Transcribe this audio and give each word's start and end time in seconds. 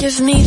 give 0.00 0.18
me 0.22 0.39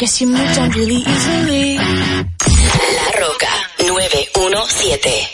Guess 0.00 0.22
you 0.22 0.28
moved 0.28 0.58
on 0.58 0.70
really 0.70 0.96
easily. 0.96 1.76
La 1.76 3.20
Roca 3.20 3.52
917 3.80 5.29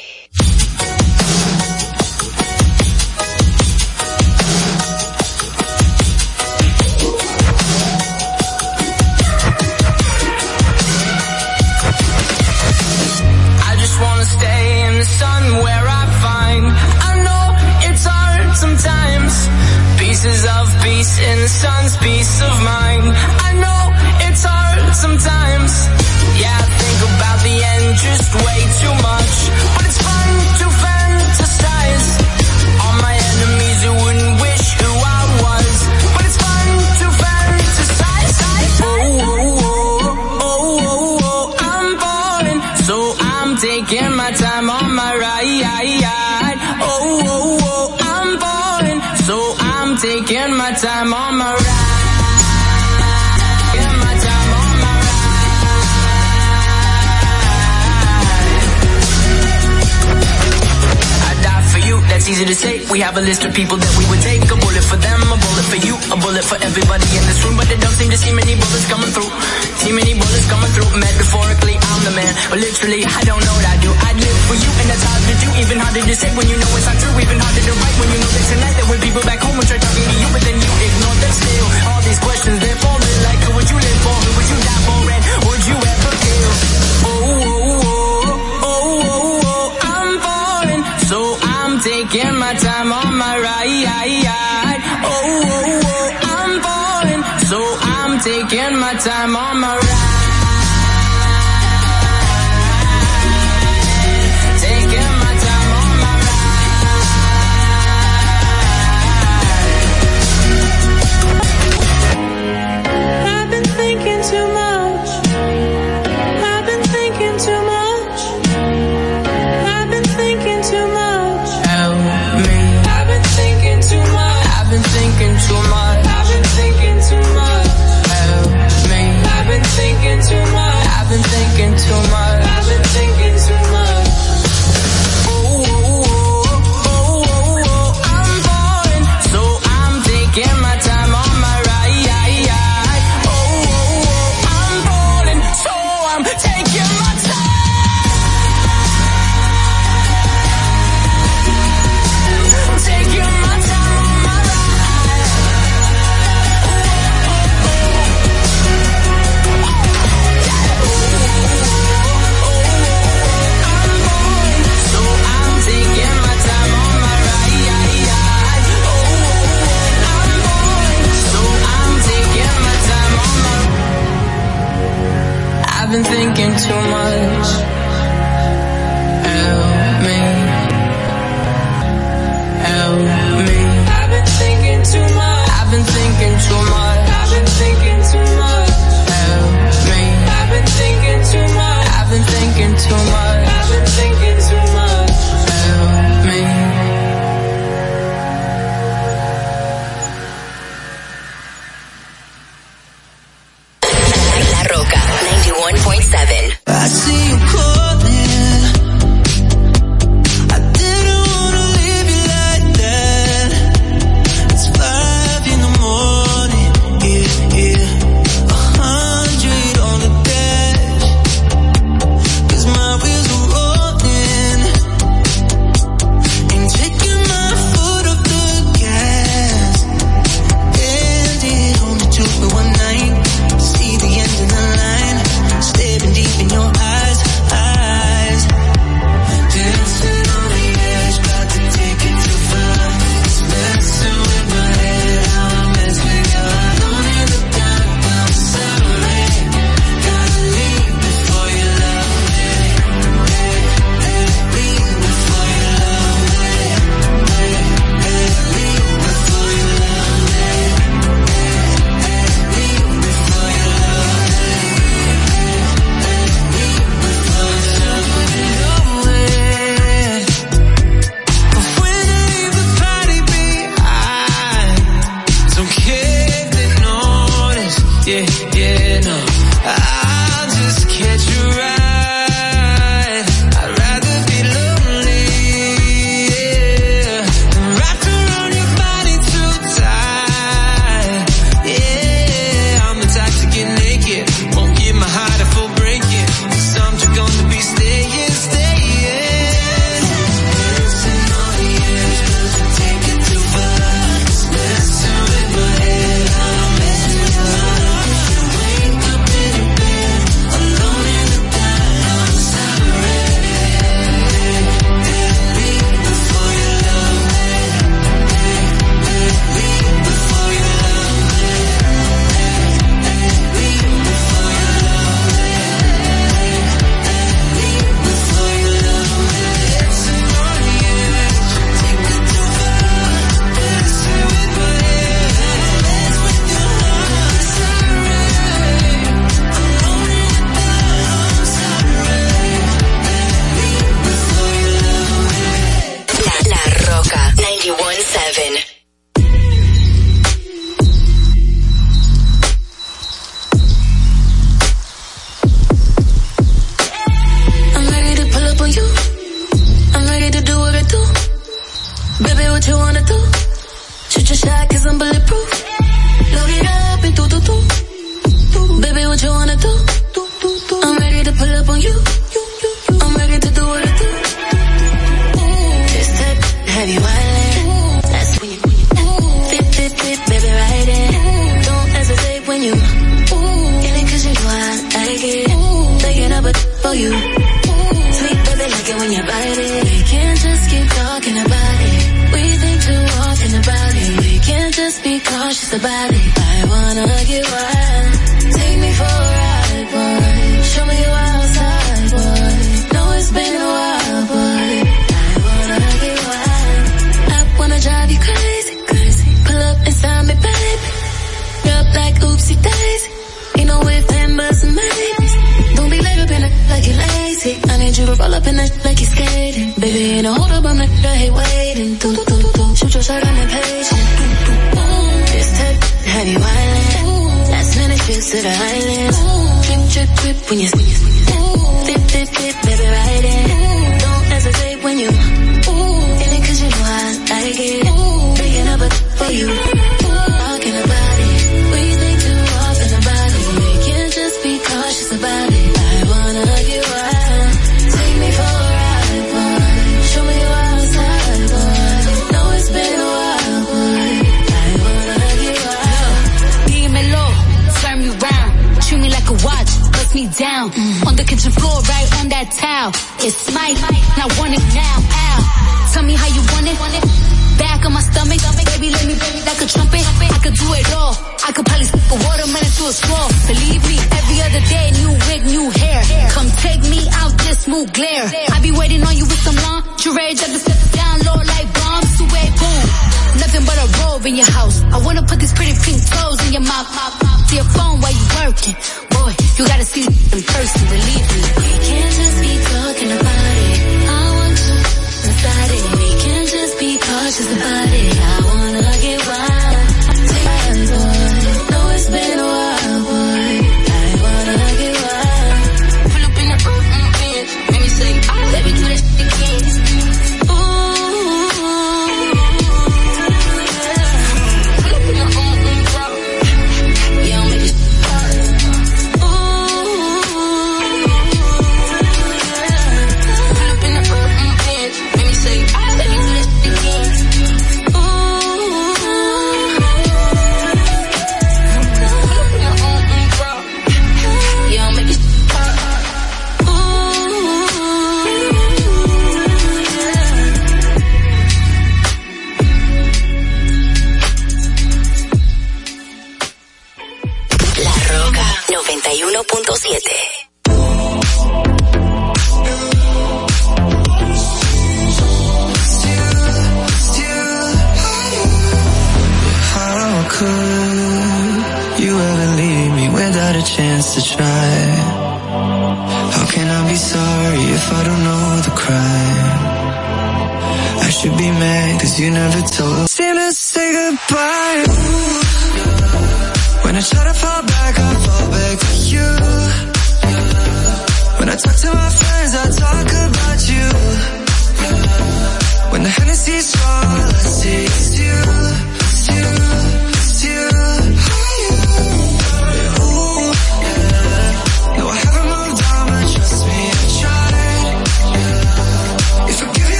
I'm 99.08 99.36
on 99.36 99.60
my 99.60 99.75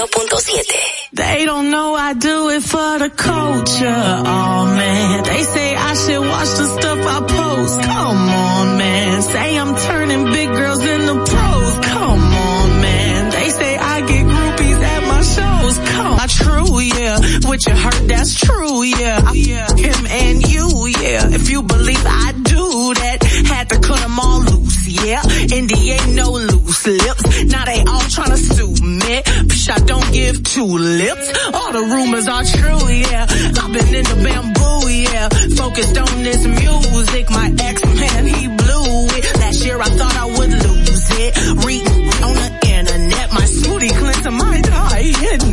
101.7. 0.00 1.12
They 1.12 1.44
don't 1.44 1.70
know 1.70 1.94
I 1.94 2.14
do 2.14 2.48
it 2.48 2.62
for 2.62 2.98
the 2.98 3.10
culture. 3.10 4.02
Oh 4.24 4.64
man, 4.74 5.24
they 5.24 5.42
say 5.42 5.76
I 5.76 5.92
should 5.92 6.20
watch 6.20 6.48
the 6.56 6.66
stuff 6.80 7.00
I 7.06 7.20
post. 7.20 7.82
Come 7.82 8.16
on 8.16 8.78
man, 8.78 9.22
say 9.22 9.58
I'm 9.58 9.76
turning 9.76 10.24
big 10.32 10.48
girls 10.48 10.80
into 10.80 11.12
pros. 11.12 11.74
Come 11.84 12.22
on 12.48 12.80
man, 12.80 13.30
they 13.30 13.50
say 13.50 13.76
I 13.76 14.00
get 14.00 14.24
groupies 14.24 14.80
at 14.80 15.02
my 15.06 15.20
shows. 15.20 15.78
Come, 15.90 16.18
I 16.18 16.26
true 16.28 16.80
yeah, 16.80 17.48
what 17.48 17.66
you 17.66 17.74
heard 17.74 18.08
that's 18.08 18.34
true 18.40 18.82
yeah. 18.84 19.20
I, 19.22 19.32
yeah, 19.34 19.68
him 19.76 20.06
and 20.06 20.48
you 20.48 20.86
yeah. 20.86 21.28
If 21.28 21.50
you 21.50 21.62
believe 21.62 22.04
I 22.06 22.32
do 22.32 22.94
that, 22.94 23.18
had 23.52 23.68
to 23.68 23.78
cut 23.78 24.00
them 24.00 24.18
all 24.18 24.49
yeah. 24.90 25.22
Indy 25.52 25.90
ain't 25.92 26.14
no 26.14 26.30
loose 26.32 26.86
lips. 26.86 27.44
Now 27.44 27.64
they 27.64 27.80
all 27.80 28.06
tryna 28.10 28.36
sue 28.36 28.74
me. 28.84 29.22
Psh, 29.50 29.70
I 29.70 29.78
don't 29.86 30.12
give 30.12 30.42
two 30.42 30.66
lips. 30.66 31.26
All 31.54 31.72
the 31.72 31.82
rumors 31.82 32.26
are 32.28 32.44
true, 32.44 32.82
yeah. 32.90 33.26
I've 33.30 33.72
been 33.72 33.94
in 33.94 34.04
the 34.04 34.18
bamboo, 34.24 34.88
yeah. 34.88 35.28
Focused 35.56 35.96
on 35.96 36.22
this 36.22 36.44
music. 36.46 37.30
My 37.30 37.52
ex-man, 37.58 38.26
he 38.26 38.48
blew 38.48 39.06
it. 39.16 39.24
Last 39.38 39.64
year 39.64 39.80
I 39.80 39.88
thought 39.98 40.16
I 40.16 40.26
would 40.26 40.50
lose 40.50 41.08
it. 41.24 41.30
Reading 41.64 42.08
on 42.26 42.34
the 42.34 42.50
internet. 42.76 43.32
My 43.32 43.46
smoothie 43.46 43.96
cleanser, 43.96 44.30
my 44.32 44.62
eye. 44.66 45.12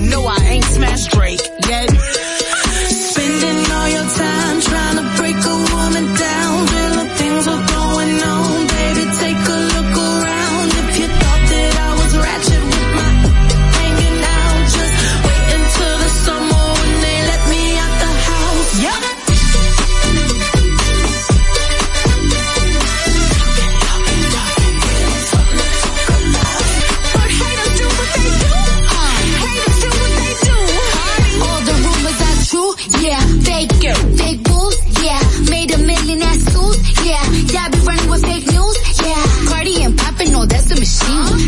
No, 0.10 0.26
I 0.26 0.38
ain't 0.50 0.66
smashed 0.66 1.12
Drake 1.12 1.42
yet. 1.68 2.27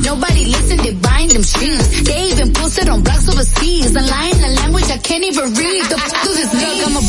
Nobody 0.04 0.46
listened, 0.46 0.84
to 0.84 0.94
buying 0.96 1.30
them 1.30 1.44
streets. 1.44 2.04
They 2.04 2.32
even 2.32 2.54
posted 2.54 2.90
on 2.90 3.04
blogs 3.04 3.28
overseas. 3.30 3.96
A 3.96 4.02
language 4.02 4.90
I 4.92 4.98
can't 4.98 5.24
even 5.24 5.54
read. 5.54 5.84
The 5.86 5.98
fuck 6.10 6.24
this? 6.24 6.50
I'm 6.88 6.96
a 6.96 7.04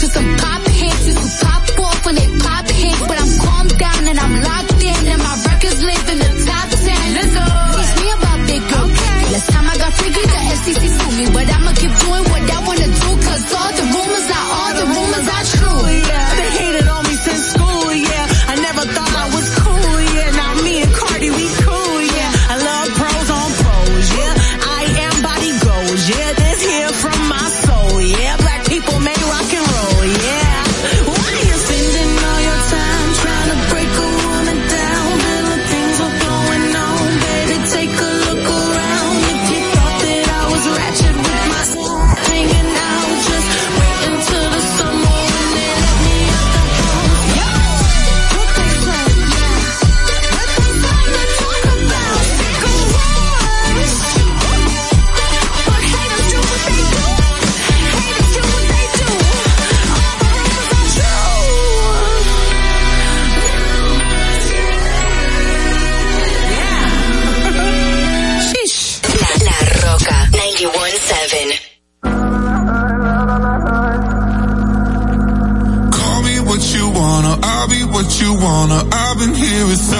to 0.00 0.06
some 0.06 0.36
pop 0.38 0.62
hits. 0.68 1.04
To 1.06 1.46
pop 1.46 1.78
off 1.80 2.06
when 2.06 2.14
they 2.14 2.39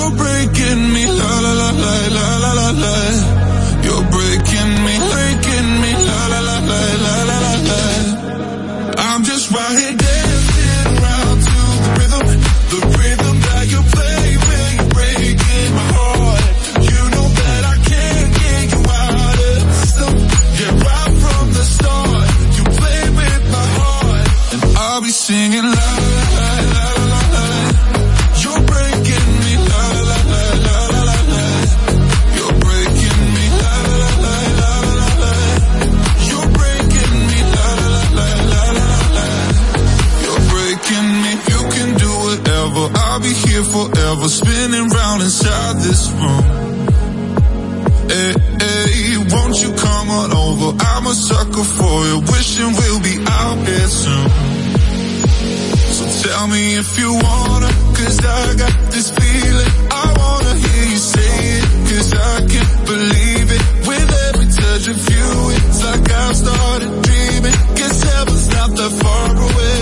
You're 0.00 0.16
breaking 0.16 0.92
me 0.94 1.04
la 1.04 1.40
la 1.44 1.52
la 1.52 1.70
la 1.72 1.94
la 2.16 2.26
la 2.42 2.52
la 2.54 2.70
la. 2.82 2.94
You're 3.84 4.04
breaking 4.14 4.72
me, 4.84 4.94
breaking 5.12 5.70
me 5.82 5.92
la 6.08 6.20
la 6.32 6.40
la 6.40 6.58
la 6.70 6.80
la. 7.04 7.09
room. 46.22 46.44
Hey, 48.10 48.32
hey, 48.64 49.16
won't 49.32 49.56
you 49.62 49.70
come 49.74 50.08
on 50.10 50.30
over? 50.32 50.68
I'm 50.80 51.06
a 51.06 51.14
sucker 51.14 51.64
for 51.64 51.96
you, 52.08 52.16
wishing 52.32 52.72
we'll 52.78 53.02
be 53.10 53.16
out 53.26 53.58
here 53.66 53.88
soon. 53.88 54.28
So 55.96 56.04
tell 56.28 56.46
me 56.48 56.76
if 56.76 56.98
you 56.98 57.10
wanna, 57.12 57.70
cause 57.96 58.18
I 58.18 58.54
got 58.62 58.74
this 58.92 59.08
feeling. 59.10 59.72
I 59.90 60.06
wanna 60.20 60.54
hear 60.64 60.84
you 60.92 61.00
say 61.14 61.34
it, 61.56 61.64
cause 61.88 62.10
I 62.14 62.36
can't 62.52 62.86
believe 62.86 63.48
it. 63.56 63.62
With 63.88 64.10
every 64.28 64.48
touch 64.60 64.84
of 64.92 65.00
you, 65.12 65.28
it's 65.56 65.80
like 65.84 66.10
I've 66.10 66.36
started 66.36 66.92
dreaming. 67.06 67.56
Guess 67.78 68.02
heaven's 68.12 68.48
not 68.48 68.70
that 68.78 68.92
far 69.02 69.30
away. 69.48 69.80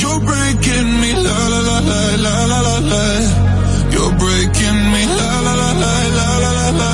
You're 0.00 0.20
breaking 0.20 1.00
me, 1.00 1.12
la 1.14 1.48
la 1.52 1.60
la 1.60 1.78
la 1.78 2.44
la 2.46 2.60
la 2.60 2.78
la 2.78 3.43
breaking 4.18 4.80
me, 4.92 5.06
la 5.06 5.40
la 5.40 5.54
la 5.54 5.72
la 5.82 6.38
la 6.42 6.50
la 6.58 6.70
la. 6.80 6.92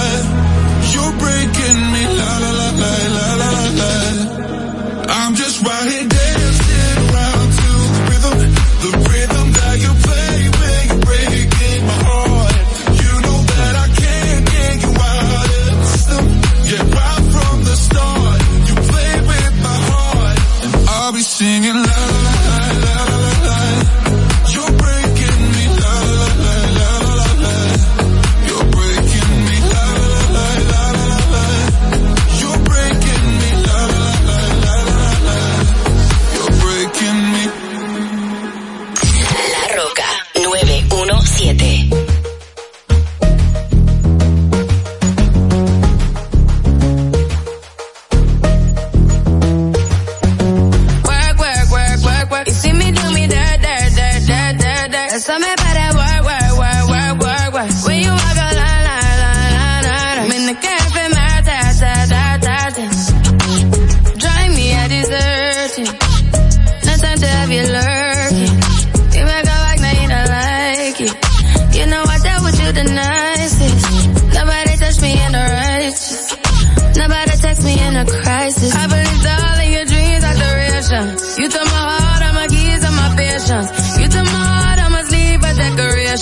You're 0.93 1.13
breaking 1.19 1.81
me. 1.93 2.20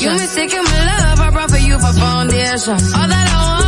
You 0.00 0.10
mistaken 0.12 0.62
my 0.62 0.84
love, 0.86 1.20
I 1.20 1.30
brought 1.30 1.50
for 1.50 1.58
you 1.58 1.78
for 1.78 1.92
foundation. 1.92 2.72
All 2.72 3.08
that 3.08 3.26
I 3.34 3.48
wanted 3.50 3.67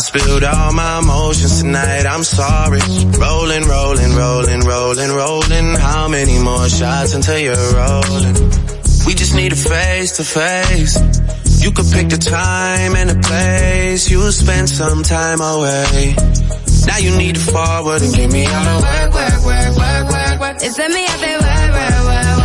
spilled 0.00 0.44
all 0.44 0.72
my 0.72 0.98
emotions 0.98 1.62
tonight, 1.62 2.06
I'm 2.06 2.24
sorry. 2.24 2.80
Rolling, 3.18 3.64
rolling, 3.68 4.12
rolling, 4.16 4.60
rolling, 4.60 5.10
rolling. 5.10 5.74
How 5.74 6.08
many 6.08 6.38
more 6.38 6.68
shots 6.68 7.14
until 7.14 7.38
you're 7.38 7.72
rolling? 7.74 8.34
We 9.06 9.14
just 9.14 9.34
need 9.34 9.52
a 9.52 9.56
face 9.56 10.12
to 10.16 10.24
face. 10.24 10.96
You 11.62 11.70
could 11.72 11.86
pick 11.92 12.08
the 12.08 12.16
time 12.16 12.96
and 12.96 13.10
the 13.10 13.20
place. 13.26 14.10
You'll 14.10 14.32
spend 14.32 14.68
some 14.68 15.02
time 15.02 15.40
away. 15.40 16.16
Now 16.86 16.98
you 16.98 17.16
need 17.16 17.34
to 17.34 17.40
forward 17.40 18.00
and 18.02 18.14
get 18.14 18.32
me 18.32 18.46
all 18.46 18.64
the 18.64 18.86
work, 18.88 19.12
work, 19.12 19.44
work, 19.44 19.76
work, 19.76 20.04
work, 20.10 20.40
work. 20.40 20.56
It's 20.62 20.78
let 20.78 20.90
me 20.90 21.04
out 21.06 21.20
there, 21.20 21.38
work, 21.38 21.72
work, 21.76 22.04
work. 22.06 22.39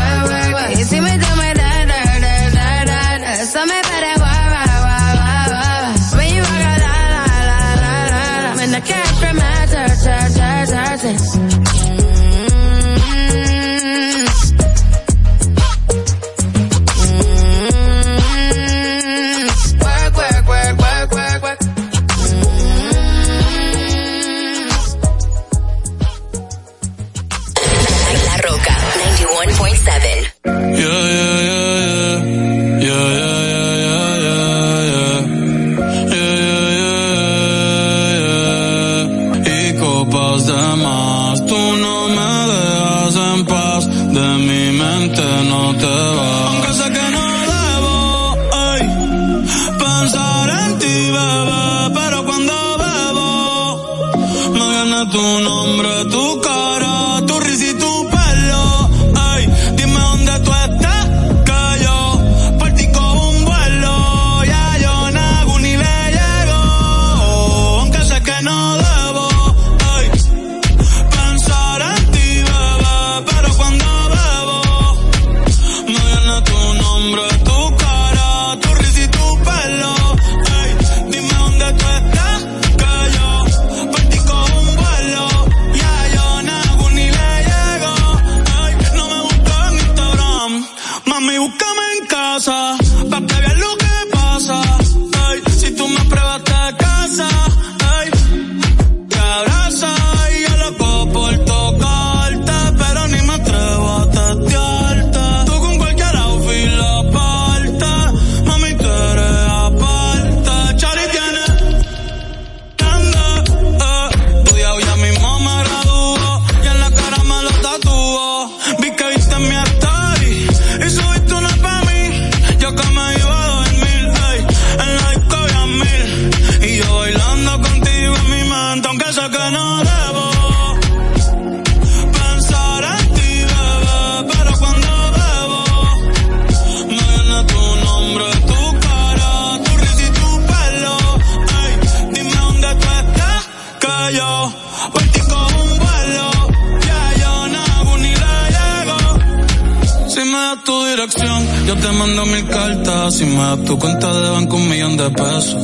si 153.15 153.23
me 153.23 153.57
tu 153.65 153.79
cuenta 153.79 154.13
de 154.13 154.29
banco 154.29 154.57
un 154.57 154.67
millón 154.67 154.97
de 154.97 155.09
pesos. 155.09 155.55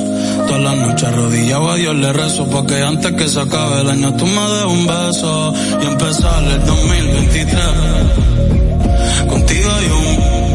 Todas 0.47 0.61
las 0.61 0.77
noches 0.77 1.03
arrodillado 1.03 1.69
a 1.69 1.75
Dios 1.75 1.93
le 1.95 2.13
rezo, 2.13 2.47
porque 2.49 2.81
antes 2.81 3.11
que 3.11 3.27
se 3.27 3.41
acabe 3.41 3.81
el 3.81 3.89
año 3.89 4.13
tú 4.15 4.25
me 4.25 4.41
des 4.41 4.63
un 4.63 4.87
beso 4.87 5.53
y 5.81 5.85
empezar 5.85 6.43
el 6.45 6.65
2023. 6.65 7.63
Contigo 9.27 9.69
hay 9.69 9.85
un 9.85 10.50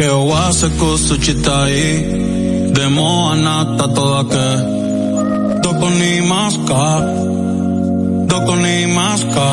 Che 0.00 0.08
ova 0.08 0.50
se 0.50 0.74
cosa 0.76 1.18
ci 1.18 1.36
stai, 1.36 2.70
de 2.72 2.86
moa 2.88 3.34
nata 3.34 3.86
toda 3.86 4.24
che, 4.32 5.60
dopo 5.60 5.88
ni 5.88 6.22
masca, 6.22 7.00
dopo 8.24 8.54
ni 8.54 8.86
masca. 8.86 9.48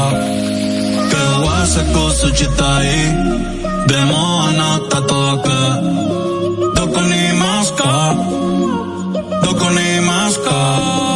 Che 1.09 1.19
ova 1.35 1.65
se 1.65 1.83
cosa 1.91 2.31
ci 2.31 2.47
de 3.87 3.99
moa 4.05 4.51
nata 4.51 5.01
toda 5.01 5.41
che, 5.43 5.63
dopo 6.75 6.99
ni 7.01 7.33
masca, 7.33 8.15
dopo 9.43 9.67
ni 9.67 9.99
masca. 9.99 11.06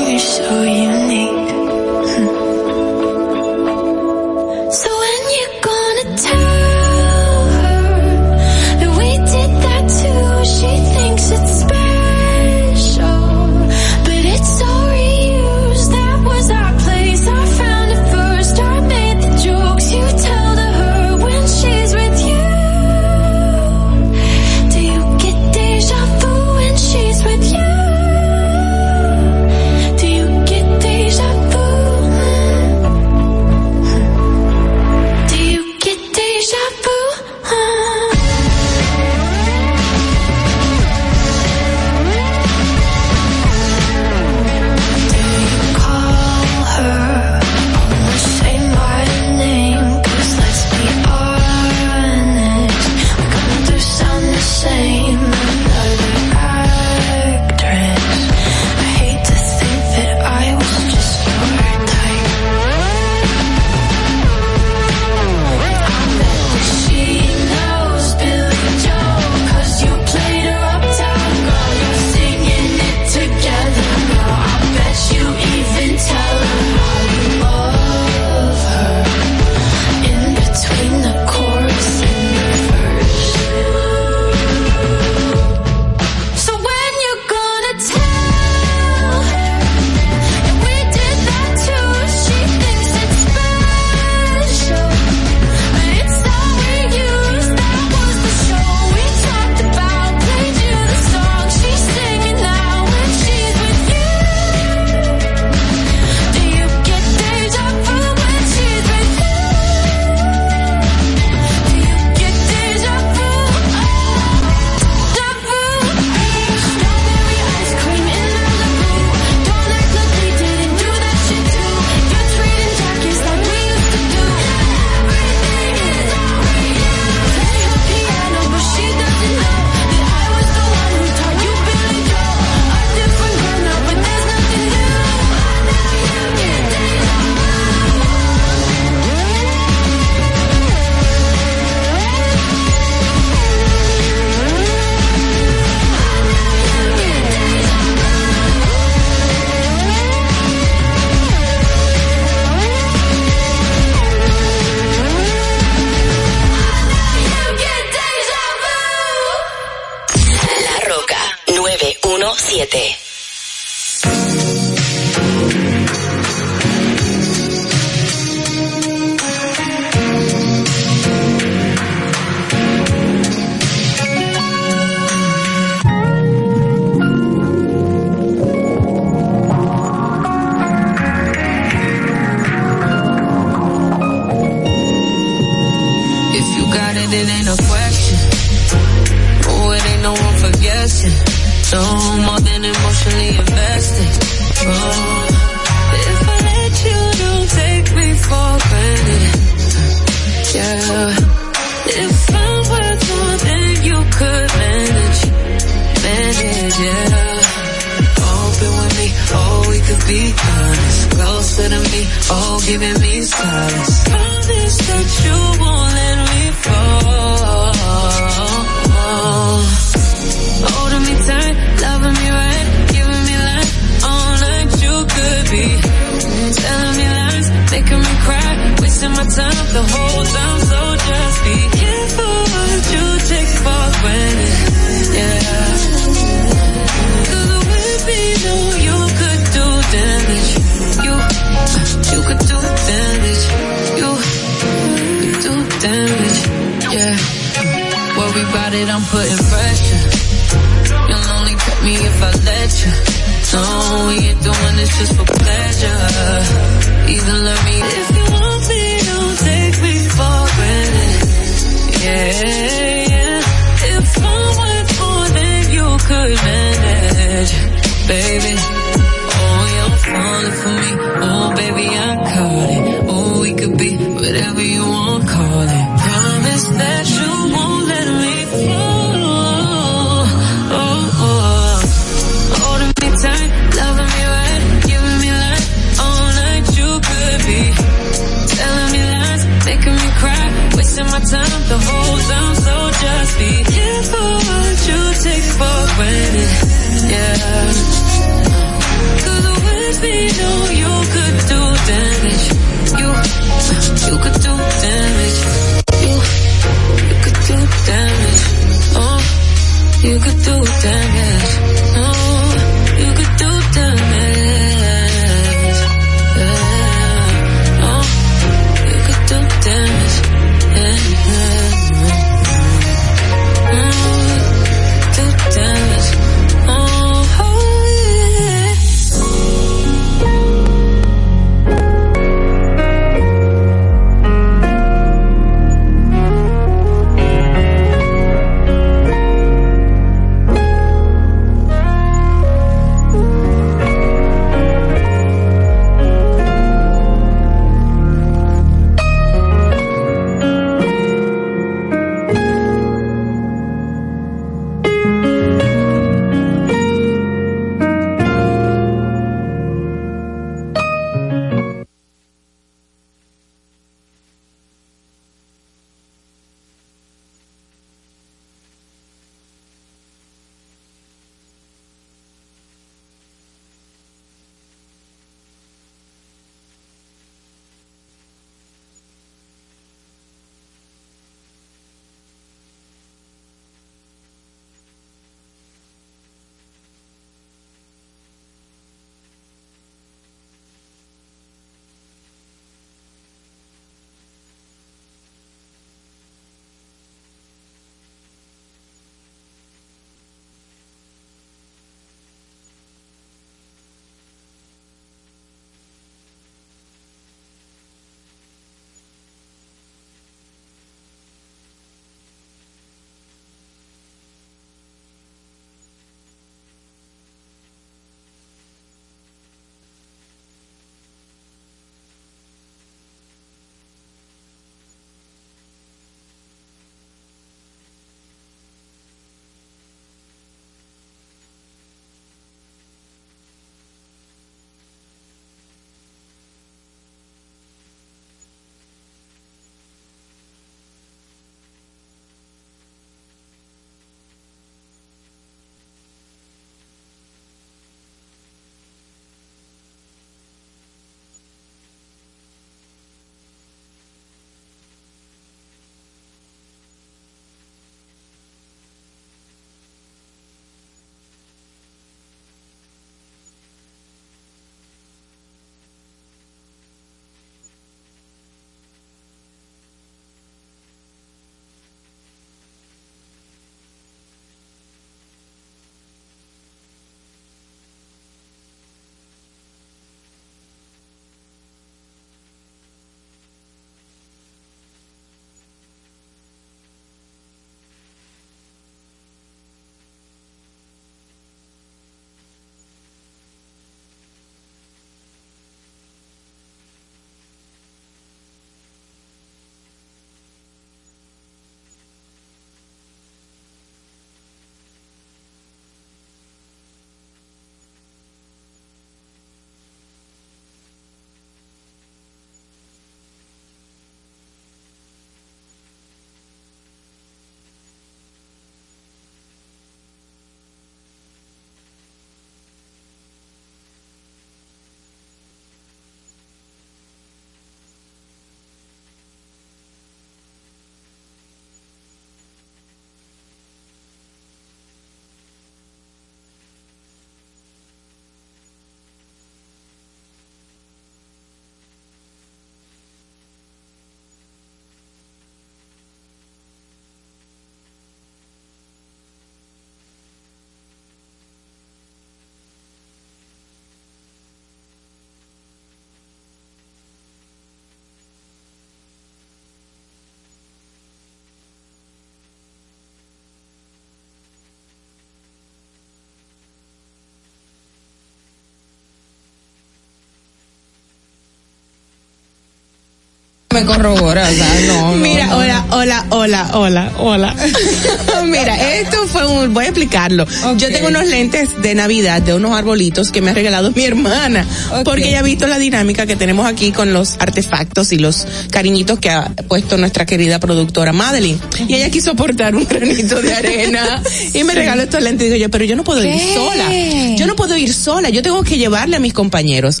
Me 573.74 573.84
corrobora, 573.84 574.48
o 574.48 574.50
sea, 574.50 574.80
no. 574.86 575.12
Mira, 575.16 575.46
no. 575.48 575.58
hola, 575.58 575.84
hola, 575.90 576.26
hola, 576.30 576.70
hola, 576.72 577.12
hola. 577.18 577.54
Mira, 578.46 578.94
esto 578.94 579.26
fue 579.26 579.46
un, 579.46 579.74
voy 579.74 579.84
a 579.84 579.88
explicarlo. 579.88 580.46
Yo 580.78 580.90
tengo 580.90 581.08
unos 581.08 581.26
lentes 581.26 581.82
de 581.82 581.94
Navidad 581.94 582.40
de 582.40 582.54
unos 582.54 582.72
arbolitos 582.72 583.30
que 583.30 583.42
me 583.42 583.50
ha 583.50 583.54
regalado 583.54 583.90
mi 583.90 584.04
hermana, 584.04 584.66
porque 585.04 585.28
ella 585.28 585.40
ha 585.40 585.42
visto 585.42 585.66
la 585.66 585.78
dinámica 585.78 586.24
que 586.24 586.34
tenemos 586.34 586.66
aquí 586.66 586.92
con 586.92 587.12
los 587.12 587.36
artefactos 587.40 588.10
y 588.12 588.18
los 588.18 588.46
cariñitos 588.70 589.18
que 589.18 589.28
ha 589.28 589.52
puesto 589.68 589.98
nuestra 589.98 590.24
querida 590.24 590.58
productora 590.58 591.12
Madeline. 591.12 591.60
Y 591.86 591.94
ella 591.94 592.08
quiso 592.08 592.30
aportar 592.30 592.74
un 592.74 592.86
granito 592.86 593.42
de 593.42 593.52
arena 593.52 594.22
y 594.54 594.64
me 594.64 594.72
regaló 594.72 595.02
estos 595.02 595.22
lentes 595.22 595.46
y 595.46 595.50
digo 595.50 595.62
yo, 595.62 595.70
pero 595.70 595.84
yo 595.84 595.94
no 595.94 596.04
puedo 596.04 596.24
ir 596.24 596.40
sola. 596.54 596.90
Yo 597.36 597.46
no 597.46 597.54
puedo 597.54 597.76
ir 597.76 597.92
sola, 597.92 598.30
yo 598.30 598.40
tengo 598.40 598.62
que 598.62 598.78
llevarle 598.78 599.16
a 599.16 599.20
mis 599.20 599.34
compañeros 599.34 600.00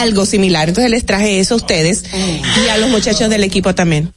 algo 0.00 0.26
similar. 0.26 0.68
Entonces 0.68 0.90
les 0.90 1.04
traje 1.06 1.40
eso 1.40 1.54
a 1.54 1.56
ustedes 1.58 2.04
y 2.12 2.68
a 2.68 2.78
los 2.78 2.90
muchachos 2.90 3.30
del 3.30 3.44
equipo 3.44 3.74
también. 3.74 4.12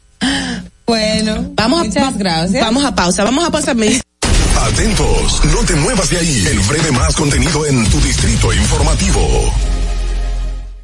Bueno, 0.86 1.52
vamos 1.54 1.86
muchas 1.86 2.16
a, 2.16 2.18
gracias. 2.18 2.64
Vamos 2.64 2.84
a 2.84 2.96
pausa, 2.96 3.24
vamos 3.24 3.46
a 3.46 3.52
pausa. 3.52 3.72
Atentos, 3.72 5.42
no 5.54 5.64
te 5.66 5.76
muevas 5.76 6.10
de 6.10 6.18
ahí. 6.18 6.48
El 6.48 6.60
breve 6.62 6.92
más 6.92 7.16
contenido 7.16 7.66
en 7.66 7.88
tu 7.90 8.02
distrito 8.02 8.52
informativo. 8.54 9.54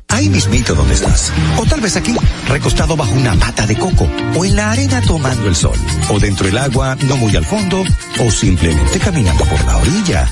Ahí 0.10 0.30
mismito 0.30 0.76
donde 0.76 0.94
estás. 0.94 1.32
O 1.58 1.66
tal 1.66 1.82
vez 1.82 1.96
aquí, 1.98 2.16
recostado 2.48 2.96
bajo 2.96 3.14
una 3.16 3.36
mata 3.36 3.68
de 3.68 3.76
coco. 3.76 4.08
O 4.38 4.46
en 4.46 4.56
la 4.56 4.72
arena 4.72 5.02
tomando 5.02 5.48
el 5.48 5.56
sol. 5.56 5.78
O 6.10 6.20
dentro 6.20 6.46
del 6.46 6.58
agua, 6.58 6.96
no 7.08 7.18
muy 7.18 7.36
al 7.36 7.46
fondo. 7.46 7.84
O 8.20 8.32
simplemente 8.32 9.00
caminando 9.00 9.44
por 9.44 9.66
la 9.66 9.78
orilla. 9.78 10.32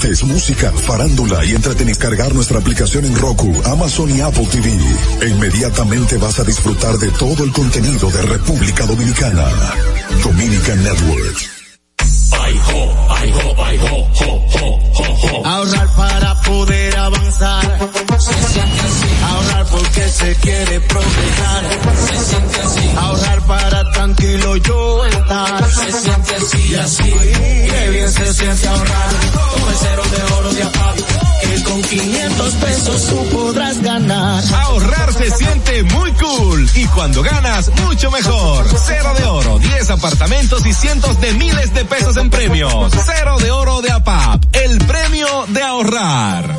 música, 0.23 0.71
farándula 0.71 1.45
y 1.45 1.51
entretenimiento. 1.51 2.01
Cargar 2.01 2.33
nuestra 2.33 2.59
aplicación 2.59 3.05
en 3.05 3.15
Roku, 3.15 3.53
Amazon 3.65 4.09
y 4.09 4.21
Apple 4.21 4.47
TV. 4.51 4.69
E 5.21 5.29
inmediatamente 5.29 6.17
vas 6.17 6.39
a 6.39 6.43
disfrutar 6.43 6.97
de 6.97 7.11
todo 7.11 7.43
el 7.43 7.51
contenido 7.51 8.09
de 8.09 8.21
República 8.23 8.85
Dominicana. 8.85 9.45
Dominican 10.23 11.50
Networks. 12.31 12.91
Ahorrar 15.43 15.87
para 15.95 16.41
poder 16.41 16.97
avanzar. 16.97 17.89
Se 18.19 18.33
siente 18.33 18.79
así. 18.79 19.07
Ahorrar 19.29 19.65
porque 19.67 20.09
se 20.09 20.35
quiere 20.35 20.79
progresar. 20.81 21.63
Se 22.07 22.25
siente 22.25 22.61
así. 22.61 22.91
Ahorrar 22.97 23.41
para 23.41 23.91
tranquilo 23.91 24.57
yo 24.57 25.05
estar. 25.05 25.71
Se 25.71 25.91
siente 25.91 26.35
así 26.35 26.67
y 26.69 26.75
así. 26.75 27.13
Qué 27.69 27.89
bien 27.91 28.11
se 28.11 28.33
siente 28.33 28.67
ahorrar. 28.67 29.09
Cero 29.79 30.03
de 30.11 30.33
oro 30.33 30.53
de 30.53 30.63
APAP. 30.63 30.97
Que 31.41 31.63
con 31.63 31.81
500 31.81 32.53
pesos 32.55 33.05
tú 33.07 33.29
podrás 33.37 33.81
ganar. 33.81 34.43
Ahorrar 34.53 35.13
se 35.13 35.31
siente 35.31 35.83
muy 35.83 36.11
cool 36.13 36.69
y 36.75 36.85
cuando 36.87 37.23
ganas 37.23 37.71
mucho 37.83 38.11
mejor. 38.11 38.65
Cero 38.85 39.13
de 39.17 39.23
oro, 39.25 39.59
10 39.59 39.89
apartamentos 39.89 40.65
y 40.65 40.73
cientos 40.73 41.19
de 41.19 41.33
miles 41.33 41.73
de 41.73 41.85
pesos 41.85 42.17
premios. 42.29 42.93
Cero 43.05 43.37
de 43.39 43.51
oro 43.51 43.81
de 43.81 43.91
APAP, 43.91 44.43
el 44.53 44.77
premio 44.79 45.45
de 45.47 45.61
ahorrar. 45.63 46.55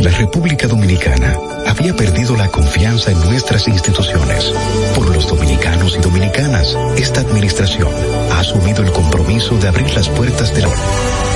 La 0.00 0.10
República 0.10 0.66
Dominicana 0.68 1.34
había 1.66 1.92
perdido 1.94 2.36
la 2.36 2.46
confianza 2.48 3.10
en 3.10 3.18
nuestras 3.24 3.66
instituciones. 3.66 4.52
Por 4.94 5.12
los 5.14 5.26
dominicanos 5.26 5.96
y 5.96 6.00
dominicanas, 6.00 6.76
esta 6.96 7.20
administración 7.20 7.88
ha 8.32 8.38
asumido 8.38 8.82
el 8.82 8.92
compromiso 8.92 9.58
de 9.58 9.66
abrir 9.66 9.92
las 9.94 10.08
puertas 10.10 10.54
de 10.54 10.62
la 10.62 10.68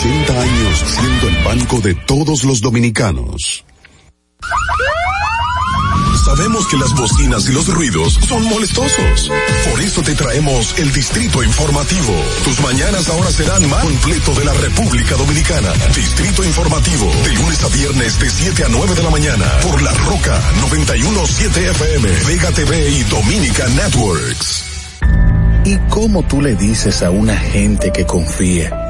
80 0.00 0.32
años 0.32 0.84
siendo 0.86 1.28
el 1.28 1.44
banco 1.44 1.80
de 1.80 1.94
todos 1.94 2.44
los 2.44 2.62
dominicanos. 2.62 3.66
Sabemos 6.24 6.66
que 6.68 6.78
las 6.78 6.94
bocinas 6.94 7.46
y 7.50 7.52
los 7.52 7.66
ruidos 7.68 8.14
son 8.26 8.42
molestosos. 8.44 9.30
Por 9.70 9.80
eso 9.82 10.00
te 10.00 10.14
traemos 10.14 10.78
el 10.78 10.90
Distrito 10.94 11.42
Informativo. 11.42 12.14
Tus 12.44 12.58
mañanas 12.60 13.10
ahora 13.10 13.30
serán 13.30 13.68
más 13.68 13.84
completo 13.84 14.32
de 14.36 14.46
la 14.46 14.54
República 14.54 15.16
Dominicana. 15.16 15.70
Distrito 15.94 16.44
Informativo, 16.44 17.12
de 17.22 17.34
lunes 17.34 17.62
a 17.62 17.68
viernes 17.68 18.18
de 18.18 18.30
7 18.30 18.64
a 18.64 18.68
9 18.70 18.94
de 18.94 19.02
la 19.02 19.10
mañana. 19.10 19.44
Por 19.62 19.82
La 19.82 19.92
Roca 19.92 20.40
917 20.62 21.70
FM, 21.72 22.08
Vega 22.26 22.50
TV 22.52 22.88
y 22.88 23.02
Dominica 23.02 23.68
Networks. 23.68 24.64
¿Y 25.66 25.76
cómo 25.90 26.22
tú 26.22 26.40
le 26.40 26.56
dices 26.56 27.02
a 27.02 27.10
una 27.10 27.36
gente 27.36 27.92
que 27.92 28.06
confía, 28.06 28.89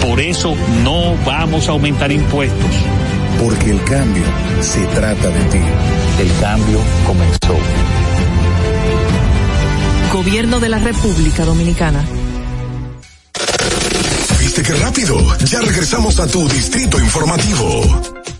Por 0.00 0.20
eso 0.20 0.54
no 0.82 1.16
vamos 1.24 1.68
a 1.68 1.72
aumentar 1.72 2.10
impuestos. 2.10 2.70
Porque 3.38 3.70
el 3.70 3.82
cambio 3.84 4.24
se 4.60 4.84
trata 4.86 5.30
de 5.30 5.44
ti. 5.44 5.60
El 6.18 6.30
cambio 6.40 6.78
comenzó. 7.06 7.56
Gobierno 10.12 10.60
de 10.60 10.68
la 10.68 10.78
República 10.78 11.44
Dominicana. 11.44 12.04
¿Viste 14.40 14.62
qué 14.62 14.74
rápido? 14.74 15.16
Ya 15.46 15.60
regresamos 15.60 16.18
a 16.18 16.26
tu 16.26 16.48
Distrito 16.48 16.98
Informativo. 16.98 18.39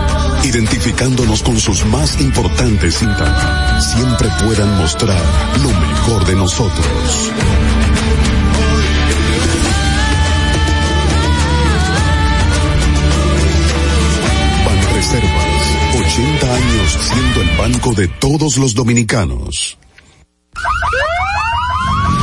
identificándonos 0.43 1.43
con 1.43 1.59
sus 1.59 1.85
más 1.85 2.19
importantes 2.19 2.97
cintas. 2.97 3.93
Siempre 3.93 4.29
puedan 4.43 4.77
mostrar 4.77 5.21
lo 5.61 5.69
mejor 5.69 6.25
de 6.25 6.35
nosotros. 6.35 7.31
Banreservas, 14.65 16.05
80 16.05 16.55
años 16.55 16.97
siendo 17.01 17.41
el 17.41 17.57
banco 17.57 17.93
de 17.93 18.07
todos 18.07 18.57
los 18.57 18.73
dominicanos. 18.73 19.77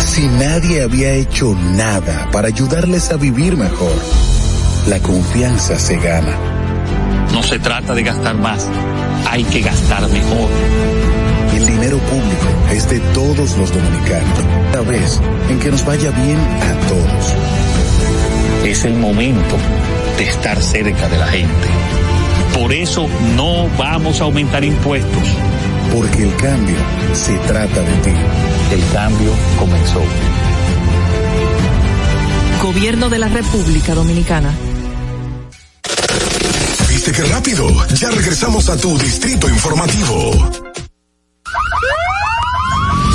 si 0.00 0.26
nadie 0.26 0.82
había 0.82 1.12
hecho 1.12 1.54
nada 1.54 2.28
para 2.32 2.48
ayudarles 2.48 3.10
a 3.10 3.16
vivir 3.16 3.56
mejor? 3.56 3.92
La 4.88 4.98
confianza 5.00 5.78
se 5.78 5.96
gana. 5.96 6.36
No 7.32 7.42
se 7.42 7.58
trata 7.58 7.94
de 7.94 8.02
gastar 8.02 8.36
más, 8.36 8.66
hay 9.28 9.44
que 9.44 9.60
gastar 9.60 10.08
mejor. 10.08 10.50
El 11.54 11.66
dinero 11.66 11.98
público 11.98 12.46
es 12.72 12.88
de 12.88 13.00
todos 13.12 13.56
los 13.56 13.72
dominicanos. 13.72 14.38
Esta 14.66 14.80
vez 14.82 15.20
en 15.48 15.60
que 15.60 15.70
nos 15.70 15.84
vaya 15.84 16.10
bien 16.10 16.38
a 16.38 16.88
todos. 16.88 17.34
Es 18.64 18.84
el 18.84 18.94
momento 18.94 19.56
de 20.16 20.24
estar 20.24 20.62
cerca 20.62 21.08
de 21.08 21.18
la 21.18 21.26
gente. 21.26 21.68
Por 22.58 22.72
eso 22.72 23.08
no 23.36 23.68
vamos 23.78 24.20
a 24.20 24.24
aumentar 24.24 24.64
impuestos. 24.64 25.28
Porque 25.92 26.22
el 26.22 26.34
cambio 26.36 26.76
se 27.14 27.36
trata 27.38 27.80
de 27.80 27.92
ti. 28.02 28.49
El 28.70 28.80
cambio 28.92 29.32
comenzó. 29.58 30.00
Gobierno 32.62 33.10
de 33.10 33.18
la 33.18 33.28
República 33.28 33.94
Dominicana. 33.94 34.54
¿Viste 36.88 37.10
qué 37.10 37.22
rápido? 37.22 37.66
Ya 37.96 38.10
regresamos 38.10 38.68
a 38.68 38.76
tu 38.76 38.96
Distrito 38.96 39.48
Informativo. 39.48 40.69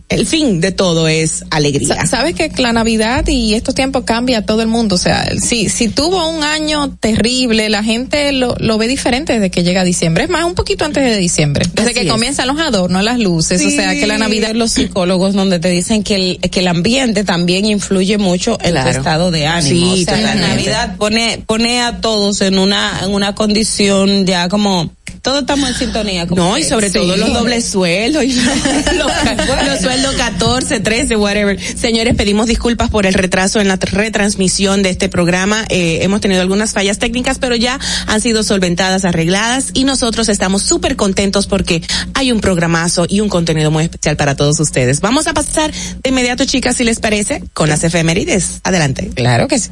el 0.08 0.26
fin 0.26 0.60
de 0.60 0.72
todo 0.72 1.08
es 1.08 1.44
alegría. 1.50 1.88
Sa- 1.96 2.06
Sabes 2.06 2.34
que 2.51 2.62
la 2.62 2.73
Navidad 2.73 3.27
y 3.28 3.55
estos 3.55 3.74
tiempos 3.74 4.05
cambia 4.05 4.39
a 4.39 4.43
todo 4.43 4.62
el 4.62 4.68
mundo. 4.68 4.94
O 4.94 4.98
sea, 4.98 5.27
si, 5.40 5.68
si 5.68 5.89
tuvo 5.89 6.28
un 6.28 6.43
año 6.44 6.90
terrible, 7.01 7.68
la 7.68 7.82
gente 7.82 8.32
lo, 8.32 8.55
lo 8.59 8.78
ve 8.78 8.89
diferente 8.89 9.32
desde 9.35 9.51
que 9.51 9.62
llega 9.64 9.85
diciembre. 9.85 10.24
Es 10.24 10.31
más, 10.31 10.44
un 10.44 10.55
poquito 10.55 10.85
antes 10.85 11.05
de 11.05 11.16
diciembre, 11.18 11.64
desde 11.74 11.90
Así 11.90 11.94
que 12.01 12.06
es. 12.06 12.12
comienzan 12.12 12.47
los 12.48 12.59
adornos, 12.59 13.02
las 13.02 13.18
luces, 13.18 13.64
o 13.64 13.70
sea 13.70 13.94
que 13.94 14.06
la 14.06 14.18
Navidad 14.18 14.52
los 14.55 14.73
psicólogos 14.73 15.35
donde 15.35 15.59
te 15.59 15.68
dicen 15.68 16.02
que 16.02 16.14
el, 16.14 16.39
que 16.51 16.60
el 16.60 16.68
ambiente 16.68 17.24
también 17.24 17.64
influye 17.64 18.18
mucho 18.18 18.59
en 18.62 18.73
Claro. 18.73 18.90
tu 18.90 18.97
estado 18.98 19.31
de 19.31 19.47
ánimo. 19.47 19.94
Sí, 19.97 20.02
o 20.02 20.05
sea, 20.05 20.20
la. 20.20 20.35
Navidad 20.35 20.97
pone, 20.97 21.43
pone 21.47 21.81
a 21.82 22.01
todos 22.01 22.40
en 22.43 22.59
una, 22.59 23.01
en 23.02 23.10
una 23.12 23.35
condición 23.35 24.27
ya 24.27 24.48
como, 24.48 24.90
todos 25.26 25.40
estamos 25.40 25.68
en 25.70 25.74
sintonía. 25.74 26.24
Como 26.28 26.40
No, 26.40 26.56
y 26.56 26.62
sobre 26.62 26.86
sí. 26.88 26.94
todo 26.94 27.16
los 27.16 27.32
dobles 27.32 27.64
sueldos, 27.64 28.22
y 28.22 28.32
los, 28.96 29.66
los 29.66 29.80
sueldos 29.80 30.14
14, 30.14 30.78
13, 30.78 31.16
whatever. 31.16 31.58
Señores, 31.60 32.14
pedimos 32.14 32.46
disculpas 32.46 32.90
por 32.90 33.06
el 33.06 33.12
retraso 33.14 33.58
en 33.60 33.66
la 33.66 33.76
tr- 33.76 33.90
retransmisión 33.90 34.84
de 34.84 34.90
este 34.90 35.08
programa. 35.08 35.64
Eh, 35.68 35.98
hemos 36.02 36.20
tenido 36.20 36.42
algunas 36.42 36.72
fallas 36.74 36.98
técnicas, 37.00 37.40
pero 37.40 37.56
ya 37.56 37.80
han 38.06 38.20
sido 38.20 38.44
solventadas, 38.44 39.04
arregladas 39.04 39.70
y 39.74 39.82
nosotros 39.82 40.28
estamos 40.28 40.62
súper 40.62 40.94
contentos 40.94 41.48
porque 41.48 41.82
hay 42.14 42.30
un 42.30 42.40
programazo 42.40 43.06
y 43.08 43.18
un 43.18 43.28
contenido 43.28 43.72
muy 43.72 43.82
especial 43.82 44.16
para 44.16 44.36
todos 44.36 44.60
ustedes. 44.60 45.00
Vamos 45.00 45.26
a 45.26 45.34
pasar 45.34 45.72
de 45.72 46.08
inmediato, 46.08 46.44
chicas, 46.44 46.76
si 46.76 46.84
les 46.84 47.00
parece, 47.00 47.42
con 47.52 47.68
las 47.68 47.82
efemérides. 47.82 48.60
Adelante. 48.62 49.10
Claro 49.12 49.48
que 49.48 49.58
sí. 49.58 49.70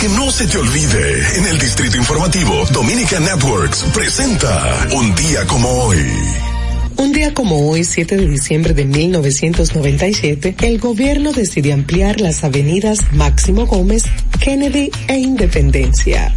Que 0.00 0.08
no 0.08 0.30
se 0.30 0.46
te 0.46 0.58
olvide, 0.58 1.36
en 1.38 1.46
el 1.46 1.58
Distrito 1.58 1.96
Informativo, 1.96 2.64
Dominica 2.72 3.20
Networks 3.20 3.84
presenta 3.94 4.88
Un 4.92 5.14
día 5.14 5.46
como 5.46 5.68
hoy. 5.68 5.98
Un 6.96 7.12
día 7.12 7.32
como 7.32 7.68
hoy, 7.68 7.84
7 7.84 8.16
de 8.16 8.28
diciembre 8.28 8.74
de 8.74 8.84
1997, 8.84 10.56
el 10.62 10.78
gobierno 10.78 11.32
decide 11.32 11.72
ampliar 11.72 12.20
las 12.20 12.44
avenidas 12.44 12.98
Máximo 13.12 13.66
Gómez, 13.66 14.04
Kennedy 14.40 14.90
e 15.08 15.16
Independencia. 15.16 16.34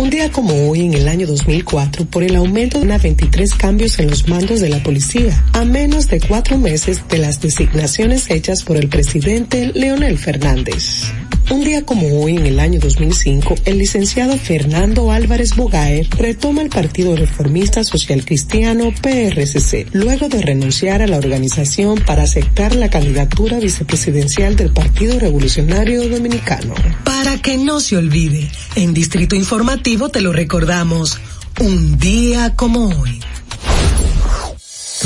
Un 0.00 0.08
día 0.08 0.32
como 0.32 0.70
hoy, 0.70 0.86
en 0.86 0.94
el 0.94 1.08
año 1.10 1.26
2004, 1.26 2.06
por 2.06 2.22
el 2.22 2.34
aumento 2.34 2.80
de 2.80 2.86
23 2.96 3.52
cambios 3.52 3.98
en 3.98 4.08
los 4.08 4.28
mandos 4.28 4.60
de 4.60 4.70
la 4.70 4.82
policía, 4.82 5.44
a 5.52 5.66
menos 5.66 6.08
de 6.08 6.20
cuatro 6.20 6.56
meses 6.56 7.06
de 7.06 7.18
las 7.18 7.42
designaciones 7.42 8.30
hechas 8.30 8.62
por 8.62 8.78
el 8.78 8.88
presidente 8.88 9.72
Leonel 9.74 10.16
Fernández. 10.16 11.12
Un 11.50 11.64
día 11.64 11.84
como 11.84 12.22
hoy, 12.22 12.36
en 12.36 12.46
el 12.46 12.60
año 12.60 12.78
2005, 12.78 13.56
el 13.64 13.78
licenciado 13.78 14.38
Fernando 14.38 15.10
Álvarez 15.10 15.56
Bogaer 15.56 16.08
retoma 16.16 16.62
el 16.62 16.70
Partido 16.70 17.16
Reformista 17.16 17.82
Social 17.82 18.24
Cristiano 18.24 18.94
PRCC, 19.02 19.88
luego 19.92 20.28
de 20.28 20.42
renunciar 20.42 21.02
a 21.02 21.08
la 21.08 21.18
organización 21.18 22.00
para 22.06 22.22
aceptar 22.22 22.76
la 22.76 22.88
candidatura 22.88 23.58
vicepresidencial 23.58 24.54
del 24.54 24.72
Partido 24.72 25.18
Revolucionario 25.18 26.08
Dominicano. 26.08 26.72
Para 27.04 27.36
que 27.42 27.56
no 27.58 27.80
se 27.80 27.96
olvide, 27.96 28.48
en 28.76 28.94
Distrito 28.94 29.34
Informativo 29.34 29.89
te 29.90 30.20
lo 30.20 30.32
recordamos, 30.32 31.18
un 31.58 31.98
día 31.98 32.54
como 32.54 32.88
hoy. 33.00 33.20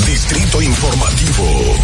Distrito 0.05 0.61
Informativo. 0.61 1.75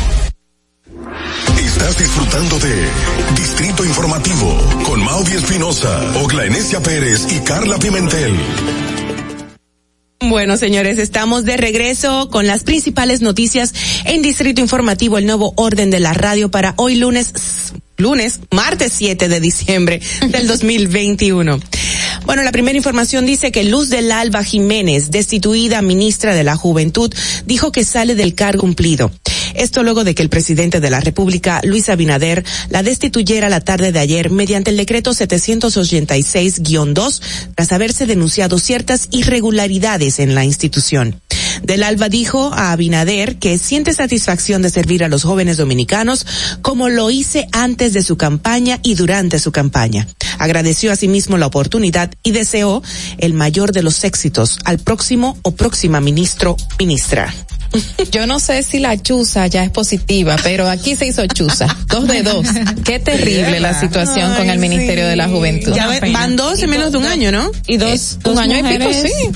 Estás 1.59 1.97
disfrutando 1.97 2.59
de 2.59 2.89
Distrito 3.35 3.83
Informativo 3.85 4.55
con 4.85 5.03
Maudie 5.03 5.37
Espinosa, 5.37 6.13
Ogla 6.21 6.45
Enesia 6.45 6.79
Pérez 6.79 7.25
y 7.31 7.39
Carla 7.39 7.79
Pimentel. 7.79 8.35
Bueno, 10.19 10.55
señores, 10.55 10.99
estamos 10.99 11.43
de 11.43 11.57
regreso 11.57 12.29
con 12.29 12.45
las 12.45 12.63
principales 12.63 13.21
noticias 13.21 13.73
en 14.05 14.21
Distrito 14.21 14.61
Informativo, 14.61 15.17
el 15.17 15.25
nuevo 15.25 15.53
orden 15.57 15.89
de 15.89 15.99
la 15.99 16.13
radio 16.13 16.51
para 16.51 16.75
hoy 16.77 16.95
lunes, 16.95 17.33
lunes, 17.97 18.41
martes 18.51 18.93
7 18.95 19.27
de 19.27 19.39
diciembre 19.39 20.01
del 20.29 20.45
2021. 20.47 21.59
Bueno, 22.25 22.43
la 22.43 22.51
primera 22.51 22.77
información 22.77 23.25
dice 23.25 23.51
que 23.51 23.63
Luz 23.63 23.89
del 23.89 24.11
Alba 24.11 24.43
Jiménez, 24.43 25.11
destituida 25.11 25.81
ministra 25.81 26.33
de 26.33 26.43
la 26.43 26.55
Juventud, 26.55 27.13
dijo 27.45 27.71
que 27.71 27.83
sale 27.83 28.15
del 28.15 28.35
cargo 28.35 28.61
cumplido. 28.61 29.11
Esto 29.53 29.83
luego 29.83 30.03
de 30.03 30.15
que 30.15 30.23
el 30.23 30.29
presidente 30.29 30.79
de 30.79 30.89
la 30.89 31.01
República, 31.01 31.61
Luis 31.63 31.89
Abinader, 31.89 32.45
la 32.69 32.83
destituyera 32.83 33.49
la 33.49 33.59
tarde 33.59 33.91
de 33.91 33.99
ayer 33.99 34.29
mediante 34.29 34.71
el 34.71 34.77
decreto 34.77 35.11
786-2 35.11 37.21
tras 37.55 37.71
haberse 37.71 38.05
denunciado 38.05 38.59
ciertas 38.59 39.07
irregularidades 39.11 40.19
en 40.19 40.35
la 40.35 40.45
institución. 40.45 41.19
Del 41.63 41.83
Alba 41.83 42.09
dijo 42.09 42.51
a 42.53 42.71
Abinader 42.71 43.37
que 43.37 43.57
siente 43.57 43.93
satisfacción 43.93 44.61
de 44.61 44.69
servir 44.69 45.03
a 45.03 45.09
los 45.09 45.23
jóvenes 45.23 45.57
dominicanos 45.57 46.25
como 46.61 46.89
lo 46.89 47.09
hice 47.09 47.47
antes 47.51 47.93
de 47.93 48.03
su 48.03 48.17
campaña 48.17 48.79
y 48.83 48.95
durante 48.95 49.39
su 49.39 49.51
campaña. 49.51 50.07
Agradeció 50.39 50.91
asimismo 50.91 51.37
la 51.37 51.47
oportunidad 51.47 52.11
y 52.23 52.31
deseó 52.31 52.81
el 53.17 53.33
mayor 53.33 53.71
de 53.71 53.83
los 53.83 54.03
éxitos 54.03 54.59
al 54.65 54.79
próximo 54.79 55.37
o 55.43 55.51
próxima 55.51 56.01
ministro, 56.01 56.57
ministra. 56.79 57.33
Yo 58.11 58.27
no 58.27 58.39
sé 58.39 58.63
si 58.63 58.79
la 58.79 59.01
chuza 59.01 59.47
ya 59.47 59.63
es 59.63 59.69
positiva, 59.69 60.35
pero 60.43 60.69
aquí 60.69 60.95
se 60.95 61.07
hizo 61.07 61.25
chuza. 61.27 61.67
Dos 61.87 62.07
de 62.07 62.23
dos. 62.23 62.45
Qué 62.83 62.99
terrible 62.99 63.59
la 63.59 63.79
situación 63.79 64.33
con 64.35 64.49
el 64.49 64.59
Ministerio 64.59 65.07
de 65.07 65.15
la 65.15 65.29
Juventud. 65.29 65.73
Ya 65.73 65.87
van 66.11 66.35
dos 66.35 66.61
en 66.61 66.69
menos 66.69 66.91
de 66.91 66.97
un 66.97 67.05
año, 67.05 67.31
¿no? 67.31 67.51
Y 67.67 67.77
dos, 67.77 68.17
un 68.25 68.35
dos 68.35 68.37
año 68.37 68.57
y 68.57 68.63
pico, 68.63 68.91
sí. 68.91 69.29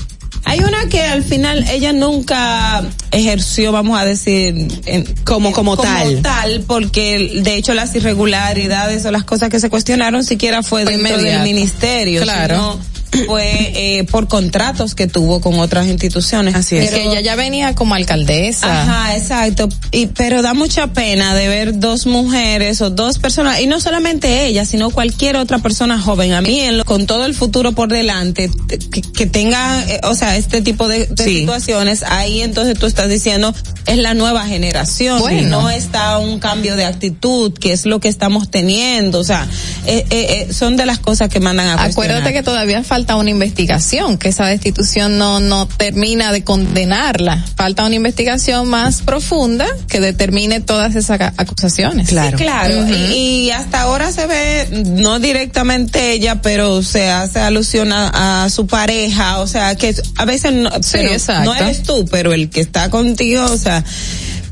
Hay 0.44 0.60
una 0.60 0.88
que 0.88 1.02
al 1.02 1.22
final 1.24 1.64
ella 1.68 1.92
nunca 1.92 2.82
ejerció, 3.10 3.72
vamos 3.72 3.98
a 3.98 4.04
decir, 4.04 4.54
en- 4.86 5.04
Como- 5.24 5.52
como 5.52 5.76
tal. 5.76 6.22
tal, 6.22 6.62
porque 6.66 7.40
de 7.42 7.56
hecho 7.56 7.74
las 7.74 7.94
irregularidades 7.96 9.04
o 9.06 9.10
las 9.10 9.24
cosas 9.24 9.48
que 9.48 9.58
se 9.60 9.70
cuestionaron 9.70 10.22
siquiera 10.24 10.62
fue, 10.62 10.84
dentro 10.84 11.18
del 11.18 11.42
ministerio, 11.42 12.22
Claro. 12.22 12.54
sino 12.54 12.78
fue 13.26 13.72
eh, 13.98 14.04
por 14.04 14.28
contratos 14.28 14.94
que 14.94 15.06
tuvo 15.06 15.40
con 15.40 15.58
otras 15.60 15.86
instituciones. 15.86 16.54
Así 16.54 16.76
Es 16.76 16.90
que 16.90 17.04
ella 17.04 17.20
ya 17.20 17.34
venía 17.36 17.74
como 17.74 17.94
alcaldesa. 17.94 18.82
Ajá, 18.82 19.16
exacto. 19.16 19.68
Y, 19.92 20.06
pero 20.06 20.42
da 20.42 20.54
mucha 20.54 20.88
pena 20.88 21.34
de 21.34 21.48
ver 21.48 21.78
dos 21.78 22.06
mujeres 22.06 22.80
o 22.80 22.90
dos 22.90 23.18
personas, 23.18 23.60
y 23.60 23.66
no 23.66 23.80
solamente 23.80 24.46
ella, 24.46 24.64
sino 24.64 24.90
cualquier 24.90 25.36
otra 25.36 25.58
persona 25.58 26.00
joven. 26.00 26.32
A 26.32 26.40
mí, 26.40 26.60
en 26.60 26.78
lo- 26.78 26.84
con 26.84 27.06
todo 27.06 27.24
el 27.26 27.34
futuro 27.34 27.72
por 27.72 27.88
delante, 27.90 28.50
te- 28.68 28.78
que, 28.78 29.02
que 29.02 29.26
tenga, 29.26 29.84
eh, 29.88 30.00
o 30.04 30.14
sea, 30.14 30.36
este 30.36 30.62
tipo 30.62 30.88
de, 30.88 31.06
de 31.06 31.24
Sí. 31.24 31.40
situaciones, 31.40 32.02
ahí 32.02 32.42
entonces 32.42 32.78
tú 32.78 32.86
estás 32.86 33.08
diciendo, 33.08 33.54
es 33.86 33.98
la 33.98 34.14
nueva 34.14 34.46
generación, 34.46 35.20
Bueno. 35.20 35.62
no 35.62 35.70
está 35.70 36.18
un 36.18 36.38
cambio 36.40 36.76
de 36.76 36.84
actitud, 36.84 37.52
que 37.52 37.72
es 37.72 37.86
lo 37.86 38.00
que 38.00 38.08
estamos 38.08 38.50
teniendo. 38.50 39.20
O 39.20 39.24
sea, 39.24 39.46
eh, 39.86 40.04
eh, 40.10 40.46
eh, 40.48 40.52
son 40.52 40.76
de 40.76 40.86
las 40.86 40.98
cosas 40.98 41.28
que 41.28 41.40
mandan 41.40 41.66
a 41.68 41.72
Acuérdate 41.74 41.94
cuestionar. 41.94 42.32
que 42.32 42.42
todavía 42.42 42.82
falta 42.82 43.05
una 43.14 43.30
investigación, 43.30 44.18
que 44.18 44.30
esa 44.30 44.46
destitución 44.46 45.18
no, 45.18 45.38
no 45.38 45.68
termina 45.68 46.32
de 46.32 46.42
condenarla. 46.42 47.44
Falta 47.56 47.84
una 47.84 47.94
investigación 47.94 48.66
más 48.66 49.02
profunda 49.02 49.66
que 49.88 50.00
determine 50.00 50.60
todas 50.60 50.96
esas 50.96 51.20
acusaciones. 51.36 52.08
Sí, 52.08 52.16
claro. 52.36 52.80
Ujú. 52.82 52.92
y, 52.92 53.14
y 53.46 53.50
hasta 53.52 53.82
ahora 53.82 54.10
se 54.10 54.26
ve, 54.26 54.84
no 54.86 55.20
directamente 55.20 56.10
ella, 56.12 56.42
pero 56.42 56.82
se 56.82 57.10
hace 57.10 57.38
alusión 57.38 57.92
a, 57.92 58.44
a 58.44 58.50
su 58.50 58.66
pareja, 58.66 59.38
o 59.38 59.46
sea, 59.46 59.76
que 59.76 59.94
a 60.16 60.24
veces 60.24 60.52
no, 60.52 60.70
Sí, 60.82 60.98
no 61.44 61.54
eres 61.54 61.82
tú, 61.84 62.04
pero 62.10 62.32
el 62.32 62.50
que 62.50 62.60
está 62.62 62.90
contigo, 62.90 63.44
o 63.44 63.56
sea, 63.58 63.84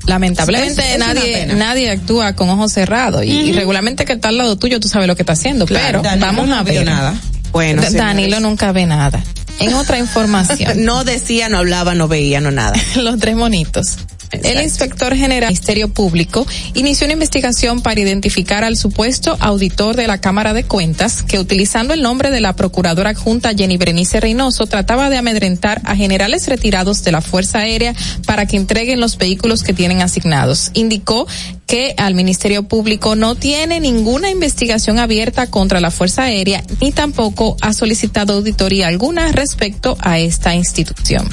Lamentablemente 0.07 0.83
Es- 0.83 0.91
es 0.91 0.97
una 0.97 1.15
nadie 1.15 1.47
nadie 1.55 1.91
actúa 1.91 2.35
con 2.35 2.51
ojos 2.51 2.73
cerrados 2.73 3.25
y, 3.25 3.53
regularmente 3.53 4.05
que 4.05 4.13
está 4.13 4.29
al 4.29 4.37
lado 4.37 4.57
tuyo 4.57 4.79
tú 4.81 4.87
sabes 4.89 5.09
lo 5.09 5.17
que 5.17 5.23
está 5.23 5.33
haciendo, 5.33 5.65
Claro, 5.65 6.03
pero 6.03 6.21
vamos 6.21 6.47
no 6.47 6.57
a 6.57 6.63
ver 6.63 6.85
nada. 6.85 7.15
Bueno, 7.55 7.83
señores. 7.83 8.05
Danilo 8.05 8.41
nunca 8.41 8.73
ve 8.73 8.85
nada. 8.85 9.23
En 9.61 9.73
otra 9.75 9.99
información, 10.01 10.85
No 10.85 11.05
decía, 11.05 11.49
no 11.49 11.59
hablaba, 11.59 11.95
no 11.95 12.09
veía, 12.09 12.41
no 12.41 12.51
nada. 12.51 12.75
los 12.97 13.19
tres 13.19 13.37
monitos. 13.37 13.97
El 14.43 14.63
inspector 14.63 15.15
general 15.15 15.49
del 15.49 15.55
Ministerio 15.55 15.89
Público 15.89 16.47
inició 16.75 17.07
una 17.07 17.15
investigación 17.15 17.81
para 17.81 18.01
identificar 18.01 18.65
al 18.65 18.77
supuesto 18.77 19.37
auditor 19.41 19.97
de 19.97 20.07
la 20.07 20.21
Cámara 20.21 20.53
de 20.53 20.65
Cuentas 20.65 21.23
que 21.23 21.39
utilizando 21.39 21.95
el 21.95 22.03
nombre 22.03 22.31
de 22.31 22.41
la 22.41 22.57
procuradora 22.57 23.11
adjunta 23.11 23.55
Jenny 23.55 23.77
Berenice 23.77 24.21
Reynoso 24.21 24.67
trataba 24.67 25.11
de 25.11 25.17
amedrentar 25.17 25.81
a 25.85 25.97
generales 25.97 26.49
retirados 26.49 27.05
de 27.05 27.13
la 27.13 27.21
Fuerza 27.21 27.61
Aérea 27.61 27.95
para 28.27 28.47
que 28.47 28.57
entreguen 28.57 29.01
los 29.01 29.17
vehículos 29.19 29.63
que 29.63 29.73
tienen 29.73 30.03
asignados. 30.03 30.71
Indicó 30.75 31.27
que 31.67 31.95
al 31.97 32.15
Ministerio 32.15 32.65
Público 32.65 33.17
no 33.17 33.35
tiene 33.35 33.81
ninguna 33.81 34.31
investigación 34.31 34.99
abierta 34.99 35.51
contra 35.51 35.81
la 35.81 35.91
Fuerza 35.91 36.25
Aérea 36.25 36.63
ni 36.81 36.93
tampoco 36.93 37.57
ha 37.61 37.73
solicitado 37.73 38.35
auditoría 38.35 38.89
alguna 38.89 39.33
respecto 39.33 39.97
a 40.01 40.19
esta 40.19 40.55
institución. 40.55 41.29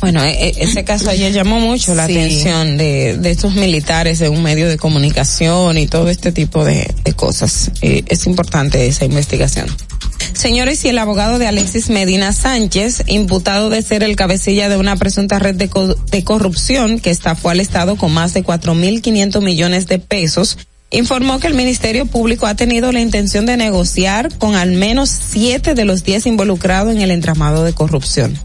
Bueno, 0.00 0.22
e- 0.24 0.48
e- 0.48 0.54
ese 0.60 0.84
caso 0.84 1.10
ayer 1.10 1.32
llamó 1.32 1.60
mucho 1.60 1.94
la 1.94 2.06
Sí. 2.06 2.12
atención 2.12 2.76
de, 2.76 3.16
de 3.18 3.30
estos 3.30 3.54
militares 3.54 4.20
en 4.20 4.32
un 4.32 4.42
medio 4.42 4.68
de 4.68 4.76
comunicación 4.78 5.76
y 5.78 5.86
todo 5.86 6.08
este 6.08 6.32
tipo 6.32 6.64
de, 6.64 6.92
de 7.04 7.12
cosas. 7.14 7.70
Eh, 7.82 8.04
es 8.08 8.26
importante 8.26 8.86
esa 8.86 9.04
investigación. 9.04 9.66
Señores, 10.34 10.84
y 10.84 10.88
el 10.88 10.98
abogado 10.98 11.38
de 11.38 11.46
Alexis 11.46 11.90
Medina 11.90 12.32
Sánchez, 12.32 13.04
imputado 13.06 13.70
de 13.70 13.82
ser 13.82 14.02
el 14.02 14.14
cabecilla 14.16 14.68
de 14.68 14.76
una 14.76 14.96
presunta 14.96 15.38
red 15.38 15.54
de, 15.54 15.68
co- 15.68 15.94
de 15.94 16.24
corrupción 16.24 16.98
que 17.00 17.10
estafó 17.10 17.50
al 17.50 17.60
Estado 17.60 17.96
con 17.96 18.12
más 18.12 18.34
de 18.34 18.44
4.500 18.44 19.40
millones 19.42 19.86
de 19.86 19.98
pesos, 19.98 20.58
informó 20.90 21.38
que 21.38 21.46
el 21.46 21.54
Ministerio 21.54 22.06
Público 22.06 22.46
ha 22.46 22.54
tenido 22.54 22.92
la 22.92 23.00
intención 23.00 23.46
de 23.46 23.56
negociar 23.56 24.36
con 24.38 24.54
al 24.54 24.72
menos 24.72 25.10
siete 25.10 25.74
de 25.74 25.84
los 25.84 26.04
diez 26.04 26.26
involucrados 26.26 26.94
en 26.94 27.02
el 27.02 27.10
entramado 27.10 27.64
de 27.64 27.72
corrupción. 27.72 28.38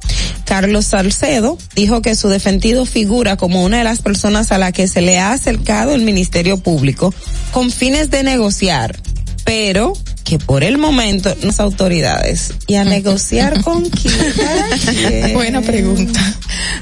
Carlos 0.46 0.86
Salcedo 0.86 1.58
dijo 1.76 2.02
que 2.02 2.16
su 2.16 2.28
defendido 2.28 2.86
figura 2.86 3.38
como 3.38 3.64
una 3.64 3.78
de 3.78 3.84
las 3.86 4.02
personas 4.02 4.52
a 4.52 4.58
la 4.58 4.72
que 4.72 4.88
se 4.88 5.02
le 5.02 5.20
ha 5.20 5.32
acercado 5.32 5.94
el 5.94 6.02
Ministerio 6.02 6.58
Público 6.58 7.14
con 7.52 7.72
fines 7.72 8.10
de 8.10 8.24
negociar, 8.24 9.00
pero 9.46 9.94
que 10.24 10.40
por 10.40 10.64
el 10.64 10.78
momento 10.78 11.36
las 11.42 11.60
autoridades 11.60 12.54
y 12.68 12.76
a 12.76 12.84
negociar 12.84 13.62
con 13.62 13.90
quién. 13.90 15.34
Buena 15.34 15.62
pregunta. 15.62 16.20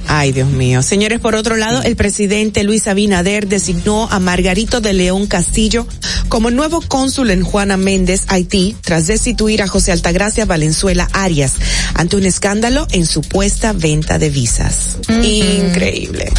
Ay, 0.08 0.32
Dios 0.32 0.50
mío. 0.50 0.82
Señores, 0.84 1.20
por 1.20 1.36
otro 1.36 1.56
lado, 1.56 1.82
el 1.84 1.96
presidente 1.96 2.64
Luis 2.64 2.88
Abinader 2.88 3.48
designó 3.48 4.08
a 4.12 4.20
Margarito 4.20 4.82
de 4.82 4.94
León 4.94 5.28
Castillo 5.28 5.88
como 6.30 6.52
nuevo 6.52 6.82
cónsul 6.82 7.32
en 7.32 7.44
Juana 7.44 7.78
Méndez, 7.78 8.26
Haití, 8.28 8.76
tras 8.82 9.08
destituir 9.08 9.62
a 9.62 9.68
José 9.68 9.92
Altagracia 9.92 10.46
Valenzuela 10.46 11.10
Arias 11.14 11.54
ante 11.94 12.16
un 12.16 12.26
escándalo 12.26 12.88
en 12.92 13.06
supuesta 13.06 13.74
venta 13.74 14.20
de 14.20 14.30
visas. 14.30 14.98
Increíble. 15.10 16.32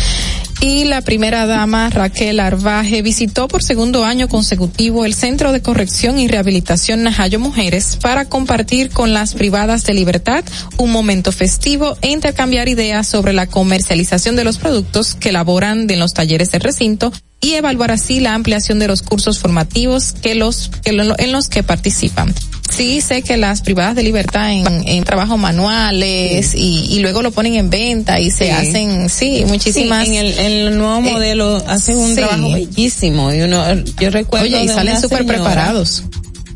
Y 0.64 0.84
la 0.84 1.00
primera 1.00 1.44
dama 1.46 1.90
Raquel 1.90 2.38
Arbaje 2.38 3.02
visitó 3.02 3.48
por 3.48 3.64
segundo 3.64 4.04
año 4.04 4.28
consecutivo 4.28 5.04
el 5.04 5.12
Centro 5.12 5.50
de 5.50 5.60
Corrección 5.60 6.20
y 6.20 6.28
Rehabilitación 6.28 7.02
Najayo 7.02 7.40
Mujeres 7.40 7.98
para 8.00 8.26
compartir 8.26 8.90
con 8.90 9.12
las 9.12 9.34
privadas 9.34 9.82
de 9.82 9.94
libertad 9.94 10.44
un 10.78 10.92
momento 10.92 11.32
festivo 11.32 11.96
e 12.00 12.10
intercambiar 12.10 12.68
ideas 12.68 13.08
sobre 13.08 13.32
la 13.32 13.48
comercialización 13.48 14.36
de 14.36 14.44
los 14.44 14.58
productos 14.58 15.16
que 15.16 15.30
elaboran 15.30 15.90
en 15.90 15.98
los 15.98 16.14
talleres 16.14 16.52
del 16.52 16.60
recinto 16.60 17.12
y 17.42 17.54
evaluar 17.54 17.90
así 17.90 18.20
la 18.20 18.32
ampliación 18.34 18.78
de 18.78 18.86
los 18.88 19.02
cursos 19.02 19.38
formativos 19.38 20.12
que 20.12 20.34
los 20.34 20.70
que 20.82 20.92
lo- 20.92 21.18
en 21.18 21.32
los 21.32 21.48
que 21.48 21.62
participan. 21.62 22.32
Sí, 22.70 23.02
sé 23.02 23.20
que 23.20 23.36
las 23.36 23.60
privadas 23.60 23.94
de 23.96 24.02
libertad 24.02 24.50
en, 24.50 24.88
en 24.88 25.04
trabajo 25.04 25.36
manuales 25.36 26.54
y, 26.54 26.86
y 26.88 27.00
luego 27.00 27.20
lo 27.20 27.30
ponen 27.30 27.54
en 27.56 27.68
venta 27.68 28.18
y 28.18 28.30
se 28.30 28.46
Sí. 28.46 28.50
hacen, 28.50 29.10
sí, 29.10 29.44
muchísimas. 29.46 30.06
Sí, 30.08 30.16
en 30.16 30.24
el, 30.26 30.38
en 30.38 30.52
el 30.68 30.78
nuevo 30.78 31.06
Eh, 31.06 31.12
modelo 31.12 31.56
hacen 31.68 31.98
un 31.98 32.14
trabajo 32.14 32.50
bellísimo 32.52 33.30
y 33.34 33.42
uno, 33.42 33.62
yo 34.00 34.10
recuerdo 34.10 34.46
Oye, 34.46 34.64
y 34.64 34.68
salen 34.68 34.98
súper 34.98 35.26
preparados. 35.26 36.04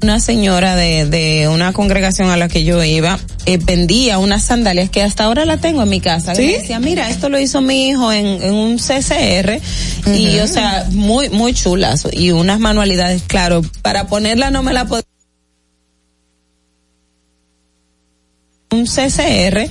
Una 0.03 0.21
señora 0.21 0.77
de, 0.77 1.07
de 1.07 1.49
una 1.49 1.73
congregación 1.73 2.31
a 2.31 2.37
la 2.37 2.49
que 2.49 2.65
yo 2.65 2.83
iba 2.85 3.19
eh, 3.47 3.59
vendía 3.63 4.19
unas 4.19 4.43
sandalias 4.43 4.91
que 4.91 5.03
hasta 5.03 5.25
ahora 5.25 5.45
la 5.45 5.59
tengo 5.59 5.83
en 5.83 5.89
mi 5.89 6.01
casa. 6.01 6.35
¿Sí? 6.35 6.43
Y 6.43 6.47
me 6.47 6.59
decía, 6.59 6.81
mira, 6.81 7.09
esto 7.09 7.29
lo 7.29 7.39
hizo 7.39 7.61
mi 7.61 7.89
hijo 7.89 8.13
en, 8.13 8.27
en 8.43 8.55
un 8.55 8.77
CCR 8.79 9.61
y, 10.15 10.39
o 10.41 10.49
sea, 10.49 10.87
muy, 10.91 11.31
muy 11.31 11.55
chulas 11.55 12.07
y 12.13 12.33
unas 12.33 12.59
manualidades, 12.59 13.23
claro, 13.23 13.63
para 13.83 14.09
ponerla 14.09 14.51
no 14.51 14.63
me 14.63 14.73
la 14.73 14.87
podía 14.87 15.05
un 18.73 18.85
CCR 18.87 19.69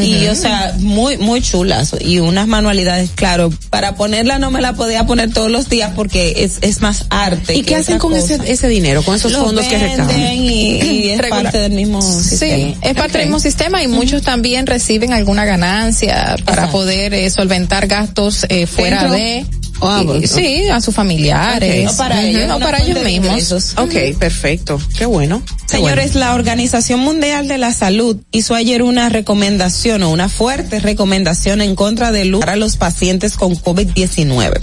y 0.00 0.26
o 0.28 0.34
sea 0.36 0.72
muy 0.78 1.18
muy 1.18 1.42
chulas 1.42 1.96
y 2.00 2.20
unas 2.20 2.46
manualidades 2.46 3.10
claro 3.14 3.50
para 3.70 3.96
ponerla 3.96 4.38
no 4.38 4.52
me 4.52 4.60
la 4.60 4.72
podía 4.74 5.04
poner 5.04 5.32
todos 5.32 5.50
los 5.50 5.68
días 5.68 5.90
porque 5.96 6.44
es, 6.44 6.58
es 6.60 6.80
más 6.80 7.06
arte 7.10 7.56
¿Y 7.56 7.62
qué 7.62 7.74
hacen 7.74 7.98
con 7.98 8.14
ese, 8.14 8.38
cosa. 8.38 8.48
ese 8.48 8.68
dinero, 8.68 9.02
con 9.02 9.16
esos 9.16 9.32
fondos 9.34 9.66
que 9.66 9.76
recaudan? 9.78 10.20
y, 10.34 10.80
y 10.80 11.08
es 11.10 11.20
parte 11.28 11.58
del 11.58 11.72
mismo 11.72 12.00
sistema 12.00 12.54
Sí, 12.56 12.76
es 12.82 12.94
parte 12.94 13.18
del 13.18 13.26
mismo 13.26 13.40
sistema 13.40 13.82
y 13.82 13.88
muchos 13.88 14.22
también 14.22 14.66
reciben 14.68 15.12
alguna 15.12 15.44
ganancia 15.44 16.36
para 16.44 16.62
Exacto. 16.62 16.72
poder 16.72 17.14
eh, 17.14 17.28
solventar 17.30 17.88
gastos 17.88 18.46
eh, 18.48 18.66
fuera 18.68 19.00
Dentro- 19.08 19.16
de 19.16 19.46
Ah, 19.80 20.02
bueno. 20.04 20.26
sí, 20.26 20.68
a 20.68 20.80
sus 20.80 20.94
familiares, 20.94 21.86
Ok. 21.86 21.94
O 21.94 21.96
para 21.96 22.22
ellos, 22.24 22.50
o 22.50 22.58
para 22.58 22.78
ellos 22.78 22.94
de 22.94 23.04
mismos. 23.04 23.74
Ok, 23.76 24.18
perfecto. 24.18 24.80
Qué 24.96 25.06
bueno. 25.06 25.42
Qué 25.68 25.76
Señores, 25.76 26.14
la 26.14 26.34
Organización 26.34 27.00
Mundial 27.00 27.48
de 27.48 27.58
la 27.58 27.72
Salud 27.72 28.16
hizo 28.32 28.54
ayer 28.54 28.82
una 28.82 29.08
recomendación 29.08 30.02
o 30.02 30.10
una 30.10 30.28
fuerte 30.28 30.80
recomendación 30.80 31.60
en 31.60 31.74
contra 31.74 32.12
del 32.12 32.34
uso 32.34 32.40
para 32.40 32.56
los 32.56 32.76
pacientes 32.76 33.34
con 33.36 33.54
COVID-19. 33.56 34.60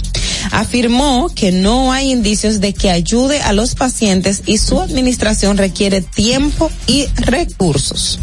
Afirmó 0.50 1.30
que 1.34 1.52
no 1.52 1.92
hay 1.92 2.10
indicios 2.10 2.60
de 2.60 2.72
que 2.72 2.90
ayude 2.90 3.40
a 3.42 3.52
los 3.52 3.74
pacientes 3.74 4.42
y 4.46 4.58
su 4.58 4.80
administración 4.80 5.56
requiere 5.56 6.00
tiempo 6.00 6.70
y 6.86 7.06
recursos. 7.16 8.18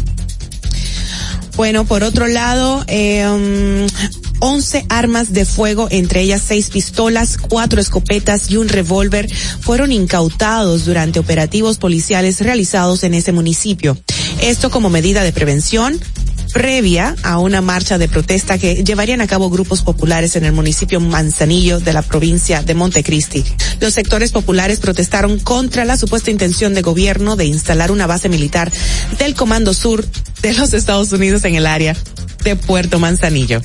Bueno, 1.56 1.84
por 1.84 2.02
otro 2.02 2.26
lado, 2.28 2.82
eh, 2.88 3.26
um, 3.28 3.86
11 4.44 4.86
armas 4.88 5.32
de 5.32 5.44
fuego, 5.44 5.86
entre 5.92 6.20
ellas 6.20 6.42
seis 6.44 6.68
pistolas, 6.68 7.38
cuatro 7.38 7.80
escopetas 7.80 8.50
y 8.50 8.56
un 8.56 8.68
revólver, 8.68 9.32
fueron 9.60 9.92
incautados 9.92 10.84
durante 10.84 11.20
operativos 11.20 11.78
policiales 11.78 12.40
realizados 12.40 13.04
en 13.04 13.14
ese 13.14 13.30
municipio. 13.30 13.96
Esto 14.40 14.68
como 14.68 14.90
medida 14.90 15.22
de 15.22 15.32
prevención 15.32 16.00
previa 16.52 17.14
a 17.22 17.38
una 17.38 17.60
marcha 17.60 17.98
de 17.98 18.08
protesta 18.08 18.58
que 18.58 18.82
llevarían 18.82 19.20
a 19.20 19.28
cabo 19.28 19.48
grupos 19.48 19.82
populares 19.82 20.34
en 20.34 20.44
el 20.44 20.52
municipio 20.52 20.98
Manzanillo 20.98 21.78
de 21.78 21.92
la 21.92 22.02
provincia 22.02 22.64
de 22.64 22.74
Montecristi. 22.74 23.44
Los 23.80 23.94
sectores 23.94 24.32
populares 24.32 24.80
protestaron 24.80 25.38
contra 25.38 25.84
la 25.84 25.96
supuesta 25.96 26.32
intención 26.32 26.74
de 26.74 26.82
gobierno 26.82 27.36
de 27.36 27.44
instalar 27.44 27.92
una 27.92 28.08
base 28.08 28.28
militar 28.28 28.72
del 29.20 29.36
Comando 29.36 29.72
Sur 29.72 30.04
de 30.42 30.52
los 30.54 30.72
Estados 30.74 31.12
Unidos 31.12 31.44
en 31.44 31.54
el 31.54 31.64
área 31.64 31.96
de 32.42 32.56
Puerto 32.56 32.98
Manzanillo. 32.98 33.62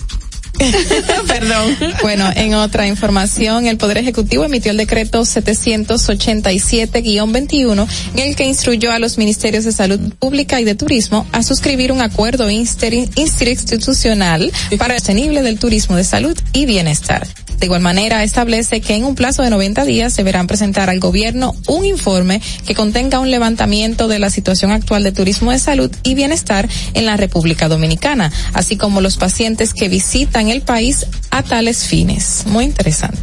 Perdón. 1.28 1.78
Bueno, 2.02 2.30
en 2.36 2.54
otra 2.54 2.86
información, 2.88 3.68
el 3.68 3.78
Poder 3.78 3.98
Ejecutivo 3.98 4.44
emitió 4.44 4.72
el 4.72 4.78
decreto 4.78 5.22
787-21 5.22 7.88
en 8.14 8.20
el 8.20 8.36
que 8.36 8.46
instruyó 8.46 8.92
a 8.92 9.00
los 9.00 9.18
ministerios 9.18 9.64
de 9.66 9.72
Salud 9.72 10.00
Pública 10.20 10.62
y 10.62 10.64
de 10.64 10.76
Turismo 10.76 11.26
a 11.32 11.42
suscribir 11.44 11.92
un 11.92 12.02
acuerdo 12.02 12.50
interinstitucional 12.50 14.52
para 14.78 14.94
el 14.94 15.00
sostenible 15.00 15.42
del 15.42 15.58
turismo 15.58 15.96
de 15.96 16.04
salud 16.04 16.38
y 16.52 16.66
bienestar. 16.66 17.26
De 17.60 17.66
igual 17.66 17.82
manera, 17.82 18.24
establece 18.24 18.82
que 18.82 18.94
en 18.94 19.04
un 19.04 19.16
plazo 19.16 19.42
de 19.42 19.50
90 19.50 19.84
días 19.86 20.16
deberán 20.16 20.46
presentar 20.46 20.92
al 20.92 21.00
gobierno 21.00 21.56
un 21.68 21.86
informe 21.86 22.40
que 22.68 22.76
contenga 22.76 23.20
un 23.20 23.32
levantamiento 23.32 24.08
de 24.08 24.20
la 24.20 24.30
situación 24.30 24.72
actual 24.72 25.04
de 25.04 25.12
turismo 25.12 25.52
de 25.52 25.58
salud 25.58 25.92
y 26.04 26.14
bienestar 26.14 26.70
en 26.94 27.08
la 27.08 27.18
República 27.18 27.68
Dominicana, 27.68 28.32
así 28.54 28.78
como 28.78 29.02
los 29.02 29.18
pacientes 29.18 29.74
que 29.74 29.90
visitan 29.90 30.47
el 30.50 30.62
país 30.62 31.06
a 31.32 31.44
tales 31.44 31.86
fines. 31.86 32.44
Muy 32.48 32.66
interesante. 32.66 33.18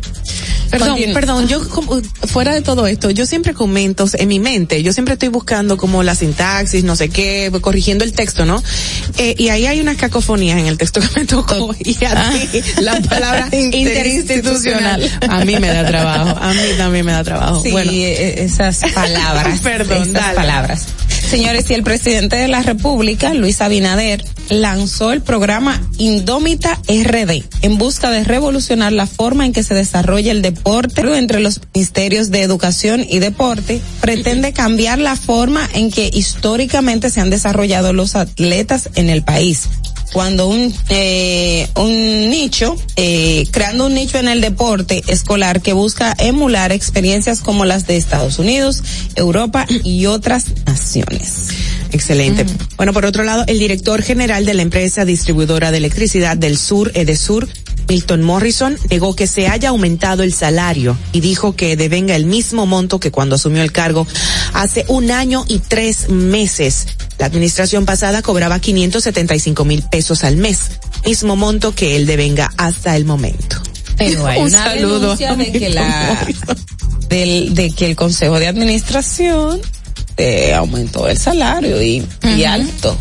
Perdón, 0.71 0.99
Continu- 0.99 1.13
perdón, 1.15 1.47
yo 1.49 1.69
como- 1.69 2.01
fuera 2.27 2.53
de 2.53 2.61
todo 2.61 2.87
esto, 2.89 3.11
yo 3.11 3.27
siempre 3.27 3.55
comento 3.55 4.07
en 4.15 4.27
mi 4.27 4.41
mente, 4.41 4.83
yo 4.83 4.93
siempre 4.93 5.13
estoy 5.15 5.29
buscando 5.29 5.77
como 5.77 6.03
la 6.03 6.17
sintaxis, 6.17 6.83
no 6.83 6.97
sé 6.97 7.11
qué, 7.11 7.53
corrigiendo 7.61 8.03
el 8.05 8.13
texto, 8.13 8.45
¿no? 8.45 8.61
Eh, 9.19 9.37
y 9.39 9.51
ahí 9.51 9.67
hay 9.67 9.81
unas 9.81 9.97
cacofonías 9.97 10.59
en 10.59 10.67
el 10.67 10.77
texto 10.77 11.01
que 11.01 11.09
me 11.21 11.27
tocó 11.27 11.75
y 11.79 11.97
a 12.05 12.31
ti 12.51 12.61
la 12.81 13.01
palabra 13.03 13.49
interinstitucional 13.53 15.11
a 15.29 15.45
mí 15.45 15.57
me 15.61 15.69
da 15.69 15.87
trabajo, 15.87 16.39
a 16.41 16.53
mí 16.55 16.61
también 16.77 17.07
me 17.07 17.13
da 17.13 17.23
trabajo. 17.23 17.63
Sí, 17.63 17.71
bueno, 17.71 17.91
esas 17.93 18.81
palabras. 18.95 19.61
Perdón, 19.63 20.03
esas 20.03 20.13
dale. 20.13 20.35
palabras. 20.35 20.87
Señores, 21.31 21.71
y 21.71 21.75
el 21.75 21.83
presidente 21.83 22.37
de 22.37 22.49
la 22.49 22.63
República, 22.63 23.33
Luis 23.35 23.61
Abinader, 23.61 24.25
lanzó 24.51 25.13
el 25.13 25.21
programa 25.23 25.81
Indómita 25.99 26.79
En 27.63 27.79
busca 27.79 28.11
de 28.11 28.25
revolucionar 28.25 28.93
la 28.93 29.07
forma 29.07 29.47
en 29.47 29.53
que 29.53 29.63
se 29.63 29.75
desarrolla 29.75 30.33
el 30.33 30.43
deporte 30.43 31.01
entre 31.17 31.39
los 31.39 31.61
ministerios 31.73 32.33
de 32.33 32.43
Educación 32.43 33.07
y 33.09 33.21
Deporte. 33.21 33.81
Pretende 34.01 34.53
cambiar 34.53 34.99
la 34.99 35.15
forma 35.15 35.69
en 35.75 35.93
que 35.93 36.11
históricamente 36.13 37.11
se 37.11 37.21
han 37.21 37.31
desarrollado 37.31 37.93
los 37.93 38.17
atletas 38.17 38.91
en 38.97 39.11
el 39.11 39.23
país 39.23 39.69
cuando 40.13 40.47
un 40.47 40.73
eh, 40.91 41.69
un 41.77 42.31
nicho 42.31 42.77
eh, 42.95 43.47
creando 43.51 43.87
un 43.87 43.95
nicho 43.95 44.19
en 44.19 44.29
el 44.29 44.41
deporte 44.41 45.03
escolar 45.09 45.61
que 45.61 45.73
busca 45.73 46.15
emular 46.19 46.71
experiencias 46.73 47.41
como 47.41 47.65
las 47.65 47.87
de 47.87 47.97
Estados 47.97 48.39
Unidos, 48.39 48.83
Europa 49.17 49.67
y 49.83 50.07
otras 50.07 50.47
naciones. 50.67 51.49
Excelente. 51.95 52.45
Bueno, 52.77 52.93
por 52.93 53.07
otro 53.07 53.23
lado, 53.23 53.45
el 53.47 53.61
director 53.61 54.03
general 54.03 54.45
de 54.45 54.55
la 54.55 54.63
empresa 54.63 55.05
distribuidora 55.05 55.71
de 55.71 55.79
electricidad 55.79 56.37
del 56.37 56.59
Sur, 56.59 56.91
Edesur, 56.95 57.49
Milton 57.89 58.21
Morrison, 58.21 58.77
negó 58.91 59.15
que 59.15 59.29
se 59.29 59.47
haya 59.47 59.69
aumentado 59.69 60.25
el 60.25 60.35
salario 60.35 60.99
y 61.13 61.21
dijo 61.21 61.55
que 61.55 61.77
devenga 61.77 62.17
el 62.17 62.27
mismo 62.27 62.67
monto 62.67 62.99
que 62.99 63.13
cuando 63.13 63.37
asumió 63.37 63.63
el 63.63 63.71
cargo 63.71 64.09
hace 64.55 64.85
un 64.89 65.13
año 65.13 65.45
y 65.47 65.61
tres 65.61 66.09
meses. 66.09 66.89
La 67.19 67.27
administración 67.27 67.87
pasada 67.87 68.23
cobraba 68.23 68.59
575 68.59 69.65
mil 69.65 69.85
pesos 69.85 70.25
al 70.25 70.37
mes, 70.37 70.63
mismo 71.07 71.37
monto 71.37 71.77
que 71.77 71.95
él 71.95 72.07
devenga 72.07 72.51
hasta 72.57 72.97
el 72.97 73.05
momento. 73.05 73.63
Pero 73.97 74.27
hay 74.27 74.41
Un 74.41 74.49
una 74.49 74.65
saludo 74.65 75.15
de 75.15 75.53
que 75.53 75.71
la 75.71 76.27
del, 77.09 77.55
de 77.55 77.71
que 77.71 77.87
el 77.87 77.95
consejo 77.95 78.41
de 78.41 78.49
administración 78.49 79.61
eh, 80.17 80.53
aumentó 80.55 81.09
el 81.09 81.19
salario 81.19 81.83
y, 81.83 82.07
y 82.37 82.45
alto. 82.45 82.97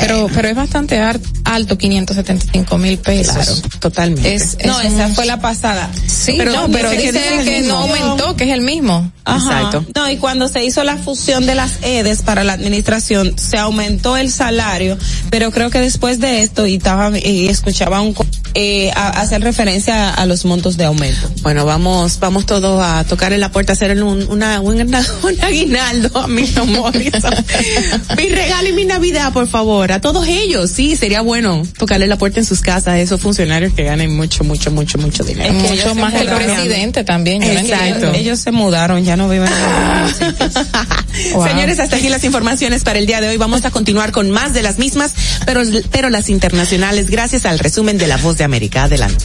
Pero, 0.00 0.28
pero 0.34 0.48
es 0.48 0.56
bastante 0.56 1.00
alto, 1.44 1.78
575 1.78 2.78
mil 2.78 2.98
pesos. 2.98 3.34
Claro, 3.34 3.52
totalmente. 3.80 4.34
Es, 4.34 4.56
No, 4.64 4.80
es 4.80 4.92
esa 4.92 5.08
fue 5.10 5.26
la 5.26 5.40
pasada. 5.40 5.90
Sí, 6.06 6.34
Pero- 6.36 6.52
no, 6.52 6.68
pero 6.70 6.90
dice 6.90 7.12
que 7.12 7.12
dice 7.38 7.44
que, 7.44 7.60
no 7.62 7.78
aumentó, 7.78 8.36
que 8.36 8.44
es 8.44 8.50
el 8.50 8.60
mismo. 8.62 9.10
Ajá. 9.24 9.38
Exacto. 9.60 9.84
No, 9.94 10.10
y 10.10 10.16
cuando 10.16 10.48
se 10.48 10.64
hizo 10.64 10.84
la 10.84 10.96
fusión 10.96 11.44
de 11.46 11.54
las 11.54 11.72
EDES 11.82 12.22
para 12.22 12.44
la 12.44 12.54
administración, 12.54 13.34
se 13.38 13.58
aumentó 13.58 14.16
el 14.16 14.30
salario, 14.32 14.96
pero 15.30 15.50
creo 15.50 15.70
que 15.70 15.80
después 15.80 16.18
de 16.20 16.42
esto, 16.42 16.66
y 16.66 16.76
estaba, 16.76 17.16
y 17.18 17.48
escuchaba 17.48 18.00
un, 18.00 18.14
eh, 18.54 18.90
a- 18.96 19.20
hacer 19.20 19.42
referencia 19.42 20.10
a 20.10 20.24
los 20.26 20.44
montos 20.46 20.76
de 20.78 20.86
aumento. 20.86 21.30
Bueno, 21.42 21.66
vamos, 21.66 22.18
vamos 22.20 22.46
todos 22.46 22.82
a 22.82 23.04
tocar 23.04 23.32
en 23.34 23.40
la 23.40 23.50
puerta, 23.50 23.74
hacer 23.74 24.02
un, 24.02 24.26
una, 24.30 24.60
un, 24.60 24.80
un 25.22 25.40
aguinaldo 25.44 26.18
a 26.18 26.26
mi 26.26 26.48
amor. 26.56 26.92
mi 28.16 28.28
regalo 28.28 28.68
y 28.68 28.72
mi 28.72 28.84
Navidad, 28.84 29.32
por 29.32 29.46
favor, 29.46 29.67
a 29.68 30.00
todos 30.00 30.26
ellos. 30.26 30.70
Sí, 30.70 30.96
sería 30.96 31.20
bueno 31.20 31.62
tocarle 31.78 32.06
la 32.06 32.16
puerta 32.16 32.40
en 32.40 32.46
sus 32.46 32.60
casas 32.60 32.88
a 32.88 33.00
esos 33.00 33.20
funcionarios 33.20 33.72
que 33.74 33.84
ganen 33.84 34.16
mucho, 34.16 34.44
mucho, 34.44 34.70
mucho, 34.70 34.98
mucho 34.98 35.24
dinero. 35.24 35.52
Es 35.52 35.62
que 35.62 35.76
mucho 35.76 35.94
más 35.94 36.14
que 36.14 36.20
el 36.20 36.28
presidente 36.28 37.04
también. 37.04 37.42
Exacto. 37.42 38.12
Ellos 38.14 38.38
se 38.38 38.50
mudaron, 38.50 39.04
ya 39.04 39.16
no 39.16 39.28
viven 39.28 39.48
en 39.48 40.34
Wow. 41.34 41.48
Señores, 41.48 41.80
hasta 41.80 41.96
aquí 41.96 42.08
las 42.08 42.24
informaciones 42.24 42.84
para 42.84 42.98
el 42.98 43.06
día 43.06 43.20
de 43.20 43.28
hoy. 43.28 43.36
Vamos 43.36 43.64
a 43.64 43.70
continuar 43.70 44.12
con 44.12 44.30
más 44.30 44.54
de 44.54 44.62
las 44.62 44.78
mismas, 44.78 45.12
pero, 45.44 45.62
pero 45.90 46.10
las 46.10 46.28
internacionales, 46.28 47.10
gracias 47.10 47.44
al 47.44 47.58
resumen 47.58 47.98
de 47.98 48.06
La 48.06 48.16
Voz 48.16 48.38
de 48.38 48.44
América. 48.44 48.84
Adelante. 48.84 49.24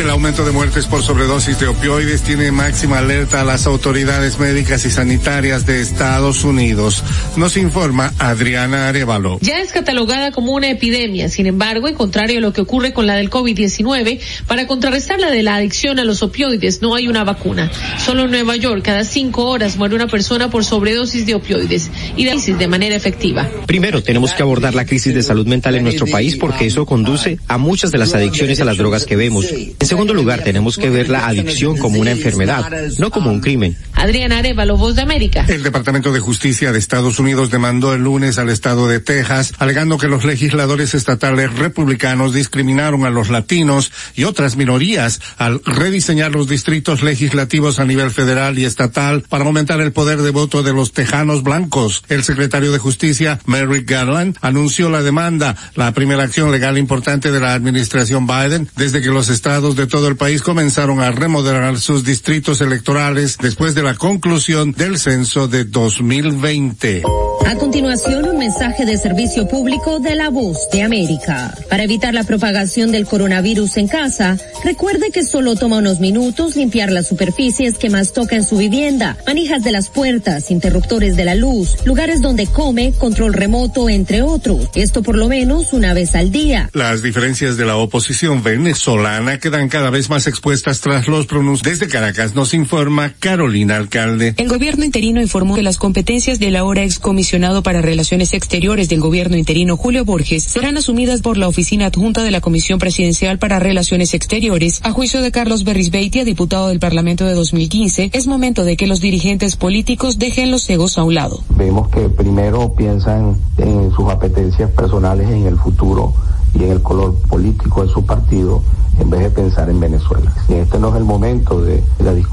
El 0.00 0.08
aumento 0.08 0.46
de 0.46 0.50
muertes 0.50 0.86
por 0.86 1.02
sobredosis 1.02 1.60
de 1.60 1.68
opioides 1.68 2.22
tiene 2.22 2.50
máxima 2.50 3.00
alerta 3.00 3.42
a 3.42 3.44
las 3.44 3.66
autoridades 3.66 4.38
médicas 4.38 4.86
y 4.86 4.90
sanitarias 4.90 5.66
de 5.66 5.82
Estados 5.82 6.42
Unidos. 6.42 7.04
Nos 7.36 7.58
informa 7.58 8.14
Adriana 8.18 8.88
Arevalo. 8.88 9.38
Ya 9.42 9.58
es 9.58 9.72
catalogada 9.72 10.32
como 10.32 10.52
una 10.52 10.70
epidemia. 10.70 11.28
Sin 11.28 11.44
embargo, 11.44 11.86
en 11.86 11.94
contrario 11.94 12.38
a 12.38 12.40
lo 12.40 12.54
que 12.54 12.62
ocurre 12.62 12.94
con 12.94 13.06
la 13.06 13.14
del 13.14 13.28
COVID-19, 13.28 14.20
para 14.46 14.66
contrarrestar 14.66 15.20
la 15.20 15.30
de 15.30 15.42
la 15.42 15.56
adicción 15.56 15.98
a 15.98 16.04
los 16.04 16.22
opioides 16.22 16.80
no 16.80 16.94
hay 16.94 17.06
una 17.06 17.22
vacuna. 17.24 17.70
Solo 17.98 18.24
en 18.24 18.30
Nueva 18.30 18.56
York, 18.56 18.82
cada 18.82 19.04
cinco 19.04 19.50
horas 19.50 19.76
muere 19.76 19.94
una 19.94 20.06
persona 20.06 20.48
por 20.48 20.64
sobredosis 20.64 21.26
de 21.26 21.34
opioides 21.34 21.90
y 22.16 22.24
de 22.24 22.30
de 22.30 22.68
manera 22.68 22.96
efectiva. 22.96 23.46
Primero, 23.66 24.02
tenemos 24.02 24.32
que 24.32 24.42
abordar 24.42 24.74
la 24.74 24.86
crisis 24.86 25.12
de 25.12 25.22
salud 25.22 25.46
mental 25.46 25.74
en 25.74 25.82
nuestro 25.82 26.06
país 26.06 26.36
porque 26.36 26.64
eso 26.64 26.86
conduce 26.86 27.38
a 27.48 27.58
muchas 27.58 27.90
de 27.90 27.98
las 27.98 28.14
adicciones 28.14 28.62
a 28.62 28.64
las 28.64 28.78
drogas 28.78 29.04
que 29.04 29.16
vemos. 29.16 29.44
En 29.52 29.89
segundo 29.90 30.14
lugar, 30.14 30.44
tenemos 30.44 30.76
que 30.76 30.88
ver 30.88 31.08
la 31.08 31.26
adicción 31.26 31.76
como 31.76 31.98
una 31.98 32.12
enfermedad, 32.12 32.70
no 32.98 33.10
como 33.10 33.32
un 33.32 33.40
crimen. 33.40 33.76
Adriana 33.94 34.38
Arevalo, 34.38 34.76
Voz 34.76 34.94
de 34.94 35.02
América. 35.02 35.44
El 35.48 35.64
Departamento 35.64 36.12
de 36.12 36.20
Justicia 36.20 36.70
de 36.70 36.78
Estados 36.78 37.18
Unidos 37.18 37.50
demandó 37.50 37.92
el 37.92 38.04
lunes 38.04 38.38
al 38.38 38.50
estado 38.50 38.86
de 38.86 39.00
Texas, 39.00 39.52
alegando 39.58 39.98
que 39.98 40.06
los 40.06 40.24
legisladores 40.24 40.94
estatales 40.94 41.52
republicanos 41.58 42.32
discriminaron 42.32 43.04
a 43.04 43.10
los 43.10 43.30
latinos 43.30 43.90
y 44.14 44.22
otras 44.22 44.54
minorías 44.54 45.20
al 45.38 45.60
rediseñar 45.64 46.30
los 46.30 46.48
distritos 46.48 47.02
legislativos 47.02 47.80
a 47.80 47.84
nivel 47.84 48.12
federal 48.12 48.60
y 48.60 48.66
estatal 48.66 49.24
para 49.28 49.44
aumentar 49.44 49.80
el 49.80 49.90
poder 49.90 50.22
de 50.22 50.30
voto 50.30 50.62
de 50.62 50.72
los 50.72 50.92
tejanos 50.92 51.42
blancos. 51.42 52.04
El 52.08 52.22
secretario 52.22 52.70
de 52.70 52.78
Justicia, 52.78 53.40
Merrick 53.44 53.90
Garland, 53.90 54.36
anunció 54.40 54.88
la 54.88 55.02
demanda, 55.02 55.56
la 55.74 55.92
primera 55.92 56.22
acción 56.22 56.52
legal 56.52 56.78
importante 56.78 57.32
de 57.32 57.40
la 57.40 57.54
administración 57.54 58.28
Biden 58.28 58.68
desde 58.76 59.02
que 59.02 59.08
los 59.08 59.28
estados 59.28 59.69
de 59.76 59.86
todo 59.86 60.08
el 60.08 60.16
país 60.16 60.42
comenzaron 60.42 61.00
a 61.00 61.10
remodelar 61.10 61.78
sus 61.78 62.04
distritos 62.04 62.60
electorales 62.60 63.36
después 63.38 63.74
de 63.74 63.82
la 63.82 63.94
conclusión 63.94 64.72
del 64.72 64.98
censo 64.98 65.48
de 65.48 65.64
2020. 65.64 67.02
A 67.46 67.56
continuación, 67.56 68.28
un 68.28 68.38
mensaje 68.38 68.84
de 68.84 68.96
servicio 68.96 69.48
público 69.48 69.98
de 69.98 70.14
la 70.14 70.30
voz 70.30 70.68
de 70.72 70.82
América. 70.82 71.54
Para 71.68 71.82
evitar 71.82 72.14
la 72.14 72.22
propagación 72.22 72.92
del 72.92 73.06
coronavirus 73.06 73.76
en 73.78 73.88
casa, 73.88 74.36
recuerde 74.62 75.10
que 75.10 75.24
solo 75.24 75.56
toma 75.56 75.78
unos 75.78 76.00
minutos 76.00 76.54
limpiar 76.54 76.92
las 76.92 77.08
superficies 77.08 77.76
que 77.76 77.90
más 77.90 78.12
toca 78.12 78.36
en 78.36 78.44
su 78.44 78.56
vivienda, 78.56 79.16
manijas 79.26 79.64
de 79.64 79.72
las 79.72 79.88
puertas, 79.88 80.50
interruptores 80.50 81.16
de 81.16 81.24
la 81.24 81.34
luz, 81.34 81.76
lugares 81.84 82.20
donde 82.20 82.46
come, 82.46 82.92
control 82.92 83.32
remoto, 83.32 83.88
entre 83.88 84.22
otros. 84.22 84.68
Esto 84.74 85.02
por 85.02 85.16
lo 85.16 85.28
menos 85.28 85.72
una 85.72 85.92
vez 85.92 86.14
al 86.14 86.30
día. 86.30 86.70
Las 86.72 87.02
diferencias 87.02 87.56
de 87.56 87.64
la 87.64 87.76
oposición 87.76 88.42
venezolana 88.42 89.38
quedan 89.38 89.59
cada 89.68 89.90
vez 89.90 90.10
más 90.10 90.26
expuestas 90.26 90.80
tras 90.80 91.06
los 91.06 91.26
pronunciamientos. 91.26 91.60
Desde 91.62 91.88
Caracas 91.88 92.34
nos 92.34 92.54
informa 92.54 93.12
Carolina 93.18 93.76
Alcalde. 93.76 94.34
El 94.36 94.48
gobierno 94.48 94.84
interino 94.84 95.20
informó 95.20 95.54
que 95.56 95.62
las 95.62 95.78
competencias 95.78 96.38
del 96.38 96.56
ahora 96.56 96.84
excomisionado 96.84 97.62
para 97.62 97.82
Relaciones 97.82 98.34
Exteriores 98.34 98.88
del 98.88 99.00
gobierno 99.00 99.36
interino 99.36 99.76
Julio 99.76 100.04
Borges 100.04 100.44
serán 100.44 100.76
asumidas 100.76 101.22
por 101.22 101.36
la 101.36 101.48
oficina 101.48 101.86
adjunta 101.86 102.22
de 102.22 102.30
la 102.30 102.40
Comisión 102.40 102.78
Presidencial 102.78 103.38
para 103.38 103.58
Relaciones 103.58 104.14
Exteriores. 104.14 104.80
A 104.84 104.92
juicio 104.92 105.22
de 105.22 105.32
Carlos 105.32 105.64
Berrisbeitia, 105.64 106.24
diputado 106.24 106.68
del 106.68 106.78
Parlamento 106.78 107.24
de 107.24 107.34
2015, 107.34 108.10
es 108.12 108.26
momento 108.26 108.64
de 108.64 108.76
que 108.76 108.86
los 108.86 109.00
dirigentes 109.00 109.56
políticos 109.56 110.18
dejen 110.18 110.50
los 110.50 110.68
egos 110.70 110.98
a 110.98 111.04
un 111.04 111.14
lado. 111.14 111.42
Vemos 111.50 111.88
que 111.88 112.08
primero 112.08 112.74
piensan 112.74 113.36
en 113.58 113.90
sus 113.92 114.08
apetencias 114.08 114.70
personales, 114.70 115.28
en 115.28 115.46
el 115.46 115.58
futuro 115.58 116.14
y 116.54 116.64
en 116.64 116.72
el 116.72 116.82
color 116.82 117.14
político 117.28 117.84
de 117.84 117.92
su 117.92 118.04
partido, 118.04 118.62
en 118.98 119.10
vez 119.10 119.20
de 119.20 119.30
pensar 119.30 119.70
en 119.70 119.80
Venezuela. 119.80 120.32
Y 120.48 120.54
este 120.54 120.78
no 120.78 120.90
es 120.90 120.96
el 120.96 121.04
momento 121.04 121.60
de 121.62 121.82
la 122.00 122.12
discusión 122.12 122.30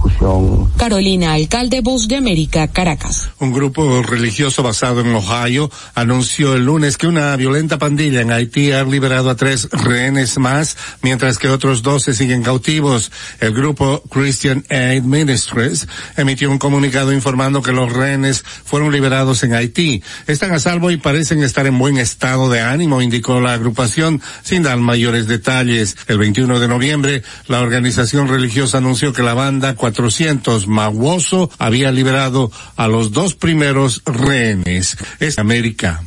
Carolina, 0.78 1.34
alcalde 1.34 1.82
Voz 1.82 2.08
de 2.08 2.16
América, 2.16 2.68
Caracas. 2.68 3.30
Un 3.40 3.54
grupo 3.54 4.02
religioso 4.02 4.64
basado 4.64 5.02
en 5.02 5.14
Ohio 5.14 5.70
anunció 5.96 6.56
el 6.56 6.66
lunes 6.66 6.98
que 6.98 7.08
una 7.08 7.36
violenta 7.36 7.78
pandilla 7.78 8.22
en 8.22 8.32
Haití 8.32 8.72
ha 8.72 8.84
liberado 8.84 9.30
a 9.30 9.36
tres 9.36 9.70
rehenes 9.72 10.38
más, 10.38 10.78
mientras 11.02 11.38
que 11.38 11.50
otros 11.50 11.84
12 11.84 12.14
siguen 12.14 12.44
cautivos. 12.44 13.12
El 13.40 13.54
grupo 13.54 14.02
Christian 14.10 14.66
Aid 14.70 15.04
Ministries 15.04 15.88
emitió 16.16 16.50
un 16.50 16.58
comunicado 16.58 17.12
informando 17.14 17.62
que 17.62 17.72
los 17.72 17.92
rehenes 17.92 18.44
fueron 18.66 18.92
liberados 18.92 19.44
en 19.44 19.54
Haití. 19.54 20.04
Están 20.28 20.54
a 20.54 20.60
salvo 20.60 20.92
y 20.92 20.98
parecen 20.98 21.44
estar 21.44 21.68
en 21.68 21.78
buen 21.78 21.98
estado 21.98 22.50
de 22.50 22.62
ánimo, 22.62 23.02
indicó 23.02 23.40
la 23.40 23.54
agrupación 23.54 24.07
sin 24.44 24.64
dar 24.64 24.78
mayores 24.78 25.28
detalles. 25.28 25.98
El 26.08 26.18
21 26.18 26.60
de 26.60 26.68
noviembre, 26.68 27.24
la 27.48 27.62
organización 27.62 28.28
religiosa 28.28 28.78
anunció 28.80 29.14
que 29.14 29.24
la 29.24 29.34
banda 29.34 29.76
400 29.76 30.68
Maguoso 30.68 31.50
había 31.58 31.92
liberado 31.92 32.52
a 32.76 32.88
los 32.88 33.12
dos 33.12 33.36
primeros 33.36 34.02
rehenes. 34.06 34.98
Es 35.20 35.38
América. 35.40 36.04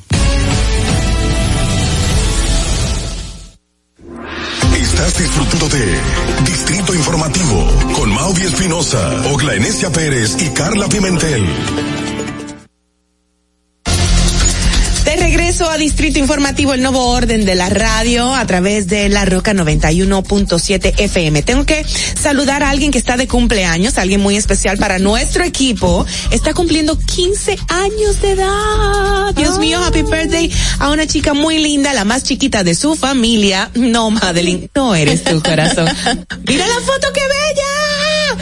Estás 4.74 5.18
disfrutando 5.18 5.68
de 5.68 5.98
Distrito 6.44 6.94
Informativo 6.94 7.92
con 7.96 8.12
Maudi 8.14 8.42
Espinosa, 8.42 9.30
Ogla 9.32 9.54
Enesia 9.54 9.90
Pérez 9.90 10.36
y 10.40 10.50
Carla 10.50 10.88
Pimentel. 10.88 11.99
Regreso 15.50 15.68
a 15.68 15.78
Distrito 15.78 16.20
Informativo, 16.20 16.74
el 16.74 16.80
nuevo 16.80 17.08
orden 17.08 17.44
de 17.44 17.56
la 17.56 17.68
radio 17.68 18.32
a 18.32 18.46
través 18.46 18.86
de 18.86 19.08
la 19.08 19.24
Roca 19.24 19.52
91.7 19.52 20.94
FM. 20.96 21.42
Tengo 21.42 21.66
que 21.66 21.84
saludar 22.14 22.62
a 22.62 22.70
alguien 22.70 22.92
que 22.92 22.98
está 22.98 23.16
de 23.16 23.26
cumpleaños, 23.26 23.98
alguien 23.98 24.20
muy 24.20 24.36
especial 24.36 24.78
para 24.78 25.00
nuestro 25.00 25.42
equipo. 25.42 26.06
Está 26.30 26.54
cumpliendo 26.54 26.96
15 26.96 27.58
años 27.66 28.22
de 28.22 28.30
edad. 28.30 29.34
Dios 29.34 29.58
mío, 29.58 29.82
happy 29.82 30.02
birthday 30.02 30.52
a 30.78 30.90
una 30.90 31.08
chica 31.08 31.34
muy 31.34 31.58
linda, 31.58 31.92
la 31.94 32.04
más 32.04 32.22
chiquita 32.22 32.62
de 32.62 32.76
su 32.76 32.94
familia. 32.94 33.72
No, 33.74 34.08
Madeline, 34.12 34.70
no 34.76 34.94
eres 34.94 35.24
tu 35.24 35.42
corazón. 35.42 35.88
Mira 36.46 36.64
la 36.64 36.80
foto, 36.80 37.08
qué 37.12 37.22
bella. 37.22 37.89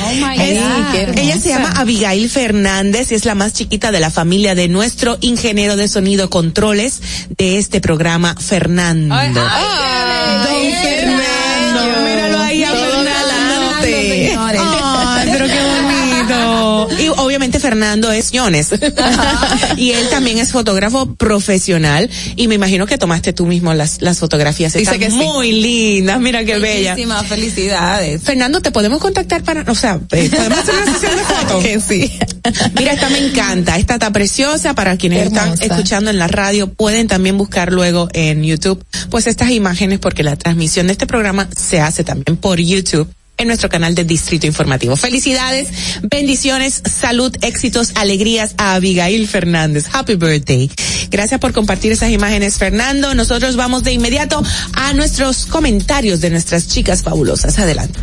Oh 0.00 0.12
my 0.14 0.40
Es- 0.42 0.58
God, 0.58 0.92
qué 0.92 1.00
hermosa. 1.02 1.20
ella 1.20 1.38
se 1.38 1.48
llama 1.48 1.70
Abigail 1.76 2.28
Fernández 2.30 3.10
y 3.12 3.14
es 3.14 3.24
la 3.24 3.34
más 3.34 3.52
chiquita 3.52 3.90
de 3.90 4.00
la 4.00 4.10
familia 4.10 4.54
de 4.54 4.68
nuestro 4.68 5.18
ingeniero 5.20 5.76
de 5.76 5.88
sonido 5.88 6.30
controles 6.30 7.00
de 7.36 7.58
este 7.58 7.80
programa, 7.80 8.34
Fernando. 8.38 9.14
Ay, 9.14 9.32
Don 9.32 9.44
ay, 9.48 10.74
qué 10.82 10.88
Fernando, 10.88 12.00
míralo 12.08 12.38
Fernando 17.68 18.10
es 18.10 18.30
Jones. 18.32 18.70
y 19.76 19.90
él 19.90 20.08
también 20.08 20.38
es 20.38 20.52
fotógrafo 20.52 21.14
profesional 21.16 22.08
y 22.34 22.48
me 22.48 22.54
imagino 22.54 22.86
que 22.86 22.96
tomaste 22.96 23.34
tú 23.34 23.44
mismo 23.44 23.74
las, 23.74 24.00
las 24.00 24.18
fotografías. 24.18 24.72
Dice 24.72 24.84
Están 24.84 25.00
que 25.00 25.10
sí. 25.10 25.16
muy 25.18 25.52
lindas, 25.52 26.18
mira 26.18 26.46
qué 26.46 26.58
bella. 26.58 26.92
Muchísimas 26.92 27.26
felicidades. 27.26 28.22
Fernando, 28.22 28.62
¿te 28.62 28.70
podemos 28.70 29.00
contactar 29.00 29.42
para, 29.42 29.70
o 29.70 29.74
sea, 29.74 30.00
eh, 30.12 30.30
podemos 30.34 30.58
hacer 30.60 30.74
una 30.76 30.92
sesión 30.94 31.16
de 31.16 31.22
fotos? 31.24 31.64
Que 31.68 31.80
sí. 31.80 32.10
Mira, 32.74 32.92
esta 32.92 33.10
me 33.10 33.18
encanta, 33.18 33.76
esta 33.76 33.94
está 33.94 34.10
preciosa 34.12 34.72
para 34.74 34.96
quienes 34.96 35.26
Hermosa. 35.26 35.52
están 35.52 35.70
escuchando 35.70 36.10
en 36.10 36.18
la 36.18 36.28
radio, 36.28 36.72
pueden 36.72 37.06
también 37.06 37.36
buscar 37.36 37.70
luego 37.70 38.08
en 38.14 38.44
YouTube, 38.44 38.82
pues 39.10 39.26
estas 39.26 39.50
imágenes 39.50 39.98
porque 39.98 40.22
la 40.22 40.36
transmisión 40.36 40.86
de 40.86 40.92
este 40.92 41.06
programa 41.06 41.50
se 41.54 41.80
hace 41.80 42.02
también 42.02 42.38
por 42.38 42.58
YouTube. 42.58 43.12
En 43.38 43.46
nuestro 43.48 43.68
canal 43.68 43.94
de 43.94 44.04
Distrito 44.04 44.46
Informativo. 44.46 44.96
Felicidades, 44.96 45.68
bendiciones, 46.02 46.82
salud, 46.84 47.34
éxitos, 47.40 47.92
alegrías 47.94 48.54
a 48.58 48.74
Abigail 48.74 49.26
Fernández. 49.26 49.86
Happy 49.92 50.16
birthday. 50.16 50.70
Gracias 51.10 51.40
por 51.40 51.52
compartir 51.52 51.92
esas 51.92 52.10
imágenes, 52.10 52.58
Fernando. 52.58 53.14
Nosotros 53.14 53.56
vamos 53.56 53.84
de 53.84 53.92
inmediato 53.92 54.42
a 54.74 54.92
nuestros 54.92 55.46
comentarios 55.46 56.20
de 56.20 56.30
nuestras 56.30 56.68
chicas 56.68 57.02
fabulosas. 57.02 57.58
Adelante. 57.58 57.98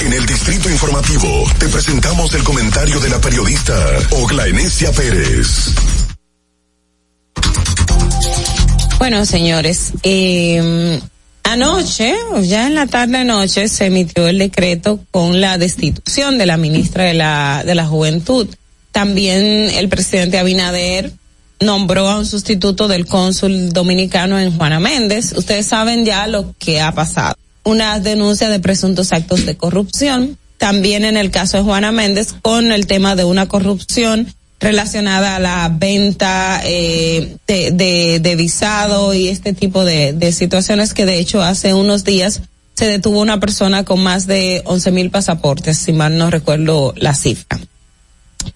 En 0.00 0.12
el 0.14 0.26
Distrito 0.26 0.70
Informativo 0.70 1.44
te 1.58 1.68
presentamos 1.68 2.34
el 2.34 2.42
comentario 2.42 2.98
de 3.00 3.10
la 3.10 3.20
periodista 3.20 3.74
Ogla 4.10 4.46
Enesia 4.46 4.90
Pérez. 4.92 5.74
Bueno, 8.98 9.24
señores, 9.24 9.92
eh, 10.02 11.00
anoche, 11.44 12.14
ya 12.42 12.66
en 12.66 12.74
la 12.74 12.86
tarde 12.86 13.24
noche, 13.24 13.68
se 13.68 13.86
emitió 13.86 14.28
el 14.28 14.38
decreto 14.38 15.00
con 15.10 15.40
la 15.40 15.58
destitución 15.58 16.38
de 16.38 16.46
la 16.46 16.56
ministra 16.56 17.04
de 17.04 17.14
la, 17.14 17.62
de 17.64 17.74
la 17.74 17.86
Juventud. 17.86 18.48
También 18.92 19.70
el 19.70 19.88
presidente 19.88 20.38
Abinader 20.38 21.12
nombró 21.60 22.08
a 22.08 22.18
un 22.18 22.26
sustituto 22.26 22.88
del 22.88 23.06
cónsul 23.06 23.72
dominicano 23.72 24.38
en 24.38 24.56
Juana 24.56 24.80
Méndez. 24.80 25.34
Ustedes 25.36 25.66
saben 25.66 26.04
ya 26.04 26.26
lo 26.26 26.54
que 26.58 26.80
ha 26.80 26.92
pasado. 26.92 27.34
Una 27.62 28.00
denuncia 28.00 28.48
de 28.48 28.60
presuntos 28.60 29.12
actos 29.12 29.46
de 29.46 29.56
corrupción. 29.56 30.38
También 30.58 31.04
en 31.04 31.16
el 31.16 31.30
caso 31.30 31.56
de 31.56 31.62
Juana 31.62 31.92
Méndez 31.92 32.34
con 32.42 32.72
el 32.72 32.86
tema 32.86 33.16
de 33.16 33.24
una 33.24 33.46
corrupción 33.48 34.34
relacionada 34.60 35.36
a 35.36 35.40
la 35.40 35.68
venta 35.74 36.60
eh, 36.64 37.36
de, 37.46 37.70
de, 37.72 38.20
de, 38.20 38.36
visado 38.36 39.14
y 39.14 39.28
este 39.28 39.54
tipo 39.54 39.84
de, 39.84 40.12
de 40.12 40.32
situaciones 40.32 40.92
que 40.92 41.06
de 41.06 41.18
hecho 41.18 41.42
hace 41.42 41.72
unos 41.72 42.04
días 42.04 42.42
se 42.74 42.86
detuvo 42.86 43.20
una 43.20 43.40
persona 43.40 43.84
con 43.84 44.02
más 44.02 44.26
de 44.26 44.62
11 44.64 44.90
mil 44.92 45.10
pasaportes, 45.10 45.78
si 45.78 45.92
mal 45.92 46.16
no 46.16 46.30
recuerdo 46.30 46.94
la 46.96 47.14
cifra. 47.14 47.58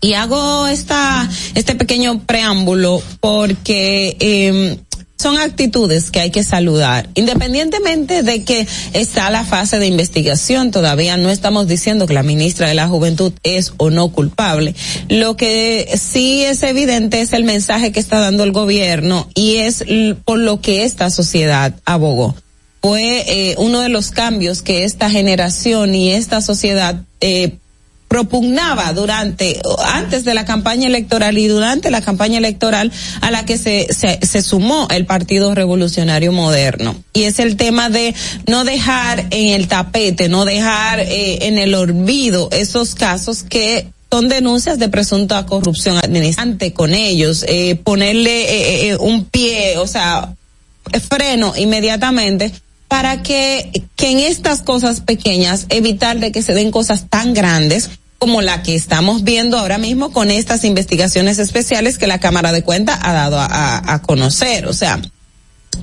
Y 0.01 0.15
hago 0.15 0.67
esta, 0.67 1.29
este 1.55 1.75
pequeño 1.75 2.21
preámbulo 2.21 3.03
porque 3.21 4.17
eh, 4.21 4.79
son 5.25 5.39
actitudes 5.39 6.11
que 6.11 6.21
hay 6.21 6.31
que 6.31 6.45
saludar, 6.45 7.09
independientemente 7.15 8.23
de 8.23 8.45
que 8.45 8.67
está 8.93 9.31
la 9.31 9.43
fase 9.43 9.79
de 9.79 9.87
investigación, 9.87 10.71
todavía 10.71 11.17
no 11.17 11.31
estamos 11.31 11.67
diciendo 11.67 12.07
que 12.07 12.13
la 12.13 12.23
ministra 12.23 12.69
de 12.69 12.75
la 12.75 12.89
Juventud 12.89 13.33
es 13.43 13.73
o 13.79 13.89
no 13.89 14.13
culpable. 14.13 14.75
Lo 15.09 15.35
que 15.35 15.89
sí 15.99 16.45
es 16.45 16.63
evidente 16.63 17.23
es 17.23 17.33
el 17.33 17.45
mensaje 17.45 17.91
que 17.91 18.01
está 18.01 18.21
dando 18.21 18.45
el 18.45 18.53
gobierno 18.53 19.27
y 19.35 19.57
es 19.57 19.83
por 20.27 20.41
lo 20.41 20.61
que 20.61 20.85
esta 20.85 21.09
sociedad 21.09 21.75
abogó. 21.87 22.35
Fue 22.83 23.25
eh, 23.27 23.55
uno 23.57 23.81
de 23.81 23.89
los 23.89 24.11
cambios 24.11 24.61
que 24.61 24.85
esta 24.85 25.09
generación 25.09 25.95
y 25.95 26.13
esta 26.13 26.43
sociedad 26.43 27.01
eh, 27.23 27.57
propugnaba 28.15 28.93
durante, 28.93 29.61
antes 29.87 30.25
de 30.25 30.35
la 30.35 30.45
campaña 30.45 30.87
electoral 30.87 31.37
y 31.37 31.49
durante 31.49 31.91
la 31.91 32.01
campaña 32.01 32.39
electoral 32.39 32.93
a 33.21 33.33
la 33.33 33.45
que 33.45 33.59
se, 33.59 33.89
se, 33.93 34.41
sumó 34.41 34.87
el 34.93 35.05
Partido 35.05 35.53
Revolucionario 35.53 36.31
Moderno. 36.31 36.95
Y 37.13 37.25
es 37.25 37.41
el 37.41 37.57
tema 37.57 37.91
de 37.91 38.15
no 38.47 38.63
dejar 38.63 39.27
en 39.31 39.49
el 39.49 39.67
tapete, 39.67 40.29
no 40.29 40.45
dejar 40.45 41.01
eh, 41.01 41.49
en 41.49 41.59
el 41.59 41.75
olvido 41.75 42.51
esos 42.53 42.95
casos 42.95 43.43
que 43.43 43.89
son 44.13 44.29
denuncias 44.29 44.79
de 44.79 44.89
presunta 44.89 45.45
corrupción 45.45 45.97
administrante 45.97 46.73
con 46.73 46.95
ellos, 46.95 47.45
eh, 47.49 47.75
ponerle 47.75 48.43
eh, 48.43 48.91
eh, 48.91 48.97
un 49.01 49.25
pie, 49.25 49.77
o 49.79 49.89
sea, 49.89 50.37
freno 51.09 51.53
inmediatamente 51.57 52.53
para 52.87 53.25
que, 53.25 53.73
que 53.97 54.13
en 54.13 54.21
estas 54.21 54.61
cosas 54.61 55.01
pequeñas 55.01 55.67
evitar 55.69 56.21
de 56.21 56.31
que 56.31 56.43
se 56.43 56.55
den 56.55 56.71
cosas 56.71 57.07
tan 57.11 57.35
grandes 57.35 57.91
como 58.19 58.43
la 58.43 58.63
que 58.63 58.75
estamos 58.75 59.25
viendo 59.25 59.59
ahora 59.59 59.79
mismo 59.79 60.13
con 60.13 60.31
estas 60.31 60.65
investigaciones 60.65 61.39
especiales 61.39 61.99
que 61.99 62.07
la 62.07 62.21
Cámara 62.21 62.53
de 62.53 62.63
Cuentas 62.63 62.99
ha 63.03 63.13
dado 63.13 63.39
a, 63.39 63.47
a, 63.47 63.95
a 63.95 64.03
conocer. 64.03 64.67
O 64.67 64.73
sea, 64.73 65.01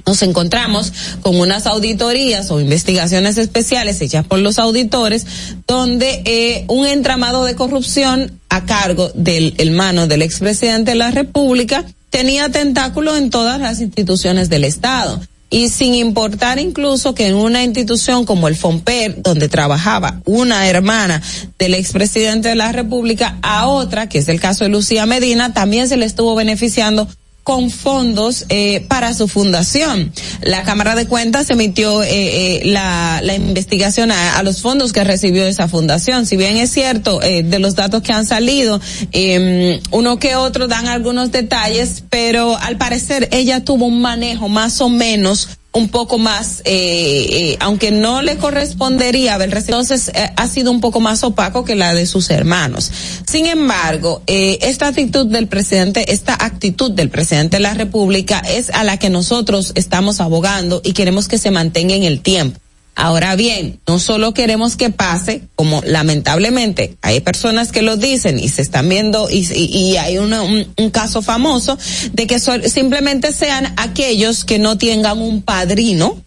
nos 0.06 0.22
encontramos 0.22 0.92
con 1.22 1.40
unas 1.40 1.68
auditorías 1.68 2.52
o 2.52 2.60
investigaciones 2.60 3.38
especiales 3.38 4.02
hechas 4.02 4.26
por 4.26 4.40
los 4.40 4.60
auditores 4.60 5.26
donde 5.68 6.22
eh, 6.26 6.66
un 6.68 6.86
entramado 6.88 7.46
de 7.46 7.56
corrupción 7.56 8.40
a 8.50 8.66
cargo 8.66 9.12
del 9.16 9.54
hermano 9.58 10.08
del 10.08 10.22
expresidente 10.22 10.92
de 10.92 10.98
la 10.98 11.12
República 11.12 11.86
tenía 12.10 12.50
tentáculo 12.50 13.16
en 13.16 13.30
todas 13.30 13.60
las 13.60 13.80
instituciones 13.80 14.50
del 14.50 14.64
Estado 14.64 15.22
y 15.52 15.70
sin 15.70 15.94
importar 15.94 16.58
incluso 16.58 17.14
que 17.14 17.28
en 17.28 17.36
una 17.36 17.64
institución 17.64 18.26
como 18.26 18.48
el 18.48 18.56
FOMPER, 18.56 19.22
donde 19.22 19.50
trabajaba 19.50 20.22
una 20.26 20.68
hermana 20.68 21.22
del 21.60 21.76
expresidente 21.76 22.50
de 22.50 22.56
la 22.56 22.72
República, 22.72 23.38
a 23.44 23.68
otra, 23.68 24.10
que 24.10 24.20
es 24.20 24.30
el 24.30 24.40
caso 24.40 24.64
de 24.64 24.70
Lucía 24.70 25.06
Medina, 25.06 25.54
también 25.54 25.90
se 25.90 25.98
le 25.98 26.06
estuvo 26.06 26.34
beneficiando 26.36 27.08
con 27.44 27.70
fondos 27.70 28.46
eh, 28.50 28.86
para 28.88 29.14
su 29.14 29.28
fundación. 29.28 30.12
La 30.42 30.64
Cámara 30.64 30.96
de 30.96 31.08
Cuentas 31.08 31.50
emitió 31.50 32.04
eh, 32.04 32.08
eh, 32.12 32.62
la, 32.66 33.20
la 33.24 33.36
investigación 33.36 34.12
a, 34.12 34.42
los 34.44 34.62
fondos 34.62 34.94
que 34.94 35.04
recibió 35.04 35.46
esa 35.46 35.68
fundación. 35.68 36.26
Si 36.26 36.38
bien 36.38 36.58
es 36.58 36.72
cierto, 36.72 37.22
eh, 37.22 37.44
de 37.44 37.60
los 37.60 37.76
datos 37.76 38.04
que 38.04 38.14
han 38.14 38.26
salido, 38.26 38.80
eh, 39.12 39.82
uno 39.92 40.20
que 40.20 40.36
otro 40.36 40.68
dan 40.68 40.88
algunos 40.88 41.32
detalles, 41.32 42.04
pero 42.10 42.58
al 42.58 42.78
parecer 42.78 43.30
ella 43.32 43.64
tuvo 43.64 43.86
un 43.86 44.02
manejo 44.02 44.50
más 44.50 44.82
o 44.82 44.90
menos 44.90 45.50
un 45.74 45.88
poco 45.88 46.18
más, 46.18 46.62
eh, 46.66 47.28
eh, 47.30 47.58
aunque 47.62 47.92
no 47.92 48.22
le 48.22 48.36
correspondería 48.38 49.36
haber 49.36 49.52
recibido, 49.52 49.80
entonces 49.80 50.12
eh, 50.14 50.32
ha 50.36 50.48
sido 50.48 50.70
un 50.70 50.82
poco 50.82 51.00
más 51.00 51.24
opaco 51.24 51.64
que 51.64 51.76
la 51.76 51.94
de 51.94 52.06
sus 52.06 52.30
hermanos. 52.30 52.92
Sin 53.30 53.46
embargo, 53.46 54.22
eh, 54.28 54.60
esta 54.62 54.88
actitud 54.88 55.28
del 55.28 55.48
presidente, 55.48 56.12
esta 56.12 56.34
actitud 56.34 56.92
del 56.92 57.10
presidente 57.10 57.58
de 57.58 57.62
la 57.62 57.74
República 57.74 58.40
es 58.40 58.70
a 58.72 58.84
la 58.84 58.98
que 58.98 59.10
nosotros 59.10 59.72
estamos 59.76 60.20
abogando 60.20 60.82
y 60.84 60.92
queremos 60.92 61.30
que 61.30 61.38
se 61.38 61.52
mantenga 61.52 61.96
en 61.96 62.04
el 62.04 62.20
tiempo. 62.20 62.60
Ahora 62.96 63.36
bien, 63.36 63.80
no 63.88 64.00
solo 64.00 64.34
queremos 64.34 64.76
que 64.76 64.90
pase, 64.90 65.44
como 65.56 65.82
lamentablemente 65.86 66.98
hay 67.02 67.22
personas 67.22 67.72
que 67.72 67.82
lo 67.82 67.98
dicen 67.98 68.38
y 68.38 68.50
se 68.50 68.62
están 68.62 68.90
viendo 68.90 69.30
y, 69.30 69.96
hay 69.98 70.18
un, 70.18 70.92
caso 70.92 71.22
famoso 71.22 71.78
de 72.12 72.28
que 72.28 72.40
simplemente 72.40 73.32
sean 73.32 73.74
aquellos 73.78 74.44
que 74.44 74.60
no 74.60 74.78
tengan 74.78 75.20
un 75.20 75.42
padrino 75.42 76.22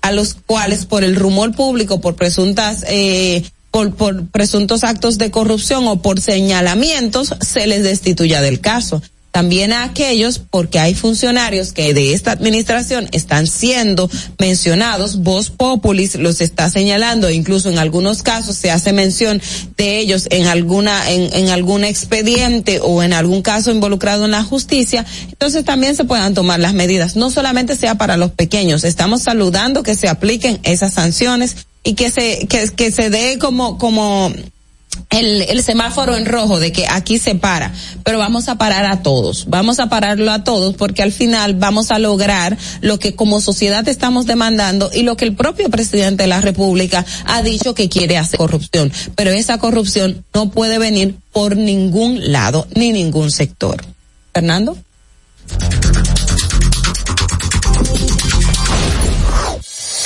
a 0.00 0.12
los 0.12 0.34
cuales 0.34 0.86
por 0.86 1.04
el 1.04 1.14
rumor 1.14 1.54
público, 1.54 2.00
por 2.00 2.16
presuntas 2.16 2.84
eh, 2.88 3.44
por, 3.70 3.94
por 3.94 4.26
presuntos 4.26 4.82
actos 4.82 5.18
de 5.18 5.30
corrupción 5.30 5.86
o 5.86 6.02
por 6.02 6.20
señalamientos 6.20 7.34
se 7.40 7.66
les 7.66 7.84
destituya 7.84 8.40
del 8.40 8.60
caso 8.60 9.02
también 9.30 9.72
a 9.72 9.84
aquellos, 9.84 10.38
porque 10.38 10.78
hay 10.78 10.94
funcionarios 10.94 11.72
que 11.72 11.94
de 11.94 12.12
esta 12.12 12.32
administración 12.32 13.08
están 13.12 13.46
siendo 13.46 14.10
mencionados, 14.38 15.22
Voz 15.22 15.50
Populis 15.50 16.14
los 16.16 16.40
está 16.40 16.70
señalando, 16.70 17.30
incluso 17.30 17.68
en 17.68 17.78
algunos 17.78 18.22
casos 18.22 18.56
se 18.56 18.70
hace 18.70 18.92
mención 18.92 19.40
de 19.76 19.98
ellos 19.98 20.26
en 20.30 20.46
alguna, 20.46 21.10
en, 21.10 21.32
en 21.34 21.48
algún 21.50 21.84
expediente 21.84 22.80
o 22.82 23.02
en 23.02 23.12
algún 23.12 23.42
caso 23.42 23.70
involucrado 23.70 24.24
en 24.24 24.30
la 24.30 24.42
justicia, 24.42 25.04
entonces 25.30 25.64
también 25.64 25.94
se 25.94 26.04
puedan 26.04 26.34
tomar 26.34 26.60
las 26.60 26.74
medidas, 26.74 27.16
no 27.16 27.30
solamente 27.30 27.76
sea 27.76 27.96
para 27.96 28.16
los 28.16 28.32
pequeños, 28.32 28.84
estamos 28.84 29.22
saludando 29.22 29.82
que 29.82 29.94
se 29.94 30.08
apliquen 30.08 30.58
esas 30.62 30.94
sanciones 30.94 31.56
y 31.84 31.94
que 31.94 32.10
se, 32.10 32.46
que, 32.48 32.68
que 32.74 32.90
se 32.90 33.10
dé 33.10 33.38
como, 33.38 33.78
como 33.78 34.32
el, 35.10 35.62
semáforo 35.62 36.16
en 36.16 36.26
rojo 36.26 36.60
de 36.60 36.72
que 36.72 36.86
aquí 36.86 37.18
se 37.18 37.34
para, 37.34 37.72
pero 38.04 38.18
vamos 38.18 38.48
a 38.48 38.56
parar 38.58 38.84
a 38.84 39.02
todos, 39.02 39.46
vamos 39.48 39.80
a 39.80 39.88
pararlo 39.88 40.30
a 40.30 40.44
todos 40.44 40.74
porque 40.74 41.02
al 41.02 41.12
final 41.12 41.54
vamos 41.54 41.90
a 41.90 41.98
lograr 41.98 42.56
lo 42.80 42.98
que 42.98 43.14
como 43.14 43.40
sociedad 43.40 43.86
estamos 43.88 44.26
demandando 44.26 44.90
y 44.92 45.02
lo 45.02 45.16
que 45.16 45.24
el 45.24 45.34
propio 45.34 45.70
presidente 45.70 46.24
de 46.24 46.28
la 46.28 46.40
República 46.40 47.04
ha 47.24 47.42
dicho 47.42 47.74
que 47.74 47.88
quiere 47.88 48.18
hacer 48.18 48.38
corrupción, 48.38 48.92
pero 49.14 49.30
esa 49.30 49.58
corrupción 49.58 50.24
no 50.34 50.50
puede 50.50 50.78
venir 50.78 51.16
por 51.32 51.56
ningún 51.56 52.32
lado 52.32 52.66
ni 52.74 52.92
ningún 52.92 53.30
sector. 53.30 53.84
Fernando. 54.32 54.76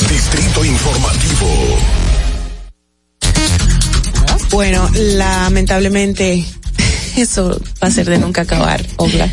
Distrito 0.08 0.64
Informativo. 0.64 2.01
Bueno, 4.52 4.86
lamentablemente 4.94 6.44
eso 7.16 7.58
va 7.82 7.88
a 7.88 7.90
ser 7.90 8.08
de 8.08 8.18
nunca 8.18 8.42
acabar, 8.42 8.84
Obla. 8.96 9.32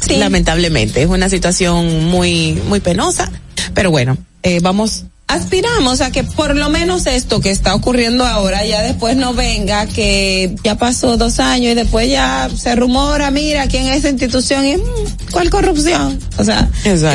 Sí. 0.00 0.16
Lamentablemente, 0.16 1.02
es 1.02 1.08
una 1.08 1.28
situación 1.28 2.06
muy, 2.06 2.54
muy 2.68 2.78
penosa, 2.78 3.30
pero 3.74 3.90
bueno, 3.90 4.16
eh, 4.44 4.60
vamos 4.62 5.06
aspiramos 5.32 6.00
a 6.00 6.10
que 6.10 6.24
por 6.24 6.54
lo 6.56 6.68
menos 6.68 7.06
esto 7.06 7.40
que 7.40 7.50
está 7.50 7.74
ocurriendo 7.74 8.26
ahora 8.26 8.64
ya 8.64 8.82
después 8.82 9.16
no 9.16 9.34
venga 9.34 9.86
que 9.86 10.54
ya 10.62 10.76
pasó 10.76 11.16
dos 11.16 11.40
años 11.40 11.72
y 11.72 11.74
después 11.74 12.08
ya 12.08 12.48
se 12.54 12.74
rumora 12.76 13.30
mira 13.30 13.66
quién 13.66 13.86
es 13.86 13.98
esa 13.98 14.10
institución 14.10 14.66
y 14.66 14.76
mm, 14.76 14.80
cuál 15.30 15.50
corrupción 15.50 16.18
o 16.38 16.44
sea 16.44 16.68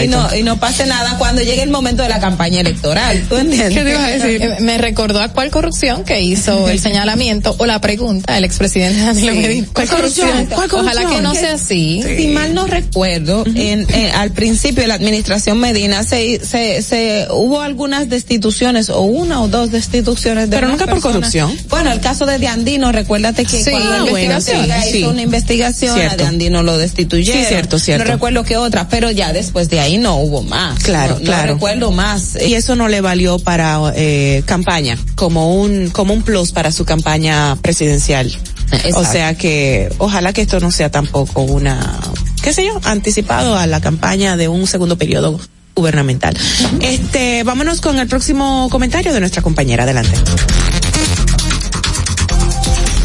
y 0.04 0.08
no 0.08 0.36
y 0.36 0.44
no 0.44 0.60
pase 0.60 0.86
nada 0.86 1.18
cuando 1.18 1.42
llegue 1.42 1.64
el 1.64 1.70
momento 1.70 2.04
de 2.04 2.10
la 2.10 2.20
campaña 2.20 2.62
electoral 2.62 3.24
¿tú 3.30 3.38
entiendes? 3.38 3.74
¿Qué 3.74 3.84
te 3.84 3.90
ibas 3.92 4.04
a 4.04 4.08
decir? 4.08 4.42
Eh, 4.42 4.58
me 4.62 4.78
recordó 4.78 5.22
a 5.22 5.30
cuál 5.30 5.52
corrupción 5.52 6.04
que 6.04 6.22
hizo 6.22 6.70
el 6.70 6.80
señalamiento 6.80 7.56
o 7.58 7.66
la 7.66 7.80
pregunta 7.82 8.38
el 8.38 8.44
expresidente 8.44 9.02
Danilo 9.02 9.34
Medina. 9.34 9.68
¿cuál 9.74 9.88
corrupción? 9.88 10.30
¿Cuál 10.48 10.70
corrupción? 10.70 10.98
ojalá 10.98 11.16
que 11.16 11.22
no 11.22 11.34
sea 11.34 11.54
así. 11.54 12.04
Si 12.18 12.28
mal 12.28 12.54
no 12.54 12.68
recuerdo 12.68 13.44
en, 13.46 13.86
en, 13.94 14.16
al 14.16 14.32
principio 14.32 14.82
de 14.82 14.88
la 14.88 14.96
administración 14.96 15.60
Medina 15.60 16.04
se, 16.04 16.44
se, 16.46 16.82
se 16.82 17.28
hubo 17.32 17.62
algunas 17.62 18.07
destituciones 18.10 18.90
o 18.90 19.02
una 19.02 19.42
o 19.42 19.48
dos 19.48 19.72
destituciones 19.72 20.50
de 20.50 20.56
pero 20.58 20.68
nunca 20.70 20.88
por 20.88 21.00
corrupción 21.02 21.56
bueno 21.70 21.92
el 21.92 22.00
caso 22.00 22.26
de 22.26 22.40
Diandino 22.40 22.92
recuérdate 22.92 23.46
que 23.46 23.64
sí, 23.64 23.72
cuando 23.72 23.90
la 23.92 23.98
investigación 24.00 24.68
sí. 24.92 24.98
hizo 25.00 25.10
una 25.10 25.22
investigación 25.22 25.96
Cierto. 25.96 26.26
a 26.26 26.64
lo 26.64 26.78
destituyeron 26.78 27.42
Sí, 27.44 27.48
cierto, 27.48 27.80
cierto. 27.80 28.06
no 28.06 28.12
recuerdo 28.12 28.44
qué 28.44 28.58
otra 28.58 28.88
pero 28.90 29.12
ya 29.12 29.34
después 29.34 29.70
de 29.70 29.80
ahí 29.80 29.98
no 29.98 30.18
hubo 30.18 30.42
más 30.44 30.80
Claro, 30.84 31.14
no, 31.16 31.20
no 31.20 31.26
claro. 31.26 31.54
recuerdo 31.54 31.92
más 31.92 32.38
y 32.42 32.54
eso 32.56 32.76
no 32.76 32.88
le 32.88 33.02
valió 33.02 33.40
para 33.40 33.80
eh, 33.96 34.44
campaña 34.46 34.98
como 35.16 35.56
un 35.56 35.90
como 35.90 36.14
un 36.14 36.22
plus 36.24 36.52
para 36.52 36.72
su 36.72 36.86
campaña 36.86 37.56
presidencial 37.62 38.28
Exacto. 38.72 39.00
o 39.00 39.06
sea 39.06 39.36
que 39.36 39.90
ojalá 39.98 40.34
que 40.34 40.42
esto 40.42 40.60
no 40.60 40.72
sea 40.72 40.90
tampoco 40.92 41.42
una 41.42 42.00
qué 42.42 42.54
sé 42.54 42.66
yo 42.66 42.80
anticipado 42.84 43.58
a 43.58 43.66
la 43.68 43.82
campaña 43.82 44.38
de 44.38 44.48
un 44.48 44.68
segundo 44.68 44.98
periodo 44.98 45.40
gubernamental 45.78 46.38
este 46.82 47.44
vámonos 47.44 47.80
con 47.80 48.00
el 48.00 48.08
próximo 48.08 48.68
comentario 48.70 49.14
de 49.14 49.20
nuestra 49.20 49.42
compañera 49.42 49.84
adelante 49.84 50.18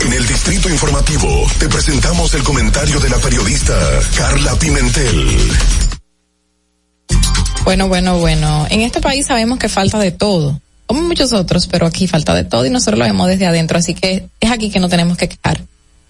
En 0.06 0.12
el 0.12 0.26
Distrito 0.26 0.68
Informativo 0.68 1.28
te 1.60 1.68
presentamos 1.68 2.34
el 2.34 2.42
comentario 2.42 2.98
de 2.98 3.08
la 3.08 3.18
periodista 3.18 3.74
Carla 4.16 4.56
Pimentel. 4.56 5.28
Bueno, 7.64 7.86
bueno, 7.86 8.18
bueno. 8.18 8.66
En 8.68 8.80
este 8.80 9.00
país 9.00 9.26
sabemos 9.26 9.58
que 9.60 9.68
falta 9.68 10.00
de 10.00 10.10
todo, 10.10 10.60
como 10.86 11.02
muchos 11.02 11.32
otros, 11.32 11.68
pero 11.68 11.86
aquí 11.86 12.08
falta 12.08 12.34
de 12.34 12.44
todo 12.44 12.66
y 12.66 12.70
nosotros 12.70 12.98
lo 12.98 13.04
vemos 13.04 13.28
desde 13.28 13.46
adentro, 13.46 13.78
así 13.78 13.94
que 13.94 14.26
es 14.40 14.50
aquí 14.50 14.70
que 14.70 14.80
no 14.80 14.88
tenemos 14.88 15.16
que 15.16 15.28
quedar. 15.28 15.60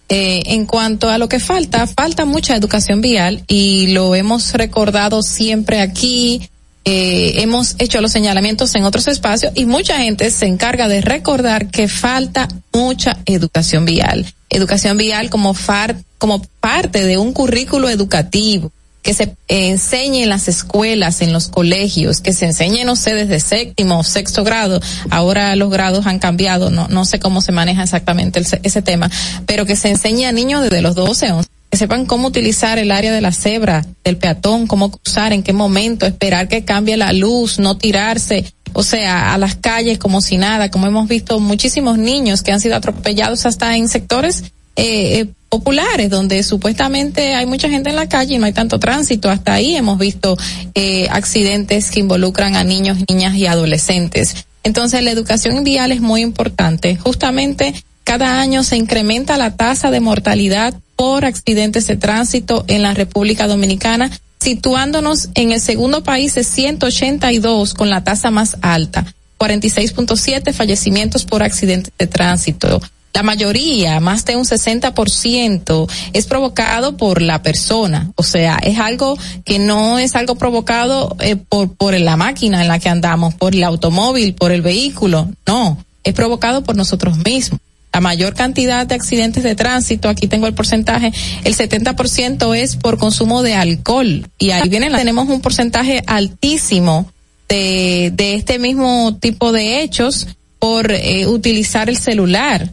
Eh, 0.09 0.43
en 0.47 0.67
cuanto 0.67 1.09
a 1.09 1.19
lo 1.19 1.29
que 1.29 1.39
falta, 1.39 1.87
falta 1.87 2.25
mucha 2.25 2.57
educación 2.57 3.01
vial 3.01 3.45
y 3.47 3.89
lo 3.89 4.15
hemos 4.15 4.53
recordado 4.55 5.23
siempre 5.23 5.81
aquí. 5.81 6.49
Eh, 6.85 7.43
hemos 7.43 7.77
hecho 7.79 8.01
los 8.01 8.11
señalamientos 8.11 8.75
en 8.75 8.85
otros 8.85 9.07
espacios 9.07 9.53
y 9.55 9.67
mucha 9.67 9.99
gente 9.99 10.31
se 10.31 10.47
encarga 10.47 10.89
de 10.89 11.01
recordar 11.01 11.69
que 11.69 11.87
falta 11.87 12.49
mucha 12.73 13.19
educación 13.25 13.85
vial. 13.85 14.27
Educación 14.51 14.97
vial 14.97 15.31
como, 15.31 15.55
far, 15.55 15.97
como 16.19 16.43
parte 16.61 17.05
de 17.07 17.19
un 17.19 17.33
currículo 17.33 17.89
educativo 17.89 18.73
que 19.03 19.15
se 19.15 19.35
enseñe 19.49 20.23
en 20.23 20.29
las 20.29 20.49
escuelas, 20.49 21.23
en 21.23 21.33
los 21.33 21.49
colegios, 21.49 22.21
que 22.21 22.33
se 22.33 22.47
enseñe, 22.47 22.85
no 22.85 22.95
sé, 22.95 23.15
desde 23.15 23.41
séptimo 23.41 23.99
o 23.99 24.05
sexto 24.05 24.45
grado. 24.45 24.81
Ahora 25.11 25.57
los 25.57 25.71
grados 25.71 26.07
han 26.07 26.21
cambiado, 26.21 26.71
no, 26.71 26.87
no 26.89 27.05
sé 27.05 27.19
cómo 27.19 27.41
se 27.41 27.53
maneja 27.53 27.83
exactamente 27.83 28.41
ese 28.63 28.83
tema, 28.83 29.11
pero 29.45 29.67
que 29.67 29.77
se 29.77 29.89
enseñe 29.89 30.27
a 30.27 30.33
niños 30.33 30.63
desde 30.63 30.83
los 30.83 30.95
12, 30.95 31.33
11 31.33 31.49
que 31.73 31.79
sepan 31.79 32.05
cómo 32.05 32.29
utilizar 32.29 32.79
el 32.79 32.91
área 32.91 33.15
de 33.15 33.23
la 33.23 33.33
cebra, 33.33 33.87
del 34.05 34.19
peatón, 34.19 34.67
cómo 34.67 34.91
cruzar, 34.91 35.33
en 35.33 35.43
qué 35.43 35.55
momento, 35.55 36.05
esperar 36.05 36.47
que 36.47 36.67
cambie 36.67 36.99
la 36.99 37.15
luz, 37.15 37.59
no 37.59 37.79
tirarse, 37.79 38.45
o 38.75 38.83
sea, 38.83 39.33
a 39.33 39.39
las 39.39 39.55
calles 39.55 39.97
como 39.97 40.21
si 40.21 40.37
nada, 40.37 40.71
como 40.71 40.87
hemos 40.87 41.09
visto 41.09 41.41
muchísimos 41.41 41.97
niños 41.97 42.43
que 42.43 42.53
han 42.53 42.61
sido 42.61 42.77
atropellados 42.77 43.47
hasta 43.47 43.75
en 43.75 43.89
sectores 43.89 44.43
eh, 44.77 45.21
eh, 45.21 45.27
populares 45.49 46.11
donde 46.11 46.43
supuestamente 46.43 47.35
hay 47.35 47.47
mucha 47.47 47.71
gente 47.71 47.89
en 47.89 47.97
la 47.97 48.07
calle 48.07 48.35
y 48.35 48.39
no 48.39 48.45
hay 48.45 48.53
tanto 48.53 48.79
tránsito. 48.79 49.31
Hasta 49.31 49.55
ahí 49.55 49.75
hemos 49.75 49.99
visto 49.99 50.37
eh, 50.75 51.09
accidentes 51.11 51.91
que 51.91 52.01
involucran 52.01 52.55
a 52.55 52.65
niños, 52.65 52.99
niñas 53.09 53.35
y 53.35 53.47
adolescentes. 53.47 54.45
Entonces 54.63 55.03
la 55.03 55.11
educación 55.11 55.65
vial 55.65 55.91
es 55.91 56.03
muy 56.03 56.21
importante. 56.21 56.97
Justamente 56.97 57.73
cada 58.05 58.41
año 58.41 58.65
se 58.65 58.77
incrementa 58.77 59.37
la 59.37 59.57
tasa 59.57 59.91
de 59.91 60.01
mortalidad 60.01 60.75
por 60.97 61.25
accidentes 61.25 61.87
de 61.87 61.97
tránsito 61.97 62.65
en 62.69 62.83
la 62.83 62.95
República 62.95 63.47
Dominicana, 63.47 64.11
situándonos 64.41 65.29
en 65.35 65.53
el 65.53 65.61
segundo 65.61 66.03
país 66.03 66.35
de 66.35 66.45
182 66.45 67.75
con 67.75 67.91
la 67.91 68.05
tasa 68.05 68.31
más 68.31 68.57
alta, 68.61 69.07
46.7 69.39 70.53
fallecimientos 70.53 71.25
por 71.25 71.43
accidentes 71.43 71.93
de 71.99 72.07
tránsito. 72.07 72.81
La 73.15 73.23
mayoría, 73.23 74.01
más 74.01 74.25
de 74.25 74.37
un 74.37 74.45
60%, 74.45 75.91
es 76.15 76.27
provocado 76.27 76.97
por 76.97 77.21
la 77.21 77.43
persona. 77.43 78.11
O 78.17 78.23
sea, 78.23 78.59
es 78.63 78.79
algo 78.79 79.19
que 79.45 79.59
no 79.59 79.99
es 79.99 80.17
algo 80.17 80.37
provocado 80.37 81.15
eh, 81.21 81.37
por, 81.37 81.75
por 81.75 81.99
la 81.99 82.17
máquina 82.17 82.63
en 82.63 82.69
la 82.69 82.79
que 82.79 82.89
andamos, 82.89 83.35
por 83.35 83.55
el 83.55 83.65
automóvil, 83.65 84.35
por 84.35 84.51
el 84.51 84.63
vehículo. 84.63 85.29
No, 85.47 85.85
es 86.05 86.15
provocado 86.15 86.65
por 86.65 86.75
nosotros 86.75 87.19
mismos 87.19 87.61
la 87.93 88.01
mayor 88.01 88.35
cantidad 88.35 88.87
de 88.87 88.95
accidentes 88.95 89.43
de 89.43 89.55
tránsito, 89.55 90.09
aquí 90.09 90.27
tengo 90.27 90.47
el 90.47 90.55
porcentaje, 90.55 91.13
el 91.45 91.55
70% 91.55 92.57
es 92.57 92.77
por 92.77 92.99
consumo 92.99 93.43
de 93.43 93.55
alcohol. 93.55 94.27
Y 94.39 94.51
ahí 94.51 94.69
vienen, 94.69 94.95
tenemos 94.95 95.29
un 95.29 95.41
porcentaje 95.41 96.03
altísimo 96.07 97.11
de, 97.49 98.11
de 98.15 98.35
este 98.35 98.59
mismo 98.59 99.17
tipo 99.21 99.53
de 99.53 99.83
hechos 99.83 100.27
por 100.59 100.91
eh, 100.93 101.27
utilizar 101.27 101.91
el 101.91 101.99
celular, 101.99 102.71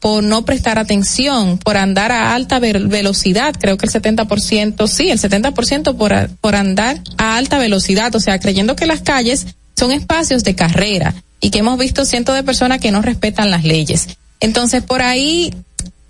por 0.00 0.22
no 0.22 0.44
prestar 0.44 0.78
atención, 0.78 1.58
por 1.58 1.76
andar 1.76 2.12
a 2.12 2.34
alta 2.34 2.58
ve 2.58 2.72
velocidad, 2.72 3.54
creo 3.58 3.78
que 3.78 3.86
el 3.86 3.92
70%, 3.92 4.86
sí, 4.86 5.10
el 5.10 5.18
70% 5.18 5.96
por, 5.96 6.30
por 6.40 6.56
andar 6.56 7.00
a 7.16 7.36
alta 7.36 7.58
velocidad, 7.58 8.14
o 8.14 8.20
sea, 8.20 8.38
creyendo 8.38 8.76
que 8.76 8.86
las 8.86 9.00
calles 9.00 9.46
son 9.76 9.92
espacios 9.92 10.44
de 10.44 10.54
carrera 10.54 11.14
y 11.40 11.50
que 11.50 11.60
hemos 11.60 11.78
visto 11.78 12.04
cientos 12.04 12.34
de 12.34 12.42
personas 12.42 12.80
que 12.80 12.90
no 12.90 13.02
respetan 13.02 13.50
las 13.50 13.64
leyes. 13.64 14.08
Entonces, 14.40 14.82
por 14.82 15.02
ahí, 15.02 15.52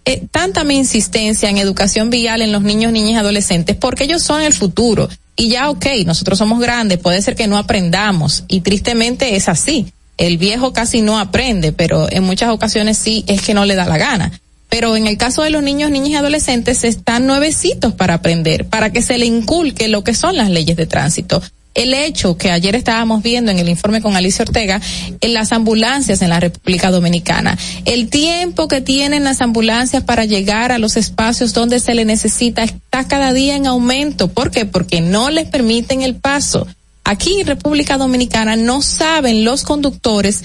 eh, 0.05 0.23
tanta 0.31 0.65
mi 0.65 0.77
insistencia 0.77 1.51
en 1.51 1.59
educación 1.59 2.11
vial 2.11 2.43
en 2.43 2.53
los 2.53 2.63
niños, 2.63 2.93
niñas 2.93 3.13
y 3.13 3.17
adolescentes, 3.17 3.77
porque 3.77 4.05
ellos 4.05 4.23
son 4.23 4.43
el 4.43 4.53
futuro. 4.53 5.09
Y 5.37 5.51
ya, 5.51 5.71
ok, 5.71 5.87
nosotros 6.05 6.39
somos 6.39 6.61
grandes, 6.61 6.99
puede 6.99 7.23
ser 7.23 7.37
que 7.37 7.47
no 7.47 7.59
aprendamos, 7.59 8.45
y 8.49 8.61
tristemente 8.61 9.37
es 9.37 9.49
así. 9.49 9.93
El 10.17 10.37
viejo 10.37 10.73
casi 10.73 11.01
no 11.01 11.19
aprende, 11.19 11.73
pero 11.73 12.11
en 12.11 12.25
muchas 12.25 12.51
ocasiones 12.51 12.99
sí 12.99 13.25
es 13.29 13.43
que 13.43 13.55
no 13.55 13.65
le 13.65 13.77
da 13.77 13.87
la 13.87 13.99
gana. 13.99 14.33
Pero 14.69 14.97
en 14.97 15.07
el 15.07 15.17
caso 15.17 15.43
de 15.43 15.51
los 15.51 15.63
niños, 15.63 15.91
niñas 15.91 16.11
y 16.11 16.17
adolescentes 16.17 16.85
están 16.85 17.27
nuevecitos 17.27 17.95
para 17.95 18.15
aprender, 18.15 18.67
para 18.67 18.91
que 18.91 19.01
se 19.01 19.17
le 19.17 19.27
inculque 19.27 19.89
lo 19.89 20.05
que 20.05 20.15
son 20.15 20.37
las 20.37 20.51
leyes 20.51 20.77
de 20.77 20.87
tránsito 20.87 21.41
el 21.79 21.95
hecho 21.95 22.37
que 22.37 22.51
ayer 22.51 22.75
estábamos 22.75 23.23
viendo 23.23 23.53
en 23.53 23.61
el 23.61 23.69
informe 23.69 24.03
con 24.03 24.17
Alicia 24.17 24.43
Ortega 24.43 24.81
en 25.21 25.33
las 25.33 25.53
ambulancias 25.53 26.23
en 26.23 26.31
la 26.31 26.41
República 26.41 26.91
Dominicana, 26.91 27.57
el 27.85 28.09
tiempo 28.09 28.67
que 28.67 28.81
tienen 28.81 29.23
las 29.23 29.41
ambulancias 29.41 30.03
para 30.03 30.25
llegar 30.25 30.73
a 30.73 30.79
los 30.79 30.97
espacios 30.97 31.55
donde 31.55 31.79
se 31.79 31.95
le 31.95 32.05
necesita 32.05 32.65
está 32.65 33.07
cada 33.07 33.33
día 33.33 33.55
en 33.55 33.69
aumento. 33.69 34.27
¿Por 34.27 34.51
qué? 34.51 34.65
Porque 34.65 35.01
no 35.01 35.31
les 35.31 35.49
permiten 35.49 36.03
el 36.03 36.17
paso. 36.17 36.67
Aquí 37.05 37.41
en 37.41 37.47
República 37.47 37.97
Dominicana 37.97 38.57
no 38.57 38.83
saben 38.83 39.45
los 39.45 39.63
conductores 39.63 40.43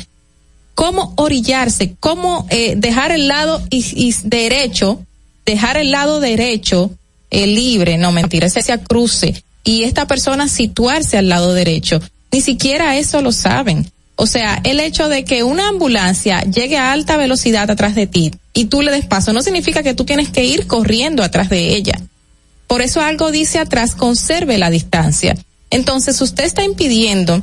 cómo 0.76 1.14
orillarse, 1.18 1.96
cómo 2.00 2.46
eh, 2.52 2.76
dejar 2.78 3.12
el 3.12 3.28
lado 3.28 3.60
y, 3.72 4.14
derecho, 4.24 5.04
dejar 5.48 5.78
el 5.78 5.90
lado 5.90 6.20
derecho 6.20 6.92
eh, 7.32 7.48
libre, 7.48 7.98
no 7.98 8.12
mentira, 8.12 8.46
ese 8.46 8.60
hacia 8.60 8.78
cruce 8.78 9.44
y 9.64 9.84
esta 9.84 10.07
persona 10.07 10.48
situarse 10.48 11.18
al 11.18 11.30
lado 11.30 11.53
derecho. 11.53 12.02
Ni 12.31 12.41
siquiera 12.41 12.98
eso 12.98 13.22
lo 13.22 13.31
saben. 13.31 13.90
O 14.15 14.27
sea, 14.27 14.60
el 14.64 14.80
hecho 14.80 15.10
de 15.10 15.23
que 15.26 15.44
una 15.44 15.68
ambulancia 15.69 16.41
llegue 16.41 16.77
a 16.77 16.91
alta 16.91 17.18
velocidad 17.18 17.69
atrás 17.69 17.95
de 17.95 18.07
ti 18.07 18.31
y 18.53 18.65
tú 18.65 18.81
le 18.81 18.91
des 18.91 19.06
paso 19.06 19.34
no 19.34 19.41
significa 19.41 19.81
que 19.81 19.94
tú 19.94 20.06
tienes 20.06 20.30
que 20.30 20.45
ir 20.45 20.68
corriendo 20.68 21.23
atrás 21.23 21.49
de 21.49 21.76
ella. 21.76 21.99
Por 22.68 22.81
eso 22.81 23.02
algo 23.02 23.31
dice 23.31 23.60
atrás, 23.60 23.95
conserve 23.95 24.57
la 24.57 24.69
distancia. 24.69 25.35
Entonces 25.69 26.22
usted 26.22 26.44
está 26.44 26.64
impidiendo 26.64 27.41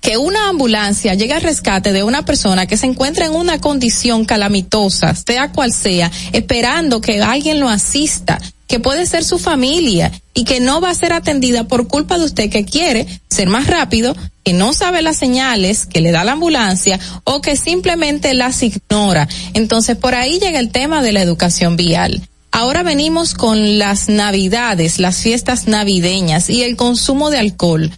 que 0.00 0.16
una 0.16 0.48
ambulancia 0.48 1.14
llegue 1.14 1.32
al 1.32 1.42
rescate 1.42 1.92
de 1.92 2.02
una 2.02 2.24
persona 2.24 2.66
que 2.66 2.76
se 2.76 2.86
encuentra 2.86 3.24
en 3.24 3.32
una 3.32 3.60
condición 3.60 4.24
calamitosa, 4.24 5.14
sea 5.14 5.52
cual 5.52 5.72
sea, 5.72 6.10
esperando 6.32 7.00
que 7.00 7.22
alguien 7.22 7.60
lo 7.60 7.68
asista, 7.68 8.40
que 8.72 8.80
puede 8.80 9.04
ser 9.04 9.22
su 9.22 9.38
familia 9.38 10.10
y 10.32 10.44
que 10.44 10.58
no 10.58 10.80
va 10.80 10.88
a 10.88 10.94
ser 10.94 11.12
atendida 11.12 11.64
por 11.64 11.88
culpa 11.88 12.16
de 12.16 12.24
usted 12.24 12.48
que 12.48 12.64
quiere 12.64 13.06
ser 13.28 13.50
más 13.50 13.66
rápido, 13.66 14.16
que 14.44 14.54
no 14.54 14.72
sabe 14.72 15.02
las 15.02 15.18
señales 15.18 15.84
que 15.84 16.00
le 16.00 16.10
da 16.10 16.24
la 16.24 16.32
ambulancia 16.32 16.98
o 17.24 17.42
que 17.42 17.56
simplemente 17.56 18.32
las 18.32 18.62
ignora. 18.62 19.28
Entonces 19.52 19.98
por 19.98 20.14
ahí 20.14 20.40
llega 20.40 20.58
el 20.58 20.70
tema 20.70 21.02
de 21.02 21.12
la 21.12 21.20
educación 21.20 21.76
vial. 21.76 22.26
Ahora 22.50 22.82
venimos 22.82 23.34
con 23.34 23.78
las 23.78 24.08
navidades, 24.08 24.98
las 24.98 25.18
fiestas 25.18 25.68
navideñas 25.68 26.48
y 26.48 26.62
el 26.62 26.76
consumo 26.76 27.28
de 27.28 27.40
alcohol 27.40 27.92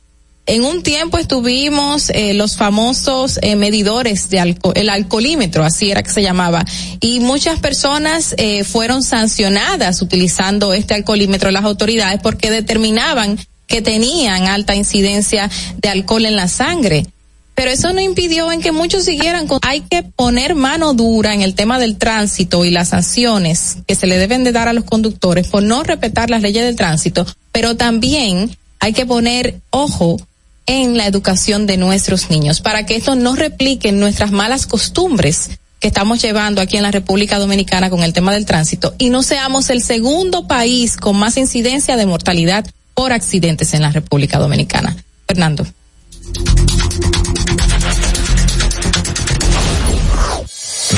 en 0.47 0.62
un 0.65 0.83
tiempo 0.83 1.19
estuvimos 1.19 2.11
eh, 2.11 2.35
los 2.35 2.57
famosos 2.57 3.39
eh, 3.41 3.57
medidores 3.57 4.29
de 4.29 4.41
alcohol, 4.41 4.75
el 4.77 4.91
alcoholímetro, 4.91 5.65
así 5.65 5.91
era 5.91 6.03
que 6.03 6.11
se 6.11 6.23
llamaba, 6.23 6.65
y 7.01 7.21
muchas 7.21 7.59
personas 7.61 8.35
eh, 8.37 8.65
fueron 8.65 9.03
sancionadas 9.03 10.03
utilizando 10.03 10.75
este 10.75 10.95
alcoholímetro 10.95 11.51
las 11.51 11.65
autoridades 11.65 12.21
porque 12.23 12.51
determinaban 12.51 13.39
que 13.66 13.81
tenían 13.81 14.47
alta 14.47 14.75
incidencia 14.75 15.51
de 15.81 15.89
alcohol 15.89 16.27
en 16.27 16.37
la 16.37 16.49
sangre. 16.49 17.07
Pero 17.55 17.71
eso 17.71 17.93
no 17.93 18.01
impidió 18.01 18.51
en 18.51 18.61
que 18.61 18.73
muchos 18.73 19.05
siguieran 19.05 19.47
con, 19.47 19.61
hay 19.62 19.81
que 19.83 20.03
poner 20.03 20.57
mano 20.57 20.93
dura 20.93 21.33
en 21.35 21.41
el 21.41 21.55
tema 21.55 21.79
del 21.79 21.97
tránsito 21.97 22.65
y 22.65 22.71
las 22.71 22.89
sanciones 22.89 23.79
que 23.87 23.95
se 23.95 24.09
le 24.09 24.19
deben 24.19 24.43
de 24.43 24.53
dar 24.53 24.69
a 24.69 24.73
los 24.73 24.85
conductores 24.85 25.47
por 25.47 25.62
no 25.62 25.85
respetar 25.85 26.31
las 26.31 26.43
leyes 26.43 26.65
del 26.65 26.77
tránsito, 26.77 27.25
pero 27.53 27.77
también 27.77 28.55
hay 28.81 28.93
que 28.93 29.07
poner 29.07 29.61
ojo 29.71 30.19
en 30.66 30.97
la 30.97 31.07
educación 31.07 31.66
de 31.66 31.77
nuestros 31.77 32.31
niños 32.31 32.61
para 32.61 32.86
que 32.86 32.97
esto 32.97 33.15
no 33.15 33.36
replique 33.36 33.93
nuestras 33.93 34.32
malas 34.32 34.66
costumbres 34.66 35.51
que 35.81 35.89
estamos 35.89 36.23
llevando 36.23 36.62
aquí 36.62 36.77
en 36.77 36.82
la 36.82 36.91
República 36.91 37.39
Dominicana 37.39 37.91
con 37.91 38.03
el 38.03 38.12
tema 38.12 38.32
del 38.32 38.47
tránsito 38.47 38.95
y 38.99 39.11
no 39.11 39.23
seamos 39.23 39.69
el 39.70 39.82
segundo 39.82 40.47
país 40.47 40.97
con 40.97 41.16
más 41.19 41.36
incidencia 41.36 41.97
de 41.97 42.07
mortalidad 42.07 42.65
por 42.95 43.12
accidentes 43.12 43.74
en 43.74 43.82
la 43.82 43.91
República 43.91 44.39
Dominicana. 44.39 44.97
Fernando. 45.27 45.66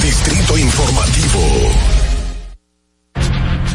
Distrito 0.03 0.59
Informativo. 0.59 1.96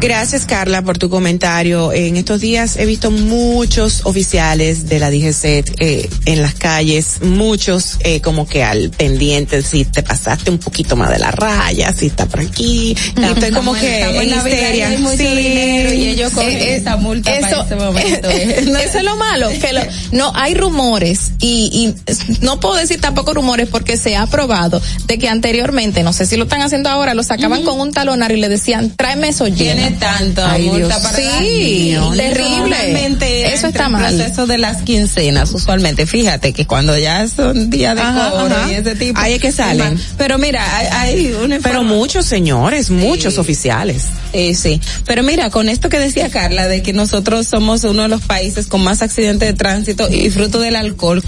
Gracias 0.02 0.46
Carla 0.46 0.82
por 0.82 0.98
tu 0.98 1.08
comentario. 1.08 1.92
En 1.92 2.16
estos 2.16 2.40
días 2.40 2.76
he 2.76 2.86
visto 2.86 3.12
muchos 3.12 4.00
oficiales 4.02 4.88
de 4.88 4.98
la 4.98 5.12
DGCET 5.12 5.76
eh, 5.78 6.10
en 6.26 6.42
las 6.42 6.54
calles, 6.54 7.18
muchos 7.22 7.98
eh, 8.00 8.20
como 8.20 8.48
que 8.48 8.64
al 8.64 8.90
pendiente 8.90 9.62
si 9.62 9.84
te 9.84 10.02
pasaste 10.02 10.50
un 10.50 10.58
poquito 10.58 10.96
más 10.96 11.08
de 11.10 11.20
la 11.20 11.30
raya, 11.30 11.92
si 11.92 12.06
está 12.06 12.26
por 12.26 12.40
aquí. 12.40 12.96
y 13.16 13.22
estoy 13.24 13.52
como 13.52 13.74
que 13.74 14.00
en 14.02 14.28
histeria. 14.28 14.90
Sí. 15.16 15.24
y 15.24 16.08
ellos 16.08 16.32
cogen 16.32 16.50
Eh, 16.50 16.72
eh, 16.72 16.76
esa 16.78 16.96
multa 16.96 17.32
eso, 17.38 17.48
para 17.48 17.62
ese 17.64 17.76
momento. 17.76 18.28
no, 18.72 18.78
eso 18.80 18.98
es 18.98 19.04
lo 19.04 19.16
malo, 19.16 19.50
que 19.60 19.72
lo- 19.72 19.82
no 20.10 20.32
hay 20.34 20.54
rumores 20.54 21.30
y, 21.38 21.94
y 22.10 22.14
no 22.40 22.58
puedo 22.58 22.74
decir 22.74 23.00
tampoco 23.00 23.34
rumores 23.34 23.68
porque 23.68 23.96
se 23.96 24.16
ha 24.16 24.26
probado 24.26 24.82
de 25.06 25.18
que 25.18 25.28
anteriormente, 25.28 26.02
no 26.02 26.12
sé 26.12 26.26
si 26.26 26.36
lo 26.36 26.42
están 26.44 26.60
haciendo 26.62 26.88
ahora, 26.90 27.14
lo 27.14 27.22
sacaban 27.22 27.62
con 27.62 27.78
un 27.80 27.92
talonario 27.92 28.36
y 28.36 28.40
le 28.40 28.48
decían, 28.48 28.90
tráeme 28.96 29.28
eso 29.28 29.46
lleno. 29.46 29.91
Tanto 29.98 30.44
Ay, 30.44 30.68
Dios. 30.68 30.92
para 30.92 31.16
Sí, 31.16 31.96
terrible. 32.16 33.52
Eso 33.52 33.68
está 33.68 33.88
mal. 33.88 34.14
proceso 34.14 34.46
de 34.46 34.58
las 34.58 34.82
quincenas, 34.82 35.52
usualmente. 35.52 36.06
Fíjate 36.06 36.52
que 36.52 36.66
cuando 36.66 36.96
ya 36.96 37.26
son 37.28 37.70
días 37.70 37.94
de 37.96 38.02
Ajá, 38.02 38.30
cobro 38.30 38.56
ajá. 38.56 38.72
y 38.72 38.74
ese 38.76 38.94
tipo. 38.96 39.20
Ahí 39.20 39.34
es 39.34 39.40
que 39.40 39.52
salen. 39.52 39.98
Pero 40.16 40.38
mira, 40.38 40.64
hay, 40.76 40.86
hay 41.16 41.32
una 41.32 41.58
Pero 41.60 41.82
muchos 41.82 42.26
señores, 42.26 42.90
muchos 42.90 43.38
oficiales. 43.38 44.04
Sí, 44.32 44.54
sí. 44.54 44.80
Pero 45.06 45.22
mira, 45.22 45.50
con 45.50 45.68
esto 45.68 45.88
que 45.88 45.98
decía 45.98 46.30
Carla, 46.30 46.68
de 46.68 46.82
que 46.82 46.92
nosotros 46.92 47.46
somos 47.46 47.84
uno 47.84 48.02
de 48.02 48.08
los 48.08 48.22
países 48.22 48.66
con 48.66 48.82
más 48.82 49.02
accidentes 49.02 49.48
de 49.48 49.54
tránsito 49.54 50.08
y 50.10 50.30
fruto 50.30 50.58
del 50.60 50.76
alcohol, 50.76 51.22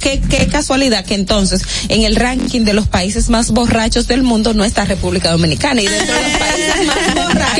qué, 0.00 0.20
qué 0.28 0.46
casualidad 0.46 1.04
que 1.04 1.14
entonces 1.14 1.62
en 1.88 2.02
el 2.02 2.16
ranking 2.16 2.62
de 2.62 2.74
los 2.74 2.86
países 2.86 3.28
más 3.28 3.50
borrachos 3.50 4.06
del 4.06 4.22
mundo 4.22 4.54
no 4.54 4.64
está 4.64 4.84
República 4.84 5.30
Dominicana 5.30 5.82
y 5.82 5.86
dentro 5.86 6.14
de 6.14 6.22
los 6.22 6.32
países 6.38 6.86
más 6.86 7.14
borrachos. 7.26 7.54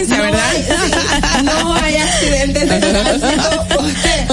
No 0.00 0.22
¿verdad? 0.22 0.40
hay- 0.50 1.42
no 1.44 1.74
hay 1.74 1.96
accidentes 1.96 2.68
de 2.68 2.78
tránsito. 2.80 3.66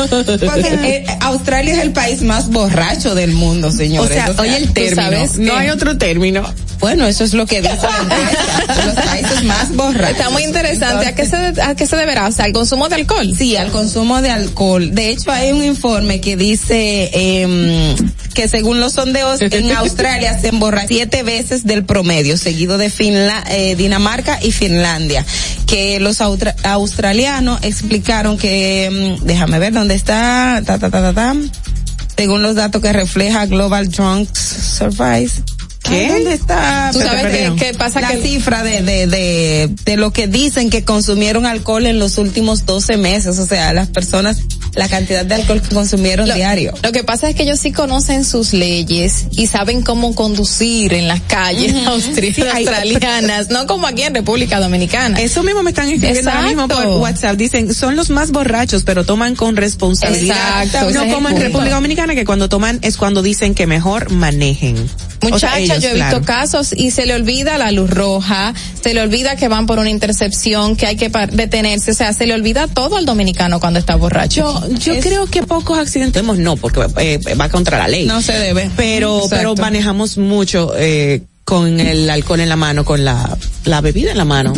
Porque 0.08 0.76
eh, 0.84 1.06
Australia 1.22 1.74
es 1.76 1.80
el 1.82 1.92
país 1.92 2.22
más 2.22 2.50
borracho 2.50 3.16
del 3.16 3.32
mundo, 3.32 3.68
O 3.68 3.72
señores. 3.72 4.14
sea, 4.14 4.34
oye 4.38 4.58
el 4.58 4.72
término. 4.72 5.10
no 5.40 5.56
hay 5.58 5.70
otro 5.70 5.98
término. 5.98 6.44
Bueno, 6.80 7.06
eso 7.08 7.26
es 7.26 7.34
lo 7.34 7.46
que 7.46 7.62
dice 7.62 7.76
la 7.76 7.98
encuesta, 8.16 8.74
de 8.76 8.86
los 8.86 8.96
países 9.06 9.44
más 9.44 9.76
borrachos. 9.76 10.12
Está 10.18 10.30
muy 10.30 10.44
interesante. 10.46 11.08
¿A 11.08 11.14
qué 11.14 11.26
se, 11.26 11.36
a 11.62 11.76
qué 11.76 11.86
se 11.86 11.98
deberá? 11.98 12.26
O 12.28 12.32
sea, 12.32 12.46
al 12.46 12.54
consumo 12.54 12.88
de 12.88 12.96
alcohol. 12.96 13.36
Sí, 13.38 13.58
al 13.58 13.70
consumo 13.72 14.22
de 14.22 14.30
alcohol. 14.32 14.96
De 14.96 15.10
hecho, 15.10 15.30
hay 15.30 15.52
un 15.52 15.62
informe 15.62 16.22
que 16.22 16.38
dice 16.38 17.10
em, 17.14 17.96
que 18.34 18.48
según 18.48 18.80
los 18.80 18.94
sondeos 18.94 19.42
en 19.42 19.72
Australia 19.76 20.40
se 20.40 20.48
emborracha 20.48 20.88
siete 20.88 21.22
veces 21.24 21.66
del 21.66 21.84
promedio, 21.84 22.38
seguido 22.38 22.78
de 22.78 22.90
Finla- 22.90 23.44
eh, 23.50 23.76
Dinamarca 23.76 24.40
y 24.42 24.54
Finlandia. 24.54 25.26
Que 25.68 26.00
los 26.00 26.22
austra- 26.22 26.56
australianos 26.64 27.60
explicaron 27.62 28.38
que, 28.38 28.86
em, 28.86 29.18
déjame 29.24 29.60
ver 29.60 29.74
dónde 29.74 29.89
está, 29.92 30.62
ta, 30.66 30.78
ta, 30.78 30.90
ta, 30.90 31.02
ta, 31.02 31.14
ta, 31.14 31.36
según 32.18 32.42
los 32.42 32.56
datos 32.56 32.82
que 32.82 32.92
refleja 32.92 33.46
Global 33.46 33.90
Drunk 33.90 34.36
Surveys. 34.36 35.42
¿Qué? 35.90 36.08
¿Dónde 36.10 36.34
está? 36.34 36.90
Tú 36.94 37.00
sabes 37.00 37.24
perdón. 37.24 37.58
que 37.58 37.74
pasa 37.74 38.02
la 38.02 38.10
que- 38.10 38.22
cifra 38.22 38.64
de, 38.64 38.82
de, 38.82 39.08
de, 39.08 39.70
de 39.86 39.98
lo 39.98 40.12
que 40.14 40.28
dicen 40.28 40.70
que 40.70 40.84
consumieron 40.84 41.46
alcohol 41.46 41.86
en 41.86 42.00
los 42.00 42.18
últimos 42.18 42.66
12 42.66 42.98
meses, 42.98 43.38
o 43.40 43.46
sea, 43.46 43.74
las 43.74 43.88
personas, 43.88 44.42
la 44.76 44.88
cantidad 44.88 45.26
de 45.26 45.36
alcohol 45.36 45.62
que 45.62 45.74
consumieron 45.74 46.28
Lo, 46.28 46.36
diario. 46.36 46.74
lo 46.84 46.92
que 46.92 47.04
pasa 47.04 47.28
es 47.30 47.36
que 47.36 47.44
ellos 47.44 47.60
sí 47.60 47.72
conocen 47.72 48.24
sus 48.24 48.54
leyes 48.54 49.26
y 49.32 49.48
saben 49.48 49.82
cómo 49.82 50.14
conducir 50.16 50.94
en 50.94 51.08
las 51.08 51.22
calles 51.22 51.74
austri- 51.86 52.34
Sí, 52.34 52.42
hay- 52.44 52.66
australianas, 52.68 53.50
no 53.50 53.66
como 53.68 53.88
aquí 53.88 54.04
en 54.04 54.14
República 54.14 54.60
Dominicana. 54.60 55.20
Eso 55.20 55.44
mismo 55.44 55.64
me 55.64 55.72
están 55.72 55.90
escribiendo 55.90 56.30
ahora 56.32 56.48
mismo 56.48 56.68
por. 56.68 56.86
WhatsApp. 57.00 57.36
Dicen, 57.36 57.74
son 57.74 57.96
los 57.96 58.10
más 58.10 58.32
borrachos, 58.32 58.84
pero 58.84 59.06
toman 59.06 59.36
con 59.36 59.56
responsabilidad. 59.56 60.64
Exacto, 60.66 60.92
no 60.92 61.14
como 61.14 61.30
en. 61.30 61.40
República 61.42 61.76
Dominicana, 61.76 62.14
que 62.16 62.26
cuando 62.26 62.48
toman 62.50 62.80
es 62.82 62.98
cuando 62.98 63.22
dicen 63.22 63.56
que 63.56 63.66
mejor 63.68 64.12
manejen. 64.12 64.76
O 65.22 65.40
sea, 65.40 65.50
Muchacha, 65.50 65.60
ellos, 65.60 65.84
yo 65.84 65.90
he 65.90 65.94
claro. 65.94 66.18
visto 66.18 66.26
casos 66.26 66.74
y 66.74 66.92
se 66.92 67.06
le 67.06 67.14
olvida 67.14 67.58
la 67.58 67.72
luz 67.72 67.90
roja, 67.90 68.54
se 68.82 68.94
le 68.94 69.02
olvida 69.02 69.36
que 69.36 69.48
van 69.48 69.66
por 69.66 69.80
una 69.80 69.90
intercepción, 69.90 70.76
que 70.76 70.88
hay 70.88 70.96
que 70.96 71.10
detenerse, 71.32 71.92
o 71.92 71.94
sea, 71.94 72.14
se 72.14 72.26
le 72.26 72.34
olvida 72.34 72.68
todo 72.68 72.98
al 72.98 73.06
dominicano 73.06 73.60
cuando 73.60 73.80
está 73.80 73.96
borracho. 73.96 74.68
Yo, 74.78 74.94
yo 74.94 75.00
creo 75.02 75.26
que 75.28 75.44
pocos 75.44 75.78
accidentes, 75.78 76.24
no, 76.24 76.56
porque 76.56 76.86
eh, 76.98 77.20
va 77.40 77.50
contra 77.50 77.78
la 77.78 77.88
ley. 77.88 78.06
No 78.06 78.22
se 78.22 78.34
debe. 78.34 78.72
Pero, 78.76 79.18
Exacto. 79.18 79.36
pero 79.36 79.56
manejamos 79.56 80.18
mucho, 80.18 80.74
eh, 80.78 81.24
con 81.50 81.80
el 81.80 82.08
alcohol 82.12 82.42
en 82.42 82.50
la 82.50 82.56
mano, 82.56 82.86
con 82.86 83.04
la, 83.04 83.36
la 83.66 83.82
bebida 83.82 84.12
en 84.12 84.18
la 84.20 84.24
mano. 84.26 84.54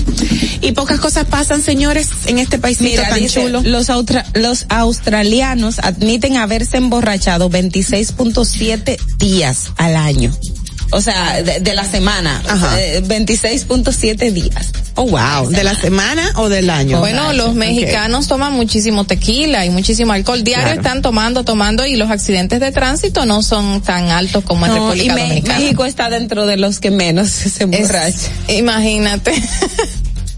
Y 0.60 0.74
pocas 0.74 1.00
cosas 1.00 1.26
pasan, 1.26 1.62
señores, 1.62 2.10
en 2.26 2.38
este 2.38 2.58
Mira, 2.82 3.08
tan 3.08 3.18
dice, 3.22 3.44
chulo. 3.44 3.62
Los, 3.64 3.90
austra- 3.90 4.26
los 4.34 4.66
australianos 4.68 5.80
admiten 5.80 6.36
haberse 6.36 6.76
emborrachado 6.76 7.50
26.7 7.50 8.98
días 9.18 9.72
al 9.78 9.96
año. 9.96 10.34
O 10.92 11.00
sea, 11.02 11.42
de, 11.42 11.60
de 11.62 11.74
la 11.74 11.86
semana. 11.86 12.42
Ajá. 12.48 12.80
Eh, 12.80 13.02
26.7 13.04 14.32
días. 14.32 14.72
Oh, 14.96 15.08
wow. 15.08 15.50
¿De 15.50 15.64
la 15.64 15.74
semana 15.74 16.34
o 16.36 16.50
del 16.50 16.70
año? 16.70 17.00
Bueno, 17.00 17.32
los 17.34 17.56
mexicanos 17.56 18.28
toman 18.28 18.54
muchísimo 18.54 19.06
tequila 19.06 19.66
y 19.66 19.70
muchísimo 19.70 20.12
alcohol. 20.14 20.44
Diario 20.44 20.66
Claro. 20.66 20.82
están 20.82 21.02
tomando, 21.02 21.44
tomando 21.46 21.86
y 21.86 21.96
los 21.96 22.12
accidentes 22.12 22.60
de 22.60 22.72
tránsito 22.72 23.26
no 23.26 23.42
son 23.42 23.82
tan 23.82 24.10
altos 24.10 24.44
como 24.44 24.66
en 24.66 24.74
No, 24.74 24.78
y 24.94 25.00
República 25.00 25.16
Dominicana. 25.24 25.60
México 25.60 25.86
está 25.86 26.10
dentro 26.10 26.46
de 26.46 26.58
los 26.58 26.80
que 26.80 26.92
menos 26.92 27.30
se 27.30 27.64
emborrachan. 27.64 28.10
Es- 28.48 28.58
imagínate. 28.58 29.34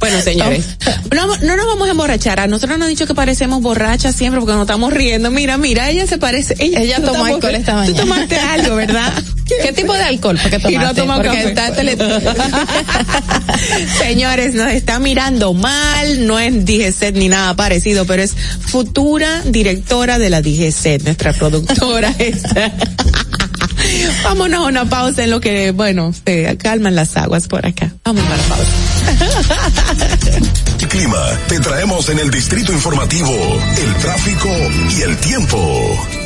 Bueno, 0.03 0.21
señores, 0.21 0.65
no, 1.13 1.27
no 1.37 1.57
nos 1.57 1.65
vamos 1.65 1.87
a 1.87 1.91
emborrachar. 1.91 2.39
A 2.39 2.47
nosotros 2.47 2.77
nos 2.77 2.85
han 2.87 2.91
dicho 2.91 3.07
que 3.07 3.15
parecemos 3.15 3.61
borrachas 3.61 4.15
siempre 4.15 4.39
porque 4.39 4.53
nos 4.53 4.61
estamos 4.63 4.93
riendo. 4.93 5.31
Mira, 5.31 5.57
mira, 5.57 5.89
ella 5.89 6.05
se 6.07 6.17
parece. 6.17 6.55
Ella, 6.59 6.81
Ella 6.81 6.95
tú 6.97 7.03
tomó 7.07 7.25
alcohol 7.25 7.55
esta 7.55 7.71
Tú 7.71 7.77
mañana. 7.79 7.97
tomaste 8.01 8.39
algo, 8.39 8.75
¿verdad? 8.75 9.13
¿Qué 9.63 9.71
tipo 9.73 9.93
de 9.93 10.03
alcohol? 10.03 10.39
Porque 10.41 10.73
Y 10.73 10.77
no 10.77 10.93
toma 10.93 11.15
Porque 11.15 11.29
café. 11.29 11.49
está 11.49 11.73
tele- 11.75 11.97
Señores, 13.97 14.53
nos 14.55 14.71
está 14.71 14.99
mirando 14.99 15.53
mal, 15.53 16.25
no 16.27 16.39
es 16.39 16.65
DGCET 16.65 17.15
ni 17.15 17.29
nada 17.29 17.55
parecido, 17.55 18.05
pero 18.05 18.23
es 18.23 18.33
futura 18.59 19.41
directora 19.45 20.17
de 20.19 20.29
la 20.29 20.41
DGCET, 20.41 21.03
nuestra 21.03 21.33
productora. 21.33 22.13
esta. 22.17 22.71
Vámonos 24.23 24.65
a 24.65 24.67
una 24.67 24.85
pausa 24.85 25.23
en 25.23 25.29
lo 25.29 25.41
que, 25.41 25.71
bueno, 25.71 26.13
se 26.25 26.57
calman 26.57 26.95
las 26.95 27.15
aguas 27.17 27.47
por 27.47 27.65
acá. 27.65 27.91
Vamos 28.03 28.23
para 28.23 28.43
pausa. 28.43 28.71
Clima, 30.89 31.39
te 31.47 31.59
traemos 31.59 32.09
en 32.09 32.19
el 32.19 32.29
Distrito 32.29 32.71
Informativo 32.71 33.31
el 33.31 33.95
tráfico 33.95 34.49
y 34.95 35.01
el 35.01 35.17
tiempo. 35.17 36.22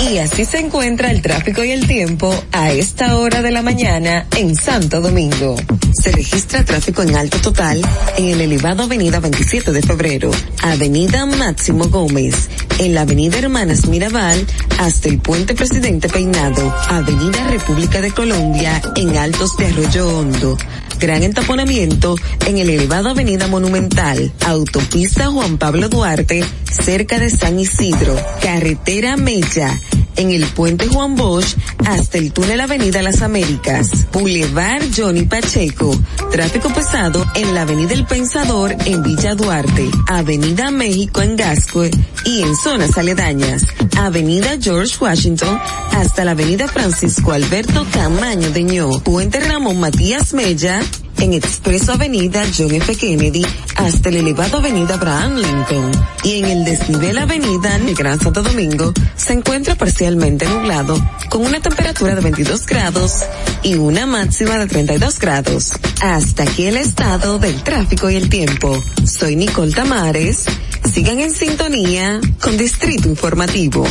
Y 0.00 0.18
así 0.18 0.44
se 0.44 0.58
encuentra 0.58 1.10
el 1.10 1.22
tráfico 1.22 1.64
y 1.64 1.70
el 1.70 1.86
tiempo 1.86 2.34
a 2.52 2.72
esta 2.72 3.16
hora 3.16 3.42
de 3.42 3.50
la 3.50 3.62
mañana 3.62 4.26
en 4.36 4.54
Santo 4.54 5.00
Domingo. 5.00 5.56
Se 5.92 6.10
registra 6.12 6.64
tráfico 6.64 7.02
en 7.02 7.14
alto 7.16 7.38
total 7.38 7.80
en 8.18 8.26
el 8.26 8.40
elevado 8.40 8.82
Avenida 8.82 9.20
27 9.20 9.72
de 9.72 9.82
Febrero, 9.82 10.30
Avenida 10.62 11.24
Máximo 11.24 11.88
Gómez, 11.88 12.50
en 12.78 12.94
la 12.94 13.02
Avenida 13.02 13.38
Hermanas 13.38 13.86
Mirabal 13.86 14.44
hasta 14.78 15.08
el 15.08 15.18
Puente 15.18 15.54
Presidente 15.54 16.08
Peinado, 16.08 16.74
Avenida 16.88 17.48
República 17.48 18.00
de 18.00 18.10
Colombia 18.10 18.82
en 18.96 19.16
Altos 19.16 19.56
de 19.56 19.66
Arroyo 19.66 20.18
Hondo, 20.18 20.58
Gran 20.98 21.22
entaponamiento 21.22 22.16
en 22.46 22.58
el 22.58 22.70
elevado 22.70 23.10
Avenida 23.10 23.46
Monumental, 23.48 24.32
Autopista 24.46 25.26
Juan 25.26 25.58
Pablo 25.58 25.88
Duarte, 25.88 26.44
cerca 26.64 27.18
de 27.18 27.30
San 27.30 27.58
Isidro, 27.58 28.16
Carretera 28.42 29.16
Mella, 29.16 29.80
en 30.16 30.30
el 30.30 30.44
puente 30.46 30.86
Juan 30.88 31.16
Bosch 31.16 31.56
hasta 31.86 32.18
el 32.18 32.32
túnel 32.32 32.60
Avenida 32.60 33.02
Las 33.02 33.22
Américas, 33.22 34.06
Boulevard 34.12 34.84
Johnny 34.96 35.22
Pacheco, 35.22 35.98
tráfico 36.30 36.68
pesado 36.70 37.24
en 37.34 37.54
la 37.54 37.62
Avenida 37.62 37.94
El 37.94 38.06
Pensador 38.06 38.74
en 38.84 39.02
Villa 39.02 39.34
Duarte, 39.34 39.90
Avenida 40.08 40.70
México 40.70 41.22
en 41.22 41.36
Gascue 41.36 41.90
y 42.24 42.42
en 42.42 42.56
zonas 42.56 42.96
aledañas, 42.96 43.66
Avenida 43.98 44.56
George 44.60 44.96
Washington 45.00 45.58
hasta 45.92 46.24
la 46.24 46.32
Avenida 46.32 46.68
Francisco 46.68 47.32
Alberto 47.32 47.86
Camaño 47.92 48.50
de 48.50 48.62
Ño, 48.62 49.00
Puente 49.00 49.40
Ramón 49.40 49.80
Matías 49.80 50.32
Mella, 50.32 50.80
en 51.18 51.32
Expreso 51.32 51.92
Avenida 51.92 52.44
John 52.56 52.72
F. 52.72 52.94
Kennedy 52.96 53.46
hasta 53.76 54.08
el 54.08 54.16
elevado 54.16 54.58
Avenida 54.58 54.94
Abraham 54.94 55.36
Lincoln. 55.36 55.92
Y 56.22 56.40
en 56.40 56.44
el 56.46 56.64
desnivel 56.64 57.18
Avenida 57.18 57.78
Gran 57.96 58.20
Santo 58.20 58.42
Domingo 58.42 58.92
se 59.16 59.34
encuentra 59.34 59.76
nublado 60.10 61.00
con 61.30 61.46
una 61.46 61.60
temperatura 61.60 62.14
de 62.14 62.20
22 62.20 62.66
grados 62.66 63.24
y 63.62 63.76
una 63.76 64.04
máxima 64.06 64.58
de 64.58 64.66
32 64.66 65.18
grados. 65.18 65.72
Hasta 66.02 66.42
aquí 66.42 66.66
el 66.66 66.76
estado 66.76 67.38
del 67.38 67.62
tráfico 67.62 68.10
y 68.10 68.16
el 68.16 68.28
tiempo. 68.28 68.82
Soy 69.06 69.36
Nicole 69.36 69.72
Tamares. 69.72 70.44
Sigan 70.92 71.20
en 71.20 71.32
sintonía 71.32 72.20
con 72.40 72.56
Distrito 72.58 73.08
Informativo. 73.08 73.86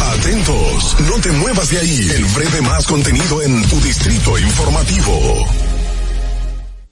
Atentos, 0.00 0.96
no 1.08 1.20
te 1.20 1.30
muevas 1.30 1.70
de 1.70 1.78
ahí. 1.78 2.10
El 2.16 2.24
breve 2.24 2.62
más 2.62 2.86
contenido 2.86 3.42
en 3.42 3.62
tu 3.68 3.80
distrito 3.80 4.36
informativo. 4.38 5.46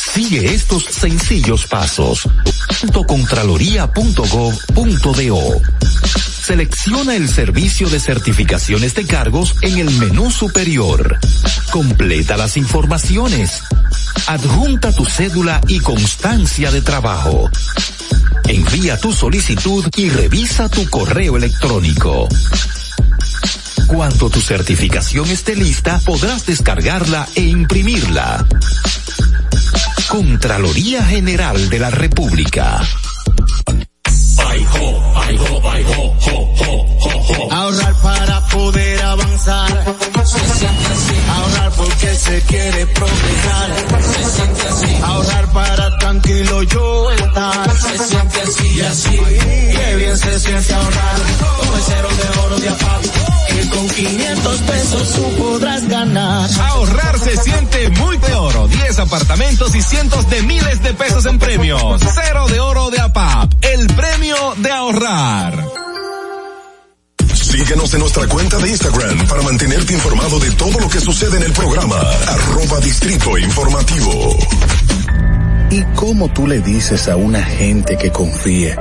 Sigue 0.00 0.54
estos 0.54 0.84
sencillos 0.84 1.66
pasos. 1.66 2.26
Contraloría.gov.do. 3.06 5.60
Selecciona 6.42 7.16
el 7.16 7.28
servicio 7.28 7.90
de 7.90 8.00
certificaciones 8.00 8.94
de 8.94 9.06
cargos 9.06 9.54
en 9.62 9.78
el 9.78 9.90
menú 9.90 10.30
superior. 10.30 11.18
Completa 11.70 12.36
las 12.36 12.56
informaciones. 12.56 13.62
Adjunta 14.26 14.92
tu 14.92 15.04
cédula 15.04 15.60
y 15.68 15.80
constancia 15.80 16.70
de 16.70 16.80
trabajo. 16.80 17.50
Envía 18.48 18.98
tu 18.98 19.12
solicitud 19.12 19.84
y 19.96 20.08
revisa 20.08 20.68
tu 20.68 20.88
correo 20.88 21.36
electrónico. 21.36 22.28
Cuando 23.90 24.30
tu 24.30 24.40
certificación 24.40 25.28
esté 25.30 25.56
lista, 25.56 25.98
podrás 26.04 26.46
descargarla 26.46 27.26
e 27.34 27.42
imprimirla. 27.42 28.46
Contraloría 30.08 31.02
General 31.04 31.68
de 31.68 31.78
la 31.80 31.90
República. 31.90 32.80
Ahorrar 37.50 37.94
para 38.02 38.40
poder 38.48 39.02
avanzar. 39.02 39.96
Se 40.24 40.38
siente 40.38 40.86
así. 40.86 41.14
Ahorrar 41.30 41.72
porque 41.72 42.14
se 42.14 42.40
quiere 42.42 42.86
progresar. 42.86 44.02
Se 44.02 44.24
siente 44.24 44.62
así. 44.68 45.02
Ahorrar 45.02 45.52
para 45.52 45.98
tranquilo 45.98 46.62
yo 46.64 47.10
estar. 47.12 47.76
Se 47.76 47.98
siente 47.98 48.40
así 48.42 48.66
y 48.74 48.80
así. 48.80 49.20
Qué 49.72 49.96
bien 49.96 50.18
se 50.18 50.40
siente 50.40 50.74
ahorrar. 50.74 51.16
El 51.74 51.82
cero 51.86 52.08
de 52.16 52.40
oro 52.40 52.56
de 52.58 52.68
APAP. 52.68 53.02
Que 53.48 53.68
con 53.68 53.88
500 53.88 54.58
pesos 54.60 55.12
tú 55.14 55.36
podrás 55.36 55.88
ganar. 55.88 56.50
Ahorrar 56.70 57.18
se 57.18 57.36
siente 57.36 57.90
muy 57.90 58.16
de 58.16 58.34
oro. 58.34 58.68
10 58.68 58.98
apartamentos 58.98 59.74
y 59.74 59.82
cientos 59.82 60.28
de 60.28 60.42
miles 60.42 60.82
de 60.82 60.94
pesos 60.94 61.26
en 61.26 61.38
premios. 61.38 62.00
Cero 62.14 62.46
de 62.48 62.60
oro 62.60 62.90
de 62.90 63.00
APAP. 63.00 63.52
El 63.62 63.86
premio 63.88 64.36
de 64.56 64.70
ahorrar. 64.70 65.64
Síguenos 67.34 67.92
en 67.94 68.00
nuestra 68.00 68.26
cuenta 68.26 68.58
de 68.58 68.70
Instagram 68.70 69.26
para 69.26 69.42
mantenerte 69.42 69.92
informado 69.92 70.38
de 70.38 70.50
todo 70.52 70.80
lo 70.80 70.88
que 70.88 70.98
sucede 70.98 71.36
en 71.36 71.42
el 71.42 71.52
programa. 71.52 71.96
Arroba 71.96 72.80
Distrito 72.80 73.36
Informativo. 73.36 74.36
¿Y 75.70 75.82
cómo 75.94 76.28
tú 76.32 76.46
le 76.46 76.60
dices 76.60 77.08
a 77.08 77.16
una 77.16 77.42
gente 77.42 77.96
que 77.98 78.10
confíe, 78.10 78.76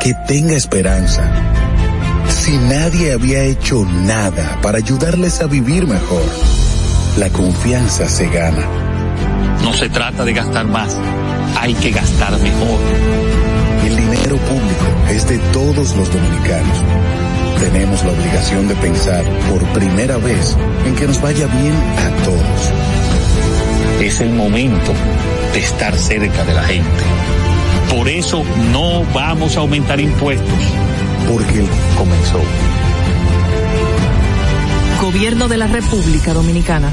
que 0.00 0.14
tenga 0.26 0.54
esperanza, 0.54 1.30
si 2.28 2.56
nadie 2.56 3.12
había 3.12 3.42
hecho 3.44 3.84
nada 3.84 4.58
para 4.62 4.78
ayudarles 4.78 5.40
a 5.40 5.46
vivir 5.46 5.86
mejor? 5.86 6.24
La 7.18 7.28
confianza 7.30 8.08
se 8.08 8.28
gana. 8.28 8.66
No 9.62 9.72
se 9.74 9.88
trata 9.88 10.24
de 10.24 10.32
gastar 10.32 10.66
más, 10.66 10.96
hay 11.60 11.74
que 11.74 11.90
gastar 11.90 12.38
mejor. 12.40 12.80
Es 15.14 15.28
de 15.28 15.38
todos 15.52 15.94
los 15.94 16.12
dominicanos. 16.12 16.82
Tenemos 17.60 18.02
la 18.02 18.10
obligación 18.10 18.66
de 18.66 18.74
pensar 18.74 19.24
por 19.48 19.62
primera 19.68 20.16
vez 20.18 20.56
en 20.84 20.96
que 20.96 21.06
nos 21.06 21.22
vaya 21.22 21.46
bien 21.46 21.72
a 21.72 22.24
todos. 22.24 22.72
Es 24.02 24.20
el 24.20 24.30
momento 24.30 24.92
de 25.52 25.60
estar 25.60 25.96
cerca 25.96 26.42
de 26.44 26.54
la 26.54 26.64
gente. 26.64 27.04
Por 27.94 28.08
eso 28.08 28.42
no 28.72 29.04
vamos 29.14 29.56
a 29.56 29.60
aumentar 29.60 30.00
impuestos. 30.00 30.58
Porque 31.30 31.64
comenzó. 31.96 32.40
Gobierno 35.00 35.46
de 35.46 35.58
la 35.58 35.68
República 35.68 36.34
Dominicana. 36.34 36.92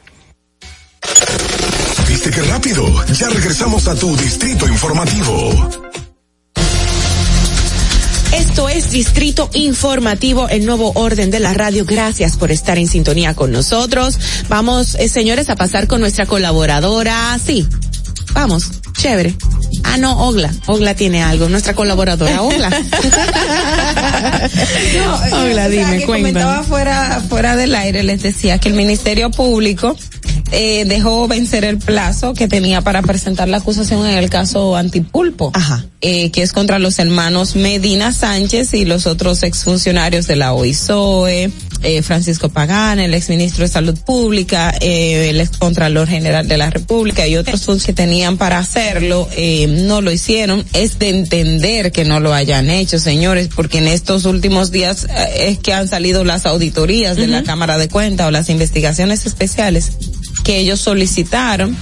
¿Viste 2.23 2.39
qué 2.39 2.47
rápido? 2.47 2.85
Ya 3.15 3.29
regresamos 3.29 3.87
a 3.87 3.95
tu 3.95 4.15
distrito 4.15 4.67
informativo. 4.67 5.69
Esto 8.31 8.69
es 8.69 8.91
Distrito 8.91 9.49
Informativo, 9.55 10.47
el 10.47 10.67
nuevo 10.67 10.91
orden 10.93 11.31
de 11.31 11.39
la 11.39 11.55
radio. 11.55 11.83
Gracias 11.83 12.37
por 12.37 12.51
estar 12.51 12.77
en 12.77 12.87
sintonía 12.87 13.33
con 13.33 13.51
nosotros. 13.51 14.19
Vamos, 14.49 14.93
eh, 14.99 15.09
señores, 15.09 15.49
a 15.49 15.55
pasar 15.55 15.87
con 15.87 15.99
nuestra 15.99 16.27
colaboradora. 16.27 17.39
Sí, 17.43 17.67
vamos. 18.33 18.69
Chévere. 18.95 19.35
Ah, 19.83 19.97
no, 19.97 20.27
Ogla. 20.27 20.53
Ogla 20.67 20.93
tiene 20.93 21.23
algo. 21.23 21.49
Nuestra 21.49 21.73
colaboradora, 21.73 22.43
Ogla. 22.43 22.69
no, 24.95 25.41
Ogla, 25.43 25.69
dime, 25.69 26.01
que 26.01 26.05
comentaba 26.05 26.61
fuera, 26.61 27.23
fuera 27.27 27.55
del 27.55 27.73
aire, 27.73 28.03
les 28.03 28.21
decía 28.21 28.59
que 28.59 28.69
el 28.69 28.75
Ministerio 28.75 29.31
Público 29.31 29.97
eh, 30.51 30.85
dejó 30.85 31.27
vencer 31.27 31.65
el 31.65 31.77
plazo 31.77 32.33
que 32.33 32.47
tenía 32.47 32.81
para 32.81 33.01
presentar 33.01 33.47
la 33.49 33.57
acusación 33.57 34.05
en 34.05 34.17
el 34.17 34.29
caso 34.29 34.75
Antipulpo, 34.75 35.51
Ajá. 35.53 35.85
Eh, 36.01 36.31
que 36.31 36.41
es 36.41 36.51
contra 36.51 36.79
los 36.79 36.99
hermanos 36.99 37.55
Medina 37.55 38.11
Sánchez 38.11 38.73
y 38.73 38.85
los 38.85 39.07
otros 39.07 39.43
exfuncionarios 39.43 40.27
de 40.27 40.35
la 40.35 40.53
OISOE, 40.53 41.51
eh, 41.83 42.01
Francisco 42.03 42.49
Pagán, 42.49 42.99
el 42.99 43.13
exministro 43.13 43.63
de 43.63 43.67
Salud 43.67 43.97
Pública, 44.05 44.73
eh, 44.81 45.29
el 45.29 45.41
excontralor 45.41 46.07
general 46.07 46.47
de 46.47 46.57
la 46.57 46.69
República 46.69 47.27
y 47.27 47.37
otros 47.37 47.61
que 47.85 47.93
tenían 47.93 48.37
para 48.37 48.59
hacerlo, 48.59 49.27
eh, 49.35 49.67
no 49.67 50.01
lo 50.01 50.11
hicieron. 50.11 50.65
Es 50.73 50.99
de 50.99 51.09
entender 51.09 51.91
que 51.91 52.03
no 52.03 52.19
lo 52.19 52.33
hayan 52.33 52.69
hecho, 52.69 52.99
señores, 52.99 53.49
porque 53.55 53.79
en 53.79 53.87
estos 53.87 54.25
últimos 54.25 54.71
días 54.71 55.05
eh, 55.05 55.49
es 55.49 55.59
que 55.59 55.73
han 55.73 55.87
salido 55.87 56.23
las 56.23 56.45
auditorías 56.45 57.15
de 57.17 57.27
la 57.27 57.43
Cámara 57.43 57.77
de 57.77 57.87
Cuentas 57.87 58.27
o 58.27 58.31
las 58.31 58.49
investigaciones 58.49 59.25
especiales 59.25 59.93
que 60.43 60.57
ellos 60.57 60.79
solicitaron. 60.79 61.75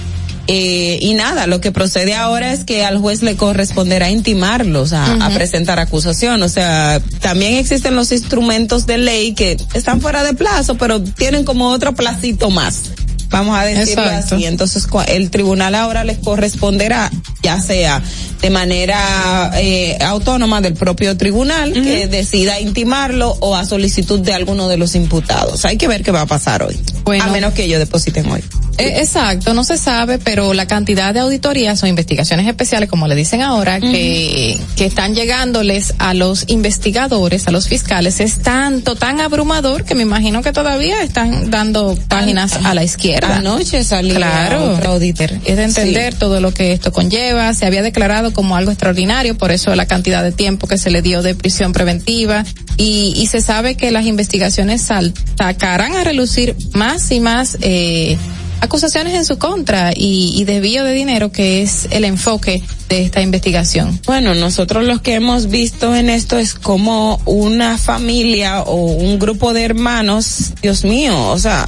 Eh, 0.46 0.98
y 1.00 1.14
nada, 1.14 1.46
lo 1.46 1.60
que 1.60 1.70
procede 1.70 2.16
ahora 2.16 2.52
es 2.52 2.64
que 2.64 2.84
al 2.84 2.98
juez 2.98 3.22
le 3.22 3.36
corresponderá 3.36 4.10
intimarlos 4.10 4.92
a, 4.92 5.26
a, 5.26 5.30
presentar 5.30 5.78
acusación. 5.78 6.42
O 6.42 6.48
sea, 6.48 7.00
también 7.20 7.54
existen 7.54 7.94
los 7.94 8.10
instrumentos 8.10 8.84
de 8.86 8.98
ley 8.98 9.34
que 9.34 9.56
están 9.74 10.00
fuera 10.00 10.24
de 10.24 10.34
plazo, 10.34 10.76
pero 10.76 11.00
tienen 11.00 11.44
como 11.44 11.68
otro 11.68 11.94
placito 11.94 12.50
más. 12.50 12.90
Vamos 13.30 13.56
a 13.56 13.64
decirlo 13.64 14.04
Exacto. 14.04 14.34
así. 14.34 14.44
Entonces, 14.44 14.86
el 15.08 15.30
tribunal 15.30 15.74
ahora 15.74 16.04
les 16.04 16.18
corresponderá, 16.18 17.10
ya 17.42 17.60
sea 17.60 18.02
de 18.42 18.50
manera 18.50 19.52
eh, 19.54 19.96
autónoma 20.00 20.60
del 20.60 20.74
propio 20.74 21.16
tribunal, 21.16 21.70
uh 21.70 21.74
-huh. 21.76 21.82
que 21.82 22.08
decida 22.08 22.58
intimarlo 22.60 23.36
o 23.40 23.54
a 23.54 23.64
solicitud 23.64 24.20
de 24.20 24.32
alguno 24.32 24.68
de 24.68 24.76
los 24.76 24.94
imputados. 24.94 25.64
Hay 25.64 25.76
que 25.76 25.86
ver 25.88 26.02
qué 26.02 26.10
va 26.10 26.22
a 26.22 26.26
pasar 26.26 26.62
hoy. 26.62 26.78
Bueno, 27.04 27.24
a 27.24 27.28
menos 27.28 27.54
que 27.54 27.64
ellos 27.64 27.78
depositen 27.78 28.28
hoy. 28.30 28.42
Eh, 28.80 29.00
exacto, 29.00 29.54
no 29.54 29.64
se 29.64 29.76
sabe, 29.76 30.18
pero 30.18 30.54
la 30.54 30.66
cantidad 30.66 31.12
de 31.14 31.20
auditorías 31.20 31.82
o 31.82 31.86
investigaciones 31.86 32.46
especiales, 32.46 32.88
como 32.88 33.06
le 33.06 33.14
dicen 33.14 33.42
ahora, 33.42 33.78
uh 33.80 33.84
-huh. 33.84 33.92
que, 33.92 34.60
que 34.76 34.86
están 34.86 35.14
llegándoles 35.14 35.94
a 35.98 36.14
los 36.14 36.44
investigadores, 36.48 37.46
a 37.46 37.50
los 37.50 37.68
fiscales, 37.68 38.20
es 38.20 38.38
tanto, 38.42 38.96
tan 38.96 39.20
abrumador 39.20 39.84
que 39.84 39.94
me 39.94 40.02
imagino 40.02 40.42
que 40.42 40.52
todavía 40.52 41.02
están 41.02 41.50
dando 41.50 41.98
páginas 42.08 42.58
a 42.64 42.74
la 42.74 42.84
izquierda. 42.84 43.36
Anoche 43.36 43.84
salió 43.84 44.14
claro, 44.14 44.74
otro 44.74 44.92
auditor. 44.92 45.30
Es 45.44 45.56
de 45.56 45.64
entender 45.64 46.12
sí. 46.12 46.18
todo 46.18 46.40
lo 46.40 46.52
que 46.52 46.72
esto 46.72 46.92
conlleva. 46.92 47.52
Se 47.54 47.66
había 47.66 47.82
declarado 47.82 48.32
como 48.32 48.56
algo 48.56 48.70
extraordinario, 48.70 49.36
por 49.36 49.50
eso 49.50 49.74
la 49.74 49.86
cantidad 49.86 50.22
de 50.22 50.32
tiempo 50.32 50.66
que 50.66 50.78
se 50.78 50.90
le 50.90 51.02
dio 51.02 51.22
de 51.22 51.34
prisión 51.34 51.72
preventiva. 51.72 52.44
Y, 52.76 53.12
y 53.16 53.26
se 53.26 53.42
sabe 53.42 53.76
que 53.76 53.90
las 53.90 54.06
investigaciones 54.06 54.82
sacarán 54.82 55.96
a 55.96 56.04
relucir 56.04 56.56
más 56.72 57.10
y 57.10 57.20
más 57.20 57.58
eh, 57.60 58.16
acusaciones 58.60 59.14
en 59.14 59.24
su 59.24 59.38
contra 59.38 59.92
y, 59.94 60.32
y 60.34 60.44
desvío 60.44 60.84
de 60.84 60.92
dinero, 60.92 61.32
que 61.32 61.62
es 61.62 61.88
el 61.90 62.04
enfoque 62.04 62.62
de 62.88 63.02
esta 63.02 63.20
investigación. 63.20 64.00
Bueno, 64.06 64.34
nosotros 64.34 64.84
los 64.84 65.00
que 65.00 65.14
hemos 65.14 65.48
visto 65.48 65.94
en 65.94 66.10
esto 66.10 66.38
es 66.38 66.54
como 66.54 67.20
una 67.24 67.78
familia 67.78 68.62
o 68.62 68.74
un 68.74 69.18
grupo 69.18 69.52
de 69.52 69.64
hermanos, 69.64 70.52
Dios 70.62 70.84
mío, 70.84 71.30
o 71.30 71.38
sea, 71.38 71.66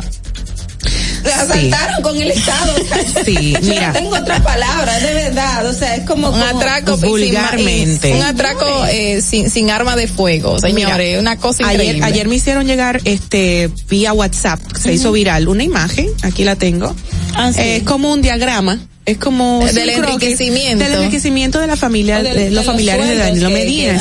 asaltaron 1.25 1.97
sí. 1.97 2.03
con 2.03 2.17
el 2.17 2.31
Estado. 2.31 2.75
Sí, 3.25 3.55
mira. 3.63 3.89
No 3.89 3.93
tengo 3.93 4.17
otra 4.17 4.43
palabra, 4.43 4.99
de 4.99 5.15
verdad. 5.15 5.67
O 5.67 5.73
sea, 5.73 5.97
es 5.97 6.05
como. 6.05 6.31
Un 6.31 6.41
como 6.41 6.61
atraco 6.61 6.97
vulgarmente. 6.97 8.09
Sin, 8.09 8.17
un 8.17 8.23
atraco 8.23 8.67
eh, 8.87 9.21
sin, 9.23 9.49
sin 9.51 9.71
arma 9.71 9.95
de 9.95 10.09
fuego, 10.09 10.59
señores. 10.59 11.09
Mira, 11.09 11.21
una 11.21 11.37
cosa 11.37 11.69
ayer, 11.69 11.83
increíble. 11.83 12.07
Ayer 12.07 12.29
me 12.29 12.37
hicieron 12.37 12.67
llegar, 12.67 13.01
este, 13.05 13.71
vía 13.89 14.13
WhatsApp, 14.13 14.61
se 14.77 14.89
uh 14.89 14.93
-huh. 14.93 14.95
hizo 14.95 15.13
viral, 15.13 15.49
una 15.49 15.63
imagen, 15.63 16.09
aquí 16.23 16.45
la 16.45 16.57
tengo. 16.57 16.95
Ah, 17.35 17.53
sí. 17.53 17.61
eh, 17.61 17.77
es 17.77 17.83
como 17.85 18.13
un 18.13 18.23
diagrama 18.23 18.79
es 19.05 19.19
como 19.19 19.65
del 19.73 19.91
enriquecimiento 19.91 20.85
del 20.85 20.95
enriquecimiento 20.95 21.59
de 21.59 21.67
la 21.67 21.77
familia 21.77 22.23
de, 22.23 22.35
de, 22.35 22.51
los 22.51 22.65
familiares 22.65 23.09
de 23.09 23.17
Danilo 23.17 23.49
que, 23.49 23.55
Medina 23.55 23.99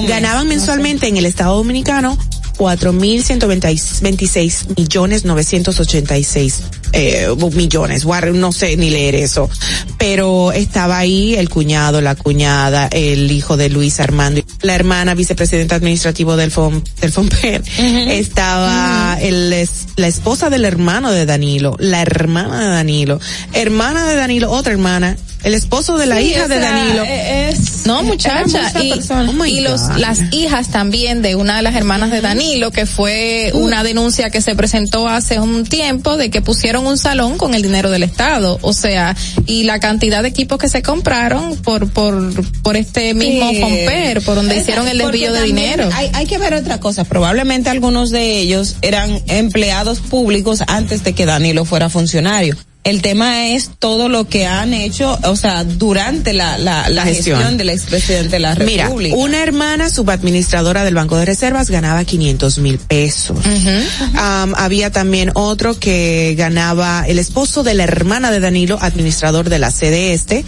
que, 0.00 0.08
ganaban 0.08 0.48
mensualmente 0.48 1.06
en 1.06 1.16
el 1.16 1.26
Estado 1.26 1.56
Dominicano 1.56 2.18
cuatro 2.56 2.92
mil 2.92 3.22
ciento 3.24 3.48
veintiséis 3.48 4.66
millones 4.76 5.24
novecientos 5.24 5.80
ochenta 5.80 6.16
y 6.16 6.24
seis 6.24 6.60
eh, 6.92 7.28
millones, 7.54 8.06
no 8.34 8.52
sé 8.52 8.76
ni 8.76 8.90
leer 8.90 9.16
eso, 9.16 9.50
pero 9.98 10.52
estaba 10.52 10.98
ahí 10.98 11.34
el 11.34 11.48
cuñado, 11.48 12.00
la 12.00 12.14
cuñada, 12.14 12.86
el 12.86 13.30
hijo 13.32 13.56
de 13.56 13.68
Luis 13.68 13.98
Armando, 13.98 14.40
la 14.62 14.74
hermana 14.74 15.14
vicepresidenta 15.14 15.74
administrativo 15.74 16.36
del 16.36 16.52
FOM, 16.52 16.82
del 17.00 17.10
FOMPER, 17.10 17.60
uh 17.62 17.64
-huh. 17.64 18.10
estaba 18.10 19.16
uh 19.16 19.20
-huh. 19.20 19.26
el, 19.26 19.68
la 19.96 20.06
esposa 20.06 20.50
del 20.50 20.64
hermano 20.64 21.10
de 21.10 21.26
Danilo, 21.26 21.76
la 21.80 22.00
hermana 22.00 22.60
de 22.60 22.68
Danilo, 22.68 23.20
hermana 23.52 24.06
de 24.06 24.14
Danilo, 24.14 24.52
otra 24.52 24.72
hermana, 24.72 25.16
el 25.44 25.52
esposo 25.52 25.98
de 25.98 26.06
la 26.06 26.16
sí, 26.16 26.30
hija 26.30 26.48
de 26.48 26.58
Danilo. 26.58 27.04
Es, 27.04 27.86
no, 27.86 28.02
muchacha, 28.02 28.72
y, 28.82 28.92
oh 28.92 29.46
y 29.46 29.60
los, 29.60 29.82
las 29.98 30.32
hijas 30.32 30.68
también 30.68 31.20
de 31.20 31.34
una 31.34 31.58
de 31.58 31.62
las 31.62 31.76
hermanas 31.76 32.10
de 32.10 32.22
Danilo, 32.22 32.70
que 32.70 32.86
fue 32.86 33.50
uh. 33.52 33.58
una 33.58 33.84
denuncia 33.84 34.30
que 34.30 34.40
se 34.40 34.56
presentó 34.56 35.06
hace 35.06 35.38
un 35.38 35.64
tiempo 35.64 36.16
de 36.16 36.30
que 36.30 36.40
pusieron 36.40 36.86
un 36.86 36.96
salón 36.96 37.36
con 37.36 37.54
el 37.54 37.60
dinero 37.60 37.90
del 37.90 38.02
Estado, 38.02 38.58
o 38.62 38.72
sea, 38.72 39.14
y 39.46 39.64
la 39.64 39.80
cantidad 39.80 40.22
de 40.22 40.28
equipos 40.28 40.58
que 40.58 40.70
se 40.70 40.82
compraron 40.82 41.56
por 41.58 41.90
por 41.90 42.32
por 42.62 42.76
este 42.76 43.12
mismo 43.12 43.50
sí. 43.50 43.60
Fomper, 43.60 44.22
por 44.22 44.36
donde 44.36 44.56
hicieron 44.56 44.88
el 44.88 44.96
desvío 44.96 45.32
de 45.34 45.42
dinero. 45.42 45.90
Hay, 45.92 46.10
hay 46.14 46.24
que 46.24 46.38
ver 46.38 46.54
otra 46.54 46.80
cosa, 46.80 47.04
probablemente 47.04 47.68
algunos 47.68 48.10
de 48.10 48.38
ellos 48.38 48.76
eran 48.80 49.22
empleados 49.26 50.00
públicos 50.00 50.62
antes 50.66 51.04
de 51.04 51.12
que 51.12 51.26
Danilo 51.26 51.66
fuera 51.66 51.90
funcionario. 51.90 52.56
El 52.84 53.00
tema 53.00 53.48
es 53.48 53.70
todo 53.78 54.10
lo 54.10 54.28
que 54.28 54.46
han 54.46 54.74
hecho, 54.74 55.18
o 55.24 55.36
sea, 55.36 55.64
durante 55.64 56.34
la, 56.34 56.58
la, 56.58 56.88
la 56.90 57.04
gestión. 57.04 57.38
gestión 57.38 57.56
del 57.56 57.70
expresidente 57.70 58.32
de 58.32 58.40
la 58.40 58.54
República. 58.54 58.90
Mira, 58.90 59.16
una 59.16 59.42
hermana 59.42 59.88
subadministradora 59.88 60.84
del 60.84 60.94
Banco 60.94 61.16
de 61.16 61.24
Reservas 61.24 61.70
ganaba 61.70 62.04
500 62.04 62.58
mil 62.58 62.78
pesos. 62.78 63.38
Uh 63.38 63.48
-huh. 63.48 64.44
um, 64.44 64.54
había 64.56 64.90
también 64.90 65.30
otro 65.32 65.80
que 65.80 66.34
ganaba, 66.36 67.04
el 67.08 67.18
esposo 67.18 67.62
de 67.62 67.72
la 67.72 67.84
hermana 67.84 68.30
de 68.30 68.40
Danilo, 68.40 68.78
administrador 68.80 69.48
de 69.48 69.58
la 69.58 69.70
sede 69.70 70.12
este, 70.12 70.44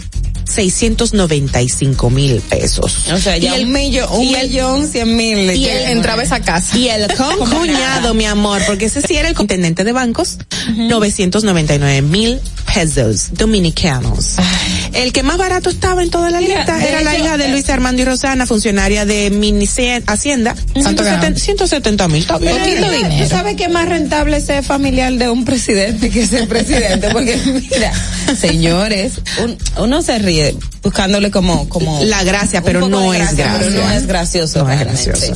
695 0.47 2.09
mil 2.09 2.41
pesos. 2.41 3.09
O 3.11 3.17
sea, 3.17 3.37
ya 3.37 3.57
y 3.57 3.63
un 3.63 3.71
millón, 3.71 4.09
un 4.11 4.31
millón 4.31 4.87
cien 4.87 5.15
mil. 5.15 5.51
Y 5.55 5.67
él 5.67 5.91
entraba 5.91 6.21
a 6.21 6.25
esa 6.25 6.41
casa. 6.41 6.77
Y 6.77 6.89
el 6.89 7.07
concuñado, 7.17 8.13
mi 8.13 8.25
amor, 8.25 8.61
porque 8.65 8.85
ese 8.85 9.01
sí 9.01 9.15
era 9.15 9.29
el 9.29 9.35
intendente 9.39 9.83
de 9.83 9.91
bancos, 9.91 10.37
uh 10.69 10.71
-huh. 10.71 10.87
999 10.89 12.01
mil 12.01 12.39
pesos 12.73 13.29
dominicanos. 13.31 14.35
Ay. 14.37 14.86
El 14.93 15.13
que 15.13 15.23
más 15.23 15.37
barato 15.37 15.69
estaba 15.69 16.03
en 16.03 16.09
toda 16.09 16.29
la 16.29 16.39
Mira, 16.39 16.57
lista 16.57 16.83
era 16.85 17.01
la 17.01 17.17
hija 17.17 17.37
de 17.37 17.49
Luis 17.49 17.69
Armando 17.69 18.01
y 18.01 18.05
Rosana, 18.05 18.45
funcionaria 18.45 19.05
de 19.05 19.29
Mini 19.29 19.67
Hacienda, 20.05 20.55
170 20.75 22.07
mil. 22.07 22.25
Poquito 22.25 22.91
dinero. 22.91 23.23
¿Tú 23.23 23.29
sabes 23.29 23.55
que 23.55 23.67
más 23.69 23.87
rentable 23.87 24.41
ser 24.41 24.63
familiar 24.63 25.13
de 25.13 25.29
un 25.29 25.45
presidente 25.45 26.09
que 26.09 26.25
ser 26.25 26.47
presidente? 26.47 27.09
Porque 27.11 27.37
mira, 27.37 27.91
señores, 28.39 29.13
un, 29.43 29.57
uno 29.77 30.01
se 30.01 30.19
ríe 30.19 30.55
buscándole 30.81 31.31
como 31.31 31.67
como 31.69 32.03
la 32.03 32.23
gracia, 32.23 32.61
pero 32.61 32.87
no 32.87 33.09
gracia, 33.09 33.29
es 33.29 33.37
gracia. 33.37 33.59
Pero 33.59 33.83
no 33.83 33.91
es 33.91 34.07
gracioso. 34.07 34.63
No 34.63 34.71
es 34.71 34.79
gracioso. 34.79 35.33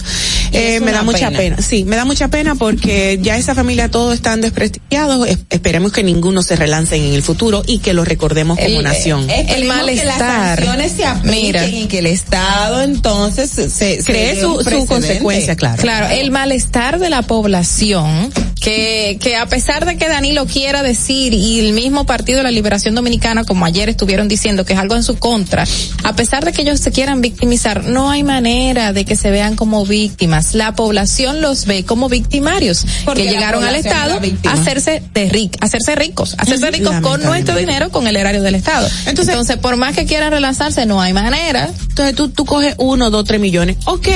Eh, 0.51 0.79
me 0.79 0.91
da 0.91 1.03
mucha 1.03 1.29
pena. 1.29 1.37
pena. 1.37 1.57
Sí, 1.61 1.85
me 1.85 1.95
da 1.95 2.05
mucha 2.05 2.27
pena 2.29 2.55
porque 2.55 3.19
ya 3.21 3.37
esa 3.37 3.55
familia 3.55 3.89
todos 3.89 4.13
están 4.13 4.41
desprestigiados. 4.41 5.27
Esperemos 5.49 5.91
que 5.91 6.03
ninguno 6.03 6.43
se 6.43 6.55
relance 6.55 6.95
en 6.95 7.13
el 7.13 7.23
futuro 7.23 7.63
y 7.65 7.79
que 7.79 7.93
lo 7.93 8.05
recordemos 8.05 8.57
como 8.57 8.79
el, 8.79 8.83
nación. 8.83 9.29
Eh, 9.29 9.40
el 9.49 9.65
malestar. 9.65 10.17
Que 10.17 10.23
las 10.23 10.57
sanciones 10.57 10.91
se 10.93 11.05
apliquen 11.05 11.41
Mira. 11.41 11.67
y 11.67 11.85
que 11.87 11.99
el 11.99 12.07
Estado 12.07 12.81
entonces 12.81 13.49
se, 13.49 13.69
se 13.69 14.03
cree 14.03 14.39
su 14.39 14.63
consecuencia, 14.87 15.55
claro. 15.55 15.81
Claro, 15.81 16.07
el 16.07 16.31
malestar 16.31 16.99
de 16.99 17.09
la 17.09 17.21
población 17.21 18.31
que, 18.61 19.17
que 19.19 19.35
a 19.35 19.47
pesar 19.47 19.85
de 19.85 19.97
que 19.97 20.07
Danilo 20.07 20.45
quiera 20.45 20.83
decir 20.83 21.33
y 21.33 21.59
el 21.59 21.73
mismo 21.73 22.05
Partido 22.05 22.37
de 22.37 22.43
la 22.43 22.51
Liberación 22.51 22.93
Dominicana, 22.93 23.43
como 23.43 23.65
ayer 23.65 23.89
estuvieron 23.89 24.27
diciendo 24.27 24.63
que 24.65 24.73
es 24.73 24.79
algo 24.79 24.95
en 24.95 25.03
su 25.03 25.17
contra, 25.17 25.65
a 26.03 26.15
pesar 26.15 26.45
de 26.45 26.53
que 26.53 26.61
ellos 26.61 26.79
se 26.79 26.91
quieran 26.91 27.21
victimizar, 27.21 27.83
no 27.83 28.11
hay 28.11 28.23
manera 28.23 28.93
de 28.93 29.03
que 29.03 29.15
se 29.15 29.31
vean 29.31 29.55
como 29.55 29.85
víctimas. 29.85 30.53
La 30.53 30.75
población 30.75 31.41
los 31.41 31.65
ve 31.65 31.83
como 31.83 32.07
victimarios, 32.07 32.85
Porque 33.03 33.23
que 33.23 33.31
llegaron 33.31 33.63
al 33.63 33.75
Estado 33.75 34.21
a 34.45 34.51
hacerse 34.51 35.01
de 35.11 35.29
ric, 35.29 35.57
hacerse 35.59 35.95
ricos, 35.95 36.35
hacerse 36.37 36.69
ricos 36.69 36.95
con 37.01 37.23
nuestro 37.23 37.55
dinero, 37.55 37.89
con 37.89 38.05
el 38.05 38.15
erario 38.15 38.43
del 38.43 38.55
Estado. 38.55 38.87
Entonces, 39.07 39.33
Entonces, 39.33 39.57
por 39.57 39.75
más 39.75 39.95
que 39.95 40.05
quieran 40.05 40.31
relanzarse, 40.31 40.85
no 40.85 41.01
hay 41.01 41.13
manera. 41.13 41.67
Entonces 41.89 42.15
tú, 42.15 42.29
tú 42.29 42.45
coges 42.45 42.75
uno, 42.77 43.09
dos, 43.09 43.25
tres 43.25 43.41
millones. 43.41 43.77
Ok, 43.85 44.07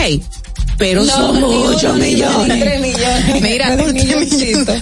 pero 0.78 1.04
no, 1.04 1.12
son 1.12 1.42
muchos 1.42 1.96
millones. 1.98 2.60
Tres 2.60 2.82
millones. 2.82 3.42
Mira, 3.42 3.76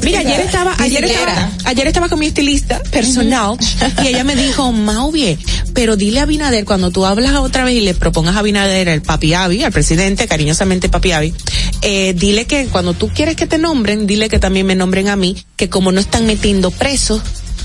Mira, 0.04 0.20
ayer 0.20 0.40
estaba, 0.40 0.76
ayer 0.80 1.04
estaba, 1.04 1.52
ayer 1.66 1.88
estaba 1.88 2.10
con 2.10 2.20
mi 2.20 2.28
estilista 2.28 2.82
personal 2.92 3.58
y 4.04 4.08
ella 4.08 4.24
me 4.24 4.36
dijo, 4.36 4.72
Mauvie, 4.72 5.38
pero 5.74 5.96
dile 5.96 6.20
a 6.20 6.26
Binader 6.26 6.66
cuando 6.66 6.92
tú 6.92 7.06
hablas 7.06 7.36
otra 7.36 7.64
vez 7.64 7.76
y 7.76 7.82
le 7.82 7.94
propongas 7.94 8.36
a 8.36 8.42
Binader 8.42 8.88
el 8.88 9.02
papi 9.02 9.34
Avi, 9.34 9.64
al 9.64 9.72
presidente, 9.72 10.28
cariñosamente 10.28 10.90
papi 10.90 11.12
Avi, 11.12 11.34
eh, 11.82 12.14
dile 12.14 12.46
que 12.46 12.68
cuando 12.68 12.94
tú 12.94 13.10
quieres 13.10 13.36
que 13.36 13.48
te 13.48 13.58
nombren, 13.58 14.08
dile 14.08 14.30
que 14.30 14.40
también 14.40 14.66
me 14.66 14.76
nombren 14.76 15.10
a 15.10 15.16
mí, 15.16 15.38
que 15.56 15.70
como 15.70 15.92
no 15.92 16.00
están 16.00 16.26
metiendo 16.26 16.72
presos, 16.72 17.22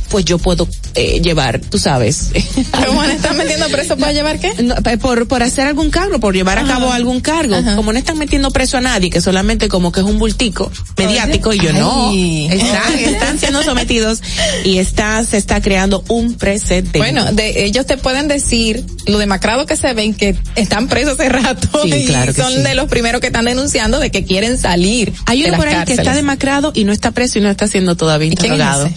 pues 0.08 0.24
yo 0.24 0.38
puedo 0.38 0.68
eh, 0.94 1.20
llevar, 1.20 1.60
tú 1.60 1.78
sabes. 1.78 2.30
¿Cómo 2.86 3.02
no 3.02 3.10
están 3.10 3.36
metiendo 3.36 3.68
preso 3.68 3.96
para 3.96 4.12
llevar 4.12 4.38
qué? 4.38 4.52
No, 4.62 4.74
por, 5.00 5.28
por 5.28 5.42
hacer 5.42 5.66
algún 5.66 5.90
cargo, 5.90 6.18
por 6.18 6.34
llevar 6.34 6.58
a 6.58 6.64
cabo 6.64 6.92
algún 6.92 7.20
cargo. 7.20 7.56
Como 7.76 7.92
no 7.92 7.98
están 7.98 8.18
metiendo 8.18 8.50
preso 8.50 8.78
a 8.78 8.80
nadie, 8.80 9.10
que 9.10 9.20
solamente 9.20 9.68
como 9.68 9.92
que 9.92 10.00
es 10.00 10.06
un 10.06 10.18
bultico 10.18 10.70
mediático, 10.96 11.52
y 11.52 11.58
yo 11.60 11.72
no. 11.72 12.12
Están, 12.12 12.98
están 12.98 13.38
siendo 13.38 13.62
sometidos 13.62 14.22
y 14.64 14.78
está, 14.78 15.22
se 15.24 15.36
está 15.36 15.60
creando 15.60 16.04
un 16.08 16.34
precedente. 16.34 16.98
Bueno, 16.98 17.32
de 17.32 17.64
ellos 17.64 17.86
te 17.86 17.96
pueden 17.96 18.28
decir 18.28 18.84
lo 19.06 19.18
demacrado 19.18 19.66
que 19.66 19.76
se 19.76 19.92
ven 19.94 20.14
que 20.14 20.36
están 20.56 20.88
presos 20.88 21.18
hace 21.18 21.28
rato 21.28 21.82
Sí, 21.82 21.92
y 21.92 22.06
claro 22.06 22.32
son 22.32 22.52
sí. 22.52 22.62
de 22.62 22.74
los 22.74 22.88
primeros 22.88 23.20
que 23.20 23.28
están 23.28 23.44
denunciando 23.44 23.98
de 23.98 24.10
que 24.10 24.24
quieren 24.24 24.58
salir. 24.58 25.12
Hay 25.26 25.44
uno 25.44 25.56
por 25.56 25.68
ahí 25.68 25.84
que 25.84 25.94
está 25.94 26.14
demacrado 26.14 26.72
y 26.74 26.84
no 26.84 26.92
está 26.92 27.10
preso 27.10 27.38
y 27.38 27.42
no 27.42 27.50
está 27.50 27.66
siendo 27.66 27.96
todavía 27.96 28.28
interrogado. 28.28 28.90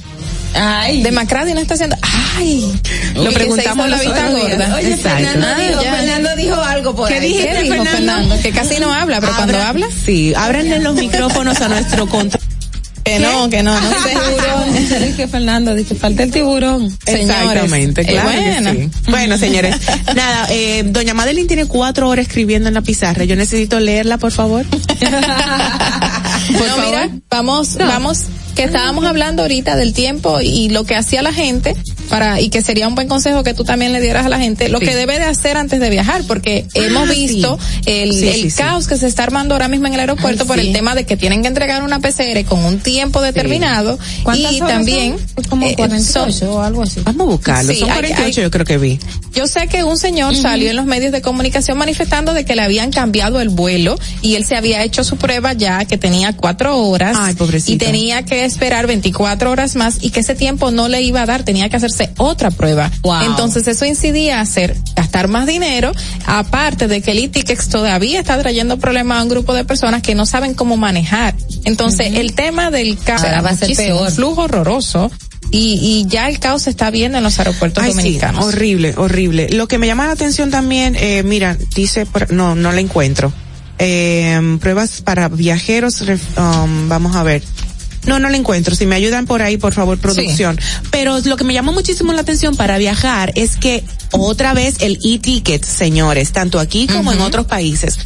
Ay. 0.53 1.01
Demacrado 1.03 1.49
y 1.49 1.53
no 1.53 1.59
está 1.61 1.73
haciendo. 1.75 1.95
Ay. 2.37 2.71
Lo 3.15 3.31
preguntamos 3.31 3.89
la 3.89 3.99
vista 3.99 4.29
gorda. 4.29 4.75
Oye, 4.75 4.97
Fernando 4.97 5.47
Ah, 5.47 5.59
dijo-. 5.59 5.81
Fernando 5.81 6.29
dijo 6.35 6.61
algo 6.61 6.95
por 6.95 7.07
¿Qué 7.07 7.15
ahí. 7.15 7.21
dijiste, 7.27 7.47
¿Qué 7.51 7.61
dijo, 7.63 7.75
Fernando? 7.75 7.91
Fernando? 7.97 8.39
Que 8.41 8.51
casi 8.51 8.79
no 8.79 8.93
habla, 8.93 9.19
pero 9.21 9.35
cuando 9.35 9.61
habla. 9.61 9.87
Sí, 10.05 10.33
ábranle 10.35 10.79
los 10.79 10.95
micrófonos 10.95 11.59
a 11.61 11.69
nuestro 11.69 12.07
control. 12.07 12.41
Que 13.03 13.19
no, 13.19 13.49
que 13.49 13.63
no, 13.63 13.79
no 13.79 13.89
sé. 14.03 15.05
Dije 15.07 15.27
Fernando, 15.27 15.73
dije 15.75 15.95
falta 15.95 16.23
el 16.23 16.31
tiburón. 16.31 16.95
Exactamente, 17.05 18.03
Señores, 18.03 18.23
claro. 18.23 18.29
eh, 18.31 18.43
que 18.43 18.61
bueno. 18.61 18.71
sí. 18.71 18.89
Bueno, 19.09 19.37
señores, 19.37 19.75
nada, 20.15 20.47
eh, 20.49 20.83
doña 20.85 21.13
Madeline 21.13 21.47
tiene 21.47 21.65
cuatro 21.65 22.07
horas 22.09 22.27
escribiendo 22.27 22.67
en 22.67 22.73
la 22.75 22.81
pizarra. 22.81 23.23
Yo 23.23 23.35
necesito 23.35 23.79
leerla, 23.79 24.17
por 24.17 24.31
favor. 24.31 24.65
no, 26.51 26.85
mira, 26.85 27.09
vamos, 27.29 27.77
vamos, 27.77 28.19
que 28.55 28.63
estábamos 28.63 29.05
hablando 29.05 29.41
ahorita 29.43 29.75
del 29.75 29.93
tiempo 29.93 30.39
y 30.41 30.69
lo 30.69 30.83
que 30.85 30.95
hacía 30.95 31.21
la 31.21 31.33
gente 31.33 31.75
para, 32.11 32.41
y 32.41 32.49
que 32.49 32.61
sería 32.61 32.87
un 32.89 32.93
buen 32.95 33.07
consejo 33.07 33.41
que 33.41 33.53
tú 33.53 33.63
también 33.63 33.93
le 33.93 34.01
dieras 34.01 34.25
a 34.25 34.29
la 34.29 34.37
gente, 34.37 34.67
lo 34.69 34.79
Sí. 34.79 34.85
que 34.87 34.95
debe 34.95 35.17
de 35.17 35.23
hacer 35.25 35.55
antes 35.57 35.79
de 35.79 35.89
viajar, 35.89 36.23
porque 36.27 36.65
hemos 36.73 37.09
sí. 37.09 37.27
visto 37.27 37.57
el, 37.85 38.13
Sí, 38.13 38.27
el 38.27 38.35
sí, 38.35 38.51
sí. 38.51 38.57
caos 38.57 38.87
que 38.87 38.97
se 38.97 39.07
está 39.07 39.23
armando 39.23 39.55
ahora 39.55 39.69
mismo 39.69 39.87
en 39.87 39.93
el 39.93 40.01
aeropuerto 40.01 40.43
Ay, 40.43 40.47
por 40.47 40.59
sí. 40.59 40.67
el 40.67 40.73
tema 40.73 40.93
de 40.93 41.05
que 41.05 41.15
tienen 41.17 41.41
que 41.41 41.47
entregar 41.47 41.81
una 41.83 41.99
PCR 42.01 42.43
con 42.45 42.63
un 42.65 42.79
tiempo 42.79 43.21
determinado 43.21 43.97
¿Cuántas 44.23 44.51
y 44.51 44.61
horas 44.61 44.69
también 44.75 45.15
son? 45.35 45.43
como 45.45 45.65
eh, 45.67 45.75
48 45.77 46.31
son- 46.33 46.49
o 46.49 46.61
algo 46.61 46.83
así. 46.83 46.99
Vamos 47.05 47.21
a 47.21 47.31
buscarlo. 47.31 47.71
Sí, 47.73 47.79
Son 47.79 47.89
hay- 47.89 47.95
48 47.95 48.39
hay- 48.41 48.43
yo 48.45 48.51
creo 48.51 48.65
que 48.65 48.77
vi. 48.77 48.99
yo 49.33 49.47
sé 49.47 49.67
que 49.67 49.83
un 49.85 49.97
señor 49.97 50.35
salió 50.35 50.69
en 50.69 50.75
los 50.75 50.85
medios 50.85 51.13
de 51.13 51.21
comunicación 51.21 51.77
manifestando 51.77 52.33
de 52.33 52.43
que 52.43 52.55
le 52.55 52.61
habían 52.61 52.91
cambiado 52.91 53.39
el 53.39 53.47
vuelo 53.49 53.97
y 54.21 54.35
él 54.35 54.45
se 54.45 54.57
había 54.57 54.83
hecho 54.83 55.03
su 55.05 55.15
prueba 55.15 55.53
ya 55.53 55.85
que 55.85 55.97
tenía 55.97 56.35
cuatro 56.35 56.77
horas 56.77 57.15
Ay, 57.19 57.35
pobrecito. 57.35 57.71
y 57.71 57.77
tenía 57.77 58.25
que 58.25 58.43
esperar 58.43 58.85
24 58.85 59.49
horas 59.51 59.75
más 59.77 59.97
y 60.01 60.09
que 60.09 60.19
ese 60.19 60.35
tiempo 60.35 60.71
no 60.71 60.87
le 60.89 61.01
iba 61.01 61.21
a 61.21 61.25
dar, 61.25 61.43
tenía 61.43 61.69
que 61.69 61.77
hacerse 61.77 62.00
otra 62.17 62.51
prueba. 62.51 62.91
Wow. 63.01 63.21
Entonces 63.23 63.67
eso 63.67 63.85
incidía 63.85 64.39
a 64.39 64.41
hacer 64.41 64.75
gastar 64.95 65.27
más 65.27 65.45
dinero, 65.45 65.91
aparte 66.25 66.87
de 66.87 67.01
que 67.01 67.11
el 67.11 67.19
ITICEX 67.19 67.69
todavía 67.69 68.19
está 68.19 68.39
trayendo 68.39 68.77
problemas 68.77 69.19
a 69.19 69.23
un 69.23 69.29
grupo 69.29 69.53
de 69.53 69.65
personas 69.65 70.01
que 70.01 70.15
no 70.15 70.25
saben 70.25 70.53
cómo 70.53 70.77
manejar. 70.77 71.35
Entonces 71.65 72.13
el 72.15 72.33
tema 72.33 72.71
del 72.71 72.97
caos 72.97 73.23
va 73.23 73.49
a 73.49 73.55
ser 73.55 73.75
peor. 73.75 74.07
un 74.07 74.11
flujo 74.11 74.43
horroroso 74.43 75.11
y, 75.51 75.79
y 75.81 76.05
ya 76.07 76.29
el 76.29 76.39
caos 76.39 76.63
se 76.63 76.69
está 76.69 76.89
viendo 76.91 77.17
en 77.17 77.23
los 77.23 77.37
aeropuertos 77.39 77.83
Ay, 77.83 77.91
sí, 77.91 77.97
dominicanos. 77.97 78.45
horrible, 78.45 78.93
horrible. 78.97 79.49
Lo 79.49 79.67
que 79.67 79.77
me 79.77 79.87
llama 79.87 80.07
la 80.07 80.13
atención 80.13 80.49
también, 80.49 80.95
eh, 80.95 81.23
mira, 81.23 81.57
dice, 81.75 82.07
no, 82.29 82.55
no 82.55 82.71
la 82.71 82.79
encuentro. 82.79 83.33
Eh, 83.77 84.57
pruebas 84.61 85.01
para 85.01 85.27
viajeros, 85.27 86.01
um, 86.01 86.87
vamos 86.87 87.15
a 87.15 87.23
ver. 87.23 87.43
No, 88.05 88.19
no 88.19 88.29
la 88.29 88.37
encuentro. 88.37 88.75
Si 88.75 88.85
me 88.85 88.95
ayudan 88.95 89.25
por 89.25 89.41
ahí, 89.41 89.57
por 89.57 89.73
favor, 89.73 89.97
producción. 89.97 90.59
Pero 90.89 91.19
lo 91.19 91.37
que 91.37 91.43
me 91.43 91.53
llamó 91.53 91.71
muchísimo 91.71 92.13
la 92.13 92.21
atención 92.21 92.55
para 92.55 92.77
viajar 92.77 93.31
es 93.35 93.55
que 93.57 93.83
otra 94.11 94.53
vez 94.53 94.75
el 94.79 94.99
e-ticket, 95.03 95.63
señores, 95.63 96.31
tanto 96.31 96.59
aquí 96.59 96.87
como 96.87 97.13
en 97.13 97.21
otros 97.21 97.45
países, 97.45 97.97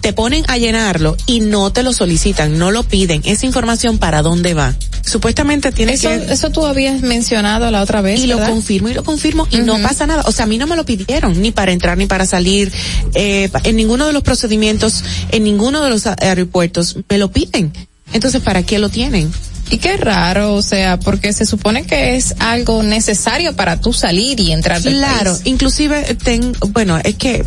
te 0.00 0.12
ponen 0.12 0.44
a 0.48 0.58
llenarlo 0.58 1.16
y 1.26 1.40
no 1.40 1.72
te 1.72 1.82
lo 1.82 1.92
solicitan, 1.92 2.58
no 2.58 2.70
lo 2.70 2.82
piden. 2.82 3.22
Esa 3.24 3.46
información 3.46 3.98
para 3.98 4.22
dónde 4.22 4.54
va. 4.54 4.74
Supuestamente 5.02 5.70
tiene 5.70 5.92
Eso, 5.94 6.08
que 6.08 6.32
eso 6.32 6.50
tú 6.50 6.66
habías 6.66 7.00
mencionado 7.02 7.70
la 7.70 7.80
otra 7.82 8.00
vez. 8.00 8.20
y 8.20 8.26
lo 8.26 8.40
confirmo 8.44 8.88
y 8.88 8.94
lo 8.94 9.04
confirmo 9.04 9.46
y 9.50 9.58
no 9.58 9.80
pasa 9.80 10.06
nada. 10.06 10.24
O 10.26 10.32
sea, 10.32 10.44
a 10.44 10.48
mí 10.48 10.58
no 10.58 10.66
me 10.66 10.74
lo 10.76 10.84
pidieron 10.84 11.40
ni 11.40 11.52
para 11.52 11.72
entrar 11.72 11.96
ni 11.96 12.06
para 12.06 12.26
salir. 12.26 12.72
Eh, 13.14 13.48
en 13.62 13.76
ninguno 13.76 14.06
de 14.06 14.12
los 14.12 14.22
procedimientos, 14.24 15.04
en 15.30 15.44
ninguno 15.44 15.82
de 15.82 15.90
los 15.90 16.06
aeropuertos 16.06 16.96
me 17.08 17.18
lo 17.18 17.30
piden. 17.30 17.72
Entonces, 18.12 18.40
¿para 18.42 18.62
qué 18.62 18.78
lo 18.78 18.88
tienen? 18.88 19.32
Y 19.68 19.78
qué 19.78 19.96
raro, 19.96 20.54
o 20.54 20.62
sea, 20.62 20.96
porque 20.96 21.32
se 21.32 21.44
supone 21.44 21.84
que 21.86 22.14
es 22.14 22.34
algo 22.38 22.84
necesario 22.84 23.56
para 23.56 23.80
tú 23.80 23.92
salir 23.92 24.38
y 24.38 24.52
entrar 24.52 24.80
del 24.80 24.94
Claro, 24.94 25.32
país. 25.32 25.42
inclusive 25.44 26.14
ten, 26.22 26.52
bueno, 26.68 26.98
es 27.02 27.16
que 27.16 27.44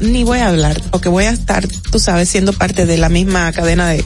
ni 0.00 0.24
voy 0.24 0.40
a 0.40 0.48
hablar, 0.48 0.80
porque 0.90 1.08
voy 1.08 1.26
a 1.26 1.30
estar, 1.30 1.64
tú 1.68 2.00
sabes, 2.00 2.28
siendo 2.28 2.52
parte 2.52 2.86
de 2.86 2.98
la 2.98 3.08
misma 3.08 3.52
cadena 3.52 3.88
de, 3.88 4.04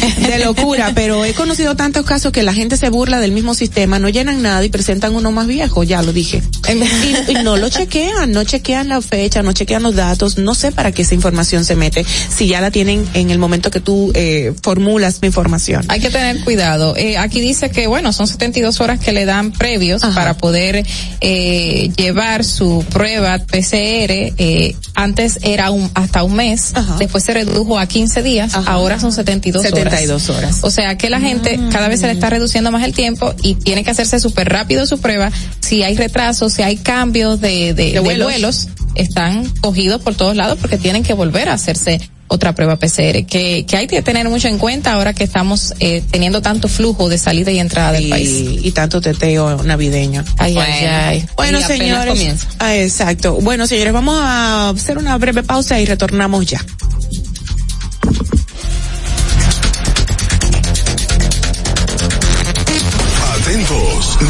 de 0.28 0.38
locura, 0.38 0.92
pero 0.94 1.24
he 1.24 1.34
conocido 1.34 1.76
tantos 1.76 2.04
casos 2.04 2.32
que 2.32 2.42
la 2.42 2.52
gente 2.52 2.76
se 2.76 2.88
burla 2.88 3.20
del 3.20 3.32
mismo 3.32 3.54
sistema, 3.54 3.98
no 3.98 4.08
llenan 4.08 4.42
nada 4.42 4.64
y 4.64 4.68
presentan 4.68 5.14
uno 5.14 5.32
más 5.32 5.46
viejo, 5.46 5.82
ya 5.82 6.02
lo 6.02 6.12
dije. 6.12 6.42
Y, 6.68 7.32
y 7.32 7.34
no 7.42 7.56
lo 7.56 7.68
chequean, 7.68 8.32
no 8.32 8.44
chequean 8.44 8.88
la 8.88 9.00
fecha, 9.00 9.42
no 9.42 9.52
chequean 9.52 9.82
los 9.82 9.94
datos, 9.94 10.38
no 10.38 10.54
sé 10.54 10.72
para 10.72 10.92
qué 10.92 11.02
esa 11.02 11.14
información 11.14 11.64
se 11.64 11.76
mete, 11.76 12.04
si 12.04 12.48
ya 12.48 12.60
la 12.60 12.70
tienen 12.70 13.06
en 13.14 13.30
el 13.30 13.38
momento 13.38 13.70
que 13.70 13.80
tú 13.80 14.12
eh, 14.14 14.52
formulas 14.62 15.18
mi 15.22 15.26
información. 15.26 15.84
Hay 15.88 16.00
que 16.00 16.10
tener 16.10 16.42
cuidado. 16.44 16.96
Eh, 16.96 17.18
aquí 17.18 17.40
dice 17.40 17.70
que, 17.70 17.86
bueno, 17.86 18.12
son 18.12 18.26
72 18.26 18.80
horas 18.80 18.98
que 18.98 19.12
le 19.12 19.24
dan 19.24 19.52
previos 19.52 20.02
para 20.14 20.36
poder 20.36 20.84
eh, 21.20 21.90
llevar 21.96 22.44
su 22.44 22.84
prueba 22.90 23.38
PCR. 23.38 24.32
Eh, 24.38 24.76
antes 24.94 25.38
era 25.42 25.70
un, 25.70 25.90
hasta 25.94 26.22
un 26.22 26.34
mes, 26.34 26.72
después 26.98 27.24
se 27.24 27.34
redujo 27.34 27.78
a 27.78 27.86
15 27.86 28.22
días, 28.22 28.54
ahora 28.54 29.00
son 29.00 29.12
72, 29.12 29.64
72 29.90 30.30
horas. 30.30 30.58
O 30.62 30.70
sea 30.70 30.96
que 30.96 31.10
la 31.10 31.20
gente 31.20 31.58
cada 31.70 31.88
vez 31.88 32.00
se 32.00 32.06
le 32.06 32.12
está 32.12 32.30
reduciendo 32.30 32.70
más 32.70 32.84
el 32.84 32.92
tiempo 32.92 33.34
y 33.42 33.54
tiene 33.54 33.84
que 33.84 33.90
hacerse 33.90 34.20
súper 34.20 34.48
rápido 34.48 34.86
su 34.86 34.98
prueba. 35.00 35.30
Si 35.60 35.82
hay 35.82 35.96
retrasos, 35.96 36.52
si 36.52 36.62
hay 36.62 36.76
cambios 36.76 37.40
de, 37.40 37.74
de, 37.74 37.92
de 37.92 38.00
vuelos. 38.00 38.28
vuelos, 38.28 38.68
están 38.94 39.48
cogidos 39.60 40.02
por 40.02 40.14
todos 40.14 40.36
lados 40.36 40.58
porque 40.60 40.78
tienen 40.78 41.02
que 41.02 41.14
volver 41.14 41.48
a 41.48 41.54
hacerse 41.54 42.00
otra 42.34 42.54
prueba 42.54 42.76
PCR, 42.76 43.26
que, 43.26 43.64
que 43.66 43.76
hay 43.76 43.86
que 43.86 44.02
tener 44.02 44.28
mucho 44.28 44.48
en 44.48 44.58
cuenta 44.58 44.92
ahora 44.92 45.12
que 45.12 45.24
estamos 45.24 45.74
eh, 45.80 46.02
teniendo 46.10 46.42
tanto 46.42 46.68
flujo 46.68 47.08
de 47.08 47.18
salida 47.18 47.50
y 47.50 47.58
entrada 47.58 47.92
del 47.92 48.08
país. 48.08 48.60
y 48.62 48.72
tanto 48.72 49.00
teteo 49.00 49.62
navideño. 49.62 50.24
Ay, 50.38 50.56
ay, 50.58 50.84
ay. 50.86 51.26
Bueno, 51.36 51.60
señores. 51.60 52.46
Ah, 52.58 52.76
exacto. 52.76 53.34
Bueno, 53.40 53.66
señores, 53.66 53.92
vamos 53.92 54.18
a 54.20 54.70
hacer 54.70 54.98
una 54.98 55.16
breve 55.18 55.42
pausa 55.42 55.80
y 55.80 55.86
retornamos 55.86 56.46
ya. 56.46 56.64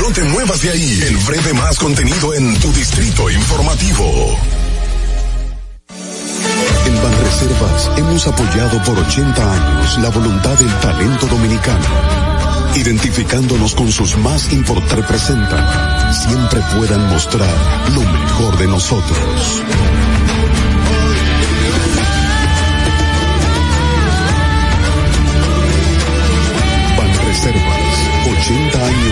No 0.00 0.12
te 0.12 0.24
muevas 0.24 0.60
de 0.62 0.70
ahí. 0.70 1.00
El 1.06 1.16
breve 1.18 1.52
más 1.54 1.78
contenido 1.78 2.34
en 2.34 2.58
tu 2.60 2.72
distrito 2.72 3.30
informativo. 3.30 4.38
En 6.86 7.02
Banreservas 7.02 7.90
hemos 7.96 8.26
apoyado 8.26 8.82
por 8.82 8.98
80 8.98 9.52
años 9.52 9.98
la 9.98 10.10
voluntad 10.10 10.54
del 10.58 10.72
talento 10.80 11.26
dominicano, 11.26 11.86
identificándonos 12.76 13.74
con 13.74 13.90
sus 13.90 14.16
más 14.18 14.52
importantes 14.52 14.96
representan. 14.96 16.14
Siempre 16.14 16.60
puedan 16.76 17.08
mostrar 17.08 17.54
lo 17.94 18.02
mejor 18.02 18.58
de 18.58 18.66
nosotros. 18.66 19.62
Banreservas, 26.98 27.84
80 28.38 28.86
años 28.86 29.03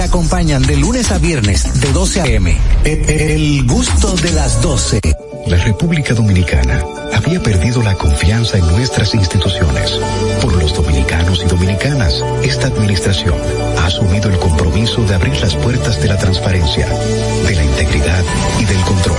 Te 0.00 0.04
acompañan 0.04 0.62
de 0.62 0.78
lunes 0.78 1.10
a 1.10 1.18
viernes 1.18 1.78
de 1.78 1.92
12 1.92 2.22
a.m. 2.22 2.56
El 2.84 3.66
gusto 3.66 4.16
de 4.16 4.32
las 4.32 4.62
12. 4.62 4.98
La 5.46 5.58
República 5.58 6.14
Dominicana 6.14 6.82
había 7.12 7.42
perdido 7.42 7.82
la 7.82 7.94
confianza 7.96 8.56
en 8.56 8.66
nuestras 8.68 9.14
instituciones. 9.14 9.90
Por 10.40 10.56
los 10.56 10.72
dominicanos 10.72 11.42
y 11.44 11.48
dominicanas, 11.48 12.14
esta 12.42 12.68
administración 12.68 13.34
ha 13.76 13.88
asumido 13.88 14.30
el 14.30 14.38
compromiso 14.38 15.04
de 15.04 15.16
abrir 15.16 15.38
las 15.38 15.54
puertas 15.56 16.00
de 16.00 16.08
la 16.08 16.16
transparencia, 16.16 16.88
de 17.46 17.54
la 17.56 17.62
integridad 17.62 18.24
y 18.58 18.64
del 18.64 18.80
control. 18.80 19.18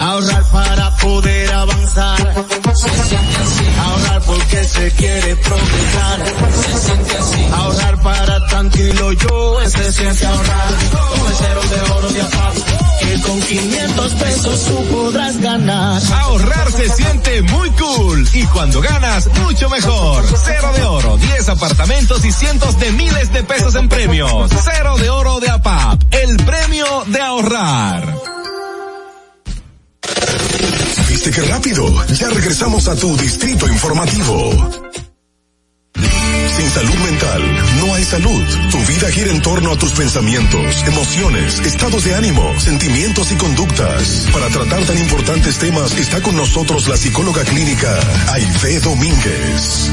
Ahorrar 0.00 0.44
para 0.50 0.96
poder 0.96 1.52
avanzar. 1.52 2.34
Se 2.74 2.88
siente 2.88 3.36
así. 3.36 3.64
Ahorrar 3.78 4.22
porque 4.22 4.64
se 4.64 4.90
quiere 4.92 5.36
progresar. 5.36 6.24
Se 6.54 6.78
siente 6.78 7.16
así. 7.16 7.46
Ahorrar 7.52 8.02
para 8.02 8.46
tranquilo 8.46 9.12
yo. 9.12 9.58
Se 9.66 9.92
siente 9.92 10.26
ahorrar. 10.26 10.68
Con 10.90 11.32
cero 11.38 11.60
de 11.70 11.92
oro 11.92 12.08
de 12.08 12.20
AFAP. 12.20 12.54
Que 13.00 13.20
con 13.22 13.40
500 13.40 14.12
pesos 14.14 14.64
tú 14.64 14.84
podrás 14.86 15.40
ganar. 15.40 16.02
Ahorrar 16.12 16.72
se 16.72 16.88
siente 16.88 17.42
muy 17.42 17.70
cool. 17.70 18.28
Y 18.32 18.44
cuando 18.46 18.80
ganas, 18.80 19.28
mucho 19.40 19.68
mejor. 19.68 20.24
Cero 20.44 20.72
de 20.74 20.84
oro, 20.84 21.16
10 21.16 21.48
apartamentos 21.48 22.24
y 22.24 22.32
cientos 22.32 22.78
de 22.78 22.90
miles 22.92 23.32
de 23.32 23.42
pesos 23.42 23.74
en 23.74 23.88
premios. 23.88 24.50
Cero 24.64 24.96
de 24.98 25.10
oro 25.10 25.40
de 25.40 25.50
APAP. 25.50 26.02
El 26.10 26.36
premio 26.38 26.71
de 26.72 27.20
ahorrar. 27.20 28.14
¿Viste 31.06 31.30
qué 31.30 31.42
rápido? 31.42 32.06
Ya 32.14 32.30
regresamos 32.30 32.88
a 32.88 32.96
tu 32.96 33.14
Distrito 33.18 33.68
Informativo. 33.68 34.52
Sin 35.94 36.70
salud 36.70 36.94
mental 36.94 37.42
no 37.78 37.94
hay 37.94 38.04
salud. 38.04 38.42
Tu 38.70 38.78
vida 38.90 39.10
gira 39.10 39.30
en 39.32 39.42
torno 39.42 39.72
a 39.72 39.76
tus 39.76 39.92
pensamientos, 39.92 40.82
emociones, 40.86 41.58
estados 41.58 42.04
de 42.04 42.14
ánimo, 42.14 42.58
sentimientos 42.58 43.30
y 43.32 43.34
conductas. 43.34 44.28
Para 44.32 44.48
tratar 44.48 44.82
tan 44.84 44.96
importantes 44.96 45.58
temas 45.58 45.92
está 45.98 46.22
con 46.22 46.34
nosotros 46.36 46.88
la 46.88 46.96
psicóloga 46.96 47.44
clínica 47.44 48.00
Aide 48.32 48.80
Domínguez. 48.80 49.90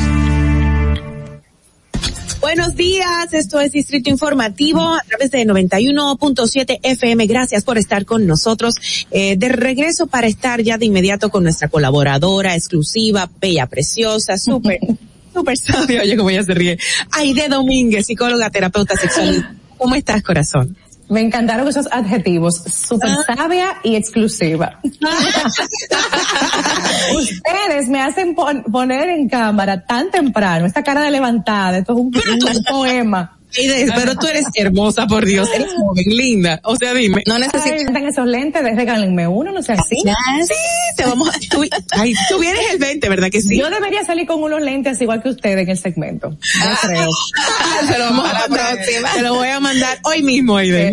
Buenos 2.41 2.76
días, 2.78 3.34
esto 3.34 3.60
es 3.60 3.74
Distrito 3.74 4.10
Informativo 4.10 4.80
a 4.80 5.03
través 5.06 5.30
de 5.30 5.45
91.7 5.45 6.80
FM. 6.82 7.28
Gracias 7.28 7.66
por 7.66 7.78
estar 7.78 8.06
con 8.06 8.26
nosotros. 8.28 8.76
Eh, 9.11 9.36
de 9.36 9.49
regreso 9.49 10.07
para 10.07 10.28
estar 10.28 10.61
ya 10.61 10.78
de 10.78 10.86
inmediato 10.86 11.30
con 11.30 11.44
nuestra 11.44 11.68
colaboradora 11.68 12.56
exclusiva, 12.56 13.30
bella, 13.41 13.68
preciosa, 13.68 14.38
súper, 14.38 14.80
súper 15.34 15.57
sabia. 15.57 16.02
Oye, 16.02 16.16
como 16.16 16.30
ella 16.30 16.44
se 16.44 16.53
ríe. 16.53 16.80
Aide 17.11 17.49
Domínguez, 17.49 18.06
psicóloga, 18.06 18.49
terapeuta 18.49 18.95
sexual. 18.95 19.57
¿Cómo 19.78 19.95
estás, 19.95 20.24
corazón? 20.24 20.78
Me 21.10 21.22
encantaron 21.22 21.68
esos 21.68 21.88
adjetivos, 21.91 22.61
súper 22.64 23.10
sabia 23.26 23.77
y 23.84 23.95
exclusiva. 23.95 24.80
Ustedes 27.18 27.90
me 27.90 27.99
hacen 27.99 28.36
pon, 28.36 28.64
poner 28.72 29.10
en 29.10 29.27
cámara 29.27 29.84
tan 29.86 30.11
temprano, 30.11 30.68
esta 30.68 30.84
cara 30.84 31.02
de 31.02 31.10
levantada, 31.10 31.80
esto 31.80 31.94
es 31.94 31.99
un, 31.99 32.11
un 32.15 32.64
poema. 32.64 33.39
Pero 33.53 34.15
tú 34.15 34.27
eres 34.27 34.45
hermosa, 34.55 35.07
por 35.07 35.26
Dios, 35.26 35.49
eres 35.53 35.67
joven, 35.76 36.05
linda. 36.07 36.59
O 36.63 36.76
sea, 36.76 36.93
dime. 36.93 37.23
No 37.26 37.39
necesitan 37.39 38.05
esos 38.05 38.27
lentes, 38.27 38.61
regálenme 38.61 39.27
uno, 39.27 39.51
no 39.51 39.61
sé 39.61 39.73
así. 39.73 39.95
Sí, 39.95 40.53
te 40.95 41.03
vamos 41.05 41.30
a, 41.30 41.39
tú, 41.49 41.63
ay, 41.91 42.13
tú 42.30 42.39
vienes 42.39 42.71
el 42.71 42.80
20, 42.80 43.09
¿verdad 43.09 43.30
que 43.30 43.41
sí? 43.41 43.57
Yo 43.57 43.69
debería 43.69 44.03
salir 44.03 44.27
con 44.27 44.41
unos 44.41 44.61
lentes 44.61 45.01
igual 45.01 45.21
que 45.21 45.30
ustedes 45.30 45.63
en 45.63 45.69
el 45.69 45.77
segmento. 45.77 46.30
No 46.30 46.38
creo. 46.81 47.09
Se 47.88 47.97
lo 47.97 48.05
vamos 48.05 48.30
a 48.30 48.34
la 48.34 48.45
próxima. 48.47 49.13
Te 49.13 49.21
lo 49.21 49.35
voy 49.35 49.47
a 49.47 49.59
mandar 49.59 49.99
hoy 50.03 50.21
mismo, 50.21 50.57
Aide. 50.57 50.91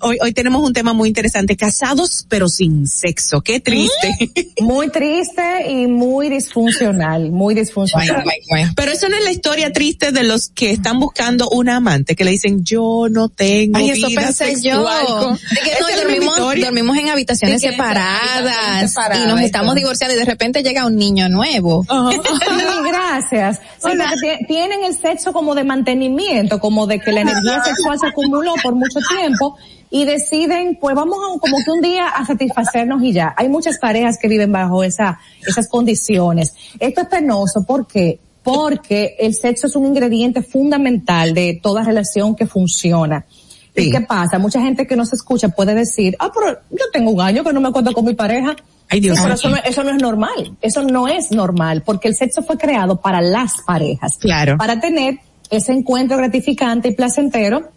Hoy, 0.00 0.18
hoy 0.22 0.32
tenemos 0.32 0.62
un 0.62 0.72
tema 0.72 0.92
muy 0.92 1.08
interesante, 1.08 1.56
casados 1.56 2.26
pero 2.28 2.48
sin 2.48 2.86
sexo, 2.86 3.40
qué 3.40 3.60
triste. 3.60 4.30
Muy 4.60 4.88
triste 4.90 5.70
y 5.70 5.86
muy 5.86 6.28
disfuncional, 6.28 7.30
muy 7.30 7.54
disfuncional. 7.54 8.22
Bueno, 8.24 8.42
bueno. 8.48 8.72
Pero 8.74 8.90
eso 8.90 9.08
no 9.08 9.16
es 9.16 9.22
la 9.24 9.30
historia 9.30 9.72
triste 9.72 10.10
de 10.12 10.24
los 10.24 10.48
que 10.48 10.70
están 10.70 10.98
buscando 10.98 11.48
una 11.50 11.76
amante, 11.76 12.16
que 12.16 12.24
le 12.24 12.30
dicen 12.30 12.64
yo 12.64 13.06
no 13.10 13.28
tengo 13.28 13.78
Ay, 13.78 13.90
eso 13.90 14.08
vida 14.08 14.22
pensé 14.22 14.56
sexual. 14.56 15.04
yo. 15.08 15.30
De 15.30 15.60
que 15.60 15.72
no, 15.80 16.02
dormimos, 16.02 16.36
dormimos 16.38 16.96
en 16.96 17.10
habitaciones 17.10 17.60
separadas, 17.60 18.90
separadas, 18.90 19.24
y 19.24 19.26
nos 19.28 19.40
estamos 19.40 19.74
divorciando 19.74 20.14
y 20.16 20.18
de 20.18 20.24
repente 20.24 20.62
llega 20.62 20.86
un 20.86 20.96
niño 20.96 21.28
nuevo. 21.28 21.80
Uh 21.80 21.84
-huh. 21.84 22.12
sí, 22.12 22.88
gracias. 22.88 23.60
Sí, 23.78 24.46
tienen 24.48 24.84
el 24.84 24.96
sexo 24.96 25.32
como 25.32 25.54
de 25.54 25.64
mantenimiento, 25.64 26.58
como 26.60 26.86
de 26.86 26.98
que 26.98 27.12
la 27.12 27.20
energía 27.20 27.62
sexual 27.62 27.98
se 27.98 28.06
acumuló 28.06 28.54
por 28.62 28.74
mucho 28.74 28.98
tiempo 29.16 29.55
y 29.90 30.04
deciden, 30.04 30.78
pues 30.80 30.94
vamos 30.94 31.18
a 31.18 31.38
como 31.38 31.56
que 31.64 31.70
un 31.70 31.80
día 31.80 32.08
a 32.08 32.24
satisfacernos 32.24 33.02
y 33.02 33.12
ya. 33.12 33.34
Hay 33.36 33.48
muchas 33.48 33.78
parejas 33.78 34.18
que 34.20 34.28
viven 34.28 34.52
bajo 34.52 34.82
esa, 34.82 35.18
esas 35.46 35.68
condiciones. 35.68 36.54
Esto 36.78 37.02
es 37.02 37.08
penoso, 37.08 37.64
¿por 37.64 37.86
qué? 37.86 38.18
Porque 38.42 39.16
el 39.18 39.34
sexo 39.34 39.66
es 39.66 39.76
un 39.76 39.86
ingrediente 39.86 40.42
fundamental 40.42 41.34
de 41.34 41.58
toda 41.62 41.82
relación 41.82 42.34
que 42.34 42.46
funciona. 42.46 43.24
Sí. 43.74 43.88
¿Y 43.88 43.90
qué 43.90 44.00
pasa? 44.00 44.38
Mucha 44.38 44.60
gente 44.60 44.86
que 44.86 44.96
no 44.96 45.04
se 45.04 45.16
escucha 45.16 45.48
puede 45.50 45.74
decir, 45.74 46.16
ah, 46.18 46.30
pero 46.32 46.58
yo 46.70 46.84
tengo 46.92 47.10
un 47.10 47.20
año 47.20 47.44
que 47.44 47.52
no 47.52 47.60
me 47.60 47.68
acuerdo 47.68 47.92
con 47.92 48.04
mi 48.04 48.14
pareja. 48.14 48.56
Ay, 48.88 49.00
Dios 49.00 49.16
sí, 49.16 49.22
pero 49.22 49.34
eso 49.34 49.48
no, 49.48 49.56
eso 49.56 49.84
no 49.84 49.90
es 49.90 50.00
normal. 50.00 50.56
Eso 50.60 50.82
no 50.82 51.08
es 51.08 51.30
normal, 51.32 51.82
porque 51.84 52.08
el 52.08 52.14
sexo 52.14 52.42
fue 52.42 52.56
creado 52.56 53.00
para 53.00 53.20
las 53.20 53.62
parejas. 53.66 54.16
Claro. 54.18 54.56
Para 54.56 54.80
tener 54.80 55.18
ese 55.50 55.72
encuentro 55.72 56.16
gratificante 56.16 56.88
y 56.88 56.94
placentero 56.94 57.70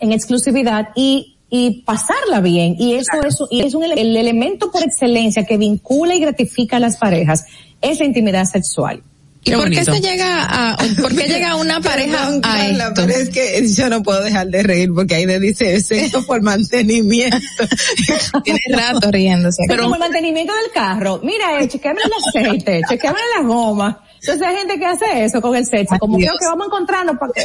en 0.00 0.12
exclusividad 0.12 0.88
y 0.94 1.36
y 1.48 1.82
pasarla 1.82 2.40
bien. 2.40 2.76
Y 2.78 2.94
eso 2.94 3.22
es, 3.24 3.38
y 3.50 3.60
es 3.60 3.74
un, 3.74 3.84
el 3.84 4.16
elemento 4.16 4.70
por 4.70 4.82
excelencia 4.82 5.44
que 5.44 5.56
vincula 5.56 6.14
y 6.14 6.20
gratifica 6.20 6.76
a 6.76 6.80
las 6.80 6.96
parejas, 6.96 7.44
es 7.80 7.98
la 7.98 8.06
intimidad 8.06 8.44
sexual. 8.44 9.02
¿Y 9.44 9.52
por 9.52 9.70
qué 9.70 9.84
se 9.84 10.00
llega 10.00 10.72
a, 10.72 10.76
por 11.00 11.14
qué 11.14 11.28
llega 11.28 11.54
una 11.54 11.80
pareja 11.82 12.18
Perdón, 12.18 12.38
a 12.38 12.40
Carla, 12.40 12.88
esto? 12.88 13.02
pero 13.06 13.12
es 13.12 13.28
que 13.28 13.68
yo 13.68 13.88
no 13.88 14.02
puedo 14.02 14.24
dejar 14.24 14.48
de 14.48 14.62
reír 14.64 14.92
porque 14.92 15.14
ahí 15.14 15.24
le 15.24 15.38
dice 15.38 15.80
sexo 15.80 16.26
por 16.26 16.42
mantenimiento. 16.42 17.36
Tiene 18.44 18.58
rato 18.70 19.08
riéndose. 19.12 19.62
Pero 19.68 19.84
como 19.84 19.94
el 19.94 20.00
mantenimiento 20.00 20.52
del 20.52 20.72
carro, 20.72 21.20
mira, 21.22 21.60
eh, 21.60 21.68
chequeame 21.68 22.00
el 22.04 22.10
aceite, 22.12 22.80
chequeame 22.88 23.18
la 23.36 23.46
goma. 23.46 24.02
Entonces 24.26 24.48
hay 24.48 24.56
gente 24.56 24.78
que 24.78 24.86
hace 24.86 25.24
eso 25.24 25.40
con 25.40 25.54
el 25.54 25.64
sexo, 25.64 25.96
como 26.00 26.18
creo 26.18 26.32
que 26.36 26.46
vamos 26.46 26.64
a 26.64 26.66
encontrarnos 26.66 27.16
para 27.16 27.32
que... 27.32 27.42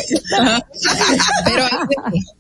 Pero, 1.45 1.65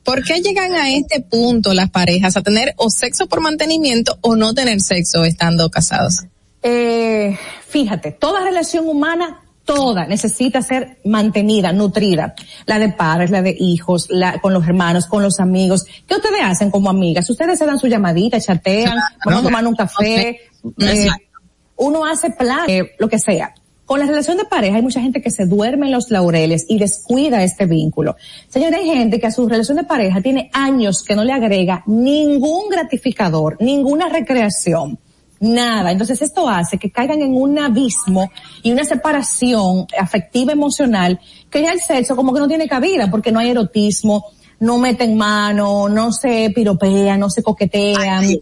¿por 0.03 0.23
qué 0.23 0.41
llegan 0.41 0.73
a 0.73 0.91
este 0.91 1.21
punto 1.21 1.75
las 1.75 1.91
parejas 1.91 2.35
a 2.37 2.41
tener 2.41 2.73
o 2.77 2.89
sexo 2.89 3.27
por 3.27 3.41
mantenimiento 3.41 4.17
o 4.21 4.35
no 4.35 4.55
tener 4.55 4.81
sexo 4.81 5.25
estando 5.25 5.69
casados? 5.69 6.23
Eh, 6.63 7.37
fíjate, 7.67 8.11
toda 8.13 8.43
relación 8.43 8.89
humana, 8.89 9.41
toda 9.63 10.07
necesita 10.07 10.63
ser 10.63 10.97
mantenida, 11.05 11.71
nutrida. 11.71 12.33
La 12.65 12.79
de 12.79 12.89
padres, 12.89 13.29
la 13.29 13.43
de 13.43 13.55
hijos, 13.59 14.07
la, 14.09 14.41
con 14.41 14.53
los 14.53 14.65
hermanos, 14.65 15.05
con 15.05 15.21
los 15.21 15.39
amigos. 15.39 15.85
¿Qué 16.07 16.15
ustedes 16.15 16.41
hacen 16.43 16.71
como 16.71 16.89
amigas? 16.89 17.29
Ustedes 17.29 17.59
se 17.59 17.67
dan 17.67 17.77
su 17.77 17.85
llamadita, 17.85 18.41
chatean, 18.41 18.97
vamos 19.23 19.41
a 19.41 19.43
tomar 19.43 19.67
un 19.67 19.75
café, 19.75 20.39
eh, 20.79 21.07
uno 21.75 22.05
hace 22.05 22.31
plan, 22.31 22.67
eh, 22.67 22.91
lo 22.97 23.07
que 23.07 23.19
sea. 23.19 23.53
Con 23.91 23.99
la 23.99 24.05
relación 24.05 24.37
de 24.37 24.45
pareja 24.45 24.77
hay 24.77 24.81
mucha 24.81 25.01
gente 25.01 25.21
que 25.21 25.29
se 25.29 25.45
duerme 25.45 25.87
en 25.87 25.91
los 25.91 26.11
laureles 26.11 26.65
y 26.69 26.79
descuida 26.79 27.43
este 27.43 27.65
vínculo. 27.65 28.15
Señora, 28.47 28.77
hay 28.77 28.85
gente 28.85 29.19
que 29.19 29.27
a 29.27 29.31
su 29.31 29.49
relación 29.49 29.75
de 29.75 29.83
pareja 29.83 30.21
tiene 30.21 30.49
años 30.53 31.03
que 31.03 31.13
no 31.13 31.25
le 31.25 31.33
agrega 31.33 31.83
ningún 31.87 32.69
gratificador, 32.69 33.57
ninguna 33.59 34.07
recreación 34.07 34.97
nada. 35.41 35.91
Entonces 35.91 36.21
esto 36.21 36.47
hace 36.47 36.77
que 36.77 36.89
caigan 36.89 37.21
en 37.21 37.35
un 37.35 37.59
abismo 37.59 38.31
y 38.63 38.71
una 38.71 38.85
separación 38.85 39.85
afectiva 39.99 40.53
emocional 40.53 41.19
que 41.49 41.61
ya 41.61 41.73
el 41.73 41.81
sexo 41.81 42.15
como 42.15 42.33
que 42.33 42.39
no 42.39 42.47
tiene 42.47 42.69
cabida 42.69 43.11
porque 43.11 43.33
no 43.33 43.39
hay 43.39 43.49
erotismo, 43.49 44.23
no 44.61 44.77
meten 44.77 45.17
mano, 45.17 45.89
no 45.89 46.13
se 46.13 46.49
piropean, 46.55 47.19
no 47.19 47.29
se 47.29 47.43
coquetean. 47.43 48.37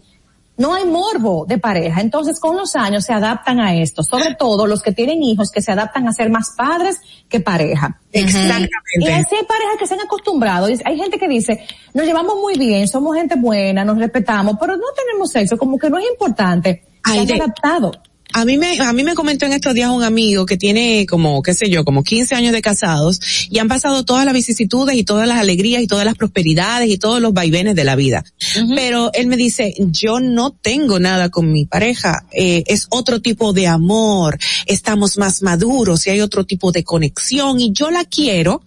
No 0.60 0.74
hay 0.74 0.84
morbo 0.84 1.46
de 1.48 1.56
pareja. 1.56 2.02
Entonces, 2.02 2.38
con 2.38 2.54
los 2.54 2.76
años 2.76 3.06
se 3.06 3.14
adaptan 3.14 3.60
a 3.60 3.74
esto. 3.74 4.02
Sobre 4.02 4.34
todo 4.34 4.66
los 4.66 4.82
que 4.82 4.92
tienen 4.92 5.22
hijos 5.22 5.50
que 5.50 5.62
se 5.62 5.72
adaptan 5.72 6.06
a 6.06 6.12
ser 6.12 6.28
más 6.28 6.52
padres 6.54 7.00
que 7.30 7.40
pareja. 7.40 7.98
Exactamente. 8.12 8.70
Y 8.98 9.08
así 9.08 9.36
hay 9.36 9.44
parejas 9.44 9.76
que 9.78 9.86
se 9.86 9.94
han 9.94 10.00
acostumbrado. 10.00 10.66
Hay 10.66 10.98
gente 10.98 11.18
que 11.18 11.28
dice, 11.28 11.66
nos 11.94 12.04
llevamos 12.04 12.36
muy 12.36 12.58
bien, 12.58 12.86
somos 12.88 13.16
gente 13.16 13.36
buena, 13.36 13.86
nos 13.86 13.96
respetamos, 13.96 14.58
pero 14.60 14.76
no 14.76 14.84
tenemos 14.94 15.30
sexo, 15.30 15.56
como 15.56 15.78
que 15.78 15.88
no 15.88 15.96
es 15.96 16.04
importante. 16.10 16.84
Se 17.06 17.12
Ay, 17.12 17.20
han 17.20 17.40
adaptado. 17.40 17.92
A 18.32 18.44
mí 18.44 18.58
me, 18.58 18.78
a 18.80 18.92
mí 18.92 19.02
me 19.02 19.14
comentó 19.14 19.46
en 19.46 19.52
estos 19.52 19.74
días 19.74 19.90
un 19.90 20.02
amigo 20.02 20.46
que 20.46 20.56
tiene 20.56 21.06
como, 21.06 21.42
qué 21.42 21.54
sé 21.54 21.68
yo, 21.68 21.84
como 21.84 22.04
15 22.04 22.34
años 22.34 22.52
de 22.52 22.62
casados 22.62 23.20
y 23.50 23.58
han 23.58 23.68
pasado 23.68 24.04
todas 24.04 24.24
las 24.24 24.34
vicisitudes 24.34 24.96
y 24.96 25.04
todas 25.04 25.26
las 25.26 25.38
alegrías 25.38 25.82
y 25.82 25.86
todas 25.86 26.04
las 26.04 26.14
prosperidades 26.14 26.88
y 26.88 26.98
todos 26.98 27.20
los 27.20 27.32
vaivenes 27.32 27.74
de 27.74 27.84
la 27.84 27.96
vida. 27.96 28.24
Pero 28.74 29.10
él 29.14 29.26
me 29.26 29.36
dice, 29.36 29.74
yo 29.78 30.20
no 30.20 30.50
tengo 30.52 31.00
nada 31.00 31.28
con 31.28 31.50
mi 31.50 31.66
pareja, 31.66 32.24
eh, 32.32 32.62
es 32.66 32.86
otro 32.90 33.20
tipo 33.20 33.52
de 33.52 33.66
amor, 33.66 34.38
estamos 34.66 35.18
más 35.18 35.42
maduros 35.42 36.06
y 36.06 36.10
hay 36.10 36.20
otro 36.20 36.44
tipo 36.44 36.72
de 36.72 36.84
conexión 36.84 37.60
y 37.60 37.72
yo 37.72 37.90
la 37.90 38.04
quiero, 38.04 38.62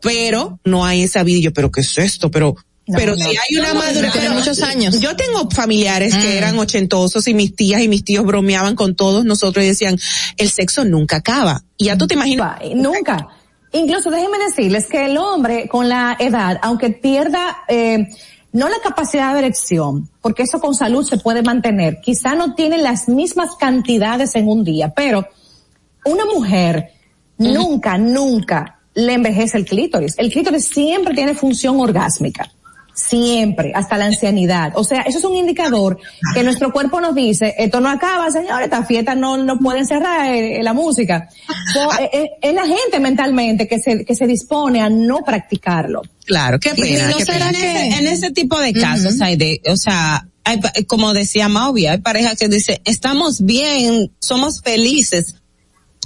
pero 0.00 0.58
no 0.64 0.84
hay 0.84 1.02
esa 1.02 1.22
vida. 1.22 1.38
Y 1.38 1.42
yo, 1.42 1.52
pero 1.52 1.70
¿qué 1.70 1.80
es 1.80 1.96
esto? 1.96 2.30
Pero, 2.30 2.56
No, 2.86 2.98
pero 2.98 3.14
no. 3.16 3.24
si 3.24 3.30
hay 3.36 3.58
una 3.60 3.74
No, 3.74 3.80
madurez. 3.80 4.10
pero 4.12 4.32
muchos 4.32 4.60
años. 4.62 5.00
Yo 5.00 5.14
tengo 5.16 5.48
familiares 5.50 6.14
Mm. 6.16 6.20
que 6.20 6.36
eran 6.38 6.58
ochentosos 6.58 7.28
y 7.28 7.34
mis 7.34 7.54
tías 7.54 7.80
y 7.80 7.88
mis 7.88 8.04
tíos 8.04 8.24
bromeaban 8.24 8.74
con 8.74 8.96
todos 8.96 9.24
nosotros 9.24 9.64
y 9.64 9.68
decían, 9.68 9.96
el 10.36 10.50
sexo 10.50 10.84
nunca 10.84 11.16
acaba. 11.18 11.62
Y 11.76 11.84
ya 11.86 11.96
tú 11.96 12.06
te 12.08 12.14
imaginas. 12.14 12.58
Nunca. 12.74 13.28
Incluso 13.72 14.10
déjenme 14.10 14.38
decirles 14.38 14.86
que 14.88 15.04
el 15.06 15.16
hombre 15.16 15.68
con 15.68 15.88
la 15.88 16.16
edad, 16.18 16.58
aunque 16.62 16.90
pierda 16.90 17.58
eh, 17.68 18.08
no 18.52 18.68
la 18.68 18.76
capacidad 18.82 19.32
de 19.32 19.38
erección, 19.38 20.10
porque 20.20 20.42
eso 20.42 20.60
con 20.60 20.74
salud 20.74 21.04
se 21.08 21.16
puede 21.16 21.42
mantener, 21.42 22.00
quizá 22.02 22.34
no 22.34 22.54
tiene 22.54 22.76
las 22.78 23.08
mismas 23.08 23.50
cantidades 23.58 24.34
en 24.34 24.46
un 24.48 24.62
día, 24.64 24.92
pero 24.94 25.26
una 26.04 26.26
mujer 26.26 26.90
nunca, 27.38 27.96
nunca 27.96 28.80
le 28.94 29.14
envejece 29.14 29.56
el 29.56 29.64
clítoris. 29.64 30.14
El 30.18 30.30
clítoris 30.30 30.66
siempre 30.66 31.14
tiene 31.14 31.34
función 31.34 31.80
orgásmica. 31.80 32.50
Siempre, 32.94 33.72
hasta 33.74 33.96
la 33.96 34.04
ancianidad. 34.06 34.72
O 34.74 34.84
sea, 34.84 35.00
eso 35.02 35.18
es 35.18 35.24
un 35.24 35.34
indicador 35.34 35.98
que 36.34 36.42
nuestro 36.42 36.72
cuerpo 36.72 37.00
nos 37.00 37.14
dice, 37.14 37.54
esto 37.58 37.80
no 37.80 37.88
acaba, 37.88 38.30
señor, 38.30 38.62
esta 38.62 38.84
fiesta 38.84 39.14
no, 39.14 39.38
no 39.38 39.58
pueden 39.58 39.86
cerrar 39.86 40.30
eh, 40.32 40.60
la 40.62 40.74
música. 40.74 41.28
So, 41.72 41.90
eh, 41.98 42.10
eh, 42.12 42.26
es 42.42 42.54
la 42.54 42.66
gente 42.66 43.00
mentalmente 43.00 43.66
que 43.66 43.78
se, 43.80 44.04
que 44.04 44.14
se 44.14 44.26
dispone 44.26 44.82
a 44.82 44.90
no 44.90 45.20
practicarlo. 45.24 46.02
Claro, 46.26 46.60
qué 46.60 46.72
Y 46.76 46.80
pena. 46.82 47.08
no 47.10 47.16
qué 47.16 47.24
será 47.24 47.46
pena. 47.46 47.58
que 47.58 47.86
en 47.98 48.06
ese 48.06 48.30
tipo 48.30 48.60
de 48.60 48.72
casos 48.74 49.20
hay 49.22 49.36
de, 49.36 49.60
o 49.68 49.76
sea, 49.76 50.26
hay, 50.44 50.58
pa- 50.60 50.72
como 50.86 51.14
decía 51.14 51.48
Mauvi, 51.48 51.86
hay 51.86 51.98
parejas 51.98 52.36
que 52.38 52.48
dicen, 52.48 52.76
estamos 52.84 53.40
bien, 53.44 54.12
somos 54.20 54.60
felices. 54.60 55.36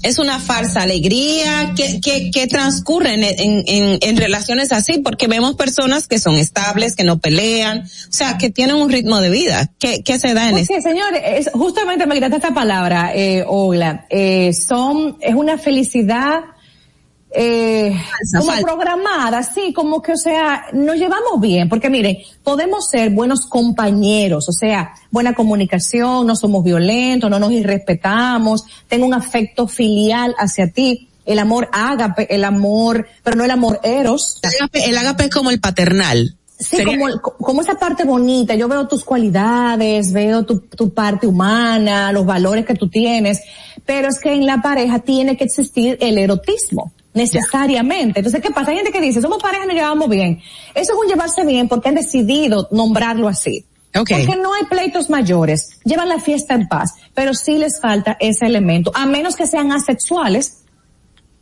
Es 0.03 0.19
una 0.19 0.39
falsa 0.39 0.83
alegría 0.83 1.73
que, 1.75 2.01
que, 2.01 2.31
que 2.31 2.47
transcurre 2.47 3.15
en, 3.15 3.25
en, 3.25 3.99
en, 4.01 4.17
relaciones 4.17 4.71
así, 4.71 4.99
porque 4.99 5.27
vemos 5.27 5.57
personas 5.57 6.07
que 6.07 6.19
son 6.19 6.37
estables, 6.37 6.95
que 6.95 7.03
no 7.03 7.19
pelean, 7.19 7.81
o 7.81 8.13
sea, 8.13 8.39
que 8.39 8.51
tienen 8.51 8.77
un 8.77 8.91
ritmo 8.91 9.21
de 9.21 9.31
vida. 9.31 9.73
¿Qué, 9.79 10.03
qué 10.05 10.19
se 10.19 10.35
da 10.35 10.47
en 10.47 10.53
Pues 10.53 10.71
eso? 10.71 10.75
sí, 10.77 10.83
señor, 10.83 11.15
es, 11.15 11.51
justamente 11.53 12.07
me 12.07 12.15
quitaste 12.15 12.37
esta 12.37 12.55
palabra, 12.55 13.13
eh, 13.15 13.45
Ogla. 13.47 14.07
Eh, 14.11 14.53
son, 14.53 15.17
es 15.21 15.35
una 15.35 15.59
felicidad, 15.59 16.41
eh, 17.39 17.93
como 18.33 18.47
falsa. 18.47 18.63
programada, 18.63 19.43
sí, 19.43 19.73
como 19.75 20.01
que, 20.01 20.13
o 20.13 20.17
sea, 20.17 20.67
nos 20.73 20.97
llevamos 20.97 21.41
bien, 21.41 21.69
porque 21.69 21.91
miren, 21.91 22.17
podemos 22.43 22.89
ser 22.89 23.11
buenos 23.11 23.47
compañeros, 23.47 24.49
o 24.49 24.53
sea, 24.53 24.95
buena 25.11 25.35
comunicación, 25.35 26.27
no 26.27 26.35
somos 26.35 26.65
violentos, 26.65 27.29
no 27.29 27.39
nos 27.39 27.53
irrespetamos, 27.53 28.65
tengo 28.89 29.07
un 29.07 29.15
afecto 29.15 29.69
filial 29.69 30.35
hacia 30.39 30.71
ti, 30.71 31.09
el 31.27 31.39
amor 31.39 31.69
ágape, 31.73 32.35
el 32.35 32.45
amor, 32.45 33.07
pero 33.23 33.37
no 33.37 33.45
el 33.45 33.51
amor 33.51 33.81
eros. 33.83 34.39
El 34.43 34.51
ágape, 34.61 34.85
el 34.87 34.97
ágape 34.97 35.25
es 35.25 35.31
como 35.31 35.51
el 35.51 35.61
paternal. 35.61 36.37
Sí, 36.59 36.77
Sería- 36.79 36.99
como, 36.99 37.21
como 37.21 37.61
esa 37.61 37.75
parte 37.75 38.05
bonita, 38.05 38.55
yo 38.55 38.67
veo 38.67 38.89
tus 38.89 39.05
cualidades, 39.05 40.11
veo 40.13 40.45
tu, 40.47 40.61
tu 40.61 40.95
parte 40.95 41.27
humana, 41.27 42.13
los 42.13 42.25
valores 42.25 42.65
que 42.65 42.75
tú 42.75 42.89
tienes, 42.89 43.43
pero 43.85 44.09
es 44.09 44.19
que 44.19 44.33
en 44.33 44.47
la 44.47 44.63
pareja 44.63 45.01
tiene 45.01 45.37
que 45.37 45.45
existir 45.45 45.99
el 46.01 46.17
erotismo, 46.17 46.93
necesariamente. 47.17 48.21
Entonces, 48.21 48.41
¿qué 48.41 48.51
pasa? 48.51 48.71
Hay 48.71 48.77
gente 48.77 48.93
que 48.93 49.01
dice, 49.01 49.21
somos 49.21 49.43
pareja 49.43 49.65
y 49.65 49.67
nos 49.67 49.77
llevamos 49.77 50.09
bien. 50.09 50.41
Eso 50.75 50.93
es 50.93 50.99
un 50.99 51.09
llevarse 51.09 51.45
bien 51.45 51.67
porque 51.67 51.89
han 51.89 51.97
decidido 51.97 52.69
nombrarlo 52.71 53.27
así. 53.27 53.65
Porque 53.93 54.37
no 54.37 54.53
hay 54.53 54.65
pleitos 54.65 55.09
mayores, 55.09 55.81
llevan 55.85 56.11
la 56.11 56.21
fiesta 56.21 56.53
en 56.53 56.69
paz, 56.69 56.93
pero 57.15 57.33
sí 57.33 57.57
les 57.57 57.81
falta 57.81 58.19
ese 58.21 58.45
elemento, 58.45 58.93
a 58.95 59.07
menos 59.07 59.37
que 59.37 59.47
sean 59.47 59.73
asexuales, 59.73 60.66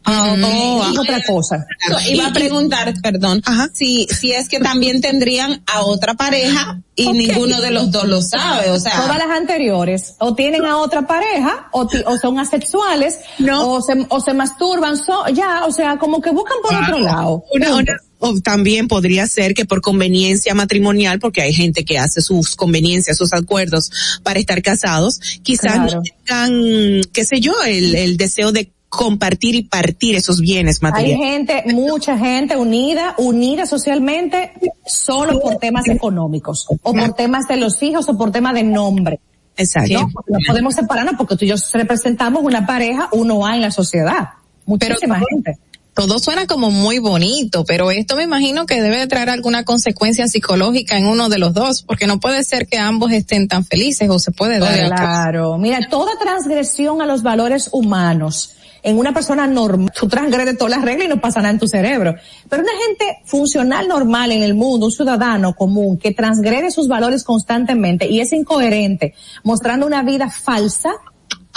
Ah, 0.07 0.37
oh, 0.43 0.83
ah, 0.83 0.93
otra 1.01 1.23
cosa. 1.25 1.67
Iba 2.09 2.27
a 2.27 2.33
preguntar, 2.33 2.93
perdón, 3.03 3.43
si, 3.73 4.07
si 4.09 4.33
es 4.33 4.49
que 4.49 4.61
también 4.61 5.01
tendrían 5.01 5.63
a 5.67 5.83
otra 5.83 6.15
pareja 6.15 6.81
y 6.95 7.11
ninguno 7.13 7.61
de 7.61 7.71
los 7.71 7.91
dos 7.91 8.05
lo 8.07 8.21
sabe, 8.23 8.71
o 8.71 8.79
sea. 8.79 9.01
todas 9.01 9.19
las 9.19 9.31
anteriores 9.31 10.15
o 10.19 10.35
tienen 10.35 10.65
a 10.67 10.77
otra 10.77 11.07
pareja 11.07 11.69
o, 11.73 11.87
ti- 11.87 12.03
o 12.07 12.17
son 12.19 12.39
asexuales 12.39 13.19
o 13.53 13.81
se 13.81 13.95
o 14.09 14.21
se 14.21 14.35
masturban 14.35 14.97
so- 14.97 15.27
ya 15.33 15.65
o 15.67 15.73
sea 15.73 15.97
como 15.99 16.21
que 16.21 16.31
buscan 16.31 16.59
por 16.63 16.75
otro 16.75 16.99
lado. 17.01 17.45
Una- 17.53 17.97
o 18.21 18.41
también 18.41 18.89
podría 18.89 19.27
ser 19.27 19.53
que 19.55 19.67
por 19.67 19.83
conveniencia 19.83 20.55
matrimonial, 20.55 21.19
porque 21.19 21.43
hay 21.43 21.53
gente 21.53 21.85
que 21.85 21.99
hace 21.99 22.23
sus 22.23 22.57
conveniencias, 22.57 23.19
sus 23.19 23.33
acuerdos 23.35 23.91
para 24.23 24.39
estar 24.39 24.63
casados, 24.63 25.21
quizás 25.43 25.73
Claro. 25.75 25.97
no 25.97 26.03
tengan, 26.25 27.01
qué 27.13 27.25
sé 27.25 27.41
yo, 27.41 27.53
el, 27.67 27.95
el 27.95 28.17
deseo 28.17 28.51
de 28.53 28.71
compartir 28.95 29.55
y 29.55 29.63
partir 29.65 30.17
esos 30.17 30.41
bienes 30.41 30.79
hay 30.83 30.91
materiales. 30.91 31.19
gente 31.19 31.75
mucha 31.75 32.17
gente 32.17 32.57
unida 32.57 33.15
unida 33.19 33.67
socialmente 33.67 34.53
solo 34.87 35.41
por 35.41 35.57
temas 35.57 35.89
económicos 35.89 36.67
o 36.69 36.93
por 36.93 37.13
temas 37.15 37.47
de 37.49 37.57
los 37.57 37.83
hijos 37.83 38.09
o 38.09 38.17
por 38.17 38.31
temas 38.33 38.55
de 38.55 38.63
nombre 38.63 39.21
Exacto. 39.57 39.93
no, 39.93 40.09
no 40.29 40.39
podemos 40.47 40.75
separarnos 40.75 41.15
porque 41.17 41.37
tú 41.37 41.45
y 41.45 41.49
yo 41.49 41.57
representamos 41.73 42.43
una 42.43 42.67
pareja 42.67 43.09
uno 43.13 43.47
a 43.47 43.55
en 43.55 43.63
la 43.63 43.71
sociedad 43.71 44.31
muchísima 44.67 45.21
gente 45.31 45.59
Todo 45.95 46.19
suena 46.19 46.49
como 46.49 46.73
muy 46.73 46.99
bonito, 46.99 47.65
pero 47.65 47.93
esto 47.93 48.17
me 48.17 48.25
imagino 48.25 48.67
que 48.67 48.83
debe 48.83 48.99
de 48.99 49.07
traer 49.07 49.31
alguna 49.31 49.63
consecuencia 49.63 50.27
psicológica 50.27 50.99
en 50.99 51.07
uno 51.07 51.29
de 51.29 51.39
los 51.39 51.55
dos, 51.55 51.85
porque 51.85 52.09
no 52.09 52.19
puede 52.19 52.43
ser 52.43 52.67
que 52.67 52.79
ambos 52.79 53.13
estén 53.13 53.47
tan 53.47 53.65
felices 53.65 54.11
o 54.11 54.19
se 54.19 54.33
puede 54.33 54.59
dar. 54.59 54.89
Claro, 54.89 55.57
mira, 55.57 55.79
toda 55.89 56.19
transgresión 56.19 57.01
a 57.01 57.07
los 57.07 57.23
valores 57.23 57.69
humanos 57.71 58.55
en 58.85 58.99
una 58.99 59.15
persona 59.15 59.47
normal, 59.47 59.91
tú 59.99 60.07
transgredes 60.07 60.59
todas 60.59 60.77
las 60.77 60.85
reglas 60.85 61.07
y 61.07 61.09
no 61.09 61.19
pasa 61.19 61.41
nada 61.41 61.53
en 61.53 61.59
tu 61.59 61.67
cerebro. 61.67 62.15
Pero 62.51 62.63
una 62.63 62.73
gente 62.87 63.23
funcional 63.25 63.89
normal 63.89 64.31
en 64.31 64.43
el 64.43 64.55
mundo, 64.55 64.87
un 64.87 64.93
ciudadano 64.93 65.55
común 65.55 65.99
que 65.99 66.13
transgrede 66.13 66.71
sus 66.71 66.87
valores 66.87 67.25
constantemente 67.25 68.07
y 68.07 68.21
es 68.21 68.33
incoherente, 68.35 69.15
mostrando 69.43 69.87
una 69.87 70.03
vida 70.03 70.29
falsa, 70.29 70.91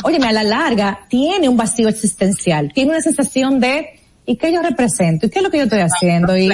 óyeme, 0.04 0.28
a 0.28 0.32
la 0.32 0.44
larga 0.44 1.00
tiene 1.10 1.50
un 1.50 1.58
vacío 1.58 1.90
existencial, 1.90 2.72
tiene 2.74 2.92
una 2.92 3.02
sensación 3.02 3.60
de, 3.60 4.00
¿y 4.26 4.38
qué 4.38 4.54
yo 4.54 4.62
represento? 4.62 5.26
¿Y 5.26 5.30
qué 5.30 5.40
es 5.40 5.44
lo 5.44 5.52
que 5.52 5.58
yo 5.58 5.64
estoy 5.66 5.82
haciendo? 5.82 6.38
¿Y, 6.38 6.50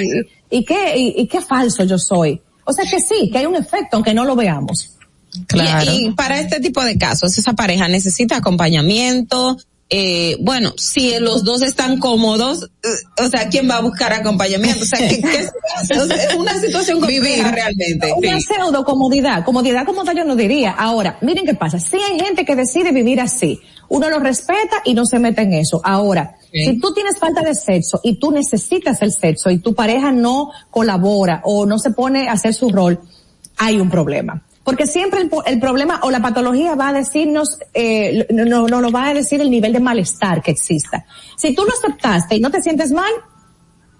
y 0.50 0.64
qué, 0.64 0.98
y, 0.98 1.14
y 1.22 1.28
qué 1.28 1.40
falso 1.40 1.84
yo 1.84 1.98
soy? 1.98 2.42
O 2.64 2.72
sea 2.72 2.84
que 2.84 2.98
sí, 2.98 3.30
que 3.30 3.38
hay 3.38 3.46
un 3.46 3.54
efecto, 3.54 3.90
aunque 3.92 4.12
no 4.12 4.24
lo 4.24 4.34
veamos. 4.34 4.96
Claro. 5.46 5.92
Y, 5.92 6.06
y, 6.06 6.10
para 6.12 6.40
este 6.40 6.58
tipo 6.58 6.82
de 6.82 6.98
casos, 6.98 7.38
esa 7.38 7.52
pareja 7.52 7.86
necesita 7.86 8.36
acompañamiento. 8.36 9.56
Eh, 9.90 10.36
bueno, 10.40 10.72
si 10.76 11.18
los 11.20 11.44
dos 11.44 11.62
están 11.62 11.98
cómodos, 11.98 12.70
eh, 12.82 13.22
o 13.22 13.28
sea, 13.28 13.48
¿quién 13.48 13.68
va 13.68 13.76
a 13.76 13.80
buscar 13.82 14.12
acompañamiento? 14.12 14.82
O 14.82 14.86
sea, 14.86 14.98
¿qué, 14.98 15.20
qué 15.20 15.36
es 15.38 16.34
una 16.36 16.58
situación 16.58 17.00
compleja 17.00 17.50
realmente. 17.50 18.12
Una 18.16 18.40
sí. 18.40 18.46
pseudo 18.48 18.84
comodidad, 18.84 19.44
comodidad 19.44 19.84
como 19.84 20.04
yo 20.12 20.24
no 20.24 20.36
diría. 20.36 20.72
Ahora, 20.72 21.18
miren 21.20 21.44
qué 21.44 21.54
pasa. 21.54 21.78
Si 21.78 21.96
hay 21.96 22.18
gente 22.18 22.44
que 22.44 22.56
decide 22.56 22.92
vivir 22.92 23.20
así, 23.20 23.60
uno 23.88 24.08
lo 24.08 24.18
respeta 24.18 24.82
y 24.84 24.94
no 24.94 25.04
se 25.04 25.18
mete 25.18 25.42
en 25.42 25.52
eso. 25.52 25.80
Ahora, 25.84 26.36
Sí. 26.54 26.66
Si 26.66 26.78
tú 26.78 26.94
tienes 26.94 27.18
falta 27.18 27.42
de 27.42 27.52
sexo 27.52 27.98
y 28.04 28.20
tú 28.20 28.30
necesitas 28.30 29.02
el 29.02 29.12
sexo 29.12 29.50
y 29.50 29.58
tu 29.58 29.74
pareja 29.74 30.12
no 30.12 30.52
colabora 30.70 31.40
o 31.42 31.66
no 31.66 31.80
se 31.80 31.90
pone 31.90 32.28
a 32.28 32.32
hacer 32.32 32.54
su 32.54 32.70
rol, 32.70 33.00
hay 33.56 33.80
un 33.80 33.90
problema. 33.90 34.40
Porque 34.64 34.86
siempre 34.86 35.20
el, 35.20 35.30
el 35.46 35.60
problema 35.60 36.00
o 36.02 36.10
la 36.10 36.20
patología 36.20 36.74
va 36.74 36.88
a 36.88 36.92
decirnos, 36.94 37.58
eh, 37.74 38.26
no, 38.30 38.66
no, 38.66 38.90
va 38.90 39.08
a 39.08 39.14
decir 39.14 39.40
el 39.40 39.50
nivel 39.50 39.72
de 39.74 39.80
malestar 39.80 40.42
que 40.42 40.50
exista. 40.50 41.04
Si 41.36 41.54
tú 41.54 41.64
lo 41.64 41.72
aceptaste 41.72 42.36
y 42.36 42.40
no 42.40 42.50
te 42.50 42.62
sientes 42.62 42.90
mal, 42.90 43.12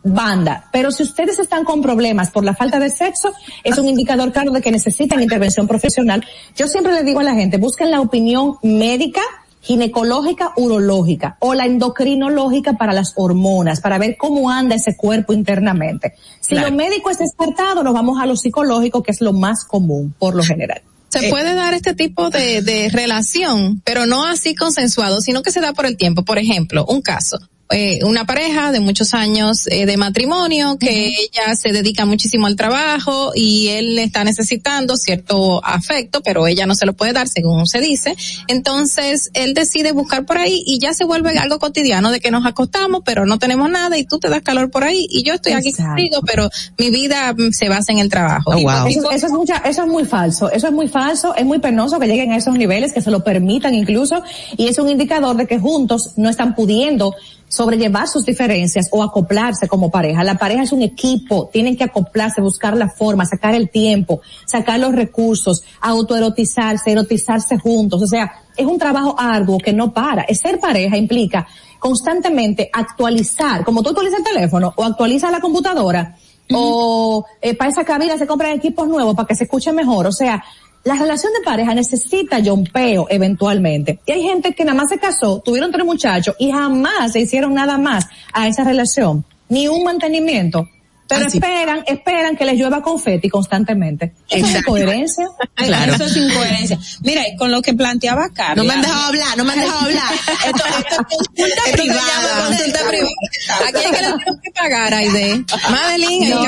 banda. 0.03 0.69
Pero 0.73 0.91
si 0.91 1.03
ustedes 1.03 1.39
están 1.39 1.65
con 1.65 1.82
problemas 1.82 2.31
por 2.31 2.45
la 2.45 2.55
falta 2.55 2.78
de 2.78 2.91
sexo, 2.91 3.32
es 3.62 3.78
un 3.78 3.89
indicador 3.89 4.32
claro 4.32 4.53
de 4.53 4.61
que 4.61 4.70
necesitan 4.70 5.23
intervención 5.23 5.66
profesional. 5.66 6.24
Yo 6.57 6.69
siempre 6.69 6.93
le 6.93 7.03
digo 7.03 7.20
a 7.20 7.24
la 7.24 7.35
gente, 7.35 7.57
busquen 7.57 7.91
la 7.91 8.01
opinión 8.01 8.57
médica, 8.62 9.23
ginecológica, 9.65 10.53
urológica 10.57 11.36
o 11.41 11.55
la 11.55 11.65
endocrinológica 11.65 12.74
para 12.74 12.93
las 12.93 13.15
hormonas, 13.16 13.81
para 13.81 13.99
ver 13.99 14.16
cómo 14.19 14.51
anda 14.51 14.77
ese 14.77 14.97
cuerpo 14.97 15.32
internamente. 15.32 16.15
Si 16.41 16.51
claro. 16.51 16.69
lo 16.69 16.77
médico 16.77 17.11
es 17.11 17.19
descartado, 17.19 17.82
nos 17.82 17.95
vamos 17.95 18.20
a 18.20 18.27
lo 18.27 18.36
psicológico, 18.36 19.03
que 19.03 19.11
es 19.11 19.20
lo 19.20 19.32
más 19.32 19.65
común, 19.65 20.15
por 20.19 20.35
lo 20.35 20.43
general. 20.43 20.82
Se 21.09 21.28
eh, 21.28 21.31
puede 21.31 21.55
dar 21.55 21.74
este 21.74 21.95
tipo 21.95 22.28
de, 22.28 22.61
de 22.61 22.91
relación, 22.91 23.81
pero 23.85 24.05
no 24.05 24.27
así 24.27 24.55
consensuado, 24.55 25.20
sino 25.20 25.43
que 25.43 25.51
se 25.51 25.61
da 25.61 25.73
por 25.73 25.86
el 25.86 25.97
tiempo. 25.97 26.24
Por 26.24 26.39
ejemplo, 26.39 26.85
un 26.86 27.01
caso 27.01 27.39
eh, 27.75 28.05
una 28.05 28.25
pareja 28.25 28.71
de 28.71 28.79
muchos 28.79 29.15
años 29.15 29.67
eh, 29.67 29.85
de 29.85 29.97
matrimonio 29.97 30.79
que 30.79 30.87
uh 30.87 31.11
-huh. 31.11 31.29
ella 31.33 31.57
se 31.57 31.73
dedica 31.73 32.07
muchísimo 32.07 32.47
al 32.47 32.55
trabajo 32.55 33.33
y 33.35 33.67
él 33.69 33.99
está 33.99 34.23
necesitando 34.23 34.97
cierto 34.97 35.61
afecto, 35.65 36.21
pero 36.23 36.47
ella 36.47 36.67
no 36.67 36.77
se 36.77 36.87
lo 36.87 36.93
puede 36.93 37.13
dar 37.13 37.27
según 37.27 37.67
se 37.67 37.81
dice. 37.81 38.15
Entonces 38.47 39.31
él 39.35 39.55
decide 39.55 39.91
buscar 39.91 40.25
por 40.25 40.39
ahí 40.39 40.63
y 40.65 40.79
ya 40.79 40.95
se 40.95 41.05
vuelve 41.05 41.37
algo 41.37 41.59
cotidiano 41.59 42.13
de 42.13 42.21
que 42.21 42.31
nos 42.31 42.47
acostamos, 42.47 43.03
pero 43.05 43.27
no 43.27 43.41
tenemos 43.41 43.69
nada 43.69 43.99
y 43.99 44.05
tú 44.05 44.21
te 44.21 44.29
das 44.29 44.43
calor 44.43 44.71
por 44.71 44.85
ahí 44.85 45.07
y 45.11 45.25
yo 45.25 45.35
estoy 45.35 45.55
Exacto. 45.55 45.69
aquí 45.69 45.83
contigo, 45.83 46.21
pero 46.25 46.49
mi 46.79 46.91
vida 46.91 47.35
se 47.51 47.69
basa 47.69 47.91
en 47.91 47.99
el 47.99 48.09
trabajo. 48.09 48.53
Oh, 48.53 48.61
wow. 48.61 48.87
eso, 48.87 49.11
eso, 49.11 49.27
es 49.27 49.33
mucha, 49.33 49.57
eso 49.57 49.83
es 49.83 49.89
muy 49.89 50.05
falso, 50.05 50.49
eso 50.49 50.69
es 50.69 50.73
muy 50.73 50.87
falso, 50.87 51.35
es 51.35 51.45
muy 51.45 51.59
penoso 51.59 51.99
que 51.99 52.07
lleguen 52.07 52.31
a 52.31 52.37
esos 52.37 52.57
niveles, 52.57 52.93
que 52.93 53.01
se 53.01 53.11
lo 53.11 53.25
permitan 53.25 53.75
incluso 53.75 54.23
y 54.57 54.69
es 54.69 54.79
un 54.79 54.89
indicador 54.89 55.37
de 55.37 55.49
que 55.49 55.59
juntos 55.59 56.13
no 56.17 56.31
están 56.31 56.55
pudiendo 56.55 57.17
sobrellevar 57.49 58.09
sus 58.09 58.25
diferencias 58.25 58.89
o 58.91 59.03
acoplarse 59.03 59.69
como 59.69 59.91
pareja. 59.91 60.25
La 60.25 60.37
pareja 60.37 60.62
es 60.62 60.73
un 60.73 60.83
equipo, 60.83 61.49
tienen 61.53 61.77
que 61.77 61.85
acoplarse, 61.85 62.41
buscar 62.41 62.77
la 62.77 62.89
forma, 62.89 63.27
sacar 63.27 63.55
el 63.55 63.71
tiempo, 63.71 64.21
sacar 64.47 64.81
los 64.81 64.95
recursos, 64.95 65.62
autoerotizarse, 65.81 66.91
erotizarse 66.91 67.59
juntos. 67.59 68.03
O 68.03 68.07
sea, 68.07 68.33
es 68.57 68.66
un 68.66 68.79
trabajo 68.79 69.15
arduo 69.19 69.59
que 69.59 69.73
no 69.73 69.93
para. 69.93 70.27
Ser 70.35 70.61
pareja 70.61 70.97
implica 70.97 71.47
constantemente 71.79 72.71
actualizar, 72.73 73.65
como 73.65 73.83
tú 73.83 73.91
actualizas 73.91 74.19
el 74.19 74.25
teléfono 74.25 74.73
o 74.77 74.85
actualizas 74.85 75.31
la 75.31 75.41
computadora, 75.41 76.16
o 76.53 77.25
eh, 77.41 77.55
para 77.55 77.71
esa 77.71 77.85
cabina 77.85 78.19
se 78.19 78.27
compran 78.27 78.53
equipos 78.53 78.87
nuevos 78.87 79.15
para 79.15 79.27
que 79.27 79.35
se 79.35 79.45
escuche 79.45 79.73
mejor. 79.73 80.07
O 80.07 80.12
sea, 80.12 80.45
la 80.85 80.94
relación 80.94 81.32
de 81.32 81.40
pareja 81.44 81.74
necesita 81.74 82.39
yompeo 82.39 83.06
eventualmente. 83.11 84.01
Y 84.06 84.12
hay 84.12 84.23
gente 84.23 84.55
que 84.55 84.65
nada 84.65 84.77
más 84.77 84.90
se 84.90 84.98
casó, 84.98 85.40
tuvieron 85.40 85.73
tres 85.73 85.85
muchachos 85.85 86.36
y 86.39 86.51
jamás 86.51 87.12
se 87.12 87.20
hicieron 87.20 87.55
nada 87.55 87.78
más 87.78 88.06
a 88.32 88.47
esa 88.48 88.65
relación, 88.65 89.24
ni 89.48 89.66
un 89.69 89.82
mantenimiento. 89.82 90.69
Pero 91.06 91.27
Así. 91.27 91.36
esperan, 91.36 91.85
esperan 91.86 92.35
que 92.35 92.47
les 92.47 92.59
llueva 92.59 92.81
confeti 92.81 93.28
constantemente. 93.28 94.15
Eso 94.31 94.47
es 94.47 94.55
incoherencia. 94.55 95.27
Claro. 95.55 95.94
Eso 95.94 96.05
es 96.05 96.16
incoherencia. 96.16 96.78
Mira, 97.02 97.28
y 97.28 97.36
con 97.36 97.51
lo 97.51 97.61
que 97.61 97.74
planteaba 97.74 98.31
Carla. 98.31 98.55
No 98.55 98.65
me 98.65 98.73
han 98.73 98.81
dejado 98.81 99.02
hablar, 99.09 99.36
no 99.36 99.44
me 99.44 99.52
han 99.52 99.61
dejado 99.61 99.81
hablar. 99.81 100.12
esto, 100.47 100.65
esto 100.78 100.89
es 100.89 101.16
consulta 101.16 101.62
privada. 101.73 102.47
Consulta 102.47 102.78
privada. 102.89 103.69
Aquí 103.69 103.78
es 103.78 103.85
que 103.85 103.90
le 103.90 103.97
tenemos 103.98 104.40
que 104.43 104.51
pagar, 104.51 104.94
Aide. 104.94 105.44
Madeline, 105.70 106.31
no, 106.31 106.43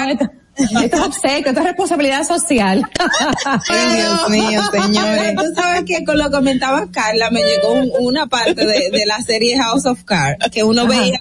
esto, 0.56 0.96
es 0.96 1.02
obsequio, 1.02 1.48
esto 1.48 1.60
es 1.60 1.66
responsabilidad 1.66 2.26
social. 2.26 2.82
Ay, 3.44 3.96
Dios 3.96 4.28
mío, 4.30 4.60
señores. 4.72 5.34
Tú 5.36 5.54
sabes 5.54 5.84
que 5.84 6.04
con 6.04 6.18
lo 6.18 6.24
que 6.24 6.36
comentaba 6.36 6.86
Carla, 6.90 7.30
me 7.30 7.42
llegó 7.42 7.72
un, 7.72 7.90
una 7.98 8.26
parte 8.26 8.66
de, 8.66 8.90
de, 8.90 9.06
la 9.06 9.20
serie 9.22 9.58
House 9.58 9.86
of 9.86 10.04
Cards, 10.04 10.50
que 10.50 10.62
uno 10.64 10.82
Ajá. 10.82 10.90
veía 10.90 11.20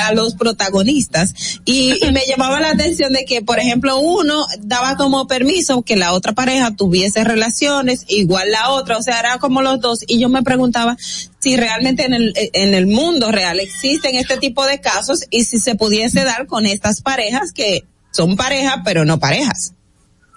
a 0.00 0.14
los 0.14 0.34
protagonistas 0.34 1.34
y, 1.64 2.04
y, 2.04 2.12
me 2.12 2.22
llamaba 2.26 2.60
la 2.60 2.70
atención 2.70 3.12
de 3.12 3.24
que, 3.24 3.42
por 3.42 3.58
ejemplo, 3.58 3.98
uno 3.98 4.46
daba 4.60 4.96
como 4.96 5.26
permiso 5.26 5.82
que 5.82 5.96
la 5.96 6.12
otra 6.12 6.32
pareja 6.32 6.74
tuviese 6.74 7.24
relaciones, 7.24 8.04
igual 8.08 8.50
la 8.50 8.70
otra, 8.70 8.96
o 8.96 9.02
sea, 9.02 9.20
era 9.20 9.38
como 9.38 9.62
los 9.62 9.80
dos 9.80 10.00
y 10.06 10.18
yo 10.18 10.28
me 10.28 10.42
preguntaba 10.42 10.96
si 11.38 11.56
realmente 11.56 12.04
en 12.04 12.14
el, 12.14 12.32
en 12.36 12.74
el 12.74 12.86
mundo 12.86 13.32
real 13.32 13.60
existen 13.60 14.14
este 14.14 14.36
tipo 14.36 14.64
de 14.66 14.80
casos 14.80 15.24
y 15.30 15.44
si 15.44 15.58
se 15.58 15.74
pudiese 15.74 16.24
dar 16.24 16.46
con 16.46 16.66
estas 16.66 17.02
parejas 17.02 17.52
que 17.52 17.84
son 18.12 18.36
parejas, 18.36 18.76
pero 18.84 19.04
no 19.04 19.18
parejas. 19.18 19.74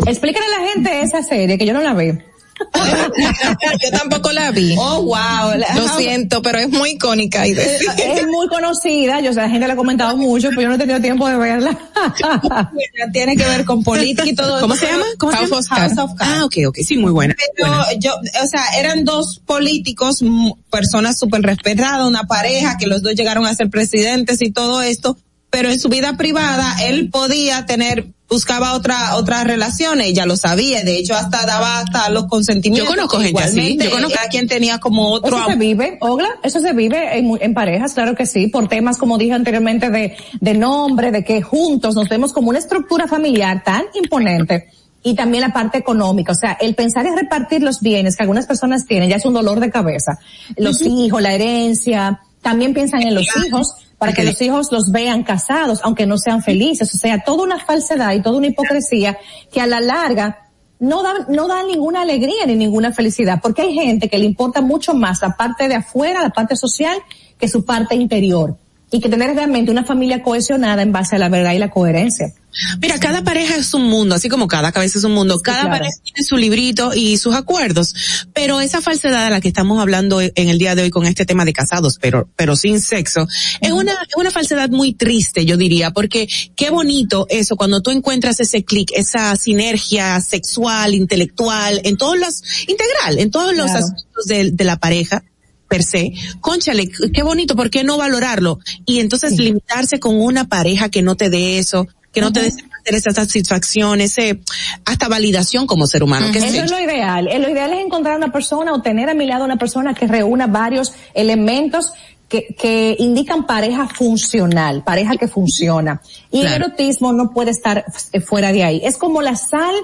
Explícale 0.06 0.46
a 0.46 0.60
la 0.60 0.68
gente 0.70 1.02
esa 1.02 1.24
serie, 1.24 1.58
que 1.58 1.66
yo 1.66 1.74
no 1.74 1.82
la 1.82 1.94
veo. 1.94 2.18
yo 3.84 3.92
tampoco 3.92 4.32
la 4.32 4.52
vi. 4.52 4.76
Oh, 4.78 5.04
wow. 5.04 5.60
Lo 5.76 5.98
siento, 5.98 6.42
pero 6.42 6.60
es 6.60 6.70
muy 6.70 6.92
icónica. 6.92 7.46
Y 7.48 7.52
es, 7.52 7.82
es 7.98 8.28
muy 8.28 8.48
conocida, 8.48 9.20
yo 9.20 9.34
sé, 9.34 9.42
la 9.42 9.50
gente 9.50 9.68
la 9.68 9.74
ha 9.74 9.78
comentado 9.78 10.16
mucho, 10.16 10.50
pero 10.50 10.62
yo 10.62 10.70
no 10.70 10.76
he 10.76 10.78
tenido 10.78 11.02
tiempo 11.02 11.28
de 11.28 11.36
verla. 11.36 11.78
Tiene 13.14 13.36
que 13.36 13.46
ver 13.46 13.66
con 13.66 13.84
política 13.84 14.28
y 14.28 14.36
todo. 14.36 14.62
¿Cómo 14.62 14.76
se 14.76 14.88
llama? 14.88 15.06
¿Cómo 15.18 15.34
House 15.34 15.50
se 15.50 15.76
llama? 15.76 15.88
House 15.88 15.98
of 15.98 16.18
Cards. 16.18 16.34
Ah, 16.34 16.46
ok, 16.46 16.56
ok, 16.68 16.78
sí, 16.86 16.98
muy 16.98 17.12
buena. 17.12 17.36
Pero 17.56 17.70
buena. 17.70 17.94
yo, 18.00 18.14
o 18.16 18.48
sea, 18.48 18.80
eran 18.80 19.04
dos 19.04 19.42
políticos, 19.46 20.24
personas 20.70 21.18
súper 21.20 21.42
respetadas, 21.42 22.08
una 22.08 22.24
pareja 22.24 22.78
que 22.78 22.88
los 22.88 23.02
dos 23.02 23.16
llegaron 23.16 23.46
a 23.46 23.54
ser 23.54 23.70
presidentes 23.70 24.42
y 24.42 24.52
todo 24.52 24.82
esto, 24.82 25.18
pero 25.56 25.70
en 25.70 25.80
su 25.80 25.88
vida 25.88 26.18
privada 26.18 26.76
él 26.84 27.10
podía 27.10 27.66
tener 27.66 28.08
buscaba 28.28 28.74
otra 28.74 29.16
otra 29.16 29.46
relaciones, 29.46 30.08
ella 30.08 30.26
lo 30.26 30.36
sabía, 30.36 30.84
de 30.84 30.98
hecho 30.98 31.16
hasta 31.16 31.46
daba 31.46 31.80
hasta 31.80 32.10
los 32.10 32.26
consentimientos. 32.26 32.90
Yo 32.90 32.96
conozco 32.98 33.22
gente 33.22 33.42
así, 33.42 33.78
yo 33.82 33.90
conozco 33.90 34.20
a 34.22 34.28
quien 34.28 34.50
tenía 34.50 34.80
como 34.80 35.14
otro. 35.14 35.38
Eso 35.38 35.46
se 35.48 35.56
vive, 35.56 35.98
Ogla, 36.02 36.28
eso 36.44 36.60
se 36.60 36.74
vive 36.74 37.18
en, 37.18 37.38
en, 37.40 37.54
parejas, 37.54 37.94
claro 37.94 38.16
que 38.16 38.26
sí, 38.26 38.48
por 38.48 38.68
temas 38.68 38.98
como 38.98 39.18
dije 39.18 39.32
anteriormente 39.32 39.90
de, 39.90 40.18
de 40.42 40.54
nombre, 40.56 41.14
de 41.14 41.24
que 41.24 41.42
juntos 41.42 41.96
nos 41.96 42.10
vemos 42.10 42.34
como 42.34 42.50
una 42.50 42.60
estructura 42.60 43.08
familiar 43.08 43.64
tan 43.64 43.84
imponente 43.94 44.68
y 45.04 45.16
también 45.16 45.40
la 45.40 45.54
parte 45.54 45.78
económica, 45.78 46.34
o 46.34 46.36
sea, 46.36 46.58
el 46.60 46.76
pensar 46.76 47.06
en 47.06 47.16
repartir 47.16 47.64
los 47.64 47.80
bienes 47.80 48.18
que 48.18 48.24
algunas 48.24 48.46
personas 48.46 48.86
tienen 48.86 49.10
ya 49.10 49.16
es 49.16 49.26
un 49.26 49.34
dolor 49.34 49.62
de 49.62 49.70
cabeza, 49.70 50.20
los 50.58 50.82
uh 50.82 50.86
-huh. 50.86 51.06
hijos, 51.06 51.22
la 51.22 51.34
herencia, 51.34 52.20
también 52.42 52.74
piensan 52.74 53.04
en 53.04 53.16
los 53.16 53.26
hijos 53.46 53.74
para 53.98 54.14
que 54.14 54.24
los 54.24 54.42
hijos 54.42 54.72
los 54.72 54.92
vean 54.92 55.24
casados, 55.24 55.80
aunque 55.84 56.06
no 56.06 56.18
sean 56.18 56.44
felices. 56.44 56.94
O 56.94 56.98
sea, 56.98 57.24
toda 57.24 57.44
una 57.44 57.60
falsedad 57.60 58.14
y 58.14 58.22
toda 58.22 58.38
una 58.38 58.48
hipocresía 58.48 59.18
que 59.52 59.62
a 59.62 59.68
la 59.68 59.80
larga 59.80 60.46
no 60.80 61.02
da, 61.02 61.26
no 61.30 61.48
da 61.48 61.64
ninguna 61.64 62.02
alegría 62.02 62.46
ni 62.46 62.56
ninguna 62.56 62.92
felicidad, 62.92 63.40
porque 63.42 63.62
hay 63.62 63.74
gente 63.74 64.10
que 64.10 64.18
le 64.18 64.26
importa 64.26 64.62
mucho 64.62 64.94
más 64.94 65.22
la 65.22 65.36
parte 65.36 65.68
de 65.68 65.76
afuera, 65.76 66.22
la 66.22 66.30
parte 66.30 66.56
social, 66.56 66.98
que 67.38 67.48
su 67.48 67.64
parte 67.66 67.96
interior. 67.96 68.58
Y 68.96 69.02
que 69.02 69.10
tener 69.10 69.36
realmente 69.36 69.72
una 69.72 69.84
familia 69.84 70.24
cohesionada 70.24 70.82
en 70.82 70.94
base 70.94 71.18
a 71.18 71.20
la 71.20 71.28
verdad 71.28 71.52
y 71.52 71.60
la 71.60 71.70
coherencia. 71.70 72.34
Mira, 72.82 72.98
cada 72.98 73.26
pareja 73.26 73.58
es 73.58 73.74
un 73.74 73.84
mundo, 73.90 74.16
así 74.16 74.30
como 74.30 74.48
cada 74.48 74.72
cabeza 74.72 75.00
es 75.00 75.04
un 75.04 75.12
mundo. 75.12 75.42
Cada 75.42 75.58
sí, 75.58 75.66
claro. 75.66 75.80
pareja 75.80 75.98
tiene 76.02 76.24
su 76.26 76.38
librito 76.38 76.94
y 76.94 77.18
sus 77.18 77.36
acuerdos. 77.36 77.94
Pero 78.34 78.62
esa 78.62 78.80
falsedad 78.82 79.26
a 79.26 79.30
la 79.30 79.42
que 79.42 79.50
estamos 79.50 79.82
hablando 79.82 80.22
en 80.22 80.32
el 80.48 80.58
día 80.58 80.76
de 80.76 80.84
hoy 80.84 80.90
con 80.90 81.06
este 81.06 81.26
tema 81.26 81.44
de 81.44 81.52
casados, 81.52 81.98
pero, 82.00 82.30
pero 82.38 82.56
sin 82.56 82.80
sexo, 82.80 83.24
uh 83.24 83.26
-huh. 83.26 83.58
es 83.60 83.72
una, 83.74 83.92
es 83.92 84.16
una 84.16 84.32
falsedad 84.32 84.70
muy 84.70 84.94
triste, 84.94 85.46
yo 85.46 85.58
diría, 85.58 85.92
porque 85.92 86.30
qué 86.56 86.70
bonito 86.70 87.28
eso 87.30 87.58
cuando 87.58 87.82
tú 87.82 87.92
encuentras 87.92 88.40
ese 88.40 88.64
clic, 88.64 88.92
esa 88.96 89.36
sinergia 89.36 90.22
sexual, 90.22 90.96
intelectual, 90.96 91.82
en 91.84 91.98
todos 91.98 92.18
los, 92.18 92.42
integral, 92.70 93.20
en 93.20 93.32
todos 93.32 93.54
los 93.54 93.66
claro. 93.66 93.86
aspectos 93.86 94.26
de, 94.28 94.52
de 94.52 94.64
la 94.64 94.78
pareja 94.78 95.24
per 95.68 95.84
se, 95.84 96.12
conchale, 96.42 96.90
qué 97.14 97.24
bonito, 97.24 97.56
¿por 97.56 97.70
qué 97.70 97.84
no 97.84 97.98
valorarlo? 97.98 98.60
Y 98.86 99.00
entonces 99.00 99.38
limitarse 99.40 100.00
con 100.00 100.20
una 100.20 100.48
pareja 100.48 100.90
que 100.90 101.02
no 101.02 101.16
te 101.16 101.30
dé 101.30 101.58
eso, 101.58 101.88
que 102.12 102.22
no 102.22 102.32
te 102.32 102.42
dé 102.42 102.54
esa 102.86 103.12
satisfacción, 103.12 104.00
ese, 104.00 104.42
hasta 104.86 105.08
validación 105.08 105.66
como 105.68 105.88
ser 105.88 106.04
humano. 106.04 106.32
que 106.32 106.38
Eso 106.38 106.48
es 106.48 106.70
yo. 106.70 106.78
lo 106.78 106.82
ideal. 106.82 107.28
Eh, 107.28 107.40
Lo 107.40 107.50
ideal 107.50 107.74
es 107.74 107.84
encontrar 107.84 108.16
una 108.16 108.32
persona 108.32 108.74
o 108.74 108.82
tener 108.82 109.10
a 109.10 109.14
mi 109.14 109.26
lado 109.26 109.44
una 109.44 109.58
persona 109.58 109.94
que 109.94 110.08
reúna 110.08 110.48
varios 110.48 110.94
elementos 111.14 111.92
que, 112.30 112.56
que 112.58 112.96
indican 113.00 113.46
pareja 113.46 113.88
funcional, 113.88 114.84
pareja 114.84 115.18
que 115.18 115.28
funciona. 115.28 116.02
Y 116.32 116.42
el 116.42 116.48
erotismo 116.54 117.12
no 117.12 117.32
puede 117.32 117.52
estar 117.52 117.86
eh, 118.12 118.22
fuera 118.22 118.52
de 118.52 118.64
ahí. 118.64 118.82
Es 118.84 118.98
como 118.98 119.22
la 119.22 119.36
sal 119.36 119.76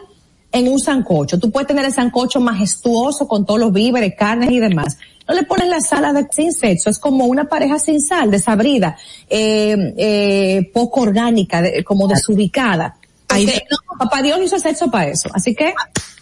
en 0.52 0.68
un 0.68 0.80
sancocho. 0.80 1.40
Tú 1.40 1.52
puedes 1.52 1.68
tener 1.68 1.86
el 1.86 1.94
sancocho 1.94 2.40
majestuoso 2.40 3.28
con 3.28 3.46
todos 3.46 3.60
los 3.60 3.74
víveres, 3.74 4.14
carnes 4.18 4.52
y 4.52 4.60
demás. 4.60 4.98
No 5.28 5.36
le 5.36 5.44
pones 5.44 5.68
la 5.68 5.80
sal 5.82 6.14
de, 6.14 6.28
sin 6.32 6.52
sexo, 6.52 6.90
es 6.90 7.00
como 7.00 7.26
una 7.26 7.46
pareja 7.46 7.80
sin 7.80 8.02
sal, 8.02 8.32
desabrida, 8.32 8.98
eh, 9.30 9.94
eh, 9.98 10.72
poco 10.74 11.02
orgánica, 11.02 11.62
de- 11.62 11.84
como 11.84 12.08
desubicada. 12.08 12.96
Porque 13.28 13.64
no, 13.72 13.98
papá 13.98 14.22
Dios 14.22 14.40
hizo 14.44 14.60
sexo 14.60 14.92
para 14.92 15.08
eso, 15.10 15.30
así 15.34 15.56
que 15.56 15.74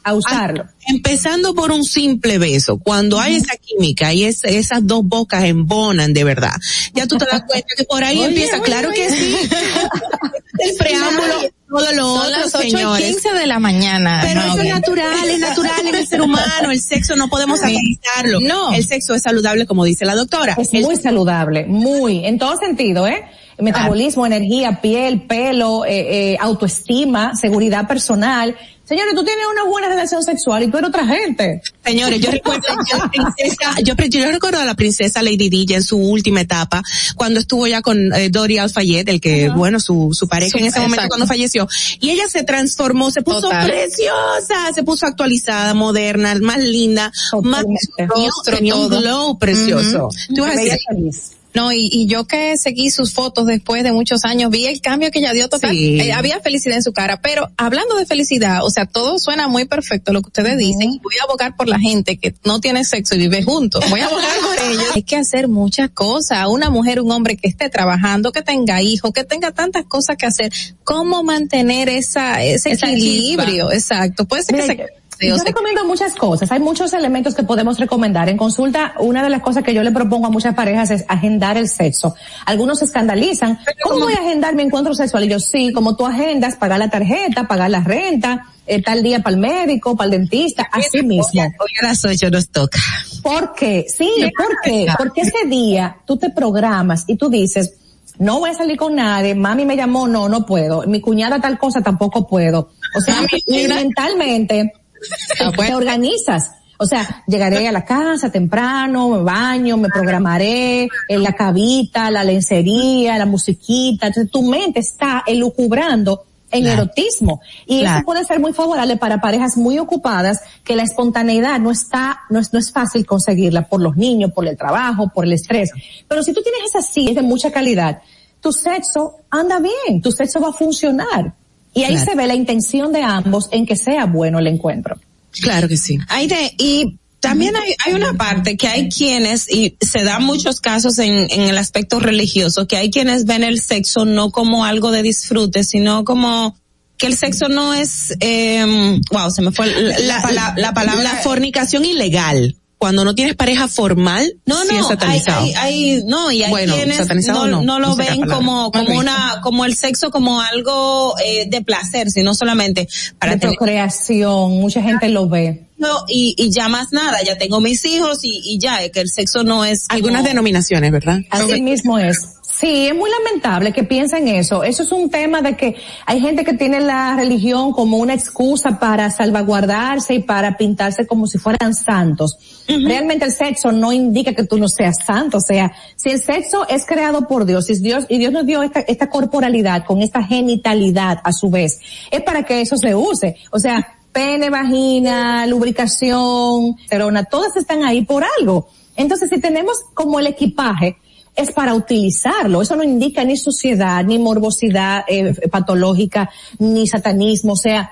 a 0.03 0.13
usarlo. 0.13 0.65
Empezando 0.88 1.55
por 1.55 1.71
un 1.71 1.84
simple 1.84 2.38
beso, 2.38 2.77
cuando 2.77 3.19
hay 3.19 3.38
esa 3.38 3.55
química 3.57 4.13
y 4.13 4.26
es- 4.26 4.43
esas 4.43 4.85
dos 4.85 5.01
bocas 5.03 5.43
embonan 5.45 6.13
de 6.13 6.23
verdad, 6.23 6.53
ya 6.93 7.07
tú 7.07 7.17
te 7.17 7.26
das 7.26 7.41
cuenta 7.47 7.67
que 7.76 7.84
por 7.85 8.03
ahí 8.03 8.19
Oye, 8.19 8.27
empieza, 8.27 8.55
oye, 8.57 8.63
claro 8.63 8.91
que 8.91 9.07
oye. 9.07 9.15
sí. 9.17 9.35
el 10.59 10.76
preámbulo, 10.77 11.49
todo 11.69 11.91
lo 11.93 12.03
Son 12.03 12.17
otro, 12.17 12.29
las 12.31 12.55
8 12.55 12.67
y 12.67 12.71
señores. 12.71 13.05
15 13.07 13.33
de 13.33 13.47
la 13.47 13.59
mañana. 13.59 14.19
Pero 14.23 14.41
eso 14.41 14.59
es 14.59 14.69
natural, 14.69 15.29
es 15.29 15.39
natural 15.39 15.87
en 15.87 15.95
el 15.95 16.07
ser 16.07 16.21
humano, 16.21 16.71
el 16.71 16.81
sexo 16.81 17.15
no 17.15 17.29
podemos 17.29 17.59
satanizarlo. 17.59 18.39
No. 18.41 18.73
El 18.73 18.85
sexo 18.85 19.13
es 19.13 19.21
saludable 19.21 19.65
como 19.65 19.85
dice 19.85 20.05
la 20.05 20.15
doctora. 20.15 20.55
Es 20.57 20.73
muy 20.73 20.95
saludable, 20.95 21.65
muy, 21.65 22.25
en 22.25 22.39
todo 22.39 22.57
sentido, 22.57 23.07
¿eh? 23.07 23.23
Metabolismo, 23.59 24.25
energía, 24.25 24.79
piel, 24.81 25.23
pelo, 25.23 25.85
eh, 25.85 26.31
eh, 26.31 26.37
autoestima, 26.39 27.35
seguridad 27.35 27.87
personal. 27.87 28.55
Señores, 28.90 29.14
tú 29.14 29.24
tienes 29.24 29.45
una 29.52 29.66
buena 29.66 29.88
relación 29.88 30.24
sexual 30.24 30.64
y 30.64 30.72
tú 30.72 30.80
eres 30.80 30.90
otra 30.90 31.06
gente. 31.06 31.61
Señores, 31.86 32.20
yo 32.20 32.32
recuerdo, 32.32 32.64
yo, 32.91 32.98
princesa, 33.11 33.76
yo, 33.84 33.94
yo 33.95 34.32
recuerdo 34.32 34.60
a 34.60 34.66
la 34.66 34.74
princesa 34.74 35.22
Lady 35.22 35.48
Di 35.48 35.68
en 35.76 35.84
su 35.84 35.95
última 35.95 36.41
etapa, 36.41 36.82
cuando 37.16 37.40
estuvo 37.40 37.68
ya 37.68 37.84
con 37.84 38.11
eh, 38.11 38.30
Dori 38.32 38.57
Alfayet, 38.57 39.07
el 39.07 39.22
que, 39.22 39.49
bueno, 39.49 39.80
su, 39.80 40.10
su 40.14 40.28
pareja 40.28 40.57
en 40.57 40.66
ese 40.66 40.80
momento 40.80 41.07
cuando 41.07 41.28
falleció. 41.28 41.68
Y 41.99 42.10
ella 42.10 42.28
se 42.28 42.44
transformó, 42.44 43.11
se 43.11 43.22
puso 43.22 43.41
Total. 43.41 43.68
preciosa, 43.68 44.74
se 44.74 44.82
puso 44.82 45.06
actualizada, 45.06 45.76
moderna, 45.76 46.34
más 46.41 46.57
linda, 46.57 47.11
más 47.44 47.66
Rostro, 47.95 48.56
tenía 48.56 48.74
un 48.74 48.90
glow 48.90 49.38
precioso. 49.38 50.07
Ujú. 50.07 50.34
Tú 50.34 50.41
vas 50.41 50.53
a 50.53 50.56
Bella 50.56 50.74
decir, 50.74 50.80
feliz. 50.90 51.39
No, 51.53 51.71
y, 51.71 51.89
y 51.91 52.05
yo 52.07 52.26
que 52.26 52.57
seguí 52.57 52.91
sus 52.91 53.13
fotos 53.13 53.47
después 53.47 53.84
de 53.84 53.91
muchos 53.91 54.23
años, 54.23 54.51
vi 54.51 54.67
el 54.67 54.81
cambio 54.81 55.09
que 55.11 55.19
ella 55.19 55.34
dio 55.34 55.49
total. 55.49 55.71
Sí. 55.71 55.99
Eh, 55.99 56.13
había 56.13 56.39
felicidad 56.41 56.77
en 56.77 56.84
su 56.84 56.93
cara, 56.93 57.21
pero 57.21 57.49
hablando 57.57 57.95
de 57.95 58.05
felicidad, 58.05 58.63
o 58.63 58.69
sea, 58.69 58.85
todo 58.85 59.17
suena 59.19 59.47
muy 59.47 59.65
perfecto 59.65 60.13
lo 60.13 60.21
que 60.21 60.27
ustedes 60.27 60.57
dicen. 60.57 60.99
Voy 61.01 61.15
a 61.19 61.23
abogar 61.23 61.55
por 61.55 61.67
la 61.67 61.80
gente 61.80 62.17
que 62.17 62.35
no 62.45 62.59
tiene 62.59 62.85
sexo 62.85 63.15
y 63.15 63.19
vive 63.19 63.43
juntos. 63.43 63.84
Voy 63.89 63.99
a 63.99 64.05
abogar 64.05 64.38
por 64.41 64.65
ellos. 64.71 64.85
Hay 64.95 65.03
que 65.03 65.15
hacer 65.15 65.47
muchas 65.47 65.89
cosas. 65.89 66.47
Una 66.47 66.69
mujer, 66.69 67.01
un 67.01 67.11
hombre 67.11 67.35
que 67.35 67.47
esté 67.47 67.69
trabajando, 67.69 68.31
que 68.31 68.41
tenga 68.41 68.81
hijos, 68.81 69.11
que 69.11 69.23
tenga 69.23 69.51
tantas 69.51 69.85
cosas 69.85 70.17
que 70.17 70.27
hacer. 70.27 70.51
¿Cómo 70.84 71.23
mantener 71.23 71.89
esa, 71.89 72.43
ese 72.43 72.71
Esa 72.71 72.91
equilibrio? 72.91 73.71
Exacto. 73.71 74.26
Puede 74.26 74.43
ser 74.43 74.55
que 74.55 74.65
se... 74.67 74.89
yo 75.19 75.35
recomiendo 75.43 75.85
muchas 75.85 76.15
cosas. 76.15 76.51
Hay 76.51 76.59
muchos 76.59 76.93
elementos 76.93 77.35
que 77.35 77.43
podemos 77.43 77.79
recomendar. 77.79 78.29
En 78.29 78.37
consulta, 78.37 78.93
una 78.99 79.23
de 79.23 79.29
las 79.29 79.41
cosas 79.41 79.63
que 79.63 79.73
yo 79.73 79.83
le 79.83 79.91
propongo 79.91 80.27
a 80.27 80.29
muchas 80.29 80.55
parejas 80.55 80.91
es 80.91 81.05
agendar 81.07 81.57
el 81.57 81.67
sexo. 81.67 82.15
Algunos 82.45 82.79
se 82.79 82.85
escandalizan. 82.85 83.59
¿Cómo 83.83 84.05
voy 84.05 84.13
a 84.13 84.19
agendar 84.19 84.55
mi 84.55 84.63
encuentro 84.63 84.93
sexual? 84.93 85.25
Y 85.25 85.29
yo, 85.29 85.39
sí, 85.39 85.73
como 85.73 85.95
tú 85.95 86.05
agendas, 86.05 86.55
pagar 86.55 86.79
la 86.79 86.89
tarjeta, 86.89 87.47
pagar 87.47 87.69
la 87.69 87.81
renta, 87.81 88.45
eh, 88.65 88.81
tal 88.81 89.03
día 89.03 89.21
para 89.21 89.35
el 89.35 89.41
médico, 89.41 89.95
para 89.95 90.05
el 90.05 90.11
dentista, 90.11 90.69
así 90.71 91.01
mismo. 91.01 91.41
hoy 91.41 91.71
a 91.81 91.87
las 91.87 92.05
ocho 92.05 92.29
nos 92.29 92.49
toca. 92.49 92.79
¿Por 93.21 93.53
qué? 93.53 93.85
Sí, 93.89 94.09
¿por 94.37 94.55
qué? 94.63 94.87
Porque 94.97 95.21
ese 95.21 95.47
día 95.47 95.97
tú 96.05 96.17
te 96.17 96.29
programas 96.29 97.03
y 97.07 97.15
tú 97.15 97.29
dices, 97.29 97.73
no 98.19 98.39
voy 98.39 98.51
a 98.51 98.53
salir 98.53 98.77
con 98.77 98.95
nadie, 98.95 99.33
mami 99.33 99.65
me 99.65 99.75
llamó, 99.75 100.07
no, 100.07 100.29
no 100.29 100.45
puedo, 100.45 100.85
mi 100.85 101.01
cuñada 101.01 101.41
tal 101.41 101.57
cosa 101.57 101.81
tampoco 101.81 102.27
puedo. 102.27 102.69
O 102.95 103.01
sea, 103.01 103.15
y 103.47 103.67
mentalmente 103.67 104.73
te 105.57 105.73
organizas. 105.76 106.51
O 106.81 106.85
sea, 106.85 107.23
llegaré 107.27 107.67
a 107.67 107.73
la 107.73 107.84
casa 107.84 108.31
temprano, 108.31 109.09
me 109.09 109.21
baño, 109.21 109.76
me 109.76 109.89
programaré, 109.89 110.88
en 111.09 111.23
la 111.23 111.34
cabita, 111.34 112.09
la 112.09 112.23
lencería, 112.23 113.17
la 113.17 113.26
musiquita. 113.26 114.07
Entonces 114.07 114.31
tu 114.31 114.43
mente 114.43 114.80
está 114.80 115.23
elucubrando 115.27 116.23
en 116.51 116.63
Claro. 116.63 116.84
erotismo. 116.84 117.41
Y 117.67 117.81
Claro. 117.81 117.97
eso 117.97 118.05
puede 118.05 118.23
ser 118.26 118.39
muy 118.39 118.53
favorable 118.53 118.95
para 118.95 119.19
parejas 119.19 119.57
muy 119.57 119.77
ocupadas 119.77 120.39
que 120.63 120.76
la 120.77 120.84
espontaneidad 120.84 121.59
no 121.59 121.69
está, 121.69 122.21
no 122.30 122.39
es, 122.39 122.53
no 122.53 122.59
es 122.59 122.71
fácil 122.71 123.05
conseguirla 123.05 123.67
por 123.67 123.81
los 123.81 123.97
niños, 123.97 124.31
por 124.31 124.47
el 124.47 124.57
trabajo, 124.57 125.11
por 125.13 125.26
el 125.26 125.34
estrés. 125.34 125.71
Pero 126.07 126.23
si 126.23 126.31
tú 126.34 126.41
tienes 126.41 126.61
esa 126.73 126.81
sí 126.81 127.13
de 127.13 127.21
mucha 127.21 127.51
calidad, 127.51 128.01
tu 128.39 128.53
sexo 128.53 129.17
anda 129.30 129.59
bien, 129.59 130.01
tu 130.01 130.13
sexo 130.13 130.39
va 130.39 130.47
a 130.49 130.53
funcionar. 130.53 131.34
Y 131.73 131.83
ahí 131.83 131.93
Claro. 131.93 132.11
se 132.11 132.17
ve 132.17 132.27
la 132.27 132.35
intención 132.35 132.91
de 132.91 133.01
ambos 133.03 133.47
en 133.51 133.65
que 133.65 133.75
sea 133.75 134.05
bueno 134.05 134.39
el 134.39 134.47
encuentro. 134.47 134.97
Claro 135.41 135.67
que 135.67 135.77
sí. 135.77 135.97
Aide, 136.07 136.53
y 136.57 136.97
también 137.19 137.55
hay, 137.55 137.75
hay 137.85 137.93
una 137.93 138.13
parte 138.13 138.57
que 138.57 138.67
hay 138.67 138.89
quienes, 138.89 139.47
y 139.53 139.75
se 139.79 140.03
dan 140.03 140.23
muchos 140.23 140.59
casos 140.61 140.97
en, 140.99 141.11
en 141.31 141.41
el 141.41 141.57
aspecto 141.57 141.99
religioso, 141.99 142.65
que 142.67 142.77
hay 142.77 142.89
quienes 142.89 143.25
ven 143.25 143.43
el 143.43 143.61
sexo 143.61 144.05
no 144.05 144.31
como 144.31 144.65
algo 144.65 144.91
de 144.91 145.03
disfrute, 145.03 145.63
sino 145.63 146.03
como 146.05 146.57
que 146.97 147.05
el 147.07 147.15
sexo 147.15 147.47
no 147.47 147.73
es, 147.73 148.13
eh, 148.19 148.99
wow, 149.11 149.29
se 149.31 149.41
me 149.41 149.51
fue 149.51 149.67
la, 149.67 149.99
la, 149.99 150.21
pala- 150.21 150.53
la 150.57 150.73
palabra. 150.73 151.03
La 151.03 151.15
fornicación 151.17 151.85
ilegal. 151.85 152.55
Cuando 152.80 153.03
no 153.03 153.14
tienes 153.14 153.35
pareja 153.35 153.68
formal, 153.68 154.31
No, 154.45 154.61
sí 154.64 154.69
no, 154.73 154.80
es 154.80 154.88
satanizado. 154.88 155.41
Hay, 155.43 155.53
hay, 155.53 155.91
hay- 155.97 156.03
no, 156.06 156.31
y 156.31 156.43
hay 156.43 156.49
Bueno, 156.49 156.73
quienes 156.76 157.27
no, 157.27 157.45
no, 157.45 157.61
no 157.61 157.77
lo 157.80 157.89
no 157.89 157.95
ven 157.97 158.22
como, 158.22 158.72
como 158.72 158.97
una, 158.97 159.41
como 159.43 159.65
el 159.65 159.76
sexo 159.76 160.10
como 160.11 160.39
algo 160.41 161.14
eh, 161.23 161.47
de 161.49 161.61
placer, 161.61 162.10
sino 162.10 162.34
solamente 162.34 162.88
para 163.19 163.34
de 163.34 163.39
tener 163.39 163.56
procreación, 163.57 164.51
mucha 164.61 164.81
gente 164.81 165.10
lo 165.10 165.27
ve. 165.27 165.68
no, 165.77 166.06
y, 166.07 166.35
y 166.38 166.51
ya 166.51 166.69
más 166.69 166.93
nada, 166.93 167.18
ya 167.22 167.38
tengo 167.38 167.60
mis 167.60 167.84
hijos 167.85 168.19
y, 168.23 168.39
y 168.45 168.60
ya, 168.60 168.88
que 168.89 169.01
el 169.01 169.10
sexo 169.10 169.43
no 169.43 169.65
es 169.65 169.85
como- 169.88 169.97
Algunas 169.97 170.23
denominaciones, 170.23 170.91
¿verdad? 170.91 171.19
Así 171.30 171.61
mismo 171.61 171.99
es. 171.99 172.18
Sí, 172.60 172.88
es 172.88 172.94
muy 172.94 173.10
lamentable 173.10 173.72
que 173.72 173.86
piensen 173.86 174.27
eso. 174.27 174.64
Eso 174.64 174.84
es 174.84 174.91
un 174.91 175.10
tema 175.10 175.41
de 175.41 175.56
que 175.56 175.77
hay 176.06 176.19
gente 176.19 176.44
que 176.44 176.52
tiene 176.52 176.81
la 176.81 177.15
religión 177.15 177.72
como 177.72 177.95
una 177.95 178.14
excusa 178.14 178.77
para 178.77 179.10
salvaguardarse 179.11 180.15
y 180.15 180.23
para 180.23 180.57
pintarse 180.57 181.07
como 181.07 181.26
si 181.26 181.38
fueran 181.38 181.73
santos. 181.73 182.38
Realmente 182.68 183.23
el 183.23 183.31
sexo 183.31 183.72
no 183.72 183.94
indica 183.94 184.34
que 184.34 184.44
tú 184.44 184.57
no 184.57 184.68
seas 184.68 184.98
santo. 185.06 185.38
O 185.38 185.41
sea, 185.41 185.72
si 185.95 186.10
el 186.10 186.22
sexo 186.22 186.68
es 186.68 186.86
creado 186.86 187.30
por 187.30 187.45
Dios, 187.45 187.68
si 187.68 187.72
es 187.72 187.81
Dios, 187.81 188.06
y 188.10 188.18
Dios 188.18 188.34
nos 188.34 188.45
dio 188.45 188.61
esta, 188.61 188.81
esta 188.81 189.10
corporalidad 189.10 189.86
con 189.86 190.02
esta 190.02 190.22
genitalidad 190.22 191.22
a 191.23 191.31
su 191.31 191.49
vez, 191.49 191.80
es 192.11 192.22
para 192.23 192.44
que 192.44 192.60
eso 192.60 192.76
se 192.76 192.94
use. 192.94 193.38
O 193.52 193.60
sea, 193.60 193.99
pene, 194.11 194.49
vagina, 194.49 195.45
lubricación, 195.45 196.76
terona, 196.90 197.23
todas 197.23 197.56
están 197.56 197.84
ahí 197.84 198.03
por 198.03 198.26
algo. 198.38 198.68
Entonces, 198.98 199.30
si 199.30 199.40
tenemos 199.40 199.77
como 199.94 200.19
el 200.19 200.27
equipaje, 200.27 200.98
es 201.40 201.52
para 201.52 201.74
utilizarlo. 201.74 202.61
Eso 202.61 202.76
no 202.76 202.84
indica 202.84 203.24
ni 203.24 203.38
suciedad, 203.38 204.03
ni 204.06 204.18
morbosidad 204.20 205.03
eh, 205.07 205.34
patológica, 205.49 206.30
ni 206.60 206.88
satanismo. 206.88 207.53
O 207.53 207.57
sea, 207.57 207.91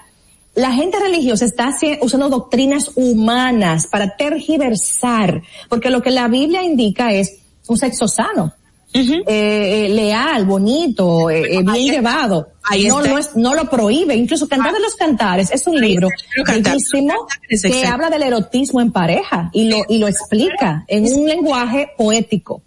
la 0.56 0.72
gente 0.74 1.00
religiosa 1.00 1.46
está 1.46 1.70
usando 2.02 2.30
doctrinas 2.30 2.92
humanas 2.96 3.88
para 3.88 4.16
tergiversar, 4.18 5.42
porque 5.70 5.90
lo 5.90 6.02
que 6.02 6.12
la 6.12 6.28
Biblia 6.28 6.64
indica 6.64 7.12
es 7.14 7.38
un 7.68 7.78
sexo 7.78 8.08
sano. 8.08 8.54
eh, 8.94 9.86
eh, 9.86 9.90
leal, 9.90 10.46
bonito, 10.46 11.30
eh, 11.30 11.62
bien 11.62 11.92
llevado. 11.92 12.48
ahí 12.64 12.88
no, 12.88 13.00
está. 13.00 13.12
no, 13.12 13.18
es- 13.20 13.36
no 13.36 13.54
lo 13.54 13.70
prohíbe. 13.70 14.16
Incluso 14.16 14.48
Cantar 14.48 14.74
de 14.74 14.80
los 14.80 14.96
Cantares 14.96 15.52
es 15.52 15.68
un 15.68 15.80
libro 15.80 16.08
bellísimo 16.64 17.28
que 17.70 17.86
habla 17.86 18.10
del 18.10 18.24
erotismo 18.24 18.82
en 18.82 18.92
pareja 18.92 19.50
y 19.54 19.70
lo, 19.70 19.78
y 19.90 19.98
lo 20.00 20.08
explica 20.08 20.86
en 20.88 21.04
un 21.14 21.26
lenguaje 21.28 21.90
poético. 21.98 22.62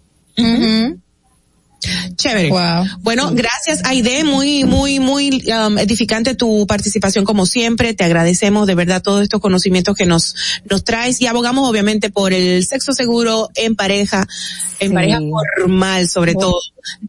Chévere. 2.15 2.49
Wow. 2.49 2.85
Bueno, 2.99 3.31
gracias 3.33 3.81
Aide, 3.85 4.23
muy, 4.23 4.65
muy, 4.65 4.99
muy 4.99 5.43
um, 5.51 5.79
edificante 5.79 6.35
tu 6.35 6.67
participación 6.67 7.25
como 7.25 7.47
siempre. 7.47 7.95
Te 7.95 8.03
agradecemos 8.03 8.67
de 8.67 8.75
verdad 8.75 9.01
todos 9.01 9.23
estos 9.23 9.41
conocimientos 9.41 9.95
que 9.95 10.05
nos, 10.05 10.35
nos 10.69 10.83
traes 10.83 11.19
y 11.21 11.27
abogamos 11.27 11.67
obviamente 11.67 12.11
por 12.11 12.33
el 12.33 12.63
sexo 12.67 12.93
seguro 12.93 13.49
en 13.55 13.75
pareja, 13.75 14.27
en 14.79 14.89
Sí. 14.89 14.93
pareja 14.93 15.19
formal 15.59 16.07
sobre 16.07 16.35
todo. 16.35 16.55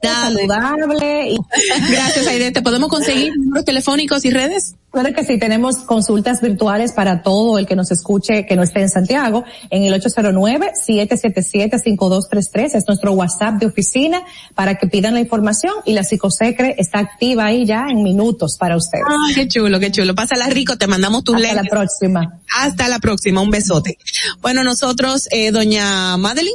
Nada 0.03 0.31
Saludable 0.31 1.33
y 1.33 1.37
Gracias 1.91 2.27
Aide. 2.27 2.51
¿Te 2.51 2.63
podemos 2.63 2.89
conseguir 2.89 3.37
números 3.37 3.67
telefónicos 3.67 4.25
y 4.25 4.31
redes? 4.31 4.75
Claro 4.93 5.13
que 5.15 5.25
sí, 5.25 5.39
tenemos 5.39 5.79
consultas 5.79 6.43
virtuales 6.43 6.93
para 6.93 7.23
todo 7.23 7.59
el 7.59 7.67
que 7.67 7.75
nos 7.75 7.91
escuche 7.91 8.45
que 8.45 8.57
no 8.57 8.63
esté 8.63 8.83
en 8.83 8.91
Santiago 8.91 9.43
en 9.71 9.85
el 9.85 9.95
809-777-5233. 10.03 12.75
Es 12.75 12.87
nuestro 12.87 13.15
WhatsApp 13.15 13.55
de 13.55 13.65
oficina 13.67 14.23
para 14.55 14.75
que 14.75 14.87
pidan 14.87 15.15
la 15.15 15.21
información 15.21 15.73
y 15.87 15.95
la 15.95 16.05
psicosecre 16.05 16.75
está 16.77 16.99
activa 16.99 17.47
ahí 17.47 17.65
ya 17.65 17.87
en 17.89 18.03
minutos 18.03 18.59
para 18.59 18.77
ustedes. 18.77 19.07
Ay, 19.09 19.35
qué 19.35 19.49
chulo, 19.49 19.81
qué 19.81 19.91
chulo. 19.91 20.15
Pásala 20.15 20.51
rico, 20.51 20.77
te 20.77 20.87
mandamos 20.87 21.25
tus 21.25 21.37
Hasta 21.37 21.55
la 21.55 21.65
próxima. 21.65 22.41
Hasta 22.55 22.89
la 22.89 22.99
próxima, 22.99 23.41
un 23.41 23.51
besote. 23.51 23.97
Bueno, 24.43 24.63
nosotros, 24.63 25.27
eh, 25.31 25.53
doña 25.53 26.19
Madeline, 26.19 26.53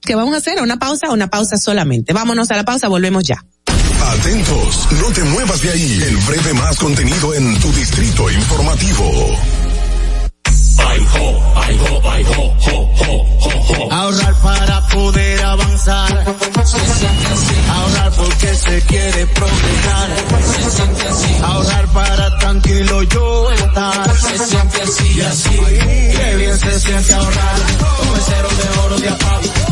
¿qué 0.00 0.16
vamos 0.16 0.34
a 0.34 0.38
hacer? 0.38 0.60
¿Una 0.60 0.80
pausa? 0.80 1.12
Una 1.12 1.28
pausa 1.28 1.56
solamente. 1.56 2.12
Vámonos 2.12 2.50
a 2.50 2.56
la 2.56 2.64
pausa, 2.64 2.88
volvemos 2.88 3.22
ya. 3.22 3.36
Atentos, 4.10 4.88
no 5.00 5.12
te 5.12 5.22
muevas 5.24 5.62
de 5.62 5.70
ahí. 5.70 6.02
El 6.02 6.16
breve 6.18 6.54
más 6.54 6.76
contenido 6.76 7.34
en 7.34 7.58
tu 7.60 7.72
distrito 7.72 8.30
informativo. 8.30 9.38
Ahorrar 13.90 14.34
para 14.42 14.88
poder 14.88 15.42
avanzar. 15.42 16.24
Se 16.64 16.78
siente 16.78 17.26
así. 17.26 17.54
Ahorrar 17.70 18.12
porque 18.12 18.54
se 18.54 18.80
quiere 18.82 19.26
progresar. 19.26 20.10
Se 20.54 20.70
siente 20.70 21.08
así. 21.08 21.36
Ahorrar 21.42 21.86
para 21.88 22.38
tranquilo 22.38 23.02
yo 23.04 23.50
estar. 23.52 24.16
Se 24.16 24.38
siente 24.46 24.82
así. 24.82 25.12
Y 25.16 25.20
así. 25.20 25.60
Qué 26.16 26.36
bien 26.36 26.58
se 26.58 26.80
siente 26.80 27.14
ahorrar. 27.14 27.60
Con 27.78 28.16
el 28.16 28.22
cero 28.26 28.48
de 28.50 28.80
oro 28.80 28.98
de 28.98 29.08
APAP. 29.08 29.71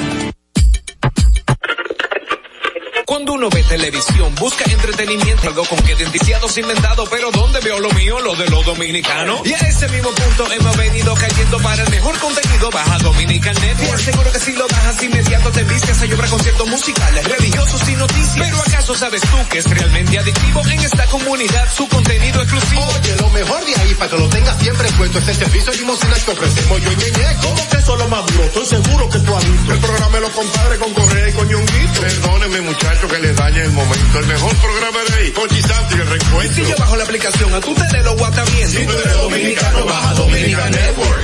Cuando 3.11 3.33
uno 3.33 3.49
ve 3.49 3.61
televisión, 3.63 4.33
busca 4.35 4.63
entretenimiento, 4.71 5.45
algo 5.49 5.65
con 5.65 5.77
que 5.79 5.91
identificados 5.91 6.57
inventado, 6.57 7.03
pero 7.11 7.29
¿dónde 7.29 7.59
veo 7.59 7.77
lo 7.77 7.91
mío? 7.91 8.21
Lo 8.21 8.33
de 8.37 8.47
los 8.47 8.65
dominicanos. 8.65 9.41
Y 9.43 9.53
a 9.53 9.57
ese 9.57 9.89
mismo 9.89 10.11
punto 10.11 10.49
hemos 10.49 10.77
venido 10.77 11.13
cayendo 11.15 11.59
para 11.59 11.83
el 11.83 11.89
mejor 11.89 12.17
contenido, 12.19 12.71
baja 12.71 12.97
Dominican 12.99 13.53
Network. 13.55 13.99
Y 13.99 14.03
seguro 14.03 14.31
que 14.31 14.39
si 14.39 14.53
lo 14.53 14.65
bajas 14.65 15.03
inmediato 15.03 15.51
te 15.51 15.63
vistes 15.65 16.01
a 16.01 16.05
llorar 16.05 16.29
conciertos 16.29 16.67
musicales, 16.69 17.25
religiosos 17.25 17.89
y 17.89 17.95
noticias. 17.97 18.47
Pero 18.47 18.61
¿acaso 18.61 18.95
sabes 18.95 19.21
tú 19.23 19.37
que 19.49 19.57
es 19.57 19.65
realmente 19.69 20.17
adictivo 20.17 20.61
en 20.67 20.79
esta 20.79 21.05
comunidad 21.07 21.73
su 21.75 21.89
contenido 21.89 22.41
exclusivo? 22.41 22.85
Oye, 22.97 23.15
lo 23.17 23.29
mejor 23.31 23.65
de 23.65 23.75
ahí, 23.75 23.93
para 23.95 24.09
que 24.09 24.17
lo 24.19 24.29
tengas 24.29 24.57
siempre 24.57 24.89
puesto, 24.93 25.19
es 25.19 25.27
el 25.27 25.35
servicio 25.35 25.73
limosina 25.73 26.15
que 26.15 26.31
ofrecemos 26.31 26.81
yo 26.81 26.91
y 26.93 26.95
Ñeñe. 26.95 27.35
¿Cómo 27.41 27.69
que 27.69 27.75
eso 27.75 27.93
es 27.93 27.99
lo 27.99 28.07
más 28.07 28.25
duro? 28.27 28.43
Estoy 28.45 28.65
seguro 28.67 29.09
que 29.09 29.19
tú 29.19 29.35
has 29.35 29.51
visto. 29.51 29.73
El 29.73 29.79
programa 29.79 30.15
de 30.15 30.21
los 30.21 30.31
compadres 30.31 30.79
con 30.79 30.93
Correa 30.93 31.27
y 31.27 31.33
con 31.33 31.49
Ñonguito. 31.49 31.99
Perdónenme, 31.99 32.61
muchachos, 32.61 33.00
que 33.07 33.19
les 33.19 33.35
dañe 33.35 33.63
el 33.63 33.71
momento. 33.71 34.19
El 34.19 34.27
mejor 34.27 34.55
programa 34.57 34.99
de 35.09 35.13
ahí, 35.15 35.31
con 35.31 35.49
Santi 35.49 35.95
y 35.95 36.01
el 36.01 36.07
reencuentro. 36.07 36.55
Si 36.55 36.69
yo 36.69 36.75
bajo 36.77 36.95
la 36.95 37.03
aplicación, 37.03 37.53
a 37.53 37.59
tu 37.59 37.73
tele 37.73 38.03
lo 38.03 38.15
guata 38.15 38.43
bien. 38.45 38.67
Si 38.67 38.85
tú 38.85 38.91
eres 38.91 39.13
dominicano, 39.17 39.85
baja 39.85 40.13
Dominican 40.13 40.71
Network. 40.71 41.21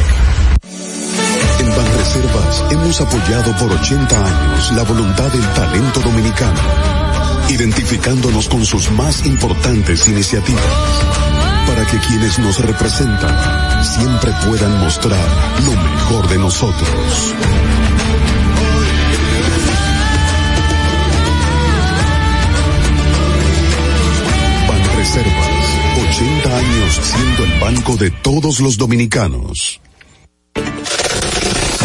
En 1.60 1.70
Banreservas 1.70 2.64
hemos 2.72 3.02
apoyado 3.02 3.56
por 3.58 3.72
80 3.72 4.16
años 4.16 4.72
la 4.74 4.84
voluntad 4.84 5.32
del 5.32 5.48
talento 5.54 6.00
dominicano, 6.02 6.60
identificándonos 7.50 8.48
con 8.48 8.66
sus 8.66 8.90
más 8.92 9.26
importantes 9.26 10.08
iniciativas, 10.08 10.64
para 11.68 11.86
que 11.86 12.00
quienes 12.00 12.40
nos 12.40 12.60
representan 12.60 13.84
siempre 13.84 14.32
puedan 14.46 14.80
mostrar 14.80 15.28
lo 15.66 15.72
mejor 15.72 16.28
de 16.30 16.38
nosotros. 16.38 17.36
Banreservas, 25.18 26.16
80 26.16 26.58
años 26.58 27.00
siendo 27.02 27.44
el 27.44 27.60
banco 27.60 27.96
de 27.98 28.12
todos 28.12 28.60
los 28.60 28.78
dominicanos. 28.78 29.82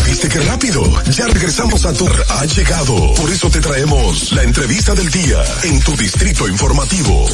¿Viste 0.06 0.28
qué 0.28 0.40
rápido? 0.40 0.84
Ya 1.10 1.26
regresamos 1.28 1.86
a 1.86 1.94
tu... 1.94 2.06
Ha 2.06 2.44
llegado. 2.44 3.14
Por 3.14 3.30
eso 3.30 3.48
te 3.48 3.60
traemos 3.60 4.32
la 4.32 4.42
entrevista 4.42 4.94
del 4.94 5.10
día 5.10 5.42
en 5.62 5.80
tu 5.80 5.96
distrito 5.96 6.46
informativo. 6.46 7.26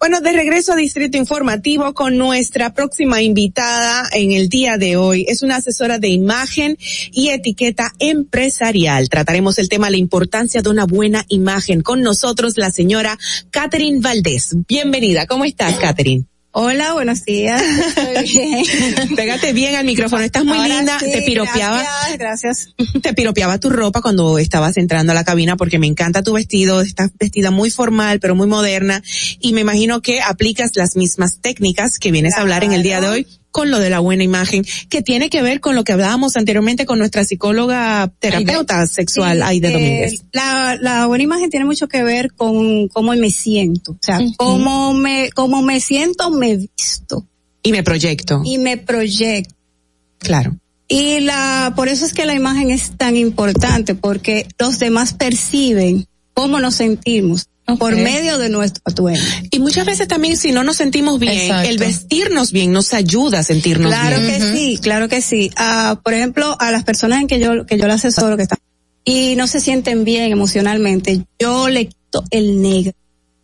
Bueno, 0.00 0.22
de 0.22 0.32
regreso 0.32 0.72
a 0.72 0.76
Distrito 0.76 1.18
Informativo 1.18 1.92
con 1.92 2.16
nuestra 2.16 2.72
próxima 2.72 3.20
invitada 3.20 4.08
en 4.14 4.32
el 4.32 4.48
día 4.48 4.78
de 4.78 4.96
hoy. 4.96 5.26
Es 5.28 5.42
una 5.42 5.56
asesora 5.56 5.98
de 5.98 6.08
imagen 6.08 6.78
y 7.12 7.28
etiqueta 7.28 7.92
empresarial. 7.98 9.10
Trataremos 9.10 9.58
el 9.58 9.68
tema 9.68 9.90
la 9.90 9.98
importancia 9.98 10.62
de 10.62 10.70
una 10.70 10.86
buena 10.86 11.26
imagen. 11.28 11.82
Con 11.82 12.00
nosotros 12.00 12.56
la 12.56 12.70
señora 12.70 13.18
Catherine 13.50 14.00
Valdés. 14.00 14.56
Bienvenida. 14.66 15.26
¿Cómo 15.26 15.44
estás, 15.44 15.74
Catherine? 15.74 16.29
Hola, 16.52 16.94
buenos 16.94 17.24
días. 17.24 17.62
Bien. 18.24 18.64
Pégate 19.16 19.52
bien 19.52 19.76
al 19.76 19.84
micrófono, 19.84 20.22
estás 20.22 20.44
muy 20.44 20.58
Ahora 20.58 20.78
linda, 20.78 20.98
sí, 20.98 21.12
te 21.12 21.22
piropeaba. 21.22 21.76
Gracias, 21.76 22.18
gracias. 22.18 22.74
Te 23.02 23.14
piropeaba 23.14 23.58
tu 23.58 23.70
ropa 23.70 24.02
cuando 24.02 24.36
estabas 24.38 24.76
entrando 24.76 25.12
a 25.12 25.14
la 25.14 25.24
cabina 25.24 25.56
porque 25.56 25.78
me 25.78 25.86
encanta 25.86 26.22
tu 26.22 26.32
vestido, 26.32 26.80
estás 26.80 27.10
vestida 27.18 27.50
muy 27.52 27.70
formal 27.70 28.18
pero 28.18 28.34
muy 28.34 28.48
moderna 28.48 29.02
y 29.38 29.52
me 29.52 29.60
imagino 29.60 30.02
que 30.02 30.20
aplicas 30.20 30.72
las 30.74 30.96
mismas 30.96 31.40
técnicas 31.40 31.98
que 31.98 32.10
vienes 32.10 32.36
a 32.36 32.40
hablar 32.40 32.64
en 32.64 32.72
el 32.72 32.82
día 32.82 33.00
de 33.00 33.08
hoy 33.08 33.26
con 33.50 33.70
lo 33.70 33.78
de 33.78 33.90
la 33.90 34.00
buena 34.00 34.24
imagen, 34.24 34.64
que 34.88 35.02
tiene 35.02 35.30
que 35.30 35.42
ver 35.42 35.60
con 35.60 35.74
lo 35.74 35.84
que 35.84 35.92
hablábamos 35.92 36.36
anteriormente 36.36 36.86
con 36.86 36.98
nuestra 36.98 37.24
psicóloga 37.24 38.12
terapeuta 38.18 38.86
sexual, 38.86 39.38
Sí, 39.38 39.42
Aide 39.44 39.68
eh, 39.68 39.72
Domínguez. 39.72 40.24
La, 40.32 40.78
la 40.80 41.06
buena 41.06 41.24
imagen 41.24 41.50
tiene 41.50 41.66
mucho 41.66 41.88
que 41.88 42.02
ver 42.02 42.32
con 42.32 42.88
cómo 42.88 43.12
me 43.14 43.30
siento. 43.30 43.92
O 43.92 43.98
sea, 44.00 44.20
cómo 44.36 44.94
me, 44.94 45.30
cómo 45.30 45.62
me 45.62 45.80
siento, 45.80 46.30
me 46.30 46.56
visto. 46.56 47.26
Y 47.62 47.72
me 47.72 47.82
proyecto. 47.82 48.42
Y 48.44 48.58
me 48.58 48.76
proyecto. 48.76 49.54
Claro. 50.18 50.56
Y 50.88 51.20
la, 51.20 51.72
por 51.76 51.88
eso 51.88 52.04
es 52.04 52.12
que 52.12 52.26
la 52.26 52.34
imagen 52.34 52.70
es 52.70 52.92
tan 52.96 53.16
importante, 53.16 53.94
porque 53.94 54.46
los 54.58 54.78
demás 54.78 55.12
perciben 55.12 56.06
cómo 56.34 56.58
nos 56.58 56.76
sentimos 56.76 57.49
por 57.78 57.96
medio 57.96 58.38
de 58.38 58.48
nuestro 58.48 58.82
atuendo. 58.84 59.20
Y 59.50 59.58
muchas 59.58 59.86
veces 59.86 60.08
también 60.08 60.36
si 60.36 60.52
no 60.52 60.64
nos 60.64 60.76
sentimos 60.76 61.18
bien, 61.18 61.32
Exacto. 61.38 61.68
el 61.68 61.78
vestirnos 61.78 62.52
bien 62.52 62.72
nos 62.72 62.92
ayuda 62.92 63.40
a 63.40 63.42
sentirnos 63.42 63.90
Claro 63.92 64.20
bien. 64.20 64.32
que 64.40 64.52
sí, 64.52 64.78
claro 64.82 65.08
que 65.08 65.20
sí. 65.22 65.50
Ah, 65.56 66.00
por 66.04 66.14
ejemplo, 66.14 66.56
a 66.60 66.70
las 66.70 66.84
personas 66.84 67.20
en 67.20 67.26
que 67.26 67.38
yo, 67.40 67.66
que 67.66 67.78
yo 67.78 67.86
las 67.86 68.04
asesoro 68.04 68.36
que 68.36 68.44
están 68.44 68.58
y 69.04 69.34
no 69.36 69.46
se 69.46 69.60
sienten 69.60 70.04
bien 70.04 70.30
emocionalmente, 70.30 71.24
yo 71.38 71.68
le 71.68 71.86
quito 71.86 72.22
el 72.30 72.60
negro. 72.62 72.92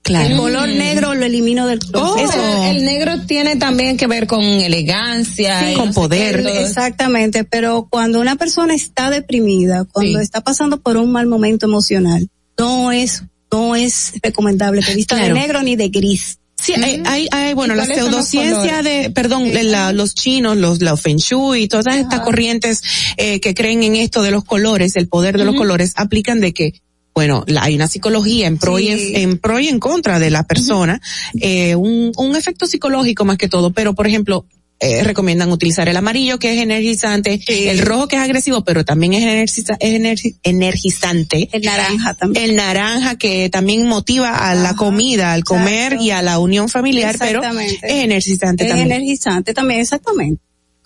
Claro. 0.02 0.26
El 0.28 0.36
color 0.36 0.68
negro 0.68 1.14
lo 1.14 1.24
elimino 1.26 1.66
del. 1.66 1.80
Eso, 1.80 2.64
el 2.70 2.84
negro 2.84 3.22
tiene 3.26 3.56
también 3.56 3.96
que 3.96 4.06
ver 4.06 4.28
con 4.28 4.40
elegancia. 4.40 5.60
no 5.62 5.66
qué, 5.66 6.28
El- 6.28 6.42
todo 6.44 6.48
eso. 6.54 6.60
Exactamente, 6.68 7.42
pero 7.42 7.88
cuando 7.90 8.20
una 8.20 8.36
persona 8.36 8.72
está 8.74 9.10
deprimida, 9.10 9.84
cuando 9.84 10.18
Sí. 10.20 10.24
está 10.24 10.42
pasando 10.42 10.80
por 10.80 10.96
un 10.96 11.10
mal 11.10 11.26
momento 11.26 11.66
emocional, 11.66 12.28
no 12.56 12.92
es, 12.92 13.24
no 13.56 13.74
es 13.76 14.12
recomendable 14.22 14.82
que 14.82 14.94
vista 14.94 15.16
Claro. 15.16 15.34
de 15.34 15.40
negro 15.40 15.62
ni 15.62 15.76
de 15.76 15.88
gris. 15.88 16.38
Sí, 16.58 16.72
hay, 16.74 17.02
hay, 17.04 17.28
hay, 17.32 17.54
bueno, 17.54 17.74
¿Y 17.74 17.76
la 17.76 17.84
pseudociencia 17.86 18.82
de, 18.82 19.10
perdón, 19.10 19.50
la- 19.70 19.92
los 19.92 20.14
chinos, 20.14 20.56
los, 20.56 20.80
la 20.82 20.96
feng 20.96 21.16
shui 21.18 21.68
todas 21.68 21.94
estas 21.96 22.20
corrientes 22.20 22.82
eh, 23.18 23.40
que 23.40 23.54
creen 23.54 23.82
en 23.82 23.94
esto 23.96 24.22
de 24.22 24.30
los 24.30 24.42
colores, 24.44 24.96
el 24.96 25.06
poder 25.08 25.36
de 25.38 25.44
los 25.44 25.54
colores, 25.54 25.92
aplican 25.96 26.40
de 26.40 26.52
que, 26.54 26.80
bueno, 27.14 27.44
la- 27.46 27.62
hay 27.64 27.74
una 27.74 27.88
psicología 27.88 28.46
en 28.46 28.56
pro, 28.58 28.78
y 28.78 28.88
en, 28.88 29.16
en 29.16 29.38
pro 29.38 29.60
y 29.60 29.68
en 29.68 29.78
contra 29.78 30.18
de 30.18 30.30
la 30.30 30.44
persona, 30.44 31.00
eh, 31.40 31.74
un, 31.74 32.12
un 32.16 32.36
efecto 32.36 32.66
psicológico 32.66 33.24
más 33.26 33.36
que 33.36 33.48
todo, 33.48 33.72
pero 33.72 33.94
por 33.94 34.06
ejemplo, 34.06 34.46
eh, 34.78 35.02
recomiendan 35.04 35.50
utilizar 35.52 35.88
el 35.88 35.96
amarillo 35.96 36.38
que 36.38 36.52
es 36.54 36.60
energizante, 36.62 37.40
el 37.48 37.78
rojo 37.78 38.08
que 38.08 38.16
es 38.16 38.22
agresivo, 38.22 38.62
pero 38.62 38.84
también 38.84 39.14
es, 39.14 39.24
energiza- 39.24 39.76
es 39.80 40.00
energi- 40.00 40.36
energizante. 40.42 41.48
El 41.52 41.62
naranja 41.62 42.14
también. 42.14 42.44
El 42.50 42.56
naranja 42.56 43.16
que 43.16 43.48
también 43.48 43.86
motiva 43.86 44.50
a 44.50 44.54
la 44.54 44.74
comida, 44.76 45.32
al 45.32 45.44
comer 45.44 45.96
y 46.00 46.10
a 46.10 46.20
la 46.22 46.38
unión 46.38 46.68
familiar, 46.68 47.16
pero 47.18 47.40
es 47.42 47.82
energizante 47.82 48.64
es 48.64 48.70
también. 48.70 48.92
energizante 48.92 49.54
también, 49.54 49.80
exactamente. 49.80 50.42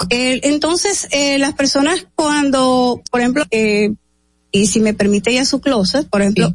Entonces, 0.09 1.09
eh, 1.10 1.39
las 1.39 1.52
personas 1.55 2.07
cuando, 2.15 3.02
por 3.10 3.20
ejemplo, 3.20 3.44
eh, 3.51 3.91
y 4.52 4.67
si 4.67 4.81
me 4.81 4.94
permite 4.94 5.33
ya 5.33 5.44
su 5.44 5.60
closet, 5.60 6.09
por 6.09 6.23
ejemplo, 6.23 6.55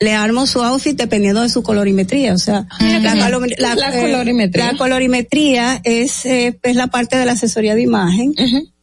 le 0.00 0.14
armo 0.14 0.46
su 0.46 0.62
outfit 0.62 0.96
dependiendo 0.96 1.42
de 1.42 1.48
su 1.50 1.62
colorimetría, 1.62 2.32
o 2.34 2.38
sea, 2.38 2.66
la, 2.80 3.00
calo- 3.02 3.40
La 3.58 3.74
eh, 3.74 4.00
colorimetría. 4.00 4.72
la 4.72 4.78
colorimetría 4.78 5.80
es, 5.84 6.24
eh, 6.26 6.58
es 6.62 6.74
la 6.76 6.86
parte 6.88 7.16
de 7.16 7.26
la 7.26 7.32
asesoría 7.32 7.74
de 7.74 7.82
imagen 7.82 8.32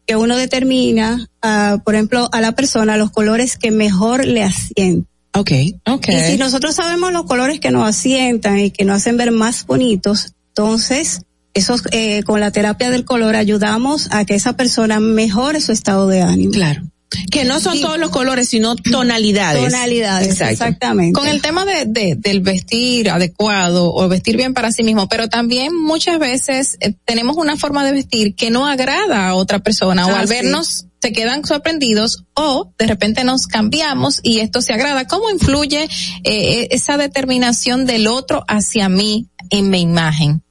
que 0.06 0.16
uno 0.16 0.38
determina, 0.38 1.28
ah, 1.42 1.80
por 1.84 1.96
ejemplo, 1.96 2.30
a 2.32 2.40
la 2.40 2.54
persona 2.54 2.96
los 2.98 3.12
colores 3.12 3.58
que 3.58 3.72
mejor 3.72 4.26
le 4.26 4.44
asientan. 4.44 5.08
Okay. 5.34 5.76
Okay. 5.86 6.16
Y 6.16 6.32
si 6.32 6.38
nosotros 6.38 6.74
sabemos 6.76 7.12
los 7.12 7.26
colores 7.26 7.60
que 7.60 7.70
nos 7.72 7.88
asientan 7.88 8.58
y 8.60 8.72
que 8.72 8.86
nos 8.86 8.98
hacen 8.98 9.18
ver 9.18 9.32
más 9.32 9.66
bonitos, 9.68 10.34
entonces, 10.50 11.22
esos, 11.54 11.82
eh, 11.92 12.24
con 12.24 12.40
la 12.40 12.52
terapia 12.52 12.90
del 12.90 13.06
color 13.06 13.36
ayudamos 13.36 14.08
a 14.12 14.24
que 14.26 14.34
esa 14.36 14.54
persona 14.54 15.00
mejore 15.00 15.62
su 15.62 15.72
estado 15.72 16.08
de 16.08 16.22
ánimo. 16.22 16.52
Claro. 16.54 16.84
Que 17.32 17.46
no 17.46 17.60
son 17.62 17.80
todos 17.80 17.98
los 17.98 18.10
colores, 18.10 18.50
sino 18.50 18.76
tonalidades. 18.76 19.64
Tonalidades, 19.64 20.28
Exacto. 20.28 20.52
exactamente. 20.54 21.14
Con 21.18 21.28
el 21.28 21.42
tema 21.42 21.64
de, 21.66 21.86
de- 21.86 22.16
del 22.18 22.42
vestir 22.42 23.10
adecuado 23.10 23.94
o 23.94 24.08
vestir 24.10 24.36
bien 24.36 24.54
para 24.54 24.72
sí 24.74 24.84
mismo, 24.84 25.08
pero 25.08 25.30
también 25.30 25.74
muchas 25.76 26.20
veces 26.20 26.78
eh, 26.82 26.94
tenemos 27.06 27.38
una 27.38 27.56
forma 27.56 27.86
de 27.86 27.94
vestir 27.94 28.36
que 28.36 28.50
no 28.50 28.68
agrada 28.68 29.30
a 29.30 29.36
otra 29.36 29.60
persona 29.60 30.06
o 30.06 30.10
Ah, 30.10 30.20
al 30.20 30.28
sí. 30.28 30.34
vernos 30.34 30.86
se 31.02 31.14
quedan 31.14 31.46
sorprendidos 31.46 32.26
o 32.34 32.74
de 32.78 32.88
repente 32.88 33.24
nos 33.24 33.48
cambiamos 33.48 34.20
y 34.24 34.40
esto 34.40 34.62
se 34.62 34.74
agrada. 34.74 35.06
¿Cómo 35.08 35.30
influye 35.30 35.88
eh, 36.24 36.68
esa 36.72 36.98
determinación 36.98 37.86
del 37.86 38.08
otro 38.08 38.44
hacia 38.50 38.90
mí 38.90 39.28
en 39.50 39.70
mi 39.70 39.80
imagen? 39.82 40.42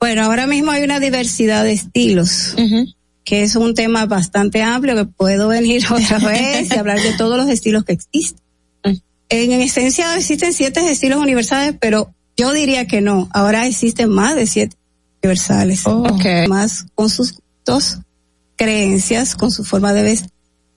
Bueno, 0.00 0.22
ahora 0.24 0.46
mismo 0.46 0.70
hay 0.70 0.82
una 0.84 1.00
diversidad 1.00 1.64
de 1.64 1.72
estilos, 1.72 2.54
que 3.24 3.42
es 3.42 3.56
un 3.56 3.74
tema 3.74 4.06
bastante 4.06 4.62
amplio 4.62 4.94
que 4.96 5.04
puedo 5.04 5.48
venir 5.48 5.84
otra 5.90 6.18
vez 6.18 6.70
y 6.70 6.78
hablar 6.78 7.00
de 7.00 7.16
todos 7.16 7.36
los 7.36 7.48
estilos 7.48 7.84
que 7.84 7.92
existen. 7.92 8.42
En, 9.28 9.52
esencia 9.52 10.14
existen 10.16 10.52
siete 10.52 10.90
estilos 10.90 11.18
universales, 11.18 11.74
pero 11.80 12.14
yo 12.36 12.52
diría 12.52 12.86
que 12.86 13.00
no. 13.00 13.28
Ahora 13.32 13.66
existen 13.66 14.10
más 14.10 14.36
de 14.36 14.46
siete 14.46 14.76
universales. 15.22 15.84
Más 16.48 16.86
con 16.94 17.08
sus 17.08 17.32
gustos, 17.32 17.98
creencias, 18.56 19.34
con 19.34 19.50
su 19.50 19.64
forma 19.64 19.94
de 19.94 20.02
vestir. 20.02 20.30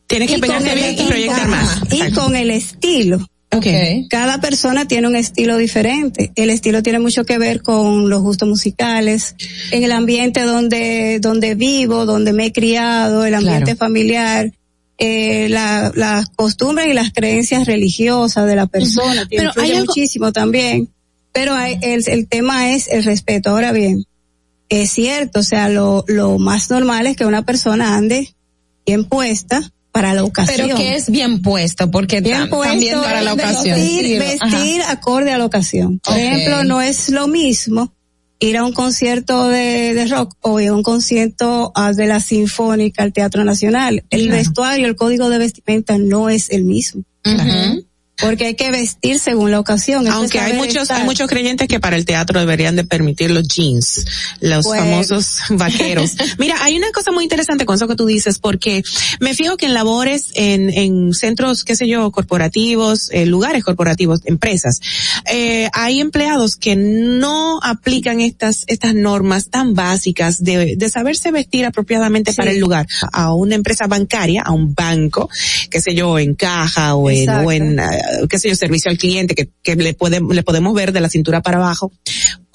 Tienes 0.07 0.29
que 0.31 0.39
pegarte 0.39 0.73
bien 0.73 0.95
y 0.97 1.07
proyectar 1.07 1.47
más. 1.47 1.81
Y 1.91 1.95
Exacto. 1.95 2.21
con 2.21 2.35
el 2.35 2.51
estilo. 2.51 3.25
Okay. 3.57 4.07
Cada 4.09 4.39
persona 4.39 4.87
tiene 4.87 5.07
un 5.07 5.15
estilo 5.15 5.57
diferente. 5.57 6.31
El 6.35 6.49
estilo 6.49 6.83
tiene 6.83 6.99
mucho 6.99 7.25
que 7.25 7.37
ver 7.37 7.61
con 7.61 8.09
los 8.09 8.21
gustos 8.21 8.47
musicales, 8.49 9.35
en 9.71 9.83
el 9.83 9.91
ambiente 9.91 10.41
donde, 10.41 11.19
donde 11.19 11.55
vivo, 11.55 12.05
donde 12.05 12.33
me 12.33 12.47
he 12.47 12.51
criado, 12.53 13.25
el 13.25 13.33
ambiente 13.35 13.75
familiar, 13.75 14.51
eh, 14.97 15.47
la, 15.49 15.91
las 15.95 16.29
costumbres 16.29 16.87
y 16.87 16.93
las 16.93 17.11
creencias 17.13 17.65
religiosas 17.67 18.45
de 18.47 18.55
la 18.55 18.67
persona. 18.67 19.21
Ujú. 19.21 19.29
que 19.29 19.37
Pero 19.37 19.51
hay 19.57 19.71
algo- 19.71 19.85
muchísimo 19.85 20.31
también. 20.31 20.89
Pero 21.33 21.53
hay- 21.53 21.77
el, 21.81 22.03
el 22.07 22.27
tema 22.27 22.73
es 22.73 22.87
el 22.87 23.03
respeto. 23.03 23.49
Ahora 23.49 23.71
bien, 23.71 24.05
es 24.69 24.89
cierto, 24.91 25.41
o 25.41 25.43
sea, 25.43 25.69
lo, 25.69 26.05
lo 26.07 26.37
más 26.39 26.69
normal 26.71 27.07
es 27.07 27.15
que 27.17 27.25
una 27.25 27.45
persona 27.45 27.95
ande 27.95 28.33
bien 28.85 29.03
puesta 29.05 29.71
para 29.95 30.13
la 30.13 30.25
ocasión. 30.25 30.67
Pero 30.67 30.77
que 30.77 30.95
es 30.95 31.09
bien 31.09 31.41
puesto, 31.41 31.89
porque 31.89 32.19
Bien 32.19 32.41
tam- 32.43 32.49
puesto 32.49 32.69
también 32.69 33.01
para 33.01 33.21
la 33.21 33.31
ocasión. 33.33 33.79
Vestir, 33.79 34.19
vestir 34.19 34.81
acorde 34.89 35.31
a 35.31 35.37
la 35.37 35.45
ocasión. 35.45 35.99
Por 35.99 36.17
ejemplo, 36.17 36.65
no 36.65 36.81
es 36.81 37.07
lo 37.07 37.29
mismo 37.29 37.93
ir 38.39 38.57
a 38.57 38.65
un 38.65 38.73
concierto 38.73 39.47
de, 39.47 39.93
de 39.93 40.05
rock 40.07 40.35
o 40.41 40.59
ir 40.59 40.67
a 40.67 40.73
un 40.73 40.83
concierto 40.83 41.71
ah, 41.75 41.93
de 41.93 42.07
la 42.07 42.19
Sinfónica 42.19 43.03
al 43.03 43.13
Teatro 43.13 43.45
Nacional. 43.45 44.03
El 44.09 44.27
vestuario, 44.27 44.85
el 44.85 44.97
código 44.97 45.29
de 45.29 45.37
vestimenta 45.37 45.97
no 45.97 46.29
es 46.29 46.49
el 46.49 46.65
mismo. 46.65 47.03
Porque 48.17 48.45
hay 48.45 48.55
que 48.55 48.71
vestir 48.71 49.19
según 49.19 49.51
la 49.51 49.59
ocasión. 49.59 50.07
Eso 50.07 50.15
Aunque 50.15 50.39
hay 50.39 50.53
muchos, 50.53 50.83
estar. 50.83 50.99
hay 51.01 51.03
muchos 51.05 51.27
creyentes 51.29 51.67
que 51.67 51.79
para 51.79 51.97
el 51.97 52.05
teatro 52.05 52.39
deberían 52.39 52.75
de 52.75 52.83
permitir 52.85 53.31
los 53.31 53.47
jeans, 53.47 54.05
los 54.39 54.63
Bueno. 54.65 54.83
famosos 54.83 55.37
vaqueros. 55.49 56.13
Mira, 56.37 56.55
hay 56.61 56.77
una 56.77 56.91
cosa 56.91 57.11
muy 57.11 57.23
interesante 57.23 57.65
con 57.65 57.75
eso 57.75 57.87
que 57.87 57.95
tú 57.95 58.05
dices, 58.05 58.39
porque 58.39 58.83
me 59.19 59.33
fijo 59.33 59.57
que 59.57 59.65
en 59.65 59.73
labores, 59.73 60.27
en, 60.35 60.69
en 60.69 61.13
centros, 61.13 61.63
qué 61.63 61.75
sé 61.75 61.87
yo, 61.87 62.09
corporativos, 62.11 63.09
eh, 63.11 63.25
lugares 63.25 63.63
corporativos, 63.63 64.21
empresas, 64.25 64.79
eh, 65.31 65.69
hay 65.73 65.99
empleados 65.99 66.55
que 66.55 66.75
no 66.75 67.59
aplican 67.61 68.21
estas, 68.21 68.63
estas 68.67 68.95
normas 68.95 69.49
tan 69.49 69.73
básicas 69.73 70.43
de, 70.43 70.75
de 70.77 70.89
saberse 70.89 71.31
vestir 71.31 71.65
apropiadamente 71.65 72.33
para 72.33 72.51
el 72.51 72.59
lugar. 72.59 72.87
A 73.11 73.33
una 73.33 73.55
empresa 73.55 73.87
bancaria, 73.87 74.41
a 74.41 74.51
un 74.51 74.73
banco, 74.73 75.29
qué 75.69 75.81
sé 75.81 75.93
yo, 75.95 76.17
en 76.17 76.35
caja 76.35 76.95
o 76.95 77.09
en, 77.09 77.29
o 77.29 77.51
en 77.51 77.79
qué 78.29 78.39
sé 78.39 78.49
yo, 78.49 78.55
servicio 78.55 78.91
al 78.91 78.97
cliente 78.97 79.35
que, 79.35 79.49
que 79.61 79.75
le, 79.75 79.93
podemos 79.93 80.33
le 80.35 80.43
podemos 80.43 80.73
ver 80.73 80.91
de 80.91 81.01
la 81.01 81.09
cintura 81.09 81.41
para 81.41 81.57
abajo, 81.57 81.91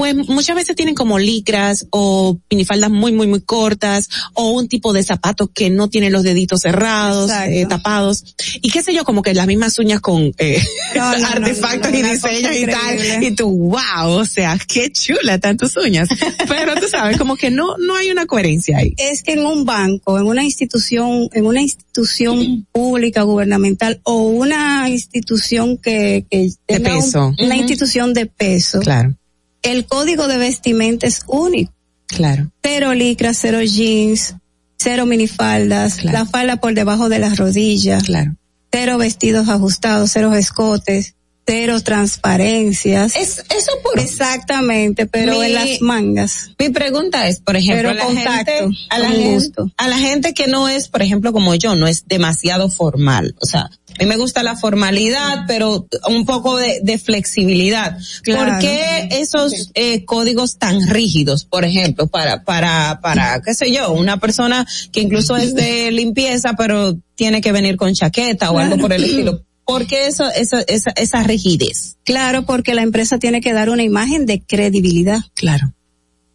pues 0.00 0.16
muchas 0.30 0.56
veces 0.56 0.74
tienen 0.76 0.94
como 0.94 1.18
licras 1.18 1.86
o 1.90 2.38
minifaldas 2.50 2.90
muy, 2.90 3.12
muy, 3.12 3.26
muy 3.26 3.42
cortas 3.42 4.08
o 4.32 4.52
un 4.52 4.66
tipo 4.66 4.94
de 4.94 5.02
zapatos 5.02 5.50
que 5.52 5.68
no 5.68 5.90
tienen 5.90 6.10
los 6.10 6.22
deditos 6.22 6.62
cerrados, 6.62 7.30
eh, 7.30 7.66
tapados 7.68 8.24
y 8.62 8.70
qué 8.70 8.82
sé 8.82 8.94
yo, 8.94 9.04
como 9.04 9.20
que 9.20 9.34
las 9.34 9.46
mismas 9.46 9.78
uñas 9.78 10.00
con 10.00 10.32
eh, 10.38 10.62
No, 10.96 11.12
no, 11.12 11.18
no, 11.18 11.26
artefactos 11.26 11.92
no, 11.92 11.98
y 11.98 12.02
diseños 12.02 12.56
y 12.56 12.64
tal. 12.64 13.22
Y 13.24 13.30
tú, 13.32 13.50
wow, 13.50 14.08
o 14.12 14.24
sea, 14.24 14.58
qué 14.66 14.90
chula 14.90 15.34
están 15.34 15.58
tus 15.58 15.76
uñas. 15.76 16.08
Pero 16.48 16.74
tú 16.76 16.88
sabes, 16.88 17.18
como 17.18 17.36
que 17.36 17.50
no, 17.50 17.76
no 17.76 17.94
hay 17.94 18.10
una 18.10 18.24
coherencia 18.24 18.78
ahí. 18.78 18.94
es 18.96 19.22
que 19.22 19.32
en 19.34 19.44
un 19.44 19.66
banco, 19.66 20.18
en 20.18 20.24
una 20.24 20.44
institución, 20.44 21.28
en 21.34 21.44
una 21.44 21.60
institución 21.60 22.66
pública, 22.72 23.20
gubernamental 23.22 24.00
o 24.04 24.22
una 24.22 24.88
institución 24.88 25.76
que, 25.76 26.24
que 26.30 26.48
un- 26.68 26.82
peso. 26.82 27.34
una 27.38 27.56
institución 27.56 28.14
de 28.14 28.24
peso. 28.24 28.80
Claro. 28.80 29.14
El 29.62 29.86
código 29.86 30.28
de 30.28 30.36
vestimenta 30.38 31.06
es 31.06 31.22
único. 31.26 31.72
Claro. 32.06 32.50
Cero 32.62 32.94
licras, 32.94 33.38
cero 33.40 33.60
jeans, 33.62 34.34
cero 34.78 35.06
minifaldas, 35.06 36.02
la 36.04 36.26
falda 36.26 36.56
por 36.56 36.74
debajo 36.74 37.08
de 37.08 37.18
las 37.20 37.38
rodillas. 37.38 38.02
Claro. 38.04 38.36
Cero 38.72 38.98
vestidos 38.98 39.48
ajustados, 39.48 40.10
cero 40.12 40.34
escotes, 40.34 41.14
cero 41.46 41.80
transparencias. 41.82 43.16
Es, 43.16 43.38
eso 43.54 43.72
por 43.82 43.98
Exactamente, 43.98 45.06
pero 45.06 45.38
Mi- 45.38 45.46
en 45.46 45.54
las 45.54 45.80
mangas. 45.80 46.50
Mi 46.58 46.68
pregunta 46.68 47.26
es, 47.28 47.40
por 47.40 47.56
ejemplo, 47.56 47.76
Pero 47.76 47.90
a 47.90 47.94
la, 47.94 48.04
contacto, 48.04 48.52
gente, 48.52 48.78
a, 48.90 48.98
la 48.98 49.08
con 49.08 49.16
gente, 49.16 49.34
gusto. 49.34 49.70
a 49.76 49.88
la 49.88 49.98
gente 49.98 50.34
que 50.34 50.46
no 50.46 50.68
es, 50.68 50.88
por 50.88 51.02
ejemplo, 51.02 51.32
como 51.32 51.54
yo, 51.54 51.74
no 51.74 51.86
es 51.86 52.06
demasiado 52.06 52.68
formal. 52.70 53.34
O 53.40 53.46
sea, 53.46 53.70
a 54.00 54.02
mí 54.02 54.08
me 54.08 54.16
gusta 54.16 54.42
la 54.42 54.56
formalidad, 54.56 55.44
pero 55.46 55.86
un 56.08 56.24
poco 56.24 56.56
de, 56.56 56.80
de 56.82 56.96
flexibilidad. 56.96 57.98
Claro. 58.22 58.52
¿Por 58.52 58.60
qué 58.60 59.08
esos 59.10 59.70
eh, 59.74 60.06
códigos 60.06 60.56
tan 60.56 60.88
rígidos, 60.88 61.44
por 61.44 61.66
ejemplo, 61.66 62.06
para, 62.06 62.42
para, 62.42 63.00
para, 63.02 63.42
qué 63.42 63.52
sé 63.52 63.70
yo, 63.70 63.92
una 63.92 64.18
persona 64.18 64.66
que 64.90 65.02
incluso 65.02 65.36
es 65.36 65.54
de 65.54 65.90
limpieza, 65.92 66.54
pero 66.56 66.96
tiene 67.14 67.42
que 67.42 67.52
venir 67.52 67.76
con 67.76 67.92
chaqueta 67.92 68.50
o 68.50 68.58
algo 68.58 68.78
por 68.78 68.94
el 68.94 69.04
estilo? 69.04 69.44
¿Por 69.66 69.86
qué 69.86 70.06
eso, 70.06 70.30
eso, 70.30 70.56
esa, 70.66 70.92
esa 70.96 71.22
rigidez? 71.22 71.98
Claro, 72.02 72.46
porque 72.46 72.74
la 72.74 72.82
empresa 72.82 73.18
tiene 73.18 73.42
que 73.42 73.52
dar 73.52 73.68
una 73.68 73.82
imagen 73.82 74.24
de 74.24 74.40
credibilidad. 74.40 75.20
Claro. 75.34 75.74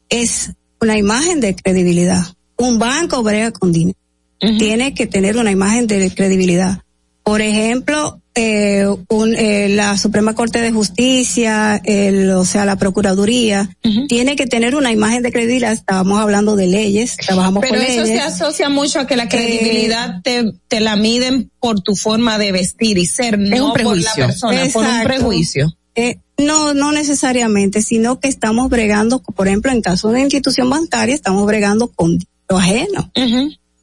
Es 0.09 0.51
una 0.79 0.99
imagen 0.99 1.39
de 1.39 1.55
credibilidad. 1.55 2.23
Un 2.57 2.77
banco 2.77 3.23
brega 3.23 3.49
con 3.49 3.71
dinero. 3.71 3.97
Tiene 4.39 4.93
que 4.93 5.07
tener 5.07 5.37
una 5.37 5.49
imagen 5.49 5.87
de 5.87 6.13
credibilidad. 6.13 6.84
Por 7.25 7.41
ejemplo, 7.41 8.21
eh, 8.35 8.85
un, 9.09 9.33
eh, 9.35 9.67
la 9.69 9.97
Suprema 9.97 10.35
Corte 10.35 10.61
de 10.61 10.71
Justicia, 10.71 11.81
el, 11.83 12.29
o 12.29 12.45
sea, 12.45 12.65
la 12.65 12.75
Procuraduría, 12.75 13.67
tiene 14.07 14.35
que 14.35 14.45
tener 14.45 14.75
una 14.75 14.91
imagen 14.91 15.23
de 15.23 15.31
credibilidad. 15.31 15.71
Estábamos 15.71 16.21
hablando 16.21 16.55
de 16.55 16.67
leyes, 16.67 17.17
trabajamos 17.17 17.61
Pero 17.61 17.75
con 17.79 17.83
eso 17.83 18.03
leyes. 18.03 18.19
se 18.19 18.23
asocia 18.23 18.69
mucho 18.69 18.99
a 18.99 19.07
que 19.07 19.15
la 19.15 19.27
credibilidad 19.27 20.21
te, 20.21 20.51
te 20.67 20.79
la 20.81 20.95
miden 20.97 21.49
por 21.59 21.81
tu 21.81 21.95
forma 21.95 22.37
de 22.37 22.51
vestir 22.51 22.99
y 22.99 23.07
ser, 23.07 23.33
Es 23.41 23.59
no 23.59 23.67
un 23.67 23.71
por 23.73 23.79
la 23.79 23.83
prejuicio. 24.13 24.25
persona, 24.27 24.61
por 24.71 24.85
un 24.85 25.03
prejuicio. 25.03 25.77
Eh, 25.95 26.17
no, 26.37 26.75
no 26.75 26.91
necesariamente, 26.91 27.81
sino 27.81 28.19
que 28.19 28.27
estamos 28.27 28.69
bregando, 28.69 29.19
por 29.19 29.47
ejemplo, 29.47 29.71
en 29.71 29.81
caso 29.81 30.09
de 30.09 30.13
una 30.15 30.23
institución 30.23 30.69
bancaria, 30.69 31.15
estamos 31.15 31.43
bregando 31.47 31.87
con 31.87 32.11
dinero 32.19 32.29
ajeno. 32.49 33.11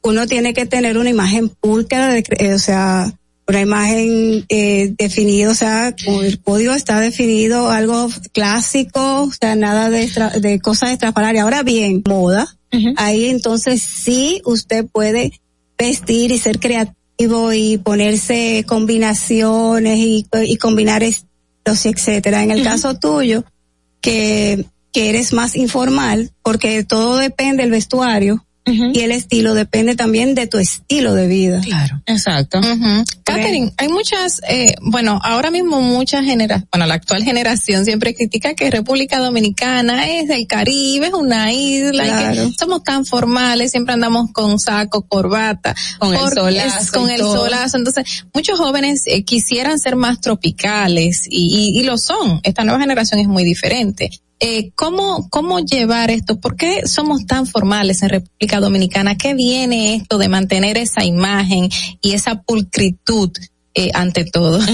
Uno 0.01 0.27
tiene 0.27 0.53
que 0.53 0.65
tener 0.65 0.97
una 0.97 1.09
imagen 1.09 1.49
pulcra, 1.49 2.07
de, 2.09 2.23
eh, 2.39 2.53
o 2.53 2.59
sea, 2.59 3.11
una 3.47 3.61
imagen 3.61 4.45
eh, 4.49 4.93
definida, 4.97 5.49
o 5.49 5.55
sea, 5.55 5.93
el 6.23 6.39
código 6.39 6.73
está 6.73 6.99
definido, 6.99 7.69
algo 7.69 8.07
clásico, 8.31 9.23
o 9.23 9.31
sea, 9.31 9.55
nada 9.55 9.89
de, 9.89 10.03
extra- 10.03 10.29
de 10.39 10.59
cosas 10.59 10.91
extrafalarias. 10.91 11.43
Ahora 11.43 11.63
bien, 11.63 12.01
moda, 12.07 12.47
ahí 12.97 13.25
entonces 13.25 13.81
sí 13.81 14.41
usted 14.45 14.85
puede 14.85 15.31
vestir 15.77 16.31
y 16.31 16.39
ser 16.39 16.59
creativo 16.59 17.53
y 17.53 17.77
ponerse 17.77 18.63
combinaciones 18.67 19.99
y, 19.99 20.25
y 20.45 20.57
combinar 20.57 21.03
estilos, 21.03 21.85
y 21.85 21.89
etcétera. 21.89 22.43
En 22.43 22.51
el 22.51 22.63
caso 22.63 22.95
tuyo, 22.95 23.43
que, 24.01 24.65
que 24.91 25.09
eres 25.09 25.33
más 25.33 25.55
informal, 25.55 26.31
porque 26.43 26.83
todo 26.83 27.17
depende 27.17 27.63
del 27.63 27.71
vestuario 27.71 28.45
y 28.65 28.99
el 29.01 29.11
estilo 29.11 29.53
depende 29.53 29.95
también 29.95 30.35
de 30.35 30.47
tu 30.47 30.57
estilo 30.57 31.13
de 31.13 31.27
vida. 31.27 31.59
Claro. 31.61 32.01
Exacto. 32.05 32.59
Ujú. 32.59 33.03
Catherine, 33.23 33.73
hay 33.77 33.89
muchas, 33.89 34.41
eh, 34.47 34.75
bueno, 34.81 35.19
ahora 35.23 35.51
mismo 35.51 35.81
muchas 35.81 36.23
generaciones, 36.23 36.69
bueno, 36.71 36.85
la 36.85 36.93
actual 36.93 37.23
generación 37.23 37.83
siempre 37.85 38.13
critica 38.15 38.53
que 38.53 38.69
República 38.71 39.19
Dominicana 39.19 40.07
es 40.09 40.27
del 40.27 40.47
Caribe, 40.47 41.07
es 41.07 41.13
una 41.13 41.51
isla, 41.51 42.03
Claro. 42.05 42.47
que 42.49 42.53
somos 42.57 42.83
tan 42.83 43.05
formales, 43.05 43.71
siempre 43.71 43.93
andamos 43.93 44.31
con 44.31 44.59
saco, 44.59 45.01
corbata, 45.07 45.75
Con 45.99 46.13
el 46.13 46.19
solazo 46.19 46.93
con 46.99 47.09
el 47.09 47.19
todo. 47.19 47.43
solazo. 47.45 47.77
Entonces, 47.77 48.25
muchos 48.33 48.57
jóvenes 48.59 49.03
eh, 49.07 49.23
quisieran 49.23 49.79
ser 49.79 49.95
más 49.95 50.21
tropicales 50.21 51.25
y, 51.29 51.73
y, 51.75 51.79
y 51.79 51.83
lo 51.83 51.97
son. 51.97 52.39
Esta 52.43 52.63
nueva 52.63 52.79
generación 52.79 53.19
es 53.19 53.27
muy 53.27 53.43
diferente. 53.43 54.09
Eh, 54.45 54.73
¿cómo, 54.75 55.29
¿Cómo 55.29 55.61
llevar 55.61 56.11
esto? 56.11 56.37
¿Por 56.37 56.57
qué 56.57 56.85
somos 56.85 57.25
tan 57.25 57.47
formales 57.47 58.03
en 58.03 58.09
República 58.09 58.59
Dominicana? 58.59 59.15
¿Qué 59.15 59.33
viene 59.33 59.95
esto 59.95 60.17
de 60.17 60.27
mantener 60.27 60.77
esa 60.77 61.05
imagen 61.05 61.69
y 62.01 62.11
esa 62.11 62.41
pulcritud 62.41 63.31
eh, 63.73 63.91
ante 63.93 64.25
todo? 64.25 64.59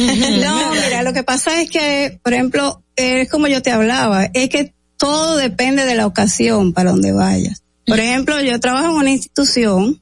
No, 0.44 0.72
mira, 0.72 1.04
lo 1.04 1.14
que 1.14 1.22
pasa 1.22 1.62
es 1.62 1.70
que, 1.70 2.20
por 2.24 2.34
ejemplo, 2.34 2.82
eh, 2.96 3.22
es 3.22 3.30
como 3.30 3.48
yo 3.48 3.62
te 3.62 3.70
hablaba, 3.70 4.26
es 4.34 4.50
que 4.50 4.74
todo 4.98 5.38
depende 5.38 5.86
de 5.86 5.94
la 5.94 6.08
ocasión 6.08 6.74
para 6.74 6.90
donde 6.90 7.12
vayas. 7.12 7.62
Por 7.86 8.00
ejemplo, 8.00 8.42
yo 8.42 8.60
trabajo 8.60 8.88
en 8.88 8.96
una 8.96 9.12
institución 9.12 10.02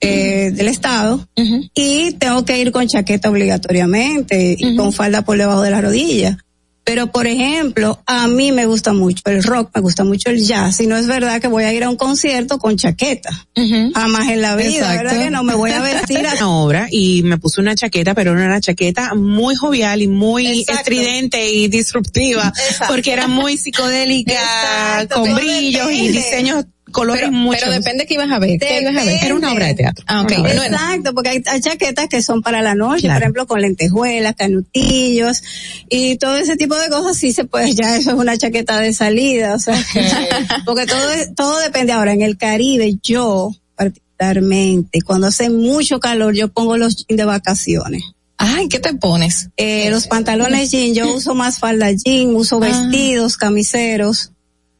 eh, 0.00 0.50
del 0.50 0.68
Estado 0.68 1.28
y 1.74 2.12
tengo 2.12 2.44
que 2.46 2.58
ir 2.58 2.72
con 2.72 2.86
chaqueta 2.86 3.28
obligatoriamente 3.28 4.56
y 4.58 4.76
con 4.76 4.94
falda 4.94 5.22
por 5.22 5.36
debajo 5.36 5.60
de 5.60 5.70
la 5.70 5.82
rodilla. 5.82 6.38
Pero, 6.84 7.10
por 7.10 7.26
ejemplo, 7.26 8.02
a 8.06 8.28
mí 8.28 8.52
me 8.52 8.66
gusta 8.66 8.92
mucho 8.92 9.22
el 9.26 9.42
rock, 9.42 9.70
me 9.74 9.80
gusta 9.80 10.04
mucho 10.04 10.28
el 10.28 10.44
jazz, 10.44 10.80
y 10.80 10.86
no 10.86 10.96
es 10.96 11.06
verdad 11.06 11.40
que 11.40 11.48
voy 11.48 11.64
a 11.64 11.72
ir 11.72 11.82
a 11.82 11.88
un 11.88 11.96
concierto 11.96 12.58
con 12.58 12.76
chaqueta. 12.76 13.30
Jamás 13.94 14.28
en 14.28 14.42
la 14.42 14.54
vida, 14.54 14.68
Exacto. 14.68 15.04
¿verdad 15.04 15.24
que 15.24 15.30
no? 15.30 15.42
Me 15.42 15.54
voy 15.54 15.70
a 15.70 15.80
vestir 15.80 16.26
a... 16.26 16.34
una 16.34 16.50
obra 16.50 16.88
y 16.90 17.22
me 17.22 17.38
puse 17.38 17.62
una 17.62 17.74
chaqueta, 17.74 18.14
pero 18.14 18.32
era 18.32 18.44
una 18.44 18.60
chaqueta 18.60 19.14
muy 19.14 19.54
jovial 19.54 20.02
y 20.02 20.08
muy 20.08 20.64
estridente 20.68 21.50
y 21.50 21.68
disruptiva, 21.68 22.52
porque 22.86 23.12
era 23.12 23.28
muy 23.28 23.56
psicodélica, 23.56 24.34
Exacto, 24.34 25.20
con 25.22 25.34
brillos 25.34 25.90
y 25.90 26.08
diseños, 26.08 26.66
colores 26.94 27.24
Pero, 27.24 27.32
muchos. 27.32 27.60
pero 27.60 27.72
depende 27.72 28.06
qué 28.06 28.14
ibas 28.14 28.30
a 28.30 28.38
ver. 28.38 28.58
¿Qué 28.58 28.80
ibas 28.80 28.96
a 28.96 29.04
ver? 29.04 29.18
Era 29.22 29.34
una 29.34 29.52
obra 29.52 29.66
de 29.66 29.74
teatro. 29.74 30.02
Ah, 30.08 30.22
ok. 30.22 30.30
Una 30.30 30.40
obra. 30.40 30.54
Bueno, 30.54 30.76
Exacto, 30.76 31.12
porque 31.14 31.28
hay, 31.28 31.42
hay 31.46 31.60
chaquetas 31.60 32.08
que 32.08 32.22
son 32.22 32.40
para 32.40 32.62
la 32.62 32.74
noche, 32.74 33.02
Claro. 33.02 33.16
por 33.16 33.22
ejemplo, 33.22 33.46
con 33.46 33.60
lentejuelas, 33.60 34.34
canutillos 34.36 35.42
y 35.90 36.16
todo 36.16 36.36
ese 36.38 36.56
tipo 36.56 36.74
de 36.76 36.88
cosas, 36.88 37.16
sí 37.18 37.32
se 37.34 37.44
puede, 37.44 37.72
ya 37.74 37.96
eso 37.96 38.12
es 38.12 38.16
una 38.16 38.38
chaqueta 38.38 38.78
de 38.80 38.94
salida, 38.94 39.54
o 39.54 39.58
sea, 39.58 39.76
porque 40.64 40.86
todo, 40.86 41.10
es- 41.12 41.34
todo 41.34 41.58
depende 41.58 41.92
ahora. 41.92 42.12
En 42.14 42.22
el 42.22 42.38
Caribe, 42.38 42.94
yo 43.02 43.50
particularmente, 43.76 45.00
cuando 45.02 45.26
hace 45.26 45.50
mucho 45.50 46.00
calor, 46.00 46.34
yo 46.34 46.48
pongo 46.48 46.76
los 46.76 46.96
jeans 46.96 47.18
de 47.18 47.24
vacaciones. 47.24 48.02
Ay, 48.36 48.68
¿qué 48.68 48.80
te 48.80 48.92
pones? 48.94 49.48
Eh, 49.56 49.88
los 49.90 50.06
pantalones 50.06 50.70
jean, 50.70 50.94
yo 50.94 51.12
uso 51.14 51.34
más 51.34 51.58
falda 51.58 51.90
jean, 51.92 52.34
uso 52.34 52.56
Ah. 52.62 52.66
vestidos, 52.68 53.36
camiseros. 53.36 54.30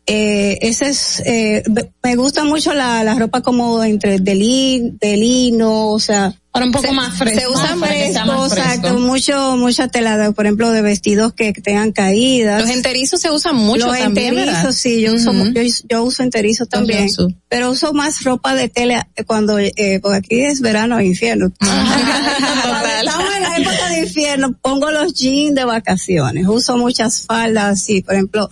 Eh, 0.07 0.58
ese 0.60 0.89
es, 0.91 1.23
eh, 1.24 1.62
me 2.02 2.16
gusta 2.16 2.44
mucho 2.44 2.74
la, 2.74 3.02
la 3.05 3.15
ropa 3.15 3.41
como 3.41 3.83
entre 3.83 4.18
de, 4.18 4.34
lin- 4.34 4.99
de 4.99 5.16
lino, 5.16 5.89
o 5.89 5.99
sea. 5.99 6.34
Para 6.52 6.66
un 6.66 6.73
poco 6.73 6.86
se- 6.89 6.92
más 6.92 7.16
fresco, 7.16 7.41
Se 7.41 7.49
usa 7.49 7.76
fresco, 7.76 8.44
exacto, 8.47 8.99
mucho, 9.00 9.57
mucha 9.57 9.89
tela, 9.89 10.31
por 10.33 10.44
ejemplo, 10.47 10.70
de 10.70 10.83
vestidos 10.83 11.33
que 11.33 11.52
tengan 11.55 11.91
caídas. 11.91 12.60
Los 12.60 12.70
enterizos 12.70 13.20
se 13.20 13.31
usan 13.33 13.57
mucho 13.57 13.86
Los 13.86 13.99
también, 13.99 14.34
¿verdad? 14.36 14.55
enterizos, 14.57 14.76
sí, 14.76 15.00
yo 15.00 15.15
uso, 15.15 15.33
yo, 15.33 15.62
yo 15.89 16.05
uso 16.05 16.23
enterizos 16.23 16.68
también, 16.68 17.08
pero 17.49 17.70
uso 17.70 17.92
más 17.94 18.23
ropa 18.23 18.55
de 18.55 18.68
tela 18.68 19.08
eh, 19.16 19.24
cuando, 19.24 19.58
eh, 19.58 19.99
porque 20.02 20.18
aquí 20.18 20.41
es 20.42 20.60
verano 20.60 20.99
e 20.99 21.07
infierno. 21.07 21.50
Cuando 21.58 22.89
estamos 23.02 23.34
en 23.36 23.42
la 23.42 23.57
época 23.57 23.89
de 23.89 24.00
infierno, 24.00 24.55
pongo 24.60 24.91
los 24.91 25.15
jeans 25.15 25.55
de 25.55 25.65
vacaciones, 25.65 26.47
uso 26.47 26.76
muchas 26.76 27.23
faldas, 27.23 27.81
sí, 27.83 28.02
por 28.02 28.15
ejemplo, 28.15 28.49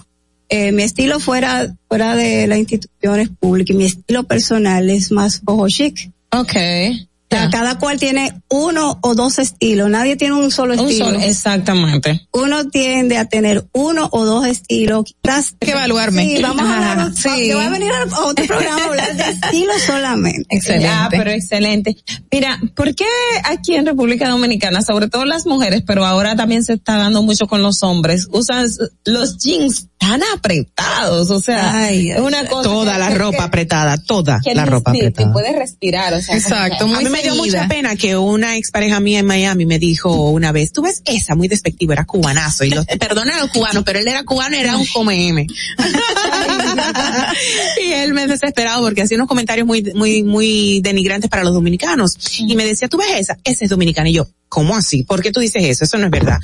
eh, 0.52 0.72
mi 0.72 0.82
estilo 0.82 1.18
fuera, 1.20 1.74
fuera 1.88 2.14
de 2.14 2.46
las 2.46 2.58
instituciones 2.58 3.28
públicas, 3.40 3.74
y 3.74 3.78
mi 3.78 3.86
estilo 3.86 4.24
personal 4.24 4.88
es 4.90 5.10
más 5.10 5.42
boho 5.42 5.66
chic. 5.68 6.10
Okay. 6.30 7.08
O 7.30 7.34
sea, 7.34 7.48
cada 7.48 7.78
cual 7.78 7.98
tiene 7.98 8.42
uno 8.50 8.98
o 9.00 9.14
dos 9.14 9.38
estilos, 9.38 9.88
nadie 9.88 10.16
tiene 10.16 10.34
un 10.34 10.50
solo 10.50 10.74
Un 10.74 10.80
estilo. 10.80 11.06
solo, 11.06 11.20
exactamente. 11.20 12.28
Uno 12.30 12.68
tiende 12.68 13.16
a 13.16 13.24
tener 13.24 13.64
uno 13.72 14.06
o 14.12 14.26
dos 14.26 14.46
estilos. 14.46 15.04
Quizás- 15.22 15.54
Hay 15.58 15.66
que 15.66 15.70
evaluarme. 15.70 16.26
Sí, 16.26 16.42
vamos 16.42 16.62
a 16.66 16.90
hablar, 16.90 17.12
sí. 17.16 17.48
yo 17.48 17.56
voy 17.56 17.64
a 17.64 17.70
venir 17.70 17.90
a 17.90 18.04
otro 18.26 18.44
programa 18.46 18.82
a 18.82 18.84
hablar 18.86 19.16
de 19.16 19.22
estilos 19.30 19.80
solamente. 19.86 20.44
Excelente. 20.50 20.88
Ah, 20.90 21.08
pero 21.10 21.30
excelente. 21.30 21.96
Mira, 22.30 22.60
¿por 22.74 22.94
qué 22.94 23.06
aquí 23.44 23.76
en 23.76 23.86
República 23.86 24.28
Dominicana, 24.28 24.82
sobre 24.82 25.08
todo 25.08 25.24
las 25.24 25.46
mujeres, 25.46 25.82
pero 25.86 26.04
ahora 26.04 26.36
también 26.36 26.62
se 26.64 26.74
está 26.74 26.98
dando 26.98 27.22
mucho 27.22 27.46
con 27.46 27.62
los 27.62 27.82
hombres, 27.82 28.28
usan 28.30 28.66
los 29.06 29.38
jeans 29.38 29.88
tan 30.02 30.20
apretados? 30.34 31.30
O 31.30 31.40
sea, 31.40 31.78
Ay, 31.84 32.10
es 32.10 32.18
una 32.18 32.44
cosa. 32.46 32.64
Toda 32.68 32.98
la 32.98 33.08
que- 33.08 33.14
ropa 33.14 33.44
apretada, 33.44 33.96
toda 33.98 34.40
que 34.44 34.52
la 34.52 34.66
ropa 34.66 34.90
apretada. 34.90 35.32
puedes 35.32 35.54
respirar, 35.54 36.12
o 36.14 36.20
sea. 36.20 36.36
Exacto, 36.36 36.88
muy 36.88 36.96
a 36.96 37.00
mí 37.02 37.08
me 37.08 37.22
dio 37.22 37.36
mucha 37.36 37.68
pena 37.68 37.94
que 37.94 38.16
una 38.16 38.56
expareja 38.56 38.98
mía 38.98 39.20
en 39.20 39.26
Miami 39.26 39.64
me 39.64 39.78
dijo 39.78 40.12
una 40.30 40.50
vez, 40.50 40.72
tú 40.72 40.82
ves 40.82 41.02
esa 41.04 41.36
muy 41.36 41.46
despectiva, 41.46 41.94
era 41.94 42.04
cubanazo. 42.04 42.64
Y 42.64 42.70
los, 42.70 42.84
perdona 42.86 43.36
a 43.36 43.40
los 43.42 43.50
cubanos, 43.50 43.84
pero 43.84 44.00
él 44.00 44.08
era 44.08 44.24
cubano 44.24 44.56
y 44.56 44.60
era 44.60 44.76
un 44.76 44.86
come 44.86 45.28
M. 45.28 45.46
y 47.86 47.92
él 47.92 48.14
me 48.14 48.26
desesperado 48.26 48.82
porque 48.82 49.02
hacía 49.02 49.16
unos 49.16 49.28
comentarios 49.28 49.66
muy, 49.66 49.82
muy, 49.94 50.22
muy 50.22 50.80
denigrantes 50.80 51.30
para 51.30 51.44
los 51.44 51.54
dominicanos. 51.54 52.16
Y 52.38 52.54
me 52.56 52.64
decía, 52.64 52.88
tú 52.88 52.98
ves 52.98 53.08
esa, 53.18 53.36
esa 53.44 53.64
es 53.64 53.70
dominicana. 53.70 54.08
Y 54.08 54.14
yo, 54.14 54.26
¿cómo 54.48 54.76
así? 54.76 55.02
¿Por 55.02 55.22
qué 55.22 55.32
tú 55.32 55.40
dices 55.40 55.64
eso? 55.64 55.84
Eso 55.84 55.98
no 55.98 56.04
es 56.04 56.10
verdad. 56.10 56.38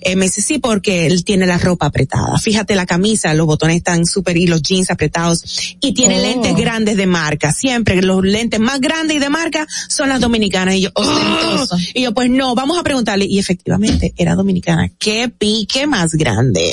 Eh, 0.00 0.16
me 0.16 0.26
dice, 0.26 0.42
sí, 0.42 0.58
porque 0.58 1.06
él 1.06 1.24
tiene 1.24 1.46
la 1.46 1.58
ropa 1.58 1.86
apretada. 1.86 2.36
Fíjate 2.38 2.74
la 2.74 2.86
camisa, 2.86 3.32
los 3.34 3.46
botones 3.46 3.76
están 3.76 4.04
súper 4.06 4.36
y 4.36 4.46
los 4.46 4.62
jeans 4.62 4.90
apretados. 4.90 5.76
Y 5.80 5.94
tiene 5.94 6.18
Oh. 6.18 6.22
lentes 6.22 6.54
grandes 6.56 6.96
de 6.96 7.06
marca. 7.06 7.52
Siempre 7.52 8.02
los 8.02 8.22
lentes 8.22 8.60
más 8.60 8.80
grandes 8.80 9.16
y 9.16 9.20
de 9.20 9.30
marca 9.30 9.66
son 9.88 10.08
las 10.08 10.20
dominicanas. 10.20 10.74
Y 10.74 10.82
yo, 10.82 10.90
oh. 10.94 11.66
y 11.94 12.02
yo, 12.02 12.12
pues 12.12 12.30
no, 12.30 12.54
vamos 12.54 12.78
a 12.78 12.82
preguntarle. 12.82 13.26
Y 13.26 13.38
efectivamente, 13.38 14.12
era 14.16 14.34
dominicana. 14.34 14.90
¿Qué 14.98 15.28
pique 15.28 15.86
más 15.86 16.12
grande? 16.14 16.70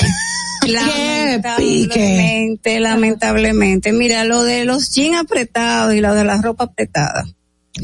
Lamentablemente, 0.67 2.79
lamentablemente. 2.79 3.91
Mira, 3.91 4.23
lo 4.23 4.43
de 4.43 4.65
los 4.65 4.91
jeans 4.91 5.17
apretados 5.17 5.93
y 5.93 6.01
lo 6.01 6.13
de 6.13 6.23
la 6.23 6.41
ropa 6.41 6.65
apretada. 6.65 7.25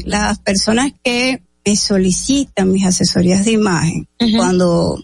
Las 0.04 0.38
personas 0.38 0.92
que 1.02 1.42
me 1.64 1.76
solicitan 1.76 2.72
mis 2.72 2.84
asesorías 2.84 3.44
de 3.44 3.52
imagen, 3.52 4.08
cuando 4.36 5.02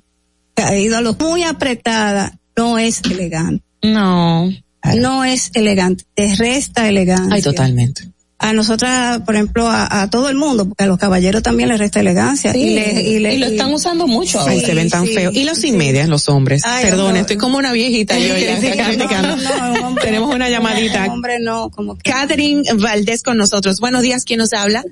ha 0.56 0.76
ido 0.76 0.96
a 0.96 1.00
los 1.00 1.18
muy 1.18 1.42
apretada, 1.42 2.38
no 2.56 2.78
es 2.78 3.02
elegante. 3.04 3.64
No. 3.82 4.50
No 4.96 5.24
es 5.24 5.50
elegante, 5.54 6.04
te 6.14 6.34
resta 6.36 6.88
elegancia. 6.88 7.34
Ay, 7.34 7.42
totalmente. 7.42 8.13
A 8.46 8.52
nosotras, 8.52 9.22
por 9.22 9.34
ejemplo, 9.36 9.66
a, 9.68 10.02
a 10.02 10.10
todo 10.10 10.28
el 10.28 10.36
mundo, 10.36 10.66
porque 10.68 10.84
a 10.84 10.86
los 10.86 10.98
caballeros 10.98 11.42
también 11.42 11.70
les 11.70 11.78
resta 11.78 12.00
elegancia. 12.00 12.52
Sí, 12.52 12.58
y, 12.60 12.74
le- 12.74 13.02
y, 13.02 13.18
le- 13.18 13.34
y 13.34 13.38
lo 13.38 13.46
están 13.46 13.72
usando 13.72 14.06
mucho 14.06 14.38
Ay, 14.46 14.60
se 14.60 14.74
ven 14.74 14.90
tan 14.90 15.06
sí, 15.06 15.14
feos. 15.14 15.34
Y 15.34 15.44
los 15.44 15.56
sin 15.56 15.78
medias, 15.78 16.08
los 16.10 16.28
hombres. 16.28 16.60
Ay, 16.66 16.84
Perdón, 16.84 17.14
no. 17.14 17.20
estoy 17.20 17.36
como 17.38 17.56
una 17.56 17.72
viejita 17.72 18.18
yo 18.18 18.36
ya. 18.36 18.56
Sí, 18.60 18.66
acá 18.68 18.88
no, 18.88 18.96
platicando. 18.96 19.36
no, 19.36 19.72
no, 19.80 19.86
hombre, 19.88 20.04
Tenemos 20.04 20.34
una 20.34 20.50
llamadita. 20.50 21.06
Hombre, 21.06 21.38
no, 21.40 21.70
como 21.70 21.96
que. 21.96 22.10
Catherine 22.10 22.62
Valdés 22.74 23.22
con 23.22 23.38
nosotros. 23.38 23.80
Buenos 23.80 24.02
días, 24.02 24.24
¿quién 24.24 24.38
nos 24.40 24.52
habla? 24.52 24.84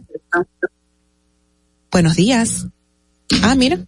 Buenos 1.91 2.17
días. 2.17 2.67
Ah, 3.43 3.55
mira. 3.55 3.79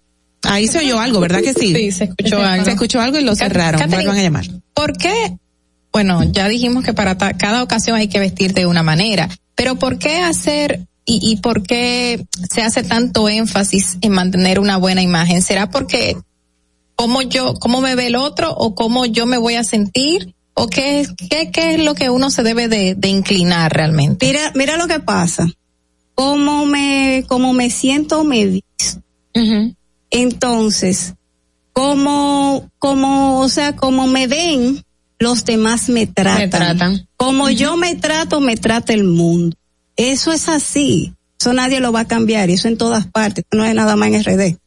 Ahí 0.42 0.68
se 0.68 0.78
oyó 0.80 1.00
algo, 1.00 1.20
¿verdad 1.20 1.40
que 1.40 1.54
sí? 1.54 1.74
Sí, 1.74 1.90
se 1.90 2.04
escuchó 2.04 2.42
algo. 2.42 2.64
Se 2.66 2.72
escuchó 2.72 3.00
algo 3.00 3.18
y 3.18 3.24
lo 3.24 3.34
cerraron. 3.34 3.80
Catherine, 3.80 3.96
Vuelvan 4.04 4.18
a 4.18 4.22
llamar. 4.22 4.44
¿Por 4.74 4.96
qué? 4.98 5.38
Bueno, 5.90 6.22
ya 6.24 6.48
dijimos 6.48 6.84
que 6.84 6.92
para 6.92 7.16
ta- 7.16 7.32
cada 7.38 7.62
ocasión 7.62 7.96
hay 7.96 8.08
que 8.08 8.18
vestir 8.18 8.52
de 8.52 8.66
una 8.66 8.82
manera, 8.82 9.30
pero 9.54 9.76
¿por 9.76 9.98
qué 9.98 10.18
hacer 10.18 10.86
y, 11.04 11.20
y 11.22 11.36
por 11.36 11.62
qué 11.62 12.26
se 12.50 12.62
hace 12.62 12.82
tanto 12.82 13.28
énfasis 13.28 13.98
en 14.00 14.12
mantener 14.12 14.58
una 14.58 14.76
buena 14.76 15.02
imagen? 15.02 15.42
¿Será 15.42 15.70
porque 15.70 16.16
cómo 16.96 17.22
yo, 17.22 17.54
cómo 17.54 17.80
me 17.80 17.94
ve 17.94 18.06
el 18.06 18.16
otro 18.16 18.52
o 18.52 18.74
cómo 18.74 19.06
yo 19.06 19.26
me 19.26 19.38
voy 19.38 19.54
a 19.54 19.64
sentir? 19.64 20.34
¿O 20.54 20.68
qué, 20.68 21.06
qué, 21.30 21.50
qué 21.50 21.74
es 21.74 21.84
lo 21.84 21.94
que 21.94 22.10
uno 22.10 22.30
se 22.30 22.44
debe 22.44 22.68
de, 22.68 22.94
de 22.94 23.08
inclinar 23.08 23.72
realmente? 23.72 24.26
Mira, 24.26 24.52
mira 24.54 24.76
lo 24.76 24.86
que 24.86 25.00
pasa. 25.00 25.50
Cómo 26.14 26.64
me, 26.64 27.24
cómo 27.26 27.52
me 27.52 27.70
siento, 27.70 28.22
me 28.22 28.46
visto. 28.46 29.02
Entonces, 30.10 31.14
como, 31.72 32.70
como, 32.78 33.40
o 33.40 33.48
sea, 33.48 33.74
como 33.74 34.06
me 34.06 34.28
ven, 34.28 34.83
los 35.18 35.44
demás 35.44 35.88
me 35.88 36.06
tratan. 36.06 36.38
Me 36.38 36.48
tratan. 36.48 37.08
Como 37.16 37.50
yo 37.50 37.76
me 37.76 37.94
trato, 37.94 38.40
me 38.40 38.56
trata 38.56 38.92
el 38.92 39.04
mundo. 39.04 39.56
Eso 39.96 40.32
es 40.32 40.48
así. 40.48 41.14
Eso 41.40 41.52
nadie 41.52 41.80
lo 41.80 41.92
va 41.92 42.00
a 42.00 42.08
cambiar 42.08 42.50
y 42.50 42.54
eso 42.54 42.68
en 42.68 42.78
todas 42.78 43.06
partes. 43.06 43.44
No 43.52 43.64
es 43.64 43.74
nada 43.74 43.96
más 43.96 44.08
en 44.08 44.22
RD. 44.22 44.58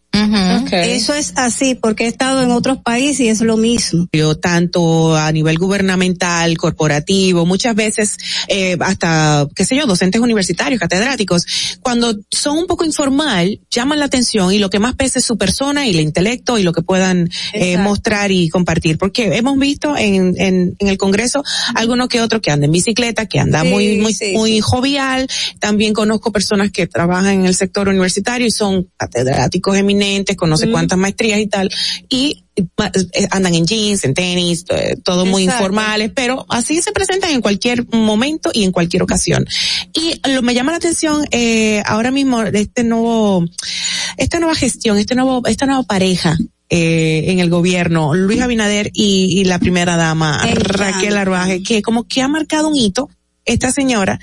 Eso 0.72 1.14
es 1.14 1.34
así 1.36 1.76
porque 1.76 2.06
he 2.06 2.08
estado 2.08 2.42
en 2.44 2.52
otros 2.52 2.80
países 2.80 3.20
y 3.22 3.30
es 3.30 3.42
lo 3.42 3.58
mismo. 3.58 4.08
Yo, 4.12 4.38
tanto 4.38 5.16
a 5.16 5.32
nivel 5.32 5.58
gubernamental, 5.58 6.58
corporativo, 6.58 7.46
muchas 7.46 7.76
veces 7.76 8.18
eh, 8.48 8.78
hasta, 8.80 9.48
qué 9.56 9.66
sé 9.66 9.76
yo, 9.76 9.86
docentes 9.86 10.22
universitarios, 10.22 10.80
catedráticos, 10.80 11.46
cuando 11.82 12.16
son 12.32 12.58
un 12.58 12.68
poco 12.68 12.86
informal, 12.86 13.60
llaman 13.70 14.00
la 14.00 14.06
atención 14.06 14.54
y 14.54 14.60
lo 14.60 14.70
que 14.70 14.80
más 14.80 14.96
pesa 14.96 15.20
es 15.20 15.26
su 15.26 15.38
persona 15.38 15.86
y 15.88 15.92
el 15.92 16.00
intelecto 16.00 16.58
y 16.58 16.64
lo 16.64 16.74
que 16.74 16.82
puedan 16.82 17.30
eh, 17.54 17.78
mostrar 17.78 18.32
y 18.32 18.50
compartir. 18.50 18.98
Porque 18.98 19.36
hemos 19.38 19.58
visto 19.58 19.98
en, 19.98 20.36
en, 20.38 20.76
en 20.80 20.88
el 20.88 20.98
Congreso 20.98 21.44
alguno 21.76 22.08
que 22.08 22.22
otro 22.22 22.42
que 22.42 22.52
anda 22.52 22.66
en 22.66 22.72
bicicleta, 22.72 23.26
que 23.26 23.40
anda 23.40 23.58
Sí, 23.62 23.70
muy, 23.70 23.98
muy, 23.98 24.14
sí, 24.14 24.34
muy 24.34 24.62
jovial. 24.62 25.28
También 25.60 25.94
conozco 25.94 26.32
personas 26.32 26.72
que 26.72 26.88
trabajan 26.88 27.42
en 27.42 27.46
el 27.46 27.56
sector 27.56 27.88
universitario 27.88 28.48
y 28.48 28.52
son 28.52 28.90
catedráticos 28.98 29.78
eminentes, 29.78 30.07
con 30.36 30.50
no 30.50 30.58
sé 30.58 30.70
cuántas 30.70 30.98
maestrías 30.98 31.40
y 31.40 31.48
tal. 31.48 31.70
Y 32.10 32.44
eh, 32.56 33.28
andan 33.32 33.54
en 33.54 33.66
jeans, 33.66 34.04
en 34.04 34.14
tenis, 34.14 34.66
eh, 34.70 34.96
todo 35.04 35.26
muy 35.26 35.44
Exacto. 35.44 35.64
informales, 35.64 36.12
pero 36.16 36.46
así 36.50 36.82
se 36.82 36.92
presentan 36.92 37.32
en 37.32 37.42
cualquier 37.42 37.86
momento 37.94 38.50
y 38.54 38.64
en 38.64 38.72
cualquier 38.72 39.04
ocasión. 39.04 39.46
Y 39.94 40.20
lo 40.30 40.42
me 40.42 40.54
llama 40.54 40.72
la 40.72 40.78
atención 40.78 41.26
eh, 41.32 41.82
ahora 41.86 42.12
mismo 42.12 42.42
este 42.42 42.84
nuevo, 42.84 43.46
esta 44.18 44.40
nueva 44.40 44.56
gestión, 44.56 44.98
este 44.98 45.16
nuevo, 45.16 45.42
esta 45.46 45.66
nueva 45.66 45.84
pareja. 45.84 46.38
Eh, 46.70 47.32
en 47.32 47.40
el 47.40 47.50
gobierno, 47.50 48.14
Luis 48.14 48.42
Abinader 48.42 48.92
y, 48.94 49.40
y 49.40 49.46
la 49.46 49.58
primera 49.58 49.96
dama. 49.96 50.46
Raquel 50.54 51.16
Arbaje, 51.16 51.64
que 51.64 51.82
como 51.82 52.04
que 52.04 52.22
ha 52.22 52.28
marcado 52.28 52.68
un 52.68 52.76
hito, 52.76 53.10
esta 53.46 53.72
señora, 53.72 54.20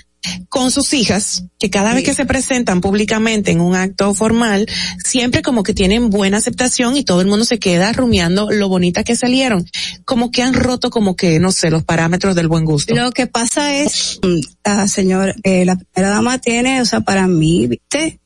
con 0.48 0.70
sus 0.70 0.92
hijas, 0.94 1.44
que 1.58 1.70
cada 1.70 1.94
vez 1.94 2.04
que 2.04 2.14
se 2.14 2.26
presentan 2.26 2.80
públicamente 2.80 3.50
en 3.50 3.60
un 3.60 3.74
acto 3.74 4.14
formal, 4.14 4.66
siempre 5.04 5.42
como 5.42 5.62
que 5.62 5.74
tienen 5.74 6.10
buena 6.10 6.38
aceptación 6.38 6.96
y 6.96 7.04
todo 7.04 7.20
el 7.20 7.26
mundo 7.26 7.44
se 7.44 7.58
queda 7.58 7.92
rumiando 7.92 8.50
lo 8.50 8.68
bonita 8.68 9.04
que 9.04 9.16
salieron. 9.16 9.66
Como 10.04 10.30
que 10.30 10.42
han 10.42 10.54
roto 10.54 10.90
como 10.90 11.16
que, 11.16 11.38
no 11.40 11.52
sé, 11.52 11.70
los 11.70 11.84
parámetros 11.84 12.34
del 12.34 12.48
buen 12.48 12.64
gusto. 12.64 12.94
Lo 12.94 13.12
que 13.12 13.26
pasa 13.26 13.74
es, 13.74 14.20
mm, 14.22 14.40
la 14.64 14.88
señora, 14.88 15.34
eh, 15.42 15.64
la 15.64 15.76
primera 15.76 16.14
dama 16.14 16.38
tiene, 16.38 16.80
o 16.80 16.84
sea, 16.84 17.00
para 17.00 17.26
mí, 17.26 17.66
viste, 17.66 18.20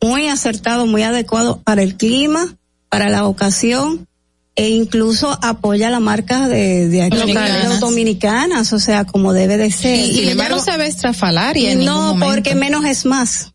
muy 0.00 0.28
acertado, 0.28 0.86
muy 0.86 1.02
adecuado 1.02 1.62
para 1.62 1.82
el 1.82 1.96
clima, 1.96 2.56
para 2.88 3.08
la 3.08 3.26
ocasión, 3.26 4.06
e 4.56 4.70
incluso 4.70 5.38
apoya 5.42 5.90
la 5.90 6.00
marca 6.00 6.48
de, 6.48 6.88
de 6.88 7.02
aquí, 7.02 7.16
Dominicanas. 7.18 7.80
dominicanas, 7.80 8.72
o 8.72 8.78
sea, 8.78 9.04
como 9.04 9.32
debe 9.34 9.58
de 9.58 9.70
ser. 9.70 9.98
Y, 10.00 10.20
y 10.20 10.28
ella 10.30 10.48
no 10.48 10.58
se 10.58 10.76
ve 10.78 10.86
estrafalaria 10.86 11.72
en 11.72 11.84
No, 11.84 12.16
porque 12.18 12.54
menos 12.54 12.84
es 12.86 13.04
más. 13.04 13.52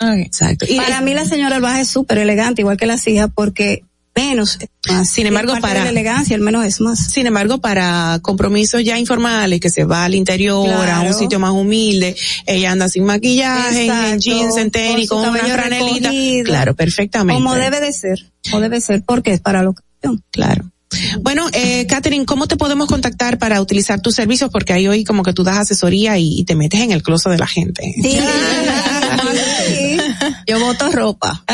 Exacto. 0.00 0.66
Y 0.68 0.76
Para 0.76 1.00
mí 1.00 1.14
la 1.14 1.24
señora 1.24 1.56
Albaje 1.56 1.80
es 1.82 1.88
súper 1.88 2.18
elegante, 2.18 2.60
igual 2.62 2.76
que 2.76 2.84
las 2.86 3.06
hijas, 3.06 3.30
porque 3.34 3.84
menos 4.14 4.58
es 4.60 4.68
más. 4.92 5.08
Sin 5.08 5.26
embargo, 5.26 5.54
para- 5.60 5.82
la 5.84 5.90
elegancia, 5.90 6.36
el 6.36 6.42
menos 6.42 6.64
es 6.66 6.80
más. 6.80 6.98
Sin 6.98 7.26
embargo, 7.26 7.58
para 7.58 8.18
compromisos 8.22 8.84
ya 8.84 8.98
informales, 8.98 9.60
que 9.60 9.70
se 9.70 9.84
va 9.84 10.04
al 10.04 10.14
interior, 10.14 10.68
a 10.68 11.00
un 11.00 11.14
sitio 11.14 11.38
más 11.40 11.52
humilde, 11.52 12.14
ella 12.46 12.72
anda 12.72 12.88
sin 12.88 13.04
maquillaje, 13.04 13.84
en 13.86 13.90
Exacto, 13.90 14.16
jeans, 14.18 14.56
en 14.58 14.70
tenis, 14.70 15.08
con 15.08 15.22
con, 15.22 15.30
una 15.30 15.40
franelita. 15.46 16.10
Claro, 16.44 16.74
perfectamente. 16.74 17.42
Como 17.42 17.54
debe 17.54 17.80
de 17.80 17.92
ser, 17.92 18.30
como 18.50 18.60
debe 18.60 18.80
ser, 18.80 19.02
porque 19.04 19.32
es 19.32 19.40
para 19.40 19.62
la 19.62 19.72
Claro. 20.30 20.70
Bueno, 21.20 21.48
eh, 21.52 21.86
Catherine, 21.86 22.24
¿cómo 22.24 22.46
te 22.46 22.56
podemos 22.56 22.86
contactar 22.86 23.38
para 23.38 23.60
utilizar 23.60 24.00
tus 24.00 24.14
servicios? 24.14 24.50
Porque 24.50 24.72
ahí 24.72 24.86
hoy 24.86 25.04
como 25.04 25.22
que 25.22 25.32
tú 25.32 25.42
das 25.42 25.58
asesoría 25.58 26.18
y, 26.18 26.38
y 26.38 26.44
te 26.44 26.54
metes 26.54 26.80
en 26.80 26.92
el 26.92 27.02
closet 27.02 27.32
de 27.32 27.38
la 27.38 27.46
gente. 27.46 27.94
Sí. 28.00 28.18
Sí. 29.94 30.26
Yo 30.46 30.60
voto 30.60 30.90
ropa. 30.90 31.44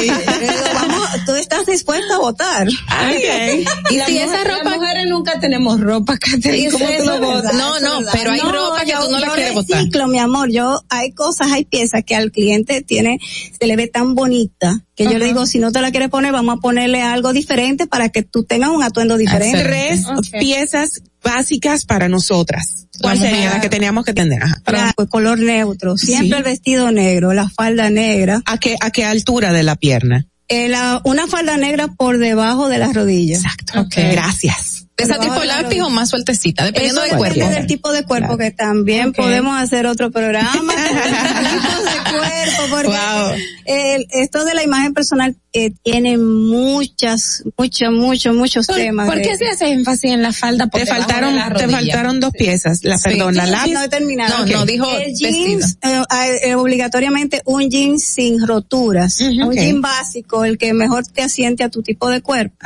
Digo, 0.00 0.14
vamos, 0.74 1.08
tú 1.26 1.34
estás 1.34 1.66
dispuesta 1.66 2.16
a 2.16 2.18
votar. 2.18 2.68
Y 2.68 4.00
si 4.00 4.18
esa 4.18 4.44
ropa 4.44 4.64
Las 4.64 4.76
mujeres 4.76 5.06
nunca 5.08 5.40
tenemos 5.40 5.80
ropa, 5.80 6.16
Catherine. 6.18 6.70
¿Cómo 6.70 6.86
tú 6.86 7.04
lo 7.04 7.20
votas? 7.20 7.54
No, 7.54 7.80
no, 7.80 8.00
pero 8.12 8.32
hay 8.32 8.40
ropa 8.40 8.84
que 8.84 8.92
yo, 8.92 9.04
tú 9.04 9.10
no 9.10 9.18
la 9.18 9.28
quieres 9.32 9.54
botar. 9.54 9.78
reciclo, 9.78 10.08
mi 10.08 10.18
amor. 10.18 10.50
Yo, 10.50 10.82
hay 10.88 11.12
cosas, 11.12 11.52
hay 11.52 11.64
piezas 11.64 12.02
que 12.04 12.14
al 12.14 12.30
cliente 12.30 12.82
tiene, 12.82 13.18
se 13.58 13.66
le 13.66 13.76
ve 13.76 13.88
tan 13.88 14.14
bonita 14.14 14.84
que 14.94 15.04
yo 15.04 15.18
le 15.18 15.24
digo, 15.24 15.46
si 15.46 15.58
no 15.58 15.72
te 15.72 15.80
la 15.80 15.90
quieres 15.90 16.10
poner, 16.10 16.30
vamos 16.30 16.58
a 16.58 16.60
ponerle 16.60 17.00
algo 17.00 17.32
diferente 17.32 17.86
para 17.86 18.10
que 18.10 18.22
tú 18.22 18.44
tengas 18.44 18.68
un 18.68 18.82
atuendo 18.82 19.16
diferente. 19.16 19.62
Tres 19.62 20.04
piezas 20.38 21.00
básicas 21.22 21.84
para 21.84 22.08
nosotras. 22.08 22.86
¿Cuál 23.00 23.16
Vamos 23.18 23.30
sería 23.30 23.50
la 23.50 23.60
que 23.60 23.68
teníamos 23.68 24.04
que 24.04 24.12
tener? 24.12 24.42
Ajá. 24.42 24.56
Blanco, 24.66 25.08
color 25.08 25.38
neutro, 25.38 25.96
siempre 25.96 26.28
Sí. 26.28 26.34
el 26.34 26.42
vestido 26.42 26.90
negro, 26.92 27.32
la 27.32 27.48
falda 27.48 27.88
negra, 27.90 28.42
¿A 28.44 28.58
qué, 28.58 28.76
a 28.80 28.90
qué 28.90 29.04
altura 29.04 29.52
de 29.52 29.62
la 29.62 29.76
pierna? 29.76 30.26
eh, 30.48 30.68
la- 30.68 31.00
una 31.04 31.26
falda 31.28 31.56
negra 31.56 31.86
por 31.88 32.18
debajo 32.18 32.68
de 32.68 32.78
las 32.78 32.92
rodillas. 32.92 33.44
Exacto. 33.44 33.86
Gracias. 33.96 34.86
¿De 34.96 35.04
esa 35.04 35.18
tipo 35.18 35.42
la 35.44 35.62
lápiz 35.62 35.80
o 35.80 35.88
más 35.88 36.10
sueltecita? 36.10 36.64
Dependiendo 36.64 37.02
Eso 37.02 37.08
del 37.14 37.18
depende 37.22 37.40
cuerpo. 37.40 37.56
del 37.56 37.66
tipo 37.66 37.92
de 37.92 38.02
cuerpo 38.04 38.36
que 38.36 38.50
también 38.50 39.12
podemos 39.14 39.58
hacer 39.58 39.86
otro 39.86 40.10
programa. 40.10 40.74
tipos 40.74 41.84
de 41.84 42.18
cuerpo, 42.18 42.62
porque 42.70 42.88
Wow. 42.88 43.32
el- 43.64 44.06
esto 44.10 44.44
de 44.44 44.54
la 44.54 44.62
imagen 44.62 44.92
personal 44.92 45.36
eh, 45.52 45.72
tiene 45.82 46.16
muchas, 46.16 47.42
muchos, 47.58 47.92
muchos, 47.92 48.34
muchos 48.36 48.66
¿Por, 48.66 48.76
temas. 48.76 49.06
por 49.08 49.16
de- 49.16 49.22
qué 49.22 49.36
se 49.36 49.46
hace 49.48 49.70
énfasis 49.72 50.12
en 50.12 50.22
la 50.22 50.32
falda? 50.32 50.66
Por 50.68 50.80
Te 50.80 50.86
faltaron, 50.86 51.34
te 51.56 51.68
faltaron 51.68 52.20
dos 52.20 52.32
piezas. 52.32 52.84
La, 52.84 52.98
perdón, 52.98 53.34
la 53.36 53.44
Sí, 53.46 53.50
lápiz. 53.50 53.72
no 53.72 53.82
he 53.82 53.88
terminado. 53.88 54.46
No, 54.46 54.52
no, 54.58 54.66
dijo 54.66 54.86
el 54.98 55.14
jeans, 55.14 55.76
eh, 55.82 56.02
eh, 56.44 56.54
obligatoriamente 56.54 57.42
un 57.44 57.68
jeans 57.70 58.04
sin 58.04 58.46
roturas. 58.46 59.20
Un 59.20 59.52
jean 59.52 59.80
básico, 59.80 60.44
el 60.44 60.56
que 60.58 60.72
mejor 60.72 61.04
te 61.06 61.22
asiente 61.22 61.64
a 61.64 61.68
tu 61.68 61.82
tipo 61.82 62.08
de 62.08 62.20
cuerpo. 62.20 62.56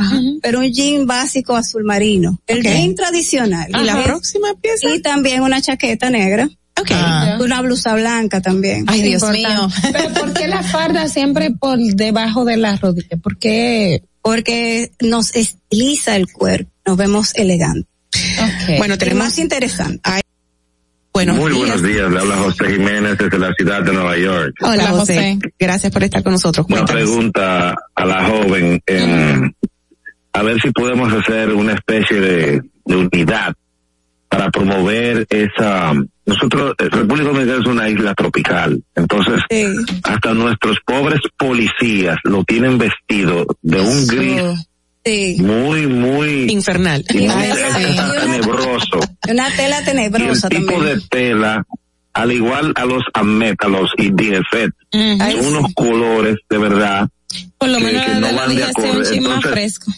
Pero 0.43 0.61
un 0.61 0.73
jean 0.73 1.07
básico 1.07 1.57
azul 1.57 1.85
marino. 1.85 2.41
El 2.47 2.63
jean 2.63 2.95
tradicional. 2.95 3.71
¿Y 3.71 3.85
la 3.85 4.03
próxima 4.03 4.49
pieza? 4.61 4.95
Y 4.95 5.01
también 5.01 5.43
una 5.43 5.61
chaqueta 5.61 6.11
negra. 6.11 6.49
Okay. 6.81 6.97
Ah. 6.99 7.39
Una 7.41 7.63
blusa 7.63 7.95
blanca 7.95 8.41
también. 8.41 8.85
Ay, 8.89 9.03
Dios 9.03 9.23
mío. 9.31 9.69
Pero 9.93 10.13
¿por 10.15 10.33
qué 10.33 10.49
la 10.49 10.63
farda 10.65 11.09
siempre 11.09 11.51
por 11.51 11.79
debajo 11.79 12.45
de 12.45 12.57
la 12.57 12.77
rodilla? 12.77 13.17
¿Por 13.23 13.39
qué? 13.39 14.03
Porque 14.23 14.91
nos 15.01 15.35
estiliza 15.37 16.17
el 16.17 16.27
cuerpo, 16.33 16.71
nos 16.87 16.97
vemos 16.97 17.35
elegantes. 17.37 17.87
Okay. 18.63 18.79
Bueno, 18.79 18.99
tenemos 18.99 19.25
más 19.25 19.39
interesante. 19.39 20.01
Bueno, 21.13 21.35
Muy 21.35 21.53
buenos 21.53 21.81
días, 21.81 22.11
le 22.11 22.19
habla 22.19 22.37
José 22.39 22.73
Jiménez 22.73 23.17
desde 23.17 23.39
la 23.39 23.53
ciudad 23.53 23.83
de 23.85 23.93
Nueva 23.93 24.17
York. 24.19 24.53
Hola, 24.63 24.89
José. 24.89 25.39
Gracias 25.57 25.93
por 25.93 26.03
estar 26.03 26.25
con 26.25 26.33
nosotros. 26.33 26.67
Una 26.69 26.85
pregunta 26.85 27.73
a 27.95 28.05
la 28.05 28.25
joven, 28.25 28.83
a 30.33 30.43
ver 30.43 30.61
si 30.61 30.73
podemos 30.73 31.13
hacer 31.13 31.53
una 31.53 31.75
especie 31.75 32.21
de, 32.21 32.63
de 32.85 32.97
unidad 32.97 33.55
para 34.35 34.51
promover 34.51 35.27
esa 35.31 35.93
nosotros, 36.27 36.75
eh, 36.79 36.89
República 36.91 37.29
Dominicana 37.29 37.61
es 37.61 37.67
una 37.67 37.89
isla 37.89 38.15
tropical, 38.15 38.83
entonces 38.97 39.41
hasta 40.03 40.35
nuestros 40.35 40.79
pobres 40.85 41.21
policías 41.37 42.17
lo 42.25 42.43
tienen 42.43 42.77
vestido 42.77 43.47
de 43.63 43.81
un 43.81 44.07
gris 44.09 44.43
muy, 45.39 45.87
muy 45.87 46.51
infernal, 46.51 47.05
tenebroso. 47.05 48.99
Una 49.29 49.55
tela 49.55 49.85
tenebrosa 49.85 50.49
y 50.51 50.57
el 50.57 50.67
tipo 50.67 50.83
de 50.83 51.01
tela, 51.09 51.65
al 52.15 52.33
igual 52.33 52.73
a 52.75 52.85
los 52.87 53.05
Amet, 53.13 53.63
a 53.63 53.69
los 53.69 53.93
unos 53.97 55.75
colores 55.75 56.39
de 56.51 56.59
verdad 56.59 57.09
Por 57.57 57.69
lo 57.69 57.79
menos 57.79 58.05
que, 58.05 58.15
no 58.15 58.35
van 58.35 58.57
de 58.57 58.65
acuerdo. 58.65 59.41
fresco 59.43 59.93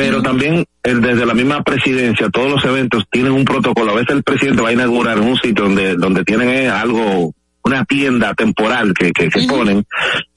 pero 0.00 0.22
también 0.22 0.64
el, 0.82 1.02
desde 1.02 1.26
la 1.26 1.34
misma 1.34 1.62
presidencia, 1.62 2.30
todos 2.30 2.50
los 2.50 2.64
eventos 2.64 3.04
tienen 3.10 3.32
un 3.32 3.44
protocolo. 3.44 3.92
A 3.92 3.96
veces 3.96 4.16
el 4.16 4.22
presidente 4.22 4.62
va 4.62 4.70
a 4.70 4.72
inaugurar 4.72 5.20
un 5.20 5.36
sitio 5.36 5.64
donde, 5.64 5.94
donde 5.94 6.24
tienen 6.24 6.48
eh, 6.48 6.68
algo, 6.70 7.34
una 7.64 7.84
tienda 7.84 8.32
temporal 8.32 8.94
que, 8.94 9.12
que, 9.12 9.30
se 9.30 9.46
ponen 9.46 9.84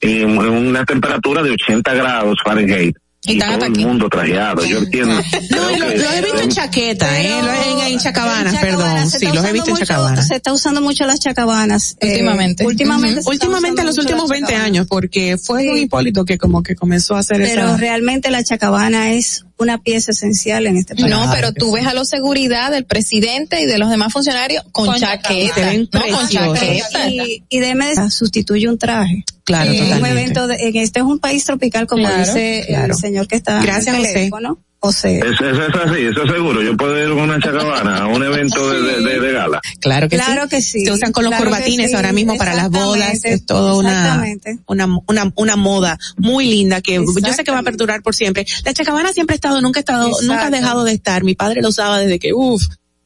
en, 0.00 0.36
una 0.38 0.84
temperatura 0.84 1.42
de 1.42 1.52
80 1.52 1.94
grados 1.94 2.38
Fahrenheit 2.44 2.94
y, 3.26 3.38
todo 3.38 3.64
el 3.64 3.78
mundo 3.78 4.08
trajeado, 4.08 4.64
yo 4.64 4.78
entiendo. 4.78 5.14
No, 5.50 5.78
lo, 5.78 5.86
he 5.86 6.22
visto 6.22 6.40
en 6.40 6.50
chaqueta, 6.50 7.20
eh, 7.20 7.40
en, 7.86 7.98
chacabanas, 7.98 8.54
perdón. 8.56 9.10
Sí, 9.10 9.26
los 9.32 9.44
he 9.44 9.52
visto 9.52 9.70
en 9.70 9.76
chacabanas. 9.76 10.28
Se 10.28 10.36
está 10.36 10.52
usando 10.52 10.82
mucho 10.82 11.06
las 11.06 11.20
chacabanas. 11.20 11.96
Eh, 12.00 12.08
últimamente. 12.10 12.66
últimamente. 12.66 13.20
Últimamente 13.24 13.80
en 13.80 13.86
los 13.86 13.98
últimos 13.98 14.28
20 14.28 14.54
años, 14.56 14.86
porque 14.88 15.38
fue 15.38 15.70
un 15.70 15.78
Hipólito 15.78 16.24
que 16.24 16.36
como 16.36 16.62
que 16.62 16.74
comenzó 16.74 17.16
a 17.16 17.20
hacer 17.20 17.40
eso. 17.40 17.54
Pero 17.54 17.76
realmente 17.76 18.30
la 18.30 18.44
chacabana 18.44 19.12
es 19.12 19.46
una 19.64 19.78
pieza 19.78 20.12
esencial 20.12 20.66
en 20.66 20.76
este 20.76 20.94
país. 20.94 21.08
No, 21.08 21.28
pero 21.32 21.52
tú 21.52 21.72
ves 21.72 21.86
a 21.86 21.94
los 21.94 22.08
seguridad 22.08 22.70
del 22.70 22.84
presidente 22.84 23.60
y 23.60 23.66
de 23.66 23.78
los 23.78 23.90
demás 23.90 24.12
funcionarios 24.12 24.64
con, 24.70 24.94
chaqueta, 24.96 25.72
no, 25.74 26.16
con 26.16 26.28
chaqueta. 26.28 27.08
Y, 27.08 27.42
y 27.48 27.58
déme 27.58 27.94
sustituye 28.10 28.68
un 28.68 28.78
traje. 28.78 29.24
Claro, 29.44 29.72
totalmente. 29.72 30.00
Un 30.00 30.06
evento 30.06 30.46
de, 30.46 30.56
en 30.56 30.76
este 30.76 31.00
es 31.00 31.04
un 31.04 31.18
país 31.18 31.44
tropical 31.44 31.86
como 31.86 32.08
dice 32.08 32.60
el 32.72 32.94
señor 32.94 33.28
que 33.28 33.36
está 33.36 33.60
Gracias, 33.60 33.94
en 33.94 34.00
el 34.00 34.12
teléfono. 34.12 34.54
José. 34.54 34.73
Eso, 34.90 35.44
eso, 35.44 35.66
es 35.66 35.74
así, 35.74 36.02
eso 36.02 36.22
es 36.24 36.30
seguro. 36.30 36.62
Yo 36.62 36.76
puedo 36.76 36.98
ir 36.98 37.08
con 37.10 37.20
una 37.20 37.40
chacabana 37.40 37.98
a 37.98 38.06
un 38.06 38.22
evento 38.22 38.70
de, 38.70 39.00
de, 39.00 39.20
de, 39.20 39.32
gala. 39.32 39.60
Claro 39.80 40.08
que 40.08 40.16
claro 40.16 40.42
sí. 40.44 40.48
que 40.48 40.62
sí. 40.62 40.84
Se 40.84 40.92
usan 40.92 41.12
con 41.12 41.24
los 41.24 41.34
corbatines 41.34 41.94
ahora 41.94 42.12
mismo 42.12 42.36
para 42.36 42.54
las 42.54 42.70
bodas. 42.70 43.24
Es 43.24 43.46
todo 43.46 43.78
una, 43.78 44.24
una, 44.66 44.86
una, 45.06 45.32
una 45.36 45.56
moda 45.56 45.98
muy 46.16 46.46
linda 46.46 46.80
que 46.80 46.94
yo 46.94 47.32
sé 47.32 47.44
que 47.44 47.50
va 47.50 47.60
a 47.60 47.62
perdurar 47.62 48.02
por 48.02 48.14
siempre. 48.14 48.46
La 48.64 48.72
chacabana 48.72 49.12
siempre 49.12 49.34
ha 49.34 49.36
estado, 49.36 49.60
nunca 49.60 49.80
ha 49.80 49.82
estado, 49.82 50.10
nunca 50.22 50.46
ha 50.46 50.50
dejado 50.50 50.84
de 50.84 50.92
estar. 50.92 51.24
Mi 51.24 51.34
padre 51.34 51.62
lo 51.62 51.68
usaba 51.68 51.98
desde 51.98 52.18
que, 52.18 52.32
uff, 52.32 52.64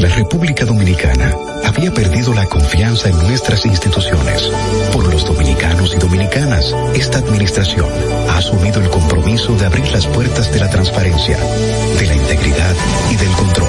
La 0.00 0.08
República 0.08 0.64
Dominicana 0.64 1.36
había 1.66 1.92
perdido 1.92 2.32
la 2.32 2.46
confianza 2.46 3.10
en 3.10 3.18
nuestras 3.18 3.66
instituciones. 3.66 4.50
Por 4.94 5.12
los 5.12 5.26
dominicanos 5.26 5.94
y 5.94 5.98
dominicanas, 5.98 6.74
esta 6.94 7.18
administración 7.18 7.86
ha 8.30 8.38
asumido 8.38 8.80
el 8.80 8.88
compromiso 8.88 9.54
de 9.56 9.66
abrir 9.66 9.92
las 9.92 10.06
puertas 10.06 10.50
de 10.54 10.60
la 10.60 10.70
transparencia, 10.70 11.36
de 11.98 12.06
la 12.06 12.16
integridad 12.16 12.74
y 13.10 13.16
del 13.16 13.30
control. 13.32 13.68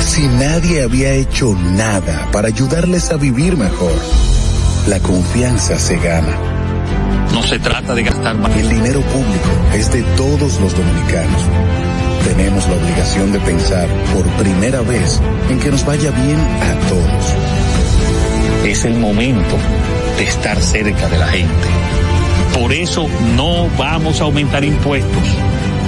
Si 0.00 0.26
nadie 0.26 0.82
había 0.82 1.12
hecho 1.12 1.54
nada 1.54 2.28
para 2.32 2.48
ayudarles 2.48 3.10
a 3.10 3.16
vivir 3.16 3.56
mejor. 3.56 3.92
La 4.86 4.98
confianza 5.00 5.78
se 5.78 5.96
gana. 5.98 6.36
No 7.32 7.42
se 7.42 7.58
trata 7.58 7.94
de 7.94 8.02
gastar 8.02 8.36
más. 8.36 8.54
El 8.56 8.68
dinero 8.68 9.00
público 9.02 9.50
es 9.74 9.92
de 9.92 10.02
todos 10.16 10.60
los 10.60 10.76
dominicanos. 10.76 11.42
Tenemos 12.24 12.68
la 12.68 12.76
obligación 12.76 13.32
de 13.32 13.40
pensar 13.40 13.88
por 14.14 14.26
primera 14.42 14.80
vez 14.82 15.20
en 15.48 15.60
que 15.60 15.70
nos 15.70 15.84
vaya 15.84 16.10
bien 16.10 16.38
a 16.38 16.88
todos. 16.88 17.34
Es 18.64 18.84
el 18.84 18.98
momento 18.98 19.56
de 20.18 20.24
estar 20.24 20.60
cerca 20.60 21.08
de 21.08 21.18
la 21.18 21.28
gente. 21.28 21.68
Por 22.58 22.72
eso 22.72 23.06
no 23.36 23.68
vamos 23.78 24.20
a 24.20 24.24
aumentar 24.24 24.64
impuestos. 24.64 25.28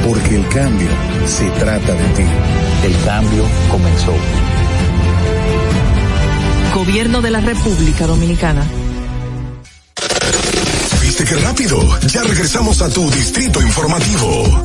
Porque 0.06 0.36
el 0.36 0.48
cambio 0.48 0.88
se 1.26 1.48
trata 1.50 1.92
de 1.92 2.04
ti. 2.16 2.24
El 2.82 2.96
cambio 3.04 3.44
comenzó. 3.70 4.12
Gobierno 6.74 7.22
de 7.22 7.30
la 7.30 7.40
República 7.40 8.08
Dominicana. 8.08 8.66
¿Viste 11.00 11.24
qué 11.24 11.36
rápido? 11.36 11.78
Ya 12.08 12.24
regresamos 12.24 12.82
a 12.82 12.88
tu 12.88 13.08
distrito 13.08 13.62
informativo. 13.62 14.64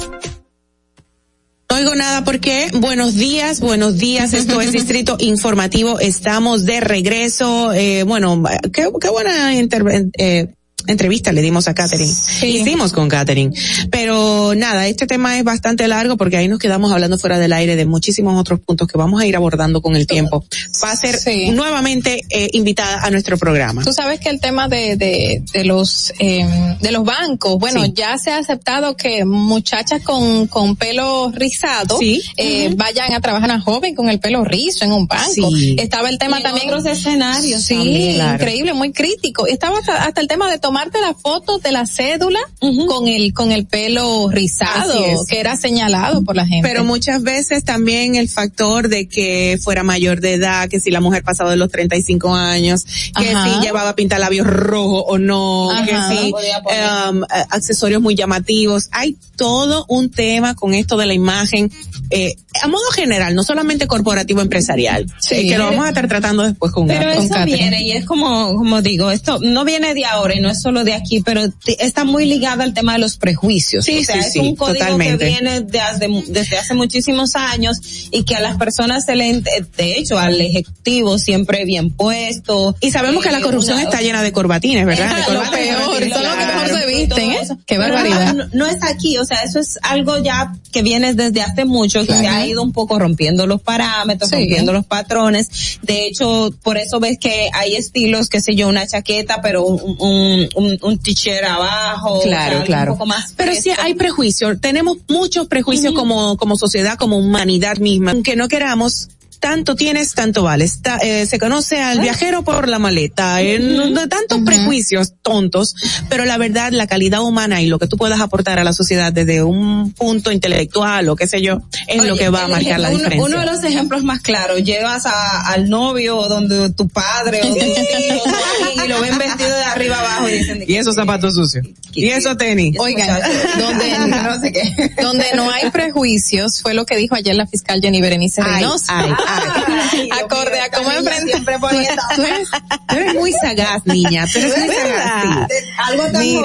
No 1.70 1.76
oigo 1.76 1.94
nada 1.94 2.24
porque 2.24 2.72
buenos 2.74 3.14
días, 3.14 3.60
buenos 3.60 4.00
días. 4.00 4.34
Esto 4.34 4.62
es 4.62 4.72
Distrito 4.72 5.18
Informativo. 5.20 6.00
Estamos 6.00 6.66
de 6.66 6.80
regreso. 6.80 7.72
Eh, 7.74 8.02
bueno, 8.02 8.42
qué, 8.74 8.90
qué 9.00 9.10
buena 9.10 9.54
intervención. 9.54 10.12
Eh, 10.18 10.57
entrevista 10.88 11.32
le 11.34 11.42
dimos 11.42 11.68
a 11.68 11.74
Katherine. 11.74 12.12
Hicimos 12.44 12.94
con 12.94 13.10
Katherine. 13.10 13.52
Pero 13.90 14.54
nada, 14.56 14.88
este 14.88 15.08
tema 15.08 15.38
es 15.38 15.44
bastante 15.44 15.88
largo 15.88 16.18
porque 16.18 16.38
ahí 16.38 16.48
nos 16.48 16.60
quedamos 16.60 16.92
hablando 16.92 17.18
fuera 17.18 17.40
del 17.40 17.52
aire 17.54 17.76
de 17.76 17.86
muchísimos 17.86 18.40
otros 18.40 18.60
puntos 18.60 18.88
que 18.88 18.98
vamos 18.98 19.22
a 19.22 19.26
ir 19.26 19.36
abordando 19.36 19.82
con 19.82 19.96
el 19.96 20.08
tiempo. 20.08 20.46
Va 20.84 20.92
a 20.92 20.96
ser 20.96 21.20
nuevamente 21.54 22.22
eh, 22.30 22.50
invitada 22.54 23.02
a 23.04 23.10
nuestro 23.10 23.38
programa. 23.38 23.84
Tú 23.84 23.92
sabes 23.92 24.20
que 24.20 24.30
el 24.30 24.40
tema 24.40 24.68
de, 24.70 24.96
de, 24.96 25.44
de 25.52 25.66
los 25.66 26.14
eh, 26.20 26.46
de 26.80 26.92
los 26.92 27.04
bancos, 27.04 27.58
bueno, 27.60 27.84
Sí. 27.84 27.94
ya 27.96 28.18
se 28.18 28.32
ha 28.32 28.38
aceptado 28.38 28.96
que 28.96 29.26
muchachas 29.26 30.02
con, 30.04 30.48
con 30.48 30.76
pelo 30.76 31.32
rizado 31.34 32.00
eh, 32.38 32.72
vayan 32.76 33.14
a 33.14 33.20
trabajar 33.20 33.52
a 33.52 33.60
joven 33.60 33.94
con 33.96 34.10
el 34.10 34.20
pelo 34.20 34.44
rizo 34.46 34.86
en 34.86 34.92
un 34.94 35.08
banco. 35.08 35.52
Sí. 35.52 35.76
Estaba 35.80 36.10
el 36.10 36.18
tema 36.18 36.40
Y 36.40 36.44
también 36.44 36.68
otros 36.70 36.86
escenarios 36.86 37.64
Sí, 37.64 37.76
también. 37.76 38.16
Claro. 38.16 38.34
increíble, 38.36 38.74
muy 38.74 38.92
crítico. 38.92 39.48
Estaba 39.48 39.80
hasta, 39.80 40.04
hasta 40.06 40.22
el 40.22 40.28
tema 40.28 40.50
de 40.50 40.60
tomarte 40.68 41.00
la 41.00 41.14
foto 41.14 41.60
de 41.60 41.72
la 41.72 41.86
cédula 41.86 42.40
con 42.60 43.08
el 43.08 43.34
con 43.34 43.54
el 43.54 43.66
pelo 43.66 44.28
rizado, 44.30 45.06
es. 45.06 45.26
que 45.30 45.40
era 45.40 45.56
señalado 45.56 46.26
por 46.26 46.36
la 46.36 46.46
gente. 46.46 46.68
Pero 46.68 46.84
muchas 46.84 47.24
veces 47.24 47.64
también 47.64 48.16
el 48.16 48.28
factor 48.28 48.90
de 48.90 49.08
que 49.08 49.58
fuera 49.64 49.84
mayor 49.84 50.20
de 50.20 50.34
edad, 50.34 50.68
que 50.68 50.82
si 50.82 50.92
la 50.92 51.00
mujer 51.00 51.24
pasado 51.24 51.52
de 51.52 51.56
los 51.56 51.70
35 51.70 52.36
años, 52.36 52.84
que 53.18 53.32
Ajá. 53.32 53.46
si 53.46 53.66
llevaba 53.66 53.96
pintalabios 53.96 54.46
rojo 54.46 55.04
o 55.04 55.18
no, 55.18 55.72
Ajá. 55.72 55.86
que 55.86 56.16
si 56.16 56.34
um, 56.34 57.24
accesorios 57.50 58.02
muy 58.02 58.16
llamativos. 58.16 58.90
Hay 58.92 59.16
todo 59.38 59.86
un 59.88 60.10
tema 60.10 60.54
con 60.54 60.74
esto 60.74 60.98
de 60.98 61.06
la 61.06 61.14
imagen, 61.14 61.72
eh, 62.10 62.34
a 62.62 62.68
modo 62.68 62.84
general, 62.96 63.36
no 63.36 63.44
solamente 63.44 63.88
corporativo 63.88 64.42
empresarial, 64.42 65.06
eh, 65.32 65.48
que 65.48 65.58
lo 65.58 65.66
vamos 65.66 65.86
a 65.86 65.90
estar 65.90 66.08
tratando 66.08 66.44
después 66.44 66.72
con 66.72 66.88
Pero 66.88 67.14
con 67.14 67.24
eso 67.26 67.34
Catherine. 67.34 67.58
viene 67.58 67.84
y 67.84 67.92
es 67.92 68.06
como, 68.06 68.56
como 68.56 68.82
digo, 68.82 69.12
esto 69.12 69.40
no 69.42 69.64
viene 69.66 69.94
de 69.94 70.06
ahora 70.06 70.36
y 70.36 70.40
no 70.40 70.50
es 70.50 70.62
solo 70.62 70.84
de 70.84 70.94
aquí, 70.94 71.22
pero 71.22 71.42
está 71.66 72.04
muy 72.04 72.26
ligado 72.26 72.64
al 72.64 72.74
tema 72.74 72.94
de 72.94 73.00
los 73.00 73.18
prejuicios. 73.18 73.86
Sí, 73.86 74.00
o 74.00 74.04
sea, 74.04 74.16
sí, 74.16 74.28
es 74.28 74.34
sí, 74.34 74.40
un 74.40 74.56
código 74.56 74.80
totalmente. 74.80 75.18
que 75.26 75.32
viene 75.32 75.62
de 75.62 75.80
hace- 75.80 76.08
desde 76.28 76.58
hace 76.58 76.74
muchísimos 76.74 77.36
años 77.36 77.78
y 78.12 78.24
que 78.24 78.36
a 78.36 78.40
las 78.42 78.58
personas 78.58 79.06
se 79.06 79.16
le, 79.16 79.30
ent- 79.32 79.68
de 79.78 79.98
hecho, 79.98 80.18
al 80.18 80.40
ejecutivo 80.40 81.18
siempre 81.18 81.66
bien 81.66 81.92
puesto. 81.92 82.76
Y 82.82 82.92
sabemos 82.92 83.24
que 83.24 83.32
la 83.32 83.40
Eh, 83.40 83.42
corrupción 83.42 83.76
una- 83.78 83.84
está 83.84 84.02
llena 84.02 84.22
de 84.22 84.32
corbatines, 84.32 84.86
¿verdad? 84.86 85.14
De 85.16 85.20
Lo 85.22 85.26
corbatas 85.26 85.60
y 85.60 85.68
peor, 85.68 85.82
corbatines. 85.84 86.14
son 86.14 86.24
los 86.24 86.34
que 86.36 86.46
mejor 86.46 86.68
se 86.68 86.86
visten, 86.88 87.32
¿eh? 87.32 87.48
Qué 87.66 87.78
barbaridad. 87.78 88.34
No, 88.34 88.46
no 88.54 88.66
es 88.68 88.78
aquí, 88.84 89.18
o 89.18 89.26
sea, 89.26 89.44
eso 89.44 89.60
es 89.60 89.78
algo 89.84 90.18
ya 90.18 90.54
que 90.72 90.82
viene 90.82 91.14
desde 91.14 91.42
hace 91.42 91.66
mucho, 91.66 91.97
que 92.06 92.14
se 92.14 92.28
ha 92.28 92.46
ido 92.46 92.62
un 92.62 92.72
poco 92.72 93.00
rompiendo 93.00 93.48
los 93.48 93.62
parámetros, 93.62 94.30
Sí. 94.30 94.36
rompiendo 94.38 94.74
los 94.74 94.86
patrones. 94.86 95.80
De 95.82 96.06
hecho, 96.08 96.52
por 96.64 96.78
eso 96.78 97.00
ves 97.00 97.18
que 97.20 97.50
hay 97.54 97.76
estilos, 97.76 98.30
qué 98.30 98.42
sé 98.42 98.56
yo, 98.56 98.68
una 98.68 98.86
chaqueta, 98.88 99.42
pero 99.42 99.66
un, 99.66 99.96
un, 100.00 100.50
un, 100.56 100.80
un 100.82 101.00
t-shirt 101.00 101.44
abajo. 101.44 102.14
o 102.20 102.22
sea, 102.22 102.30
Claro, 102.50 102.64
claro. 102.66 102.92
Un 102.94 102.98
poco 102.98 103.08
más 103.08 103.34
Pero 103.36 103.54
sí 103.56 103.72
hay 103.80 103.94
prejuicios. 103.96 104.60
Tenemos 104.62 104.98
muchos 105.08 105.48
prejuicios 105.48 105.94
como, 105.94 106.38
como 106.38 106.56
sociedad, 106.58 106.98
como 106.98 107.18
humanidad 107.18 107.78
misma. 107.78 108.12
Aunque 108.12 108.36
no 108.36 108.48
queramos, 108.48 109.10
tanto 109.40 109.76
tienes, 109.76 110.14
tanto 110.14 110.44
vales. 110.44 110.82
Ta- 110.82 110.98
eh, 111.02 111.26
se 111.26 111.40
conoce 111.40 111.82
al 111.82 112.00
viajero 112.00 112.44
por 112.44 112.68
la 112.68 112.80
maleta. 112.80 113.42
eh, 113.42 113.60
no- 113.60 114.08
tantos 114.10 114.40
prejuicios 114.46 115.14
tontos. 115.22 115.76
Pero 116.10 116.26
la 116.26 116.38
verdad, 116.38 116.72
la 116.72 116.88
calidad 116.88 117.22
humana 117.22 117.62
y 117.62 117.68
lo 117.68 117.80
que 117.80 117.88
tú 117.88 117.98
puedas 117.98 118.20
aportar 118.22 118.60
a 118.60 118.64
la 118.64 118.74
sociedad 118.74 119.12
desde 119.14 119.44
un 119.44 119.92
punto 119.94 120.32
intelectual 120.32 121.10
o 121.10 121.16
qué 121.16 121.28
sé 121.28 121.42
yo, 121.42 121.62
es 121.88 122.04
lo 122.04 122.16
que 122.18 122.30
va 122.30 122.42
a 122.42 122.46
el 122.46 122.52
marcar 122.52 122.80
la 122.80 122.90
ejemplo- 122.90 122.98
diferencia. 123.10 123.26
Uno 123.26 123.40
de 123.40 123.46
los 123.46 123.64
ejemplos 123.64 124.04
más 124.04 124.22
claros, 124.22 124.64
llevas 124.64 125.06
a- 125.06 125.48
al 125.52 125.70
novio 125.70 126.18
o 126.18 126.28
donde 126.30 126.72
tu 126.74 126.88
padre 126.88 127.42
o 127.44 127.48
tu 127.48 127.54
tío 127.56 128.84
y 128.84 128.88
lo 128.88 129.02
ven 129.02 129.18
vestido 129.18 129.50
de 129.50 129.64
arriba 129.64 130.00
abajo 130.00 130.30
y 130.30 130.34
dicen, 130.40 130.64
y 130.68 130.76
esos 130.76 130.96
zapatos 130.96 131.36
sucios. 131.36 131.66
Y 131.94 132.10
esos 132.10 132.38
tenis. 132.38 132.76
Oigan, 132.80 133.20
donde, 133.58 133.98
no 134.08 134.40
sé 134.40 134.52
qué. 134.52 134.92
donde 135.02 135.26
no 135.36 135.50
hay 135.50 135.72
prejuicios 135.72 136.62
fue 136.62 136.74
lo 136.76 136.86
que 136.86 136.96
dijo 136.96 137.16
ayer 137.16 137.36
la 137.36 137.48
fiscal 137.48 137.80
Jenny 137.82 138.02
Berenice 138.02 138.42
Ay, 138.42 138.56
Reynoso. 138.56 138.86
ay, 138.90 139.12
Ay, 139.28 140.10
Acorde 140.24 140.60
a 140.60 140.70
cómo 140.70 140.90
niña 140.90 141.00
enfrenta. 141.00 141.32
siempre 141.32 141.60
poniendo- 141.60 142.02
Tú 142.16 142.22
eres, 142.24 142.50
tú 142.88 142.96
eres 142.96 143.14
muy 143.16 143.32
sagaz, 143.34 143.86
niña. 143.86 144.26
Tú 144.32 144.40
eres 144.40 144.58
muy 144.58 144.68
sagaz. 144.76 145.48
sí. 145.50 145.56
Algo 145.78 146.04
tan 146.12 146.22
Mira, 146.22 146.40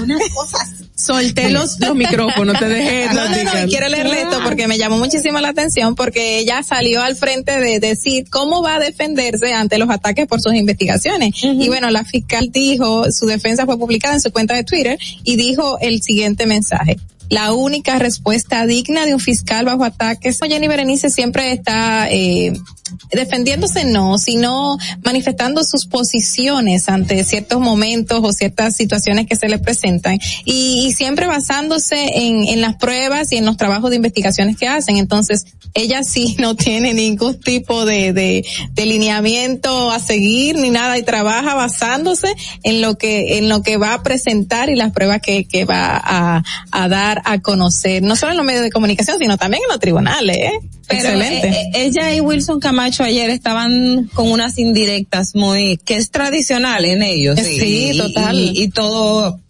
unas 0.00 0.28
cosas. 0.34 0.68
Solté 0.94 1.50
los, 1.50 1.80
los 1.80 1.94
micrófonos, 1.96 2.56
te 2.58 2.68
dejé. 2.68 3.06
No, 3.12 3.28
no, 3.28 3.42
no, 3.44 3.50
quiero 3.68 3.88
leerle 3.88 4.22
esto 4.22 4.38
porque 4.44 4.68
me 4.68 4.78
llamó 4.78 4.98
muchísimo 4.98 5.40
la 5.40 5.48
atención 5.48 5.94
porque 5.96 6.38
ella 6.38 6.62
salió 6.62 7.02
al 7.02 7.16
frente 7.16 7.58
de 7.58 7.80
decir 7.80 8.26
cómo 8.30 8.62
va 8.62 8.76
a 8.76 8.78
defenderse 8.78 9.52
ante 9.52 9.78
los 9.78 9.90
ataques 9.90 10.26
por 10.28 10.40
sus 10.40 10.54
investigaciones. 10.54 11.34
Y 11.42 11.66
bueno, 11.68 11.90
la 11.90 12.04
fiscal 12.04 12.50
dijo, 12.52 13.06
su 13.10 13.26
defensa 13.26 13.64
fue 13.66 13.78
publicada 13.78 14.14
en 14.14 14.20
su 14.20 14.30
cuenta 14.30 14.54
de 14.54 14.62
Twitter 14.64 14.98
y 15.24 15.34
dijo 15.36 15.78
el 15.80 16.02
siguiente 16.02 16.46
mensaje. 16.46 16.98
La 17.32 17.54
única 17.54 17.98
respuesta 17.98 18.66
digna 18.66 19.06
de 19.06 19.14
un 19.14 19.18
fiscal 19.18 19.64
bajo 19.64 19.84
ataques. 19.84 20.38
Jenny 20.38 20.68
Berenice 20.68 21.08
siempre 21.08 21.50
está 21.52 22.10
eh, 22.10 22.52
defendiéndose 23.10 23.84
no, 23.84 24.18
sino 24.18 24.76
manifestando 25.02 25.64
sus 25.64 25.86
posiciones 25.86 26.90
ante 26.90 27.24
ciertos 27.24 27.60
momentos 27.60 28.20
o 28.22 28.32
ciertas 28.32 28.76
situaciones 28.76 29.26
que 29.26 29.36
se 29.36 29.48
le 29.48 29.58
presentan 29.58 30.18
y, 30.44 30.86
y 30.86 30.92
siempre 30.92 31.26
basándose 31.26 31.96
en, 32.14 32.60
las 32.60 32.76
pruebas 32.76 33.32
y 33.32 33.36
en 33.36 33.46
los 33.46 33.56
trabajos 33.56 33.90
de 33.90 33.96
investigaciones 33.96 34.56
que 34.56 34.68
hacen. 34.68 34.98
Entonces, 34.98 35.46
ella 35.74 36.02
sí 36.04 36.36
no 36.38 36.54
tiene 36.54 36.94
ningún 36.94 37.40
tipo 37.40 37.84
de, 37.84 38.12
de, 38.12 38.44
de 38.74 38.92
a 39.92 39.98
seguir 39.98 40.56
ni 40.56 40.70
nada 40.70 40.98
y 40.98 41.02
trabaja 41.02 41.54
basándose 41.54 42.34
en 42.62 42.80
lo 42.80 42.96
que, 42.96 43.38
en 43.38 43.48
lo 43.48 43.62
que 43.62 43.76
va 43.76 43.94
a 43.94 44.02
presentar 44.02 44.68
y 44.68 44.76
las 44.76 44.92
pruebas 44.92 45.20
que, 45.22 45.44
que 45.44 45.64
va 45.64 46.00
a, 46.02 46.42
a 46.70 46.88
dar 46.88 47.21
a 47.24 47.40
conocer, 47.40 48.02
no 48.02 48.16
solo 48.16 48.32
en 48.32 48.38
los 48.38 48.46
medios 48.46 48.62
de 48.62 48.70
comunicación, 48.70 49.18
sino 49.18 49.36
también 49.36 49.62
en 49.64 49.68
los 49.68 49.80
tribunales, 49.80 50.36
¿eh? 50.36 50.52
Pero, 50.88 51.08
Excelente. 51.10 51.48
eh, 51.48 51.52
eh, 51.52 51.70
ella 51.86 52.14
y 52.14 52.20
Wilson 52.20 52.60
Camacho 52.60 53.02
ayer 53.04 53.30
estaban 53.30 54.10
con 54.14 54.30
unas 54.30 54.58
indirectas 54.58 55.34
muy, 55.34 55.78
que 55.84 55.96
es 55.96 56.10
tradicional 56.10 56.84
en 56.84 57.02
ellos. 57.02 57.38
Sí, 57.38 57.92
total. 57.96 58.38
Y, 58.38 58.62
y 58.62 58.68
todo, 58.68 59.40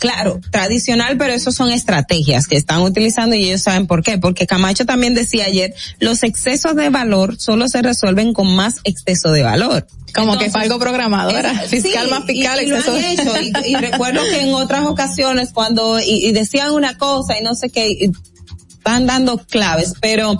claro, 0.00 0.40
tradicional, 0.50 1.16
pero 1.16 1.32
eso 1.32 1.52
son 1.52 1.70
estrategias 1.70 2.48
que 2.48 2.56
están 2.56 2.80
utilizando 2.80 3.36
y 3.36 3.44
ellos 3.44 3.62
saben 3.62 3.86
por 3.86 4.02
qué. 4.02 4.18
Porque 4.18 4.46
Camacho 4.48 4.84
también 4.84 5.14
decía 5.14 5.44
ayer, 5.44 5.72
los 6.00 6.24
excesos 6.24 6.74
de 6.74 6.88
valor 6.88 7.38
solo 7.38 7.68
se 7.68 7.80
resuelven 7.82 8.32
con 8.32 8.56
más 8.56 8.76
exceso 8.82 9.30
de 9.30 9.42
valor. 9.42 9.86
Como 10.12 10.36
que 10.36 10.50
fue 10.50 10.62
algo 10.62 10.80
programado, 10.80 11.32
¿verdad? 11.32 11.54
Fiscal 11.68 12.06
sí, 12.06 12.10
más 12.10 12.24
fiscal, 12.24 12.58
y, 12.60 12.64
y 12.64 12.68
lo 12.68 12.76
exceso 12.78 12.96
han 12.96 13.02
de- 13.02 13.12
hecho. 13.12 13.32
Y, 13.64 13.70
y 13.70 13.74
recuerdo 13.76 14.22
que 14.22 14.40
en 14.40 14.54
otras 14.54 14.84
ocasiones 14.86 15.50
cuando 15.52 16.00
y, 16.00 16.26
y 16.26 16.32
decían 16.32 16.72
una 16.72 16.98
cosa 16.98 17.38
y 17.38 17.44
no 17.44 17.54
sé 17.54 17.70
qué, 17.70 18.10
van 18.84 19.06
dando 19.06 19.38
claves, 19.38 19.94
pero 20.00 20.36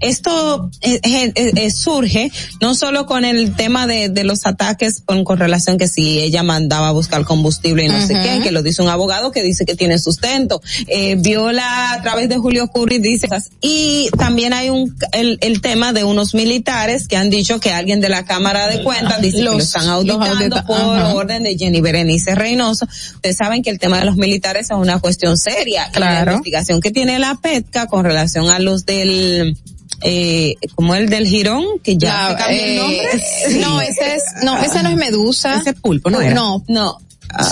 esto 0.00 0.70
eh, 0.82 1.00
eh, 1.02 1.32
eh, 1.34 1.70
surge 1.70 2.30
no 2.60 2.74
solo 2.74 3.06
con 3.06 3.24
el 3.24 3.54
tema 3.56 3.86
de, 3.86 4.08
de 4.08 4.24
los 4.24 4.46
ataques 4.46 5.02
con, 5.04 5.24
con 5.24 5.38
relación 5.38 5.78
que 5.78 5.88
si 5.88 6.20
ella 6.20 6.42
mandaba 6.42 6.88
a 6.88 6.92
buscar 6.92 7.24
combustible 7.24 7.84
y 7.84 7.88
no 7.88 8.06
sé 8.06 8.14
qué, 8.14 8.40
que 8.42 8.52
lo 8.52 8.62
dice 8.62 8.82
un 8.82 8.88
abogado 8.88 9.30
que 9.32 9.42
dice 9.42 9.64
que 9.64 9.74
tiene 9.74 9.98
sustento, 9.98 10.62
eh, 10.86 11.16
viola 11.18 11.92
a 11.92 12.02
través 12.02 12.28
de 12.28 12.36
Julio 12.38 12.68
Curry, 12.68 12.98
dice, 12.98 13.28
y 13.60 14.08
también 14.18 14.52
hay 14.52 14.70
un, 14.70 14.96
el, 15.12 15.38
el 15.40 15.60
tema 15.60 15.92
de 15.92 16.04
unos 16.04 16.34
militares 16.34 17.08
que 17.08 17.16
han 17.16 17.30
dicho 17.30 17.60
que 17.60 17.72
alguien 17.72 18.00
de 18.00 18.08
la 18.08 18.24
Cámara 18.24 18.66
de 18.68 18.82
Cuentas 18.82 19.20
dice 19.20 19.38
que 19.38 19.42
lo 19.44 19.52
Los- 19.54 19.64
están 19.64 19.86
los 19.86 19.94
auditando 19.96 20.56
audita- 20.56 20.66
por 20.66 20.76
ajá. 20.76 21.14
orden 21.14 21.42
de 21.42 21.56
Jenny 21.56 21.80
Berenice 21.80 22.34
Reynoso. 22.34 22.86
Ustedes 23.14 23.36
saben 23.36 23.62
que 23.62 23.70
el 23.70 23.78
tema 23.78 23.98
de 23.98 24.04
los 24.04 24.16
militares 24.16 24.66
es 24.70 24.76
una 24.76 24.98
cuestión 25.00 25.36
seria. 25.36 25.88
Y 25.94 25.98
la 25.98 26.06
Claro. 26.10 26.32
investigación 26.32 26.80
que 26.80 26.90
tiene 26.90 27.18
la 27.18 27.34
PETCA 27.36 27.79
con 27.86 28.04
relación 28.04 28.48
a 28.48 28.58
los 28.58 28.84
del, 28.86 29.56
eh, 30.02 30.54
como 30.74 30.94
el 30.94 31.08
del 31.08 31.26
Girón, 31.26 31.64
que 31.82 31.96
ya 31.96 32.14
La- 32.14 32.28
se 32.30 32.36
cambió 32.36 32.62
el 32.64 32.70
eh, 32.70 32.76
nombre. 32.78 33.60
No, 33.60 33.80
ese 33.80 34.14
es, 34.16 34.22
no, 34.44 34.58
ese 34.62 34.82
no 34.82 34.88
es 34.90 34.96
Medusa. 34.96 35.56
Ese 35.60 35.72
pulpo, 35.74 36.10
¿no 36.10 36.20
era? 36.20 36.34
No, 36.34 36.64
No. 36.68 36.98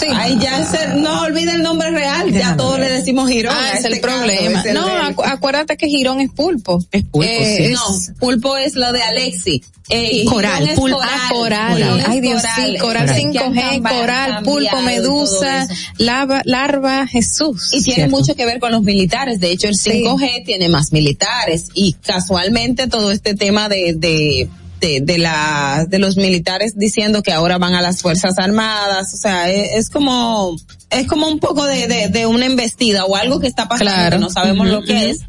Sí. 0.00 0.06
Ahí 0.14 0.38
ya 0.40 0.64
se, 0.64 0.88
no 0.96 1.22
olvida 1.22 1.52
el 1.54 1.62
nombre 1.62 1.90
real, 1.90 2.32
ya 2.32 2.56
todos 2.56 2.78
le 2.80 2.90
decimos 2.90 3.28
Girón. 3.30 3.54
Ah, 3.56 3.72
es 3.78 3.84
el 3.84 3.94
este 3.94 4.06
caso, 4.06 4.18
problema. 4.18 4.60
es 4.60 4.66
el 4.66 4.74
no, 4.74 4.86
acu- 4.88 5.24
acuérdate 5.24 5.76
que 5.76 5.86
Girón 5.88 6.20
es 6.20 6.30
pulpo. 6.30 6.78
es 6.92 7.04
pulpo, 7.04 7.30
Eh, 7.30 7.68
sí. 7.68 7.74
No, 7.74 8.16
pulpo 8.18 8.56
es 8.56 8.74
lo 8.74 8.92
de 8.92 9.02
Alexi. 9.02 9.62
Eh, 9.90 10.24
Coral, 10.26 10.68
pulpo. 10.74 10.98
coral. 10.98 11.10
Ah, 11.14 11.28
coral. 11.32 12.04
Ay, 12.06 12.20
Dios, 12.20 12.42
sí, 12.56 12.76
coral 12.78 13.06
Ya 13.06 13.14
5G, 13.14 13.38
han 13.40 13.54
camba- 13.54 13.90
coral, 13.90 14.42
pulpo, 14.42 14.82
medusa, 14.82 15.66
lava, 15.96 16.42
larva, 16.44 17.06
Jesús. 17.06 17.68
Y 17.72 17.82
tiene 17.82 17.94
Cierto. 17.94 18.16
mucho 18.16 18.34
que 18.34 18.44
ver 18.44 18.58
con 18.60 18.70
los 18.72 18.82
militares. 18.82 19.40
De 19.40 19.50
hecho, 19.50 19.66
el 19.68 19.76
5G 19.76 20.44
tiene 20.44 20.68
más 20.68 20.92
militares. 20.92 21.68
Y 21.72 21.94
casualmente 22.04 22.86
todo 22.88 23.12
este 23.12 23.34
tema 23.34 23.70
de, 23.70 23.94
de, 23.96 24.48
de, 24.80 25.00
de 25.02 25.18
la, 25.18 25.86
de 25.88 25.98
los 25.98 26.16
militares 26.16 26.72
diciendo 26.76 27.22
que 27.22 27.32
ahora 27.32 27.58
van 27.58 27.74
a 27.74 27.82
las 27.82 28.00
Fuerzas 28.02 28.38
Armadas. 28.38 29.12
O 29.14 29.16
sea, 29.16 29.50
es, 29.50 29.70
es 29.74 29.90
como, 29.90 30.56
es 30.90 31.06
como 31.06 31.28
un 31.28 31.38
poco 31.38 31.64
de, 31.64 31.86
de, 31.88 32.08
de 32.08 32.26
una 32.26 32.46
embestida 32.46 33.04
o 33.04 33.16
algo 33.16 33.40
que 33.40 33.46
está 33.46 33.68
pasando 33.68 33.92
Claro. 33.92 34.16
que 34.16 34.20
no 34.20 34.30
sabemos 34.30 34.66
lo 34.68 34.82
que 34.82 35.10
es, 35.10 35.20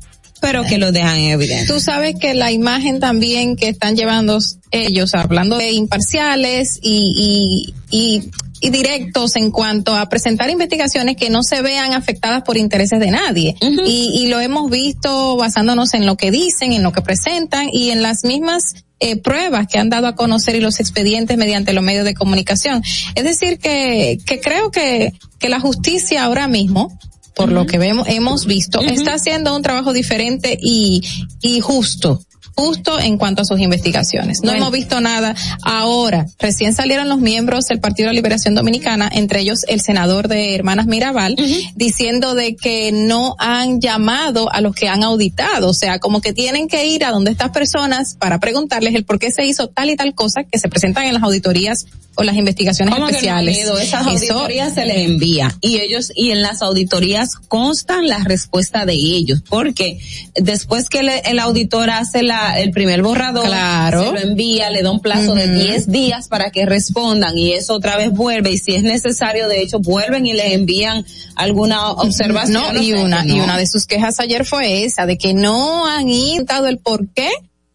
pero 0.42 0.64
que 0.64 0.78
lo 0.78 0.92
dejan 0.92 1.18
en 1.18 1.32
evidencia. 1.32 1.74
Tú 1.74 1.80
sabes 1.82 2.16
que 2.20 2.34
la 2.34 2.52
imagen 2.52 3.00
también 3.00 3.56
que 3.56 3.68
están 3.70 3.96
llevando 3.96 4.40
ellos, 4.72 5.14
hablando 5.16 5.58
de 5.58 5.72
imparciales 5.72 6.80
y, 6.82 7.74
y, 7.92 7.98
y, 7.98 8.32
y 8.62 8.70
directos 8.70 9.36
en 9.36 9.52
cuanto 9.52 9.96
a 9.96 10.08
presentar 10.10 10.50
investigaciones 10.50 11.18
que 11.18 11.30
no 11.30 11.44
se 11.44 11.62
vean 11.62 11.94
afectadas 11.94 12.44
por 12.44 12.56
intereses 12.58 13.00
de 13.00 13.12
nadie. 13.12 13.56
y, 13.62 14.12
y 14.16 14.28
lo 14.28 14.40
hemos 14.40 14.70
visto 14.70 15.36
basándonos 15.38 15.94
en 15.94 16.06
lo 16.06 16.16
que 16.16 16.32
dicen, 16.32 16.72
en 16.74 16.84
lo 16.84 16.92
que 16.94 17.02
presentan 17.02 17.70
y 17.74 17.90
en 17.92 18.02
las 18.02 18.24
mismas 18.24 18.76
eh, 19.00 19.18
pruebas 19.18 19.68
que 19.68 19.78
han 19.78 19.90
dado 19.90 20.08
a 20.08 20.16
conocer 20.16 20.56
y 20.56 20.60
los 20.60 20.80
expedientes 20.80 21.38
mediante 21.38 21.74
los 21.74 21.84
medios 21.84 22.06
de 22.06 22.14
comunicación. 22.14 22.84
Es 23.16 23.24
decir, 23.24 23.60
que, 23.60 24.18
que 24.26 24.40
creo 24.40 24.72
que, 24.72 25.14
que 25.40 25.50
la 25.50 25.60
justicia 25.60 26.24
ahora 26.24 26.48
mismo, 26.48 26.98
por 27.34 27.52
lo 27.52 27.66
que 27.66 27.78
vemos, 27.78 28.08
hemos 28.10 28.46
visto, 28.46 28.82
está 28.82 29.14
haciendo 29.14 29.56
un 29.56 29.62
trabajo 29.62 29.94
diferente 29.94 30.58
y, 30.62 31.02
y 31.42 31.62
justo. 31.62 32.22
Justo 32.56 33.00
en 33.00 33.18
cuanto 33.18 33.42
a 33.42 33.46
sus 33.46 33.60
investigaciones. 33.60 34.40
No 34.42 34.52
Bueno. 34.52 34.58
hemos 34.66 34.74
visto 34.74 35.00
nada. 35.00 35.36
Ahora, 35.64 36.26
recién 36.40 36.74
salieron 36.74 37.08
los 37.08 37.20
miembros 37.20 37.66
del 37.68 37.80
Partido 37.80 38.10
de 38.10 38.16
Liberación 38.16 38.56
Dominicana, 38.56 39.10
entre 39.14 39.42
ellos 39.42 39.66
el 39.68 39.82
senador 39.82 40.28
de 40.28 40.56
Hermanas 40.56 40.86
Mirabal, 40.88 41.36
diciendo 41.76 42.36
de 42.36 42.56
que 42.56 42.92
no 42.92 43.36
han 43.40 43.80
llamado 43.80 44.52
a 44.52 44.62
los 44.62 44.76
que 44.76 44.90
han 44.90 45.04
auditado. 45.04 45.70
O 45.70 45.74
sea, 45.74 46.00
como 46.00 46.22
que 46.22 46.34
tienen 46.34 46.68
que 46.68 46.86
ir 46.86 47.06
a 47.06 47.12
donde 47.12 47.32
estas 47.32 47.52
personas 47.52 48.16
para 48.20 48.40
preguntarles 48.40 48.94
el 48.96 49.06
por 49.06 49.20
qué 49.20 49.32
se 49.32 49.46
hizo 49.46 49.68
tal 49.68 49.90
y 49.90 49.96
tal 49.96 50.14
cosa 50.14 50.44
que 50.44 50.60
se 50.60 50.68
presentan 50.70 51.06
en 51.06 51.14
las 51.14 51.24
auditorías 51.24 51.86
o 52.16 52.24
las 52.24 52.36
investigaciones 52.36 52.94
¿Cómo 52.94 53.06
que 53.08 53.12
no, 53.14 53.18
especiales. 53.18 53.58
Guido? 53.58 53.78
Esas 53.80 54.02
Eso- 54.02 54.10
auditorías 54.34 54.74
se 54.74 54.86
les 54.86 54.98
envía 55.10 55.56
y 55.62 55.78
ellos 55.78 56.12
y 56.16 56.32
en 56.32 56.42
las 56.42 56.62
auditorías 56.62 57.36
constan 57.48 58.08
la 58.08 58.20
respuesta 58.26 58.86
de 58.86 58.94
ellos 58.94 59.42
porque 59.50 60.00
después 60.36 60.90
que 60.90 61.04
le- 61.04 61.20
el 61.22 61.40
auditor 61.40 61.90
hace 61.90 62.24
la 62.24 62.60
el 62.60 62.72
primer 62.72 63.02
borrador 63.04 63.46
Claro. 63.46 64.04
se 64.04 64.12
lo 64.12 64.20
envía 64.20 64.70
le 64.70 64.82
da 64.84 64.92
un 64.92 65.00
plazo 65.00 65.34
de 65.34 65.46
Ujú. 65.46 65.54
10 65.64 65.90
días 65.92 66.28
para 66.28 66.52
que 66.52 66.66
respondan 66.66 67.38
y 67.38 67.54
eso 67.54 67.74
otra 67.76 67.96
vez 67.98 68.12
vuelve 68.12 68.52
y 68.52 68.58
si 68.58 68.76
es 68.76 68.84
necesario 68.84 69.48
de 69.48 69.62
hecho 69.62 69.80
vuelven 69.80 70.26
y 70.26 70.34
le 70.34 70.54
envían 70.54 71.06
alguna 71.36 71.92
observación 71.92 72.74
No, 72.74 72.82
y 72.82 72.94
una, 72.94 73.24
y 73.26 73.38
no. 73.38 73.44
una 73.46 73.58
de 73.58 73.66
sus 73.68 73.86
quejas 73.86 74.20
ayer 74.20 74.46
fue 74.46 74.84
esa, 74.84 75.06
de 75.06 75.18
que 75.18 75.34
no 75.34 75.86
han 75.88 76.10
indicado 76.10 76.68
el 76.68 76.80
por 76.80 77.08
qué 77.14 77.30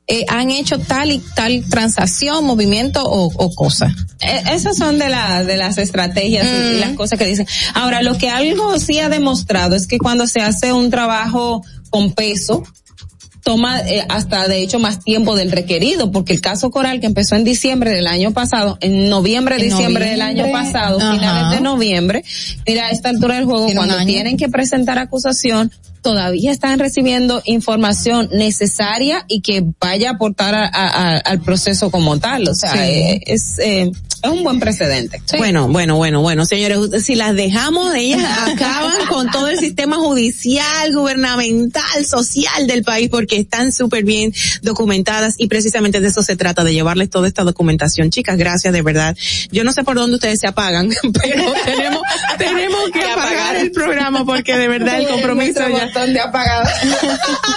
eh, 0.06 0.24
han 0.28 0.50
hecho 0.50 0.78
tal 0.78 1.10
y 1.12 1.18
tal 1.34 1.64
transacción, 1.70 2.44
movimiento 2.44 3.02
o, 3.02 3.32
o 3.34 3.54
cosa. 3.54 3.94
Eh, 4.20 4.42
Esas 4.52 4.76
son 4.76 4.98
de, 4.98 5.08
la, 5.08 5.44
de 5.44 5.56
las 5.56 5.78
estrategias 5.78 6.46
y- 6.46 6.74
y 6.74 6.76
Mm. 6.76 6.80
las 6.80 6.90
cosas 6.96 7.18
que 7.18 7.26
dicen. 7.26 7.46
Ahora, 7.74 8.02
lo 8.02 8.18
que 8.18 8.28
algo 8.28 8.78
sí 8.78 8.98
ha 8.98 9.08
demostrado 9.08 9.76
es 9.76 9.86
que 9.86 9.98
cuando 9.98 10.26
se 10.26 10.40
hace 10.40 10.72
un 10.72 10.90
trabajo 10.90 11.62
con 11.90 12.12
peso, 12.12 12.64
toma 13.44 13.80
eh, 13.82 14.04
hasta 14.08 14.48
de 14.48 14.60
hecho 14.62 14.78
más 14.78 15.00
tiempo 15.04 15.36
del 15.36 15.52
requerido, 15.52 16.10
porque 16.10 16.32
el 16.32 16.40
caso 16.40 16.70
Coral 16.70 16.98
que 17.00 17.06
empezó 17.06 17.36
en 17.36 17.44
diciembre 17.44 17.90
del 17.90 18.06
año 18.06 18.32
pasado, 18.32 18.78
en 18.80 19.08
noviembre, 19.10 19.56
En 19.56 19.62
diciembre 19.62 20.06
del 20.10 20.22
año 20.22 20.50
pasado, 20.50 20.98
ajá. 20.98 21.12
finales 21.12 21.50
de 21.56 21.60
noviembre, 21.60 22.24
mira, 22.66 22.86
a 22.86 22.90
esta 22.90 23.10
altura 23.10 23.36
del 23.36 23.44
juego, 23.44 23.68
cuando 23.74 24.02
tienen 24.06 24.36
que 24.38 24.48
presentar 24.48 24.98
acusación, 24.98 25.70
todavía 26.00 26.52
están 26.52 26.78
recibiendo 26.78 27.40
información 27.44 28.28
necesaria 28.32 29.24
y 29.28 29.40
que 29.40 29.64
vaya 29.80 30.10
a 30.10 30.12
aportar 30.14 30.54
a- 30.54 30.66
a- 30.66 30.88
a- 30.88 31.18
al 31.18 31.40
proceso 31.40 31.90
como 31.90 32.18
tal. 32.18 32.48
O 32.48 32.54
sea, 32.54 32.72
Sí. 32.72 32.78
eh, 32.80 33.20
es, 33.26 33.58
eh, 33.58 33.90
es 34.24 34.30
un 34.30 34.42
buen 34.42 34.58
precedente. 34.58 35.20
Bueno, 35.36 35.68
bueno, 35.68 35.96
bueno, 35.96 36.22
bueno, 36.22 36.46
señores, 36.46 37.04
si 37.04 37.14
las 37.14 37.34
dejamos, 37.34 37.94
ellas 37.94 38.24
acaban 38.48 39.06
con 39.06 39.30
todo 39.30 39.48
el 39.48 39.58
sistema 39.58 39.96
judicial, 39.96 40.94
gubernamental, 40.94 42.06
social 42.06 42.66
del 42.66 42.82
país, 42.82 43.10
porque 43.10 43.36
están 43.36 43.70
súper 43.70 44.04
bien 44.04 44.32
documentadas 44.62 45.34
y 45.36 45.48
precisamente 45.48 46.00
de 46.00 46.08
eso 46.08 46.22
se 46.22 46.36
trata, 46.36 46.64
de 46.64 46.72
llevarles 46.72 47.10
toda 47.10 47.28
esta 47.28 47.44
documentación. 47.44 48.10
Chicas, 48.10 48.38
gracias 48.38 48.72
de 48.72 48.80
verdad. 48.80 49.14
Yo 49.52 49.62
no 49.62 49.72
sé 49.72 49.84
por 49.84 49.96
dónde 49.96 50.14
ustedes 50.16 50.40
se 50.40 50.46
apagan, 50.46 50.88
pero 51.02 51.52
tenemos, 51.66 52.02
tenemos 52.38 52.90
que 52.92 53.04
apagar 53.10 53.56
el 53.56 53.72
programa 53.72 54.24
porque 54.24 54.56
de 54.56 54.68
verdad 54.68 55.00
el 55.00 55.08
compromiso 55.08 55.60
ya 55.68 56.06
de 56.06 56.20
apagado. 56.20 56.66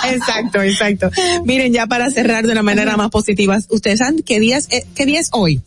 exacto, 0.09 0.61
exacto. 0.61 1.09
Miren, 1.45 1.71
ya 1.71 1.87
para 1.87 2.09
cerrar 2.11 2.45
de 2.45 2.51
una 2.51 2.63
manera 2.63 2.97
más 2.97 3.09
positiva, 3.09 3.57
ustedes 3.69 3.99
saben 3.99 4.21
qué 4.21 4.41
día 4.41 4.57
es, 4.57 4.67
eh, 4.69 4.85
qué 4.95 5.05
día 5.05 5.21
es 5.21 5.29
hoy. 5.31 5.61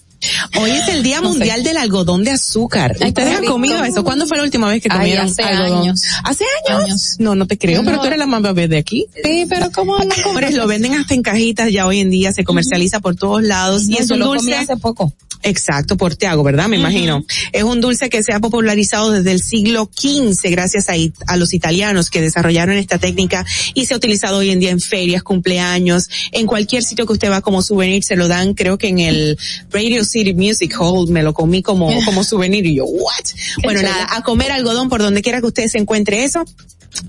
Hoy 0.61 0.71
es 0.71 0.89
el 0.89 1.03
Día 1.03 1.21
No 1.21 1.33
sé. 1.33 1.39
Mundial 1.39 1.63
del 1.63 1.77
Algodón 1.77 2.25
de 2.25 2.33
Azúcar. 2.33 2.97
Ay, 3.01 3.09
¿Ustedes 3.09 3.37
han 3.39 3.45
comido 3.45 3.83
eso? 3.85 4.05
¿Cuándo 4.05 4.27
fue 4.27 4.37
la 4.37 4.43
última 4.45 4.69
vez 4.69 4.83
que 4.83 4.89
Ay, 4.91 4.99
comieron 4.99 5.27
hace 5.27 5.43
algodón? 5.43 5.83
años. 5.83 6.03
¿Hace 6.25 6.45
años? 6.69 6.85
Años. 6.85 7.17
No, 7.19 7.35
no 7.35 7.47
te 7.47 7.57
creo, 7.59 7.83
pero 7.85 7.97
No. 7.97 8.03
tú 8.03 8.07
eres 8.09 8.19
la 8.19 8.27
más 8.27 8.43
bebé 8.43 8.69
de 8.69 8.79
aquí. 8.79 9.07
Sí, 9.25 9.47
pero 9.49 9.71
¿cómo 9.73 9.97
no 9.99 10.15
Hombre, 10.29 10.51
lo 10.53 10.67
venden 10.67 10.95
hasta 10.95 11.15
en 11.15 11.23
cajitas 11.23 11.71
ya 11.73 11.87
hoy 11.87 12.01
en 12.01 12.11
día, 12.11 12.33
se 12.33 12.45
comercializa 12.45 13.01
por 13.01 13.17
todos 13.17 13.43
lados 13.43 13.85
y 13.89 13.93
Y 13.93 13.95
es 13.97 14.01
eso 14.07 14.15
un 14.15 14.21
lo 14.21 14.27
dulce. 14.27 14.55
hace 14.55 14.77
poco. 14.77 15.13
Exacto, 15.43 15.97
por 15.97 16.17
Tiago, 16.17 16.43
¿verdad? 16.43 16.69
Me 16.69 16.77
imagino. 16.77 17.25
Es 17.53 17.63
un 17.63 17.81
dulce 17.81 18.11
que 18.11 18.23
se 18.23 18.35
ha 18.35 18.41
popularizado 18.41 19.11
desde 19.11 19.33
el 19.33 19.41
siglo 19.43 19.89
XV 19.99 20.51
gracias 20.51 20.91
a, 20.91 20.93
a 21.29 21.37
los 21.39 21.55
italianos 21.55 22.11
que 22.11 22.21
desarrollaron 22.21 22.77
esta 22.77 22.99
técnica 22.99 23.47
y 23.73 23.87
se 23.87 23.95
ha 23.95 23.97
utilizado 23.97 24.37
hoy 24.37 24.51
en 24.51 24.61
día 24.61 24.69
en 24.71 24.81
ferias, 24.81 25.23
cumpleaños, 25.23 26.11
en 26.33 26.45
cualquier 26.47 26.83
sitio 26.83 27.07
que 27.07 27.15
usted 27.15 27.31
va 27.31 27.41
como 27.41 27.63
souvenir, 27.63 28.05
se 28.05 28.17
lo 28.17 28.29
dan, 28.29 28.53
creo 28.53 28.77
que 28.77 28.89
en 28.89 28.99
el 28.99 29.39
Radio 29.71 30.05
City 30.11 30.35
Music 30.35 30.75
Hall 30.79 31.09
me 31.09 31.23
lo 31.23 31.33
comí 31.33 31.63
como, 31.63 31.89
como 32.05 32.25
souvenir 32.25 32.67
y 32.67 32.77
yo, 32.77 32.85
what? 32.85 33.25
Bueno, 33.63 33.83
nada, 33.83 34.07
a 34.11 34.23
comer 34.23 34.53
algodón 34.53 34.89
por 34.89 35.01
donde 35.01 35.23
quiera 35.23 35.41
que 35.41 35.47
usted 35.47 35.67
se 35.69 35.79
encuentre 35.79 36.25
eso. 36.25 36.45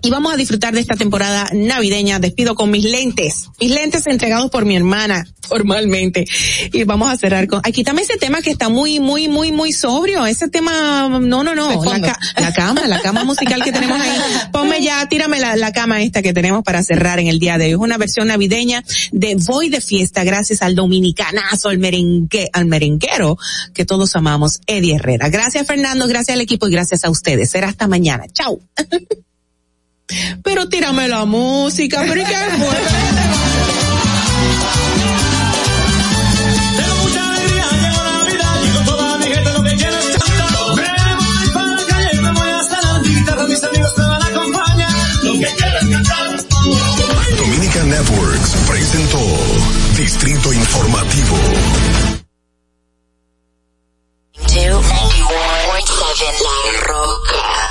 Y 0.02 0.10
vamos 0.10 0.34
a 0.34 0.38
disfrutar 0.38 0.74
de 0.74 0.80
esta 0.80 0.96
temporada 0.96 1.50
navideña. 1.54 2.20
Despido 2.20 2.56
con 2.56 2.72
mis 2.72 2.86
lentes. 2.86 3.50
Mis 3.60 3.72
lentes 3.72 4.08
entregados 4.08 4.50
por 4.50 4.66
mi 4.66 4.76
hermana. 4.76 5.26
formalmente. 5.48 6.26
Y 6.72 6.84
vamos 6.86 7.12
a 7.12 7.18
cerrar 7.18 7.46
con, 7.48 7.62
aquí 7.64 7.84
también 7.84 8.08
ese 8.10 8.18
tema 8.18 8.42
que 8.42 8.52
está 8.52 8.70
muy, 8.70 9.00
muy, 9.00 9.28
muy, 9.28 9.52
muy 9.52 9.74
sobrio. 9.74 10.26
Ese 10.26 10.48
tema, 10.48 11.10
no, 11.10 11.44
no, 11.44 11.56
no, 11.56 11.84
la, 11.84 12.18
la, 12.38 12.54
cama, 12.54 12.88
la 12.88 13.02
cama 13.02 13.26
musical 13.26 13.62
que 13.64 13.72
tenemos 13.72 14.00
ahí. 14.00 14.18
Ponme 14.54 14.82
ya, 14.82 15.08
tírame 15.10 15.40
la, 15.40 15.56
la 15.58 15.74
cama 15.74 16.02
esta 16.02 16.22
que 16.22 16.32
tenemos 16.34 16.64
para 16.64 16.84
cerrar 16.84 17.20
en 17.20 17.28
el 17.28 17.40
día 17.40 17.58
de 17.58 17.66
hoy. 17.66 17.72
Es 17.72 17.78
una 17.78 17.98
versión 17.98 18.28
navideña 18.28 18.84
de 19.12 19.36
Voy 19.36 19.70
de 19.70 19.82
Fiesta 19.82 20.24
gracias 20.24 20.62
al 20.62 20.76
dominicanazo, 20.76 21.70
al 21.70 21.80
merengue, 21.80 22.50
al 22.54 22.66
merenguero 22.66 23.38
que 23.74 23.86
todos 23.86 24.16
amamos, 24.16 24.62
Eddie 24.68 24.96
Herrera. 24.96 25.30
Gracias 25.30 25.68
Fernando, 25.68 26.08
gracias 26.08 26.36
al 26.36 26.42
equipo 26.42 26.68
y 26.68 26.72
gracias 26.72 27.04
a 27.04 27.10
ustedes. 27.10 27.52
Será 27.52 27.68
hasta 27.68 27.88
mañana. 27.88 28.26
Chao. 28.34 28.60
pero 30.44 30.68
tírame 30.68 31.08
la 31.08 31.26
música, 31.26 32.04
pero 32.08 32.22
¿y 32.22 32.26
qué 32.26 32.36
mis 43.52 43.64
amigos 43.64 43.94
me 43.98 44.06
van 44.06 44.24
a 44.24 44.28
acompañar. 44.28 45.24
Lo 45.24 45.34
que 45.34 45.56
quieras 45.56 45.86
cantar. 45.90 46.38
Dominica 47.38 47.84
Networks 47.84 48.56
presentó 48.68 49.20
Distrito 49.98 50.54
Informativo. 50.54 51.38
La 56.22 56.82
Roca. 56.88 57.71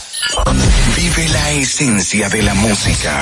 Vive 0.95 1.27
la 1.29 1.51
esencia 1.51 2.29
de 2.29 2.41
la 2.41 2.53
música. 2.53 3.21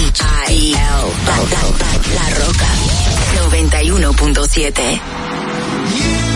H-I-L. 0.09 1.13
La 2.15 2.31
Roca. 2.31 2.69
91.7. 3.51 5.01
In 5.91 6.30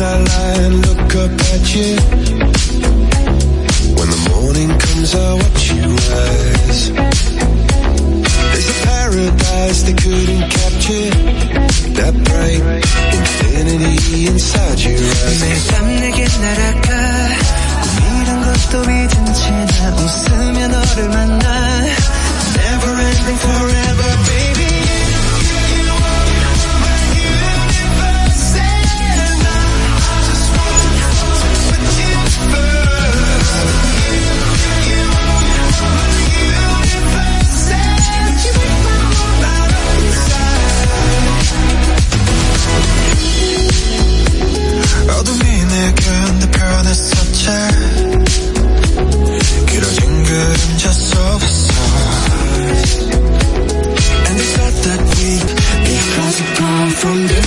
night 0.00 0.02
I 0.02 0.14
lie 0.30 0.58
and 0.66 0.76
look 0.86 1.14
up 1.24 1.32
at 1.52 1.64
you. 1.74 1.92
When 3.96 4.08
the 4.14 4.20
morning 4.30 4.70
comes 4.78 5.10
I 5.14 5.34
watch 5.42 5.62
you 5.72 5.86
rise. 6.10 6.80
There's 8.52 8.68
a 8.68 8.78
paradise 8.86 9.80
they 9.86 9.94
couldn't 9.94 10.44
capture. 10.56 11.10
That 11.96 12.14
bright 12.28 12.62
infinity 13.16 14.26
inside 14.28 14.78
your 14.80 14.98
eyes. 14.98 15.40
매밤 15.42 16.00
내게 16.00 16.24
날아가 16.24 16.88
꿈이란 17.82 18.30
것도 18.44 18.82
잊은 18.82 19.34
채나 19.34 19.94
웃으며 19.96 20.68
너를 20.68 21.08
만나 21.08 21.46
Never 22.56 22.92
ending 23.08 23.38
forever 23.44 24.10
baby 24.26 24.39
the 46.90 46.90
변했었지 46.90 47.46
길어진 49.66 50.24
그림자 50.24 50.90
속에서 50.90 51.74
And 54.26 54.38
they 54.38 54.48
thought 54.54 54.76
that 54.82 55.00
we'd 55.16 55.46
be 55.84 55.94
friends 56.10 56.38
apart 56.40 56.92
from 56.94 57.26
different 57.26 57.39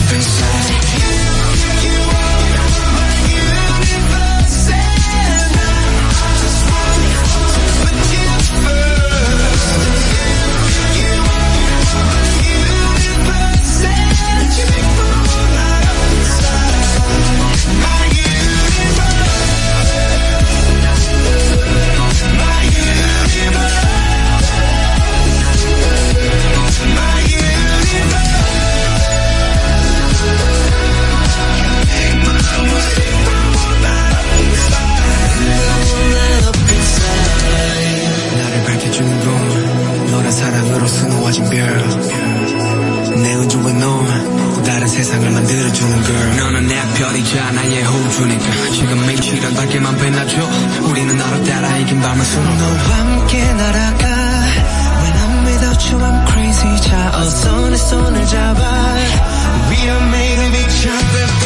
별이자 47.05 47.51
나의 47.51 47.83
호주니까 47.83 48.71
지금 48.73 49.07
매일처럼 49.07 49.55
밝게만 49.55 49.97
빛나줘. 49.99 50.39
우리는 50.89 51.15
나로 51.15 51.45
따라 51.45 51.77
이긴 51.77 52.01
밤을 52.01 52.25
수놓 52.25 52.57
너와 52.57 52.73
함께 52.73 53.53
날아가. 53.53 54.07
When 55.03 55.13
I'm 55.13 55.47
without 55.47 55.93
you 55.93 56.03
I'm 56.03 56.27
crazy. 56.27 56.81
자 56.81 57.13
어서 57.15 57.69
내 57.69 57.77
손을 57.77 58.27
잡아. 58.27 58.95
We 59.69 59.77
are 59.83 60.07
made 60.09 60.47
of 60.47 60.57
each 60.57 60.89
other 60.89 61.44